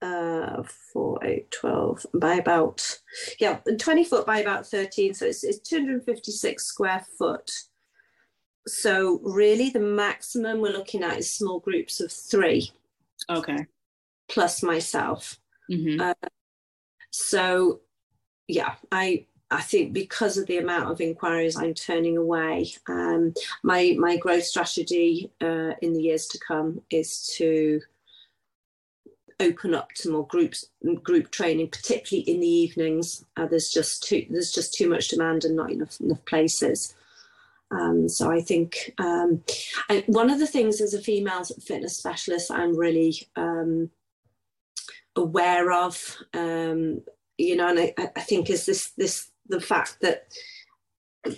uh, 0.00 0.62
4, 0.92 1.24
8, 1.24 1.50
12, 1.50 2.06
by 2.14 2.34
about, 2.34 3.00
yeah, 3.40 3.58
20 3.78 4.04
foot 4.04 4.26
by 4.26 4.38
about 4.38 4.64
13. 4.64 5.12
So 5.14 5.26
it's, 5.26 5.42
it's 5.42 5.58
256 5.58 6.64
square 6.64 7.04
foot. 7.18 7.50
So 8.68 9.20
really 9.24 9.70
the 9.70 9.80
maximum 9.80 10.60
we're 10.60 10.72
looking 10.72 11.02
at 11.02 11.18
is 11.18 11.34
small 11.34 11.58
groups 11.58 12.00
of 12.00 12.12
three. 12.12 12.70
Okay. 13.28 13.66
Plus 14.28 14.62
myself. 14.62 15.36
Mm-hmm. 15.68 16.00
Uh, 16.00 16.28
so 17.10 17.80
yeah, 18.46 18.74
I 18.92 19.26
I 19.50 19.62
think 19.62 19.92
because 19.92 20.36
of 20.36 20.46
the 20.46 20.58
amount 20.58 20.90
of 20.90 21.00
inquiries 21.00 21.56
I'm 21.56 21.74
turning 21.74 22.16
away, 22.16 22.72
um, 22.86 23.32
my 23.62 23.96
my 23.98 24.16
growth 24.16 24.44
strategy 24.44 25.30
uh, 25.40 25.72
in 25.80 25.94
the 25.94 26.02
years 26.02 26.26
to 26.28 26.38
come 26.38 26.82
is 26.90 27.26
to 27.38 27.80
open 29.40 29.74
up 29.74 29.92
to 29.92 30.10
more 30.10 30.26
groups 30.26 30.66
group 31.02 31.30
training, 31.30 31.68
particularly 31.68 32.28
in 32.28 32.40
the 32.40 32.48
evenings. 32.48 33.24
Uh, 33.36 33.46
there's 33.46 33.70
just 33.70 34.02
too 34.02 34.26
there's 34.28 34.52
just 34.52 34.74
too 34.74 34.88
much 34.88 35.08
demand 35.08 35.44
and 35.44 35.56
not 35.56 35.70
enough 35.70 36.00
enough 36.00 36.24
places. 36.24 36.94
Um, 37.70 38.08
so 38.08 38.30
I 38.30 38.40
think 38.40 38.94
um, 38.98 39.42
I, 39.90 40.02
one 40.06 40.30
of 40.30 40.38
the 40.38 40.46
things 40.46 40.80
as 40.80 40.94
a 40.94 41.02
female 41.02 41.44
fitness 41.44 41.96
specialist, 41.96 42.50
I'm 42.50 42.76
really 42.76 43.28
um, 43.36 43.90
aware 45.16 45.70
of, 45.72 46.16
um, 46.32 47.02
you 47.36 47.56
know, 47.56 47.68
and 47.68 47.78
I, 47.78 47.94
I, 48.16 48.20
think 48.20 48.48
is 48.48 48.64
this 48.64 48.92
this 48.96 49.30
the 49.48 49.60
fact 49.60 49.98
that 50.00 50.28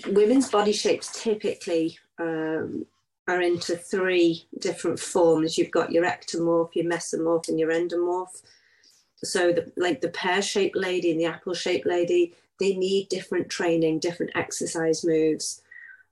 women's 0.09 0.51
body 0.51 0.73
shapes 0.73 1.23
typically 1.23 1.99
um, 2.19 2.87
are 3.28 3.41
into 3.41 3.77
three 3.77 4.47
different 4.59 4.99
forms. 4.99 5.57
You've 5.57 5.70
got 5.70 5.93
your 5.93 6.05
ectomorph, 6.05 6.74
your 6.74 6.87
mesomorph, 6.87 7.49
and 7.49 7.59
your 7.59 7.70
endomorph. 7.70 8.43
So, 9.23 9.53
the, 9.53 9.70
like 9.77 10.01
the 10.01 10.09
pear-shaped 10.09 10.77
lady 10.77 11.11
and 11.11 11.20
the 11.20 11.27
apple-shaped 11.27 11.87
lady, 11.87 12.35
they 12.59 12.74
need 12.77 13.09
different 13.09 13.49
training, 13.49 13.99
different 13.99 14.32
exercise 14.35 15.05
moves. 15.05 15.62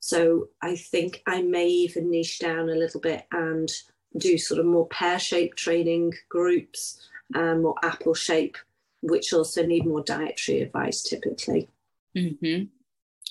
So 0.00 0.48
I 0.62 0.76
think 0.76 1.22
I 1.26 1.42
may 1.42 1.66
even 1.66 2.10
niche 2.10 2.38
down 2.38 2.68
a 2.68 2.74
little 2.74 3.00
bit 3.00 3.26
and 3.32 3.70
do 4.16 4.38
sort 4.38 4.60
of 4.60 4.66
more 4.66 4.86
pear-shaped 4.88 5.56
training 5.58 6.14
groups 6.28 7.08
and 7.34 7.62
more 7.62 7.74
apple 7.82 8.14
shape, 8.14 8.56
which 9.02 9.32
also 9.32 9.64
need 9.66 9.86
more 9.86 10.02
dietary 10.02 10.60
advice 10.62 11.02
typically. 11.02 11.68
Mm-hmm. 12.16 12.64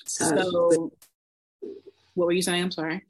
So, 0.06 0.36
so, 0.36 0.92
what 2.14 2.26
were 2.26 2.32
you 2.32 2.42
saying? 2.42 2.64
I'm 2.64 2.70
sorry. 2.70 3.04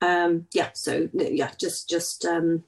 Um, 0.00 0.46
yeah. 0.52 0.70
So 0.74 1.08
yeah, 1.12 1.50
just 1.58 1.88
just 1.88 2.24
um, 2.24 2.64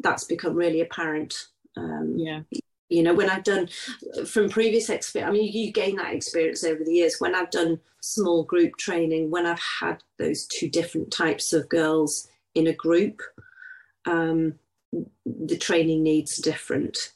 that's 0.00 0.24
become 0.24 0.54
really 0.54 0.80
apparent. 0.80 1.48
Um, 1.76 2.14
yeah 2.16 2.40
you 2.90 3.02
know 3.02 3.14
when 3.14 3.30
i've 3.30 3.44
done 3.44 3.68
from 4.26 4.50
previous 4.50 4.90
experience 4.90 5.30
i 5.30 5.32
mean 5.32 5.50
you 5.50 5.72
gain 5.72 5.96
that 5.96 6.12
experience 6.12 6.62
over 6.64 6.84
the 6.84 6.92
years 6.92 7.16
when 7.18 7.34
i've 7.34 7.50
done 7.50 7.80
small 8.02 8.42
group 8.42 8.76
training 8.76 9.30
when 9.30 9.46
i've 9.46 9.62
had 9.80 10.02
those 10.18 10.46
two 10.46 10.68
different 10.68 11.10
types 11.10 11.52
of 11.52 11.68
girls 11.68 12.28
in 12.54 12.66
a 12.66 12.72
group 12.72 13.22
um, 14.06 14.54
the 15.24 15.56
training 15.56 16.02
needs 16.02 16.36
different 16.38 17.12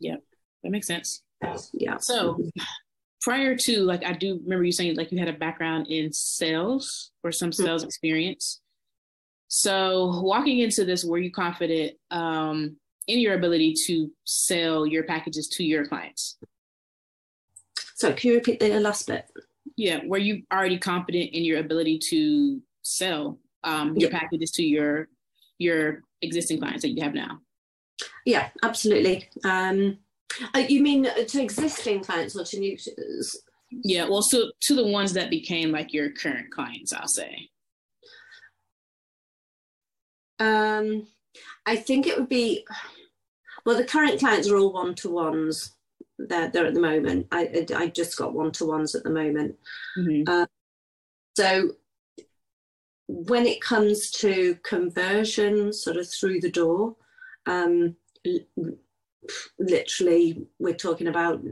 yeah 0.00 0.16
that 0.64 0.70
makes 0.70 0.86
sense 0.86 1.22
yeah 1.74 1.98
so 1.98 2.42
prior 3.20 3.56
to 3.56 3.80
like 3.82 4.04
i 4.04 4.12
do 4.12 4.40
remember 4.42 4.64
you 4.64 4.72
saying 4.72 4.96
like 4.96 5.12
you 5.12 5.18
had 5.18 5.28
a 5.28 5.32
background 5.32 5.86
in 5.88 6.12
sales 6.12 7.10
or 7.22 7.32
some 7.32 7.50
mm-hmm. 7.50 7.64
sales 7.64 7.82
mm-hmm. 7.82 7.88
experience 7.88 8.60
so 9.52 10.20
walking 10.22 10.60
into 10.60 10.84
this 10.84 11.04
were 11.04 11.18
you 11.18 11.32
confident 11.32 11.94
um, 12.12 12.76
in 13.10 13.18
your 13.18 13.34
ability 13.34 13.74
to 13.86 14.08
sell 14.24 14.86
your 14.86 15.02
packages 15.02 15.48
to 15.48 15.64
your 15.64 15.84
clients. 15.84 16.38
So, 17.96 18.12
can 18.12 18.30
you 18.30 18.36
repeat 18.36 18.60
the 18.60 18.78
last 18.78 19.08
bit? 19.08 19.26
Yeah, 19.76 20.00
were 20.06 20.18
you 20.18 20.44
already 20.52 20.78
confident 20.78 21.30
in 21.32 21.44
your 21.44 21.58
ability 21.58 21.98
to 22.10 22.62
sell 22.82 23.40
um, 23.64 23.96
your 23.96 24.10
yeah. 24.10 24.18
packages 24.20 24.52
to 24.52 24.62
your 24.62 25.08
your 25.58 26.04
existing 26.22 26.60
clients 26.60 26.82
that 26.82 26.90
you 26.90 27.02
have 27.02 27.14
now? 27.14 27.40
Yeah, 28.24 28.50
absolutely. 28.62 29.28
Um, 29.44 29.98
uh, 30.54 30.58
you 30.58 30.82
mean 30.82 31.04
to 31.04 31.42
existing 31.42 32.02
clients 32.04 32.36
or 32.36 32.44
to 32.44 32.58
new? 32.58 32.76
Yeah, 33.70 34.08
well, 34.08 34.22
so 34.22 34.50
to 34.62 34.74
the 34.74 34.86
ones 34.86 35.12
that 35.12 35.30
became 35.30 35.70
like 35.70 35.92
your 35.92 36.10
current 36.10 36.50
clients, 36.50 36.92
I'll 36.92 37.08
say. 37.08 37.48
Um, 40.38 41.06
I 41.66 41.76
think 41.76 42.06
it 42.06 42.18
would 42.18 42.28
be 42.28 42.64
well, 43.64 43.76
the 43.76 43.84
current 43.84 44.18
clients 44.18 44.48
are 44.48 44.56
all 44.56 44.72
one 44.72 44.94
to 44.96 45.10
ones. 45.10 45.76
They're, 46.18 46.48
they're 46.48 46.66
at 46.66 46.74
the 46.74 46.80
moment. 46.80 47.26
I, 47.32 47.66
I 47.74 47.86
just 47.88 48.16
got 48.16 48.34
one 48.34 48.52
to 48.52 48.66
ones 48.66 48.94
at 48.94 49.04
the 49.04 49.10
moment. 49.10 49.56
Mm-hmm. 49.98 50.22
Uh, 50.26 50.46
so 51.36 51.72
when 53.06 53.46
it 53.46 53.60
comes 53.60 54.10
to 54.12 54.56
conversion, 54.62 55.72
sort 55.72 55.96
of 55.96 56.08
through 56.08 56.40
the 56.40 56.50
door, 56.50 56.96
um, 57.46 57.96
literally, 59.58 60.46
we're 60.58 60.74
talking 60.74 61.06
about. 61.06 61.42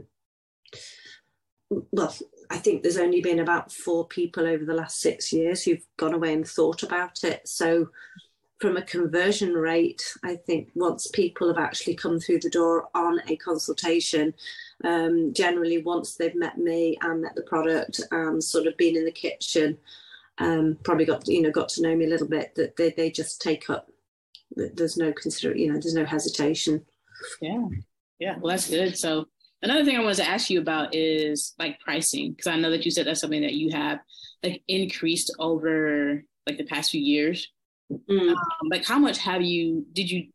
Well, 1.69 2.15
I 2.49 2.57
think 2.57 2.81
there's 2.81 2.97
only 2.97 3.21
been 3.21 3.39
about 3.39 3.71
four 3.71 4.07
people 4.07 4.47
over 4.47 4.65
the 4.65 4.73
last 4.73 4.99
six 4.99 5.31
years 5.31 5.63
who've 5.63 5.85
gone 5.97 6.15
away 6.15 6.33
and 6.33 6.47
thought 6.47 6.81
about 6.81 7.23
it. 7.23 7.47
So 7.47 7.89
from 8.59 8.75
a 8.75 8.81
conversion 8.81 9.53
rate, 9.53 10.03
I 10.23 10.35
think 10.35 10.69
once 10.75 11.07
people 11.07 11.47
have 11.47 11.63
actually 11.63 11.95
come 11.95 12.19
through 12.19 12.39
the 12.39 12.49
door 12.49 12.89
on 12.93 13.21
a 13.27 13.37
consultation, 13.37 14.33
um, 14.83 15.33
generally 15.33 15.81
once 15.81 16.15
they've 16.15 16.35
met 16.35 16.57
me 16.57 16.97
and 17.01 17.21
met 17.21 17.35
the 17.35 17.43
product 17.43 18.01
and 18.11 18.43
sort 18.43 18.67
of 18.67 18.75
been 18.77 18.97
in 18.97 19.05
the 19.05 19.11
kitchen, 19.11 19.77
um, 20.39 20.77
probably 20.83 21.05
got 21.05 21.27
you 21.27 21.41
know 21.41 21.51
got 21.51 21.69
to 21.69 21.81
know 21.81 21.95
me 21.95 22.05
a 22.05 22.09
little 22.09 22.27
bit, 22.27 22.53
that 22.55 22.75
they, 22.75 22.91
they 22.91 23.11
just 23.11 23.41
take 23.41 23.69
up. 23.69 23.91
There's 24.55 24.97
no 24.97 25.13
consider 25.13 25.55
you 25.55 25.67
know 25.71 25.79
there's 25.79 25.93
no 25.93 26.05
hesitation. 26.05 26.85
Yeah, 27.41 27.67
yeah. 28.19 28.35
Well, 28.39 28.51
that's 28.51 28.69
good. 28.69 28.97
So 28.97 29.25
another 29.61 29.85
thing 29.85 29.97
I 29.97 30.01
wanted 30.01 30.17
to 30.17 30.29
ask 30.29 30.49
you 30.49 30.59
about 30.59 30.95
is 30.95 31.53
like 31.59 31.79
pricing 31.79 32.31
because 32.31 32.47
I 32.47 32.57
know 32.57 32.71
that 32.71 32.85
you 32.85 32.91
said 32.91 33.05
that's 33.05 33.21
something 33.21 33.41
that 33.41 33.53
you 33.53 33.71
have 33.71 33.99
like 34.43 34.61
increased 34.67 35.33
over 35.39 36.23
like 36.47 36.57
the 36.57 36.65
past 36.65 36.91
few 36.91 37.01
years. 37.01 37.47
Mm. 37.91 38.31
Um, 38.31 38.37
like 38.69 38.85
how 38.85 38.99
much 38.99 39.17
have 39.19 39.41
you 39.41 39.85
did 39.93 40.09
you 40.09 40.27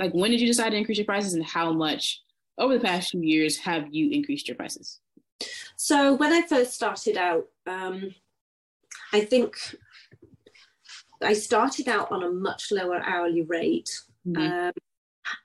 like 0.00 0.12
when 0.12 0.30
did 0.30 0.40
you 0.40 0.46
decide 0.46 0.70
to 0.70 0.76
increase 0.76 0.98
your 0.98 1.04
prices 1.04 1.34
and 1.34 1.44
how 1.44 1.72
much 1.72 2.20
over 2.58 2.74
the 2.74 2.84
past 2.84 3.10
few 3.10 3.22
years 3.22 3.56
have 3.58 3.86
you 3.90 4.10
increased 4.10 4.48
your 4.48 4.56
prices? 4.56 5.00
So 5.76 6.14
when 6.14 6.32
I 6.32 6.42
first 6.42 6.74
started 6.74 7.16
out, 7.16 7.44
um, 7.66 8.14
I 9.12 9.20
think 9.20 9.56
I 11.22 11.32
started 11.32 11.88
out 11.88 12.10
on 12.10 12.22
a 12.22 12.30
much 12.30 12.70
lower 12.70 13.00
hourly 13.00 13.42
rate. 13.42 13.90
Mm-hmm. 14.26 14.52
Um, 14.52 14.72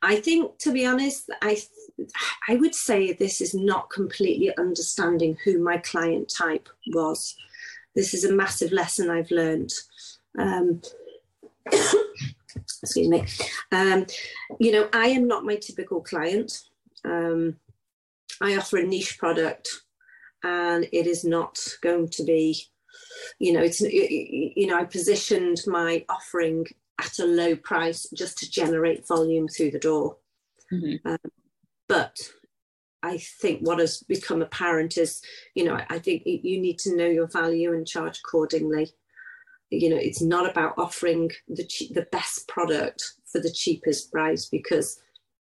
I 0.01 0.17
think, 0.17 0.57
to 0.59 0.71
be 0.71 0.85
honest, 0.85 1.29
I 1.41 1.61
I 2.47 2.55
would 2.55 2.75
say 2.75 3.13
this 3.13 3.41
is 3.41 3.53
not 3.53 3.89
completely 3.89 4.55
understanding 4.57 5.37
who 5.43 5.59
my 5.59 5.77
client 5.77 6.33
type 6.35 6.69
was. 6.93 7.35
This 7.95 8.13
is 8.13 8.23
a 8.23 8.33
massive 8.33 8.71
lesson 8.71 9.09
I've 9.09 9.31
learned. 9.31 9.71
Um, 10.37 10.81
excuse 12.81 13.07
me. 13.07 13.25
Um, 13.71 14.05
you 14.59 14.71
know, 14.71 14.89
I 14.93 15.07
am 15.07 15.27
not 15.27 15.45
my 15.45 15.55
typical 15.55 16.01
client. 16.01 16.61
Um, 17.03 17.57
I 18.41 18.55
offer 18.55 18.77
a 18.77 18.83
niche 18.83 19.17
product, 19.17 19.67
and 20.43 20.87
it 20.91 21.07
is 21.07 21.23
not 21.23 21.59
going 21.81 22.09
to 22.09 22.23
be, 22.23 22.61
you 23.39 23.53
know, 23.53 23.61
it's 23.61 23.81
you 23.81 24.67
know, 24.67 24.77
I 24.77 24.85
positioned 24.85 25.59
my 25.67 26.05
offering 26.09 26.65
at 26.99 27.19
a 27.19 27.25
low 27.25 27.55
price 27.55 28.07
just 28.15 28.37
to 28.39 28.51
generate 28.51 29.07
volume 29.07 29.47
through 29.47 29.71
the 29.71 29.79
door. 29.79 30.17
Mm-hmm. 30.71 31.07
Um, 31.07 31.31
but 31.87 32.17
I 33.01 33.17
think 33.17 33.61
what 33.61 33.79
has 33.79 34.03
become 34.03 34.41
apparent 34.41 34.97
is, 34.97 35.21
you 35.55 35.63
know, 35.63 35.79
I 35.89 35.99
think 35.99 36.23
you 36.25 36.59
need 36.59 36.77
to 36.79 36.95
know 36.95 37.07
your 37.07 37.27
value 37.27 37.73
and 37.73 37.87
charge 37.87 38.19
accordingly. 38.19 38.91
You 39.71 39.89
know, 39.89 39.97
it's 39.97 40.21
not 40.21 40.49
about 40.49 40.73
offering 40.77 41.31
the 41.47 41.67
the 41.93 42.07
best 42.11 42.47
product 42.47 43.13
for 43.31 43.39
the 43.39 43.51
cheapest 43.51 44.11
price 44.11 44.45
because 44.45 44.99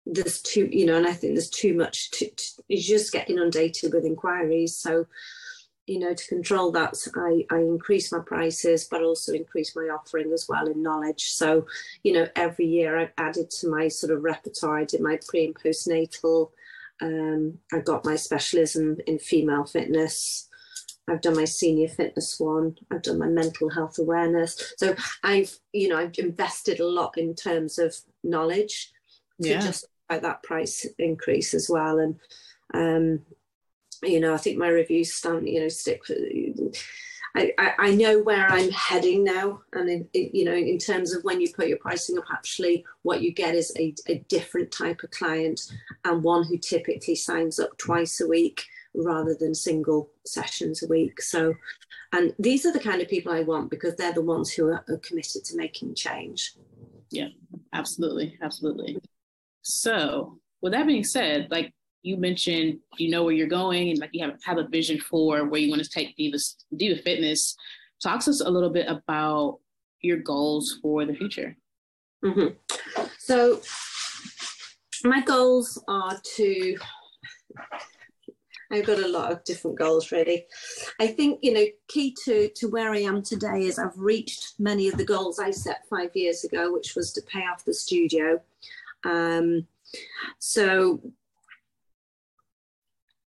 there's 0.07 0.43
too, 0.43 0.69
you 0.71 0.87
know, 0.87 0.97
and 0.97 1.07
I 1.07 1.13
think 1.13 1.35
there's 1.35 1.51
too 1.51 1.75
much. 1.75 2.11
To, 2.13 2.29
to, 2.29 2.63
you 2.69 2.81
just 2.81 3.13
get 3.13 3.31
inundated 3.31 3.93
with 3.93 4.05
inquiries. 4.05 4.77
So, 4.77 5.07
you 5.87 5.99
know, 5.99 6.15
to 6.15 6.29
control 6.29 6.73
that, 6.73 6.95
I, 7.17 7.45
I 7.55 7.59
increase 7.59 8.11
my 8.11 8.21
prices, 8.21 8.87
but 8.91 9.03
also 9.03 9.33
increase 9.33 9.77
my 9.77 9.83
offering 9.83 10.33
as 10.33 10.47
well 10.49 10.67
in 10.67 10.83
knowledge. 10.83 11.25
So, 11.25 11.67
you 12.03 12.13
know, 12.13 12.27
every 12.37 12.67
year 12.67 12.99
I've 12.99 13.13
added 13.19 13.51
to 13.51 13.69
my 13.69 13.89
sort 13.89 14.13
of 14.13 14.23
repertoire. 14.23 14.79
I 14.79 14.85
did 14.85 15.01
my 15.01 15.19
pre 15.29 15.45
and 15.47 15.55
postnatal 15.55 16.51
um, 17.03 17.59
I 17.73 17.81
got 17.81 18.05
my 18.05 18.17
specialism 18.17 18.99
in 19.07 19.19
female 19.19 19.65
fitness. 19.65 20.49
I've 21.09 21.21
done 21.21 21.37
my 21.37 21.45
senior 21.45 21.89
fitness 21.89 22.37
one. 22.39 22.77
I've 22.91 23.03
done 23.03 23.19
my 23.19 23.27
mental 23.27 23.69
health 23.69 23.99
awareness. 23.99 24.75
So 24.79 24.95
I've, 25.23 25.59
you 25.73 25.89
know, 25.89 25.99
I've 25.99 26.19
invested 26.19 26.81
a 26.81 26.87
lot 26.87 27.19
in 27.19 27.35
terms 27.35 27.79
of 27.79 27.95
knowledge 28.23 28.91
to 29.43 29.49
yeah. 29.49 29.61
justify 29.61 30.19
that 30.21 30.43
price 30.43 30.87
increase 30.99 31.53
as 31.53 31.69
well. 31.69 31.99
And, 31.99 32.19
um, 32.73 33.21
you 34.07 34.21
know, 34.21 34.35
I 34.35 34.39
think 34.39 34.59
my 34.59 34.69
reviews 34.69 35.13
stand, 35.13 35.49
you 35.49 35.61
know, 35.61 35.69
stick. 35.69 36.03
I, 37.37 37.53
I, 37.59 37.91
know 37.91 38.23
where 38.23 38.47
I'm 38.47 38.71
heading 38.71 39.25
now, 39.25 39.63
and 39.73 39.89
in, 39.89 40.09
in, 40.13 40.31
you 40.33 40.45
know, 40.45 40.55
in 40.55 40.79
terms 40.79 41.13
of 41.13 41.25
when 41.25 41.41
you 41.41 41.53
put 41.53 41.67
your 41.67 41.79
pricing 41.79 42.17
up, 42.17 42.27
actually, 42.33 42.85
what 43.03 43.23
you 43.23 43.33
get 43.33 43.57
is 43.57 43.73
a, 43.77 43.93
a 44.07 44.19
different 44.29 44.71
type 44.71 45.03
of 45.03 45.11
client, 45.11 45.61
and 46.05 46.23
one 46.23 46.45
who 46.45 46.59
typically 46.59 47.17
signs 47.17 47.59
up 47.59 47.77
twice 47.77 48.21
a 48.21 48.29
week 48.29 48.65
rather 48.95 49.35
than 49.35 49.53
single 49.53 50.11
sessions 50.25 50.85
a 50.85 50.87
week. 50.87 51.21
So, 51.21 51.55
and 52.13 52.33
these 52.39 52.65
are 52.67 52.73
the 52.73 52.79
kind 52.79 53.03
of 53.03 53.09
people 53.09 53.33
I 53.33 53.41
want 53.41 53.69
because 53.69 53.97
they're 53.97 54.13
the 54.13 54.23
ones 54.23 54.53
who 54.53 54.69
are, 54.69 54.85
are 54.89 54.99
committed 54.99 55.45
to 55.47 55.57
making 55.57 55.97
change. 55.97 56.55
Yeah, 57.11 57.29
absolutely, 57.73 58.39
absolutely. 58.43 59.01
So, 59.63 60.39
with 60.61 60.73
that 60.73 60.87
being 60.87 61.05
said, 61.05 61.49
like 61.51 61.73
you 62.05 62.19
mentioned 62.19 62.79
you 62.99 63.11
know 63.11 63.25
where 63.25 63.33
you're 63.33 63.47
going 63.47 63.89
and 63.89 63.99
like 63.99 64.11
you 64.13 64.23
have 64.25 64.39
have 64.45 64.59
a 64.59 64.69
vision 64.69 65.01
for 65.01 65.47
where 65.47 65.61
you 65.61 65.71
want 65.71 65.83
to 65.83 65.89
take 65.89 66.15
Deva 66.17 66.39
Deva 66.77 67.01
Fitness. 67.01 67.57
Talk 68.03 68.21
to 68.25 68.31
us 68.31 68.43
a 68.43 68.51
little 68.51 68.71
bit 68.71 68.87
about 68.87 69.59
your 70.03 70.19
goals 70.19 70.79
for 70.83 71.07
the 71.07 71.15
future. 71.15 71.57
Mm-hmm. 72.23 72.55
So 73.19 73.63
my 75.03 75.23
goals 75.23 75.83
are 75.89 76.21
to. 76.37 76.77
I've 78.71 78.87
got 78.87 78.99
a 78.99 79.09
lot 79.09 79.31
of 79.33 79.45
different 79.45 79.79
goals 79.79 80.13
really. 80.13 80.47
I 81.01 81.07
think 81.07 81.39
you 81.43 81.55
know 81.55 81.65
key 81.89 82.15
to 82.27 82.51
to 82.57 82.69
where 82.69 82.93
I 82.93 82.99
am 82.99 83.23
today 83.23 83.63
is 83.63 83.79
I've 83.79 83.97
reached 83.97 84.55
many 84.59 84.89
of 84.89 84.99
the 84.99 85.05
goals 85.07 85.39
I 85.39 85.53
set 85.53 85.89
five 85.89 86.11
years 86.15 86.45
ago, 86.45 86.71
which 86.71 86.95
was 86.95 87.15
to 87.15 87.23
pay 87.23 87.41
off 87.41 87.65
the 87.65 87.73
studio. 87.73 88.43
Um, 89.05 89.67
so 90.39 91.01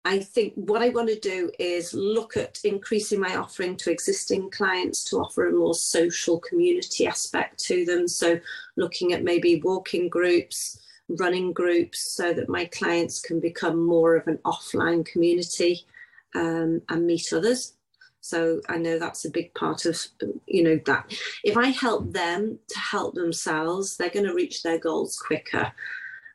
I 0.06 0.18
think 0.18 0.52
what 0.54 0.82
I 0.82 0.90
want 0.90 1.08
to 1.08 1.18
do 1.18 1.50
is 1.58 1.94
look 1.94 2.36
at 2.36 2.60
increasing 2.62 3.20
my 3.20 3.36
offering 3.36 3.76
to 3.78 3.90
existing 3.90 4.50
clients 4.50 5.02
to 5.04 5.16
offer 5.16 5.46
a 5.46 5.52
more 5.52 5.74
social 5.74 6.38
community 6.40 7.06
aspect 7.06 7.58
to 7.64 7.86
them. 7.86 8.06
So, 8.06 8.38
looking 8.76 9.14
at 9.14 9.24
maybe 9.24 9.62
walking 9.62 10.10
groups, 10.10 10.78
running 11.08 11.54
groups, 11.54 12.14
so 12.14 12.34
that 12.34 12.50
my 12.50 12.66
clients 12.66 13.20
can 13.20 13.40
become 13.40 13.82
more 13.82 14.14
of 14.16 14.26
an 14.26 14.38
offline 14.44 15.06
community 15.06 15.86
um, 16.34 16.82
and 16.90 17.06
meet 17.06 17.32
others. 17.32 17.72
So, 18.20 18.60
I 18.68 18.76
know 18.76 18.98
that's 18.98 19.24
a 19.24 19.30
big 19.30 19.54
part 19.54 19.86
of, 19.86 19.98
you 20.46 20.64
know, 20.64 20.78
that. 20.84 21.14
If 21.44 21.56
I 21.56 21.68
help 21.68 22.12
them 22.12 22.58
to 22.68 22.78
help 22.78 23.14
themselves, 23.14 23.96
they're 23.96 24.10
going 24.10 24.26
to 24.26 24.34
reach 24.34 24.62
their 24.62 24.78
goals 24.78 25.18
quicker. 25.18 25.72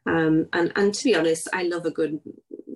Um, 0.07 0.47
and, 0.53 0.71
and 0.75 0.91
to 0.91 1.03
be 1.03 1.15
honest, 1.15 1.47
I 1.53 1.63
love 1.63 1.85
a 1.85 1.91
good 1.91 2.19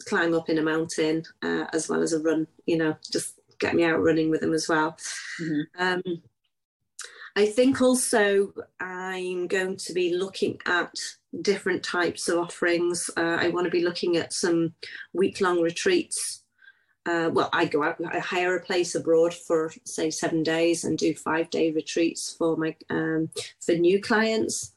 climb 0.03 0.34
up 0.34 0.49
in 0.49 0.57
a 0.57 0.63
mountain 0.63 1.23
uh, 1.41 1.65
as 1.73 1.89
well 1.89 2.01
as 2.01 2.13
a 2.13 2.19
run, 2.19 2.47
you 2.65 2.77
know, 2.77 2.95
just 3.11 3.39
get 3.59 3.75
me 3.75 3.84
out 3.84 4.01
running 4.01 4.30
with 4.30 4.41
them 4.41 4.53
as 4.53 4.67
well. 4.67 4.97
Mm-hmm. 5.41 5.81
Um, 5.81 6.21
I 7.35 7.47
think 7.47 7.81
also 7.81 8.53
I'm 8.80 9.47
going 9.47 9.77
to 9.77 9.93
be 9.93 10.15
looking 10.15 10.59
at 10.65 10.93
different 11.41 11.84
types 11.84 12.27
of 12.30 12.38
offerings. 12.38 13.09
Uh, 13.17 13.38
I 13.39 13.49
want 13.49 13.65
to 13.65 13.71
be 13.71 13.84
looking 13.84 14.17
at 14.17 14.34
some 14.34 14.73
week 15.13 15.41
long 15.41 15.61
retreats. 15.61 16.43
Uh, 17.05 17.30
well, 17.34 17.49
I 17.51 17.65
go 17.65 17.84
out, 17.84 17.97
I 18.11 18.19
hire 18.19 18.55
a 18.55 18.63
place 18.63 18.95
abroad 18.95 19.34
for 19.34 19.73
say 19.84 20.09
seven 20.09 20.43
days 20.43 20.84
and 20.84 20.97
do 20.97 21.13
five 21.15 21.49
day 21.49 21.71
retreats 21.71 22.35
for 22.38 22.55
my 22.55 22.75
um, 22.89 23.30
for 23.59 23.73
new 23.73 23.99
clients. 23.99 24.73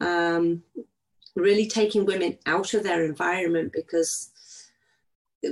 Um, 0.00 0.62
really 1.36 1.66
taking 1.66 2.06
women 2.06 2.38
out 2.46 2.74
of 2.74 2.84
their 2.84 3.04
environment 3.04 3.72
because 3.74 4.30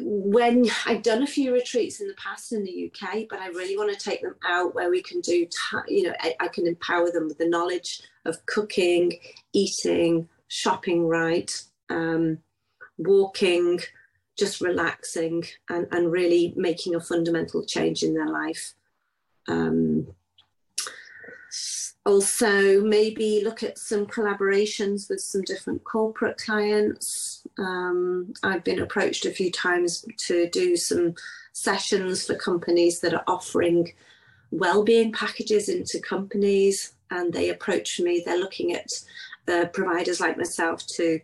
when 0.01 0.66
I've 0.86 1.02
done 1.02 1.23
a 1.23 1.27
few 1.27 1.52
retreats 1.52 2.01
in 2.01 2.09
the 2.09 2.14
past 2.14 2.52
in 2.52 2.64
the 2.64 2.90
UK, 2.90 3.27
but 3.28 3.40
I 3.40 3.48
really 3.48 3.77
want 3.77 3.93
to 3.93 3.98
take 3.98 4.23
them 4.23 4.36
out 4.44 4.74
where 4.74 4.90
we 4.90 5.02
can 5.02 5.20
do, 5.20 5.47
you 5.89 6.05
know, 6.05 6.14
I, 6.20 6.35
I, 6.40 6.48
can 6.48 6.66
empower 6.66 7.10
them 7.10 7.28
with 7.28 7.39
the 7.39 7.48
knowledge 7.48 8.02
of 8.24 8.44
cooking, 8.47 9.19
eating, 9.52 10.28
shopping 10.48 11.06
right, 11.06 11.51
um, 11.90 12.39
walking, 12.98 13.81
just 14.39 14.60
relaxing, 14.60 15.44
and, 15.69 15.86
and 15.90 16.12
really 16.12 16.55
making 16.56 16.94
a 16.94 17.01
fundamental 17.01 17.64
change 17.64 18.02
in 18.02 18.14
their 18.14 18.28
life. 18.28 18.74
Um, 19.48 20.06
also 22.05 22.81
maybe 22.83 23.43
look 23.45 23.62
at 23.62 23.79
some 23.79 24.07
collaborations 24.07 25.09
with 25.09 25.20
some 25.20 25.43
different 25.43 25.85
corporate 25.85 26.37
clients. 26.39 27.47
Um, 27.59 28.35
I've 28.43 28.65
been 28.65 28.81
approached 28.81 29.24
a 29.24 29.31
few 29.31 29.53
times 29.53 30.05
to 30.27 30.49
do 30.51 30.77
some 30.77 31.15
sessions 31.53 32.27
for 32.27 32.35
companies 32.35 33.01
that 33.01 33.15
are 33.15 33.24
offering 33.29 33.93
well-being 34.51 35.12
packages 35.12 35.69
into 35.69 36.01
companies 36.01 36.95
and 37.11 37.33
they 37.33 37.51
approach 37.51 37.99
me 38.01 38.23
they're 38.24 38.39
looking 38.39 38.74
at 38.74 38.91
uh, 39.49 39.66
providers 39.66 40.20
like 40.20 40.37
myself 40.37 40.87
to 40.87 41.20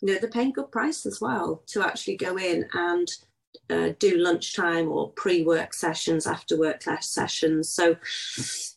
you 0.00 0.08
know 0.08 0.18
they're 0.18 0.30
paying 0.30 0.52
good 0.52 0.70
price 0.70 1.04
as 1.04 1.20
well 1.20 1.62
to 1.66 1.82
actually 1.82 2.16
go 2.16 2.38
in 2.38 2.66
and 2.72 3.08
uh, 3.70 3.92
do 3.98 4.16
lunchtime 4.16 4.90
or 4.90 5.10
pre-work 5.10 5.72
sessions, 5.72 6.26
after 6.26 6.58
work 6.58 6.82
sessions. 7.00 7.68
So, 7.68 7.96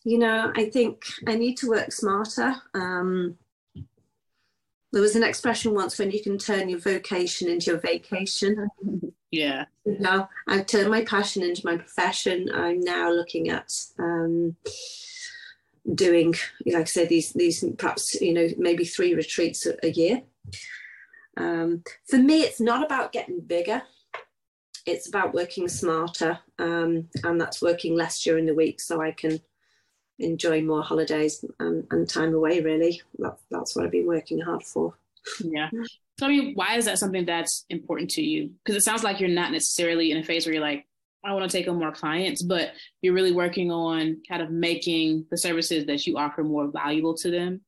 you 0.04 0.18
know, 0.18 0.52
I 0.54 0.70
think 0.70 1.04
I 1.26 1.34
need 1.34 1.56
to 1.58 1.68
work 1.68 1.92
smarter. 1.92 2.54
Um, 2.74 3.36
there 4.92 5.02
was 5.02 5.16
an 5.16 5.24
expression 5.24 5.74
once 5.74 5.98
when 5.98 6.12
you 6.12 6.22
can 6.22 6.38
turn 6.38 6.68
your 6.68 6.78
vocation 6.78 7.48
into 7.48 7.72
your 7.72 7.80
vacation. 7.80 8.70
Yeah. 9.32 9.64
You 9.84 9.98
know, 9.98 10.28
I've 10.46 10.66
turned 10.66 10.88
my 10.88 11.04
passion 11.04 11.42
into 11.42 11.66
my 11.66 11.76
profession. 11.76 12.48
I'm 12.54 12.80
now 12.80 13.10
looking 13.10 13.48
at 13.48 13.72
um, 13.98 14.54
doing, 15.92 16.34
like 16.64 16.82
I 16.82 16.84
said, 16.84 17.08
these 17.08 17.32
these 17.32 17.64
perhaps 17.76 18.20
you 18.20 18.32
know 18.32 18.48
maybe 18.56 18.84
three 18.84 19.14
retreats 19.14 19.66
a, 19.66 19.74
a 19.84 19.90
year. 19.90 20.22
Um, 21.36 21.82
for 22.08 22.18
me, 22.18 22.42
it's 22.42 22.60
not 22.60 22.86
about 22.86 23.10
getting 23.10 23.40
bigger 23.40 23.82
it's 24.86 25.08
about 25.08 25.34
working 25.34 25.68
smarter 25.68 26.38
um, 26.58 27.08
and 27.22 27.40
that's 27.40 27.62
working 27.62 27.96
less 27.96 28.22
during 28.22 28.46
the 28.46 28.54
week 28.54 28.80
so 28.80 29.00
I 29.00 29.12
can 29.12 29.40
enjoy 30.18 30.62
more 30.62 30.82
holidays 30.82 31.44
and, 31.58 31.86
and 31.90 32.08
time 32.08 32.34
away 32.34 32.60
really. 32.60 33.00
That, 33.18 33.36
that's 33.50 33.74
what 33.74 33.84
I've 33.84 33.92
been 33.92 34.06
working 34.06 34.40
hard 34.40 34.62
for. 34.62 34.94
Yeah. 35.40 35.70
Tell 36.18 36.28
me 36.28 36.52
why 36.54 36.76
is 36.76 36.84
that 36.84 36.98
something 36.98 37.24
that's 37.24 37.64
important 37.70 38.10
to 38.12 38.22
you? 38.22 38.50
Because 38.62 38.76
it 38.76 38.84
sounds 38.84 39.02
like 39.02 39.18
you're 39.18 39.28
not 39.28 39.50
necessarily 39.50 40.12
in 40.12 40.18
a 40.18 40.22
phase 40.22 40.46
where 40.46 40.54
you're 40.54 40.62
like 40.62 40.86
I 41.24 41.32
want 41.32 41.50
to 41.50 41.56
take 41.56 41.66
on 41.68 41.78
more 41.78 41.90
clients 41.90 42.42
but 42.42 42.72
you're 43.00 43.14
really 43.14 43.32
working 43.32 43.72
on 43.72 44.20
kind 44.28 44.42
of 44.42 44.50
making 44.50 45.24
the 45.30 45.38
services 45.38 45.86
that 45.86 46.06
you 46.06 46.18
offer 46.18 46.44
more 46.44 46.68
valuable 46.68 47.14
to 47.14 47.30
them. 47.30 47.62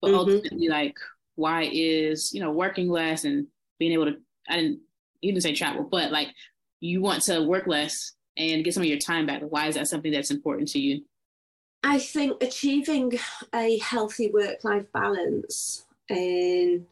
But 0.00 0.08
mm-hmm. 0.08 0.18
ultimately 0.18 0.68
like 0.68 0.96
why 1.34 1.68
is 1.72 2.32
you 2.32 2.40
know 2.40 2.52
working 2.52 2.88
less 2.88 3.24
and 3.24 3.46
being 3.78 3.92
able 3.92 4.06
to 4.06 4.16
I 4.48 4.56
didn't 4.56 4.80
even 5.22 5.40
say 5.40 5.54
travel 5.54 5.84
but 5.84 6.10
like 6.10 6.28
you 6.80 7.00
want 7.00 7.22
to 7.24 7.42
work 7.42 7.66
less 7.66 8.12
and 8.36 8.64
get 8.64 8.74
some 8.74 8.82
of 8.82 8.88
your 8.88 8.98
time 8.98 9.26
back. 9.26 9.42
Why 9.42 9.66
is 9.68 9.74
that 9.74 9.88
something 9.88 10.12
that's 10.12 10.30
important 10.30 10.68
to 10.70 10.78
you? 10.78 11.02
I 11.82 11.98
think 11.98 12.42
achieving 12.42 13.18
a 13.54 13.78
healthy 13.78 14.30
work 14.30 14.64
life 14.64 14.90
balance 14.92 15.86
and 16.10 16.84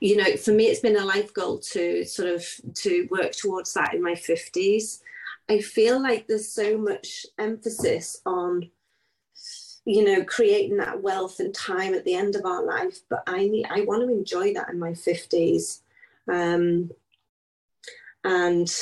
you 0.00 0.16
know 0.16 0.36
for 0.36 0.52
me 0.52 0.66
it's 0.66 0.80
been 0.80 0.96
a 0.96 1.04
life 1.04 1.34
goal 1.34 1.58
to 1.58 2.04
sort 2.04 2.28
of 2.28 2.46
to 2.74 3.06
work 3.10 3.32
towards 3.32 3.74
that 3.74 3.92
in 3.92 4.02
my 4.02 4.12
50s 4.12 5.00
i 5.48 5.58
feel 5.58 6.00
like 6.00 6.26
there's 6.26 6.48
so 6.48 6.78
much 6.78 7.26
emphasis 7.38 8.22
on 8.24 8.70
you 9.84 10.04
know 10.04 10.24
creating 10.24 10.76
that 10.76 11.02
wealth 11.02 11.40
and 11.40 11.52
time 11.54 11.92
at 11.92 12.04
the 12.04 12.14
end 12.14 12.36
of 12.36 12.46
our 12.46 12.64
life 12.64 13.00
but 13.10 13.22
i 13.26 13.48
need 13.48 13.66
i 13.68 13.80
want 13.82 14.00
to 14.00 14.08
enjoy 14.08 14.54
that 14.54 14.68
in 14.68 14.78
my 14.78 14.92
50s 14.92 15.80
um 16.28 16.90
and 18.24 18.72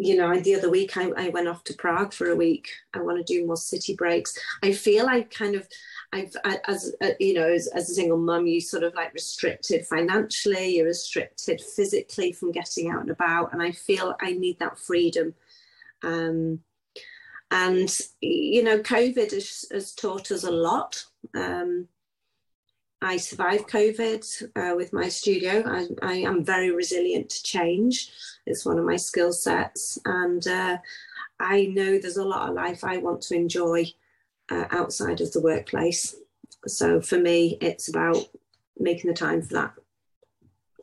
you 0.00 0.16
know, 0.16 0.40
the 0.40 0.54
other 0.54 0.70
week 0.70 0.96
I, 0.96 1.10
I 1.16 1.28
went 1.28 1.46
off 1.46 1.62
to 1.64 1.74
Prague 1.74 2.14
for 2.14 2.30
a 2.30 2.36
week. 2.36 2.70
I 2.94 3.02
want 3.02 3.18
to 3.18 3.32
do 3.32 3.46
more 3.46 3.56
city 3.56 3.94
breaks. 3.94 4.36
I 4.62 4.72
feel 4.72 5.06
I 5.06 5.22
kind 5.22 5.54
of, 5.54 5.68
I've, 6.12 6.34
as 6.66 6.94
uh, 7.02 7.10
you 7.20 7.34
know, 7.34 7.46
as, 7.46 7.66
as 7.68 7.90
a 7.90 7.94
single 7.94 8.16
mum, 8.16 8.46
you 8.46 8.62
sort 8.62 8.82
of 8.82 8.94
like 8.94 9.12
restricted 9.12 9.86
financially, 9.86 10.76
you're 10.76 10.86
restricted 10.86 11.60
physically 11.60 12.32
from 12.32 12.50
getting 12.50 12.90
out 12.90 13.02
and 13.02 13.10
about. 13.10 13.52
And 13.52 13.62
I 13.62 13.72
feel 13.72 14.14
I 14.22 14.32
need 14.32 14.58
that 14.58 14.78
freedom. 14.78 15.34
Um, 16.02 16.60
and, 17.50 17.94
you 18.22 18.62
know, 18.62 18.78
COVID 18.78 19.32
has, 19.32 19.66
has 19.70 19.92
taught 19.92 20.30
us 20.30 20.44
a 20.44 20.50
lot. 20.50 21.04
Um, 21.34 21.88
I 23.02 23.16
survived 23.16 23.68
COVID 23.68 24.50
uh, 24.56 24.76
with 24.76 24.92
my 24.92 25.08
studio. 25.08 25.62
I, 25.66 25.86
I, 26.02 26.14
am 26.16 26.44
very 26.44 26.70
resilient 26.70 27.30
to 27.30 27.42
change. 27.42 28.10
It's 28.46 28.66
one 28.66 28.78
of 28.78 28.84
my 28.84 28.96
skill 28.96 29.32
sets. 29.32 29.98
And 30.04 30.46
uh, 30.46 30.78
I 31.38 31.66
know 31.66 31.98
there's 31.98 32.18
a 32.18 32.24
lot 32.24 32.48
of 32.48 32.54
life 32.54 32.84
I 32.84 32.98
want 32.98 33.22
to 33.22 33.36
enjoy 33.36 33.86
uh, 34.50 34.66
outside 34.70 35.22
of 35.22 35.32
the 35.32 35.40
workplace. 35.40 36.14
So 36.66 37.00
for 37.00 37.18
me, 37.18 37.56
it's 37.62 37.88
about 37.88 38.18
making 38.78 39.08
the 39.10 39.16
time 39.16 39.42
for 39.42 39.54
that. 39.54 39.72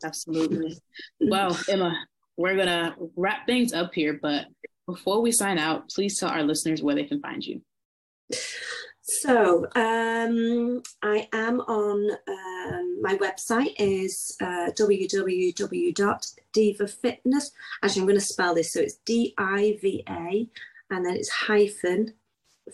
Absolutely. 0.04 0.80
well, 1.20 1.58
Emma, 1.70 2.04
we're 2.36 2.56
going 2.56 2.68
to 2.68 2.96
wrap 3.16 3.46
things 3.46 3.74
up 3.74 3.94
here. 3.94 4.18
But 4.20 4.48
before 4.88 5.22
we 5.22 5.32
sign 5.32 5.60
out, 5.60 5.90
please 5.90 6.20
tell 6.20 6.30
our 6.30 6.44
listeners 6.44 6.82
where 6.82 6.96
they 6.96 7.04
can 7.04 7.22
find 7.22 7.46
you. 7.46 7.62
So 9.10 9.66
um, 9.76 10.84
I 11.02 11.30
am 11.32 11.62
on 11.62 12.12
um, 12.28 13.02
my 13.02 13.16
website 13.16 13.74
is 13.80 14.36
uh, 14.42 14.72
www.divafitness. 14.78 17.52
Actually, 17.82 18.02
I'm 18.02 18.08
going 18.08 18.20
to 18.20 18.26
spell 18.26 18.54
this 18.54 18.74
so 18.74 18.82
it's 18.82 18.98
D 19.06 19.34
I 19.38 19.78
V 19.82 20.04
A 20.10 20.50
and 20.90 21.06
then 21.06 21.16
it's 21.16 21.30
hyphen 21.30 22.16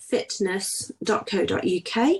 fitness.co.uk. 0.09 2.13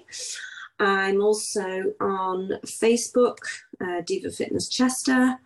I'm 0.79 1.21
also 1.21 1.93
on 1.99 2.51
Facebook, 2.65 3.37
uh, 3.81 4.01
Deva 4.05 4.29
Fitness 4.29 4.69
Chester, 4.69 5.39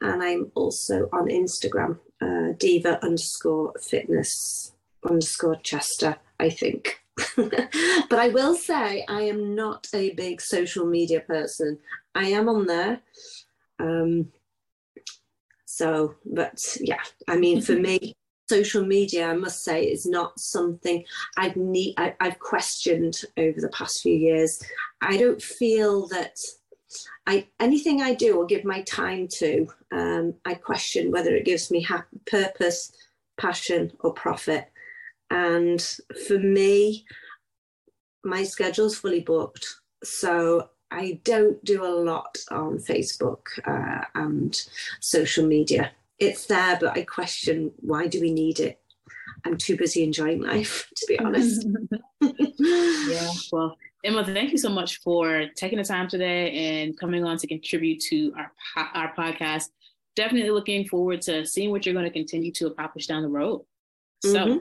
and 0.00 0.22
I'm 0.22 0.52
also 0.54 1.08
on 1.12 1.26
Instagram, 1.28 1.98
uh, 2.20 2.52
Deva 2.58 3.04
underscore 3.04 3.72
fitness 3.80 4.74
underscore 5.08 5.56
Chester, 5.56 6.18
I 6.38 6.50
think. 6.50 7.01
but 7.36 8.18
I 8.18 8.28
will 8.28 8.54
say 8.54 9.04
I 9.08 9.22
am 9.22 9.54
not 9.54 9.86
a 9.94 10.10
big 10.14 10.40
social 10.40 10.86
media 10.86 11.20
person. 11.20 11.78
I 12.14 12.28
am 12.28 12.48
on 12.48 12.66
there. 12.66 13.00
Um, 13.78 14.32
so, 15.64 16.14
but 16.24 16.76
yeah, 16.80 17.02
I 17.28 17.36
mean, 17.36 17.60
for 17.60 17.74
me, 17.74 18.14
social 18.48 18.84
media, 18.84 19.28
I 19.28 19.34
must 19.34 19.64
say, 19.64 19.84
is 19.84 20.04
not 20.04 20.38
something 20.38 21.04
I've 21.36 21.56
need 21.56 21.94
I, 21.96 22.14
have 22.20 22.38
questioned 22.38 23.22
over 23.36 23.60
the 23.60 23.70
past 23.70 24.02
few 24.02 24.14
years. 24.14 24.62
I 25.00 25.16
don't 25.16 25.40
feel 25.40 26.08
that 26.08 26.38
I 27.26 27.48
anything 27.60 28.02
I 28.02 28.14
do 28.14 28.36
or 28.36 28.46
give 28.46 28.64
my 28.64 28.82
time 28.82 29.28
to, 29.38 29.66
um, 29.92 30.34
I 30.44 30.54
question 30.54 31.10
whether 31.10 31.34
it 31.34 31.44
gives 31.44 31.70
me 31.70 31.82
happy, 31.82 32.18
purpose, 32.26 32.92
passion, 33.38 33.92
or 34.00 34.12
profit. 34.12 34.71
And 35.32 35.80
for 36.28 36.38
me, 36.38 37.06
my 38.22 38.44
schedule's 38.44 38.98
fully 38.98 39.20
booked. 39.20 39.66
So 40.04 40.68
I 40.90 41.20
don't 41.24 41.64
do 41.64 41.84
a 41.84 41.88
lot 41.88 42.36
on 42.50 42.76
Facebook 42.76 43.46
uh, 43.64 44.04
and 44.14 44.54
social 45.00 45.46
media. 45.46 45.92
It's 46.18 46.44
there, 46.46 46.76
but 46.78 46.98
I 46.98 47.04
question 47.04 47.72
why 47.78 48.08
do 48.08 48.20
we 48.20 48.30
need 48.30 48.60
it? 48.60 48.78
I'm 49.46 49.56
too 49.56 49.76
busy 49.76 50.04
enjoying 50.04 50.42
life, 50.42 50.86
to 50.96 51.06
be 51.08 51.18
honest. 51.18 51.66
yeah, 52.20 53.30
well, 53.50 53.74
Emma, 54.04 54.24
thank 54.24 54.52
you 54.52 54.58
so 54.58 54.68
much 54.68 55.00
for 55.00 55.46
taking 55.56 55.78
the 55.78 55.84
time 55.84 56.08
today 56.08 56.82
and 56.82 56.98
coming 57.00 57.24
on 57.24 57.38
to 57.38 57.46
contribute 57.46 58.00
to 58.10 58.34
our 58.36 58.52
our 58.94 59.14
podcast. 59.14 59.70
Definitely 60.14 60.50
looking 60.50 60.86
forward 60.86 61.22
to 61.22 61.46
seeing 61.46 61.70
what 61.70 61.86
you're 61.86 61.94
going 61.94 62.04
to 62.04 62.10
continue 62.10 62.52
to 62.52 62.66
accomplish 62.66 63.06
down 63.06 63.22
the 63.22 63.28
road. 63.28 63.64
So, 64.22 64.36
mm-hmm 64.36 64.58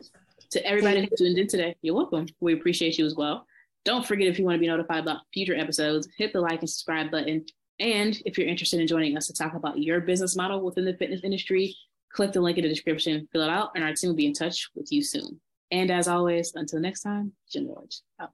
to 0.51 0.65
everybody 0.65 1.01
who 1.01 1.15
tuned 1.17 1.37
in 1.37 1.47
today, 1.47 1.75
you're 1.81 1.95
welcome. 1.95 2.27
We 2.39 2.53
appreciate 2.53 2.97
you 2.97 3.05
as 3.05 3.15
well. 3.15 3.45
Don't 3.83 4.05
forget 4.05 4.27
if 4.27 4.37
you 4.37 4.45
want 4.45 4.55
to 4.55 4.59
be 4.59 4.67
notified 4.67 4.99
about 4.99 5.21
future 5.33 5.55
episodes, 5.55 6.07
hit 6.17 6.33
the 6.33 6.41
like 6.41 6.59
and 6.59 6.69
subscribe 6.69 7.09
button. 7.09 7.45
And 7.79 8.21
if 8.25 8.37
you're 8.37 8.47
interested 8.47 8.79
in 8.79 8.87
joining 8.87 9.17
us 9.17 9.27
to 9.27 9.33
talk 9.33 9.55
about 9.55 9.79
your 9.79 10.01
business 10.01 10.35
model 10.35 10.61
within 10.61 10.85
the 10.85 10.93
fitness 10.93 11.21
industry, 11.23 11.75
click 12.13 12.31
the 12.31 12.41
link 12.41 12.57
in 12.57 12.63
the 12.63 12.69
description, 12.69 13.27
fill 13.31 13.41
it 13.41 13.49
out, 13.49 13.71
and 13.75 13.83
our 13.83 13.93
team 13.93 14.09
will 14.09 14.17
be 14.17 14.27
in 14.27 14.33
touch 14.33 14.69
with 14.75 14.91
you 14.91 15.03
soon. 15.03 15.39
And 15.71 15.89
as 15.89 16.07
always, 16.07 16.53
until 16.53 16.79
next 16.79 17.01
time, 17.01 17.31
Gym 17.51 17.67
Lords 17.67 18.03
out. 18.19 18.33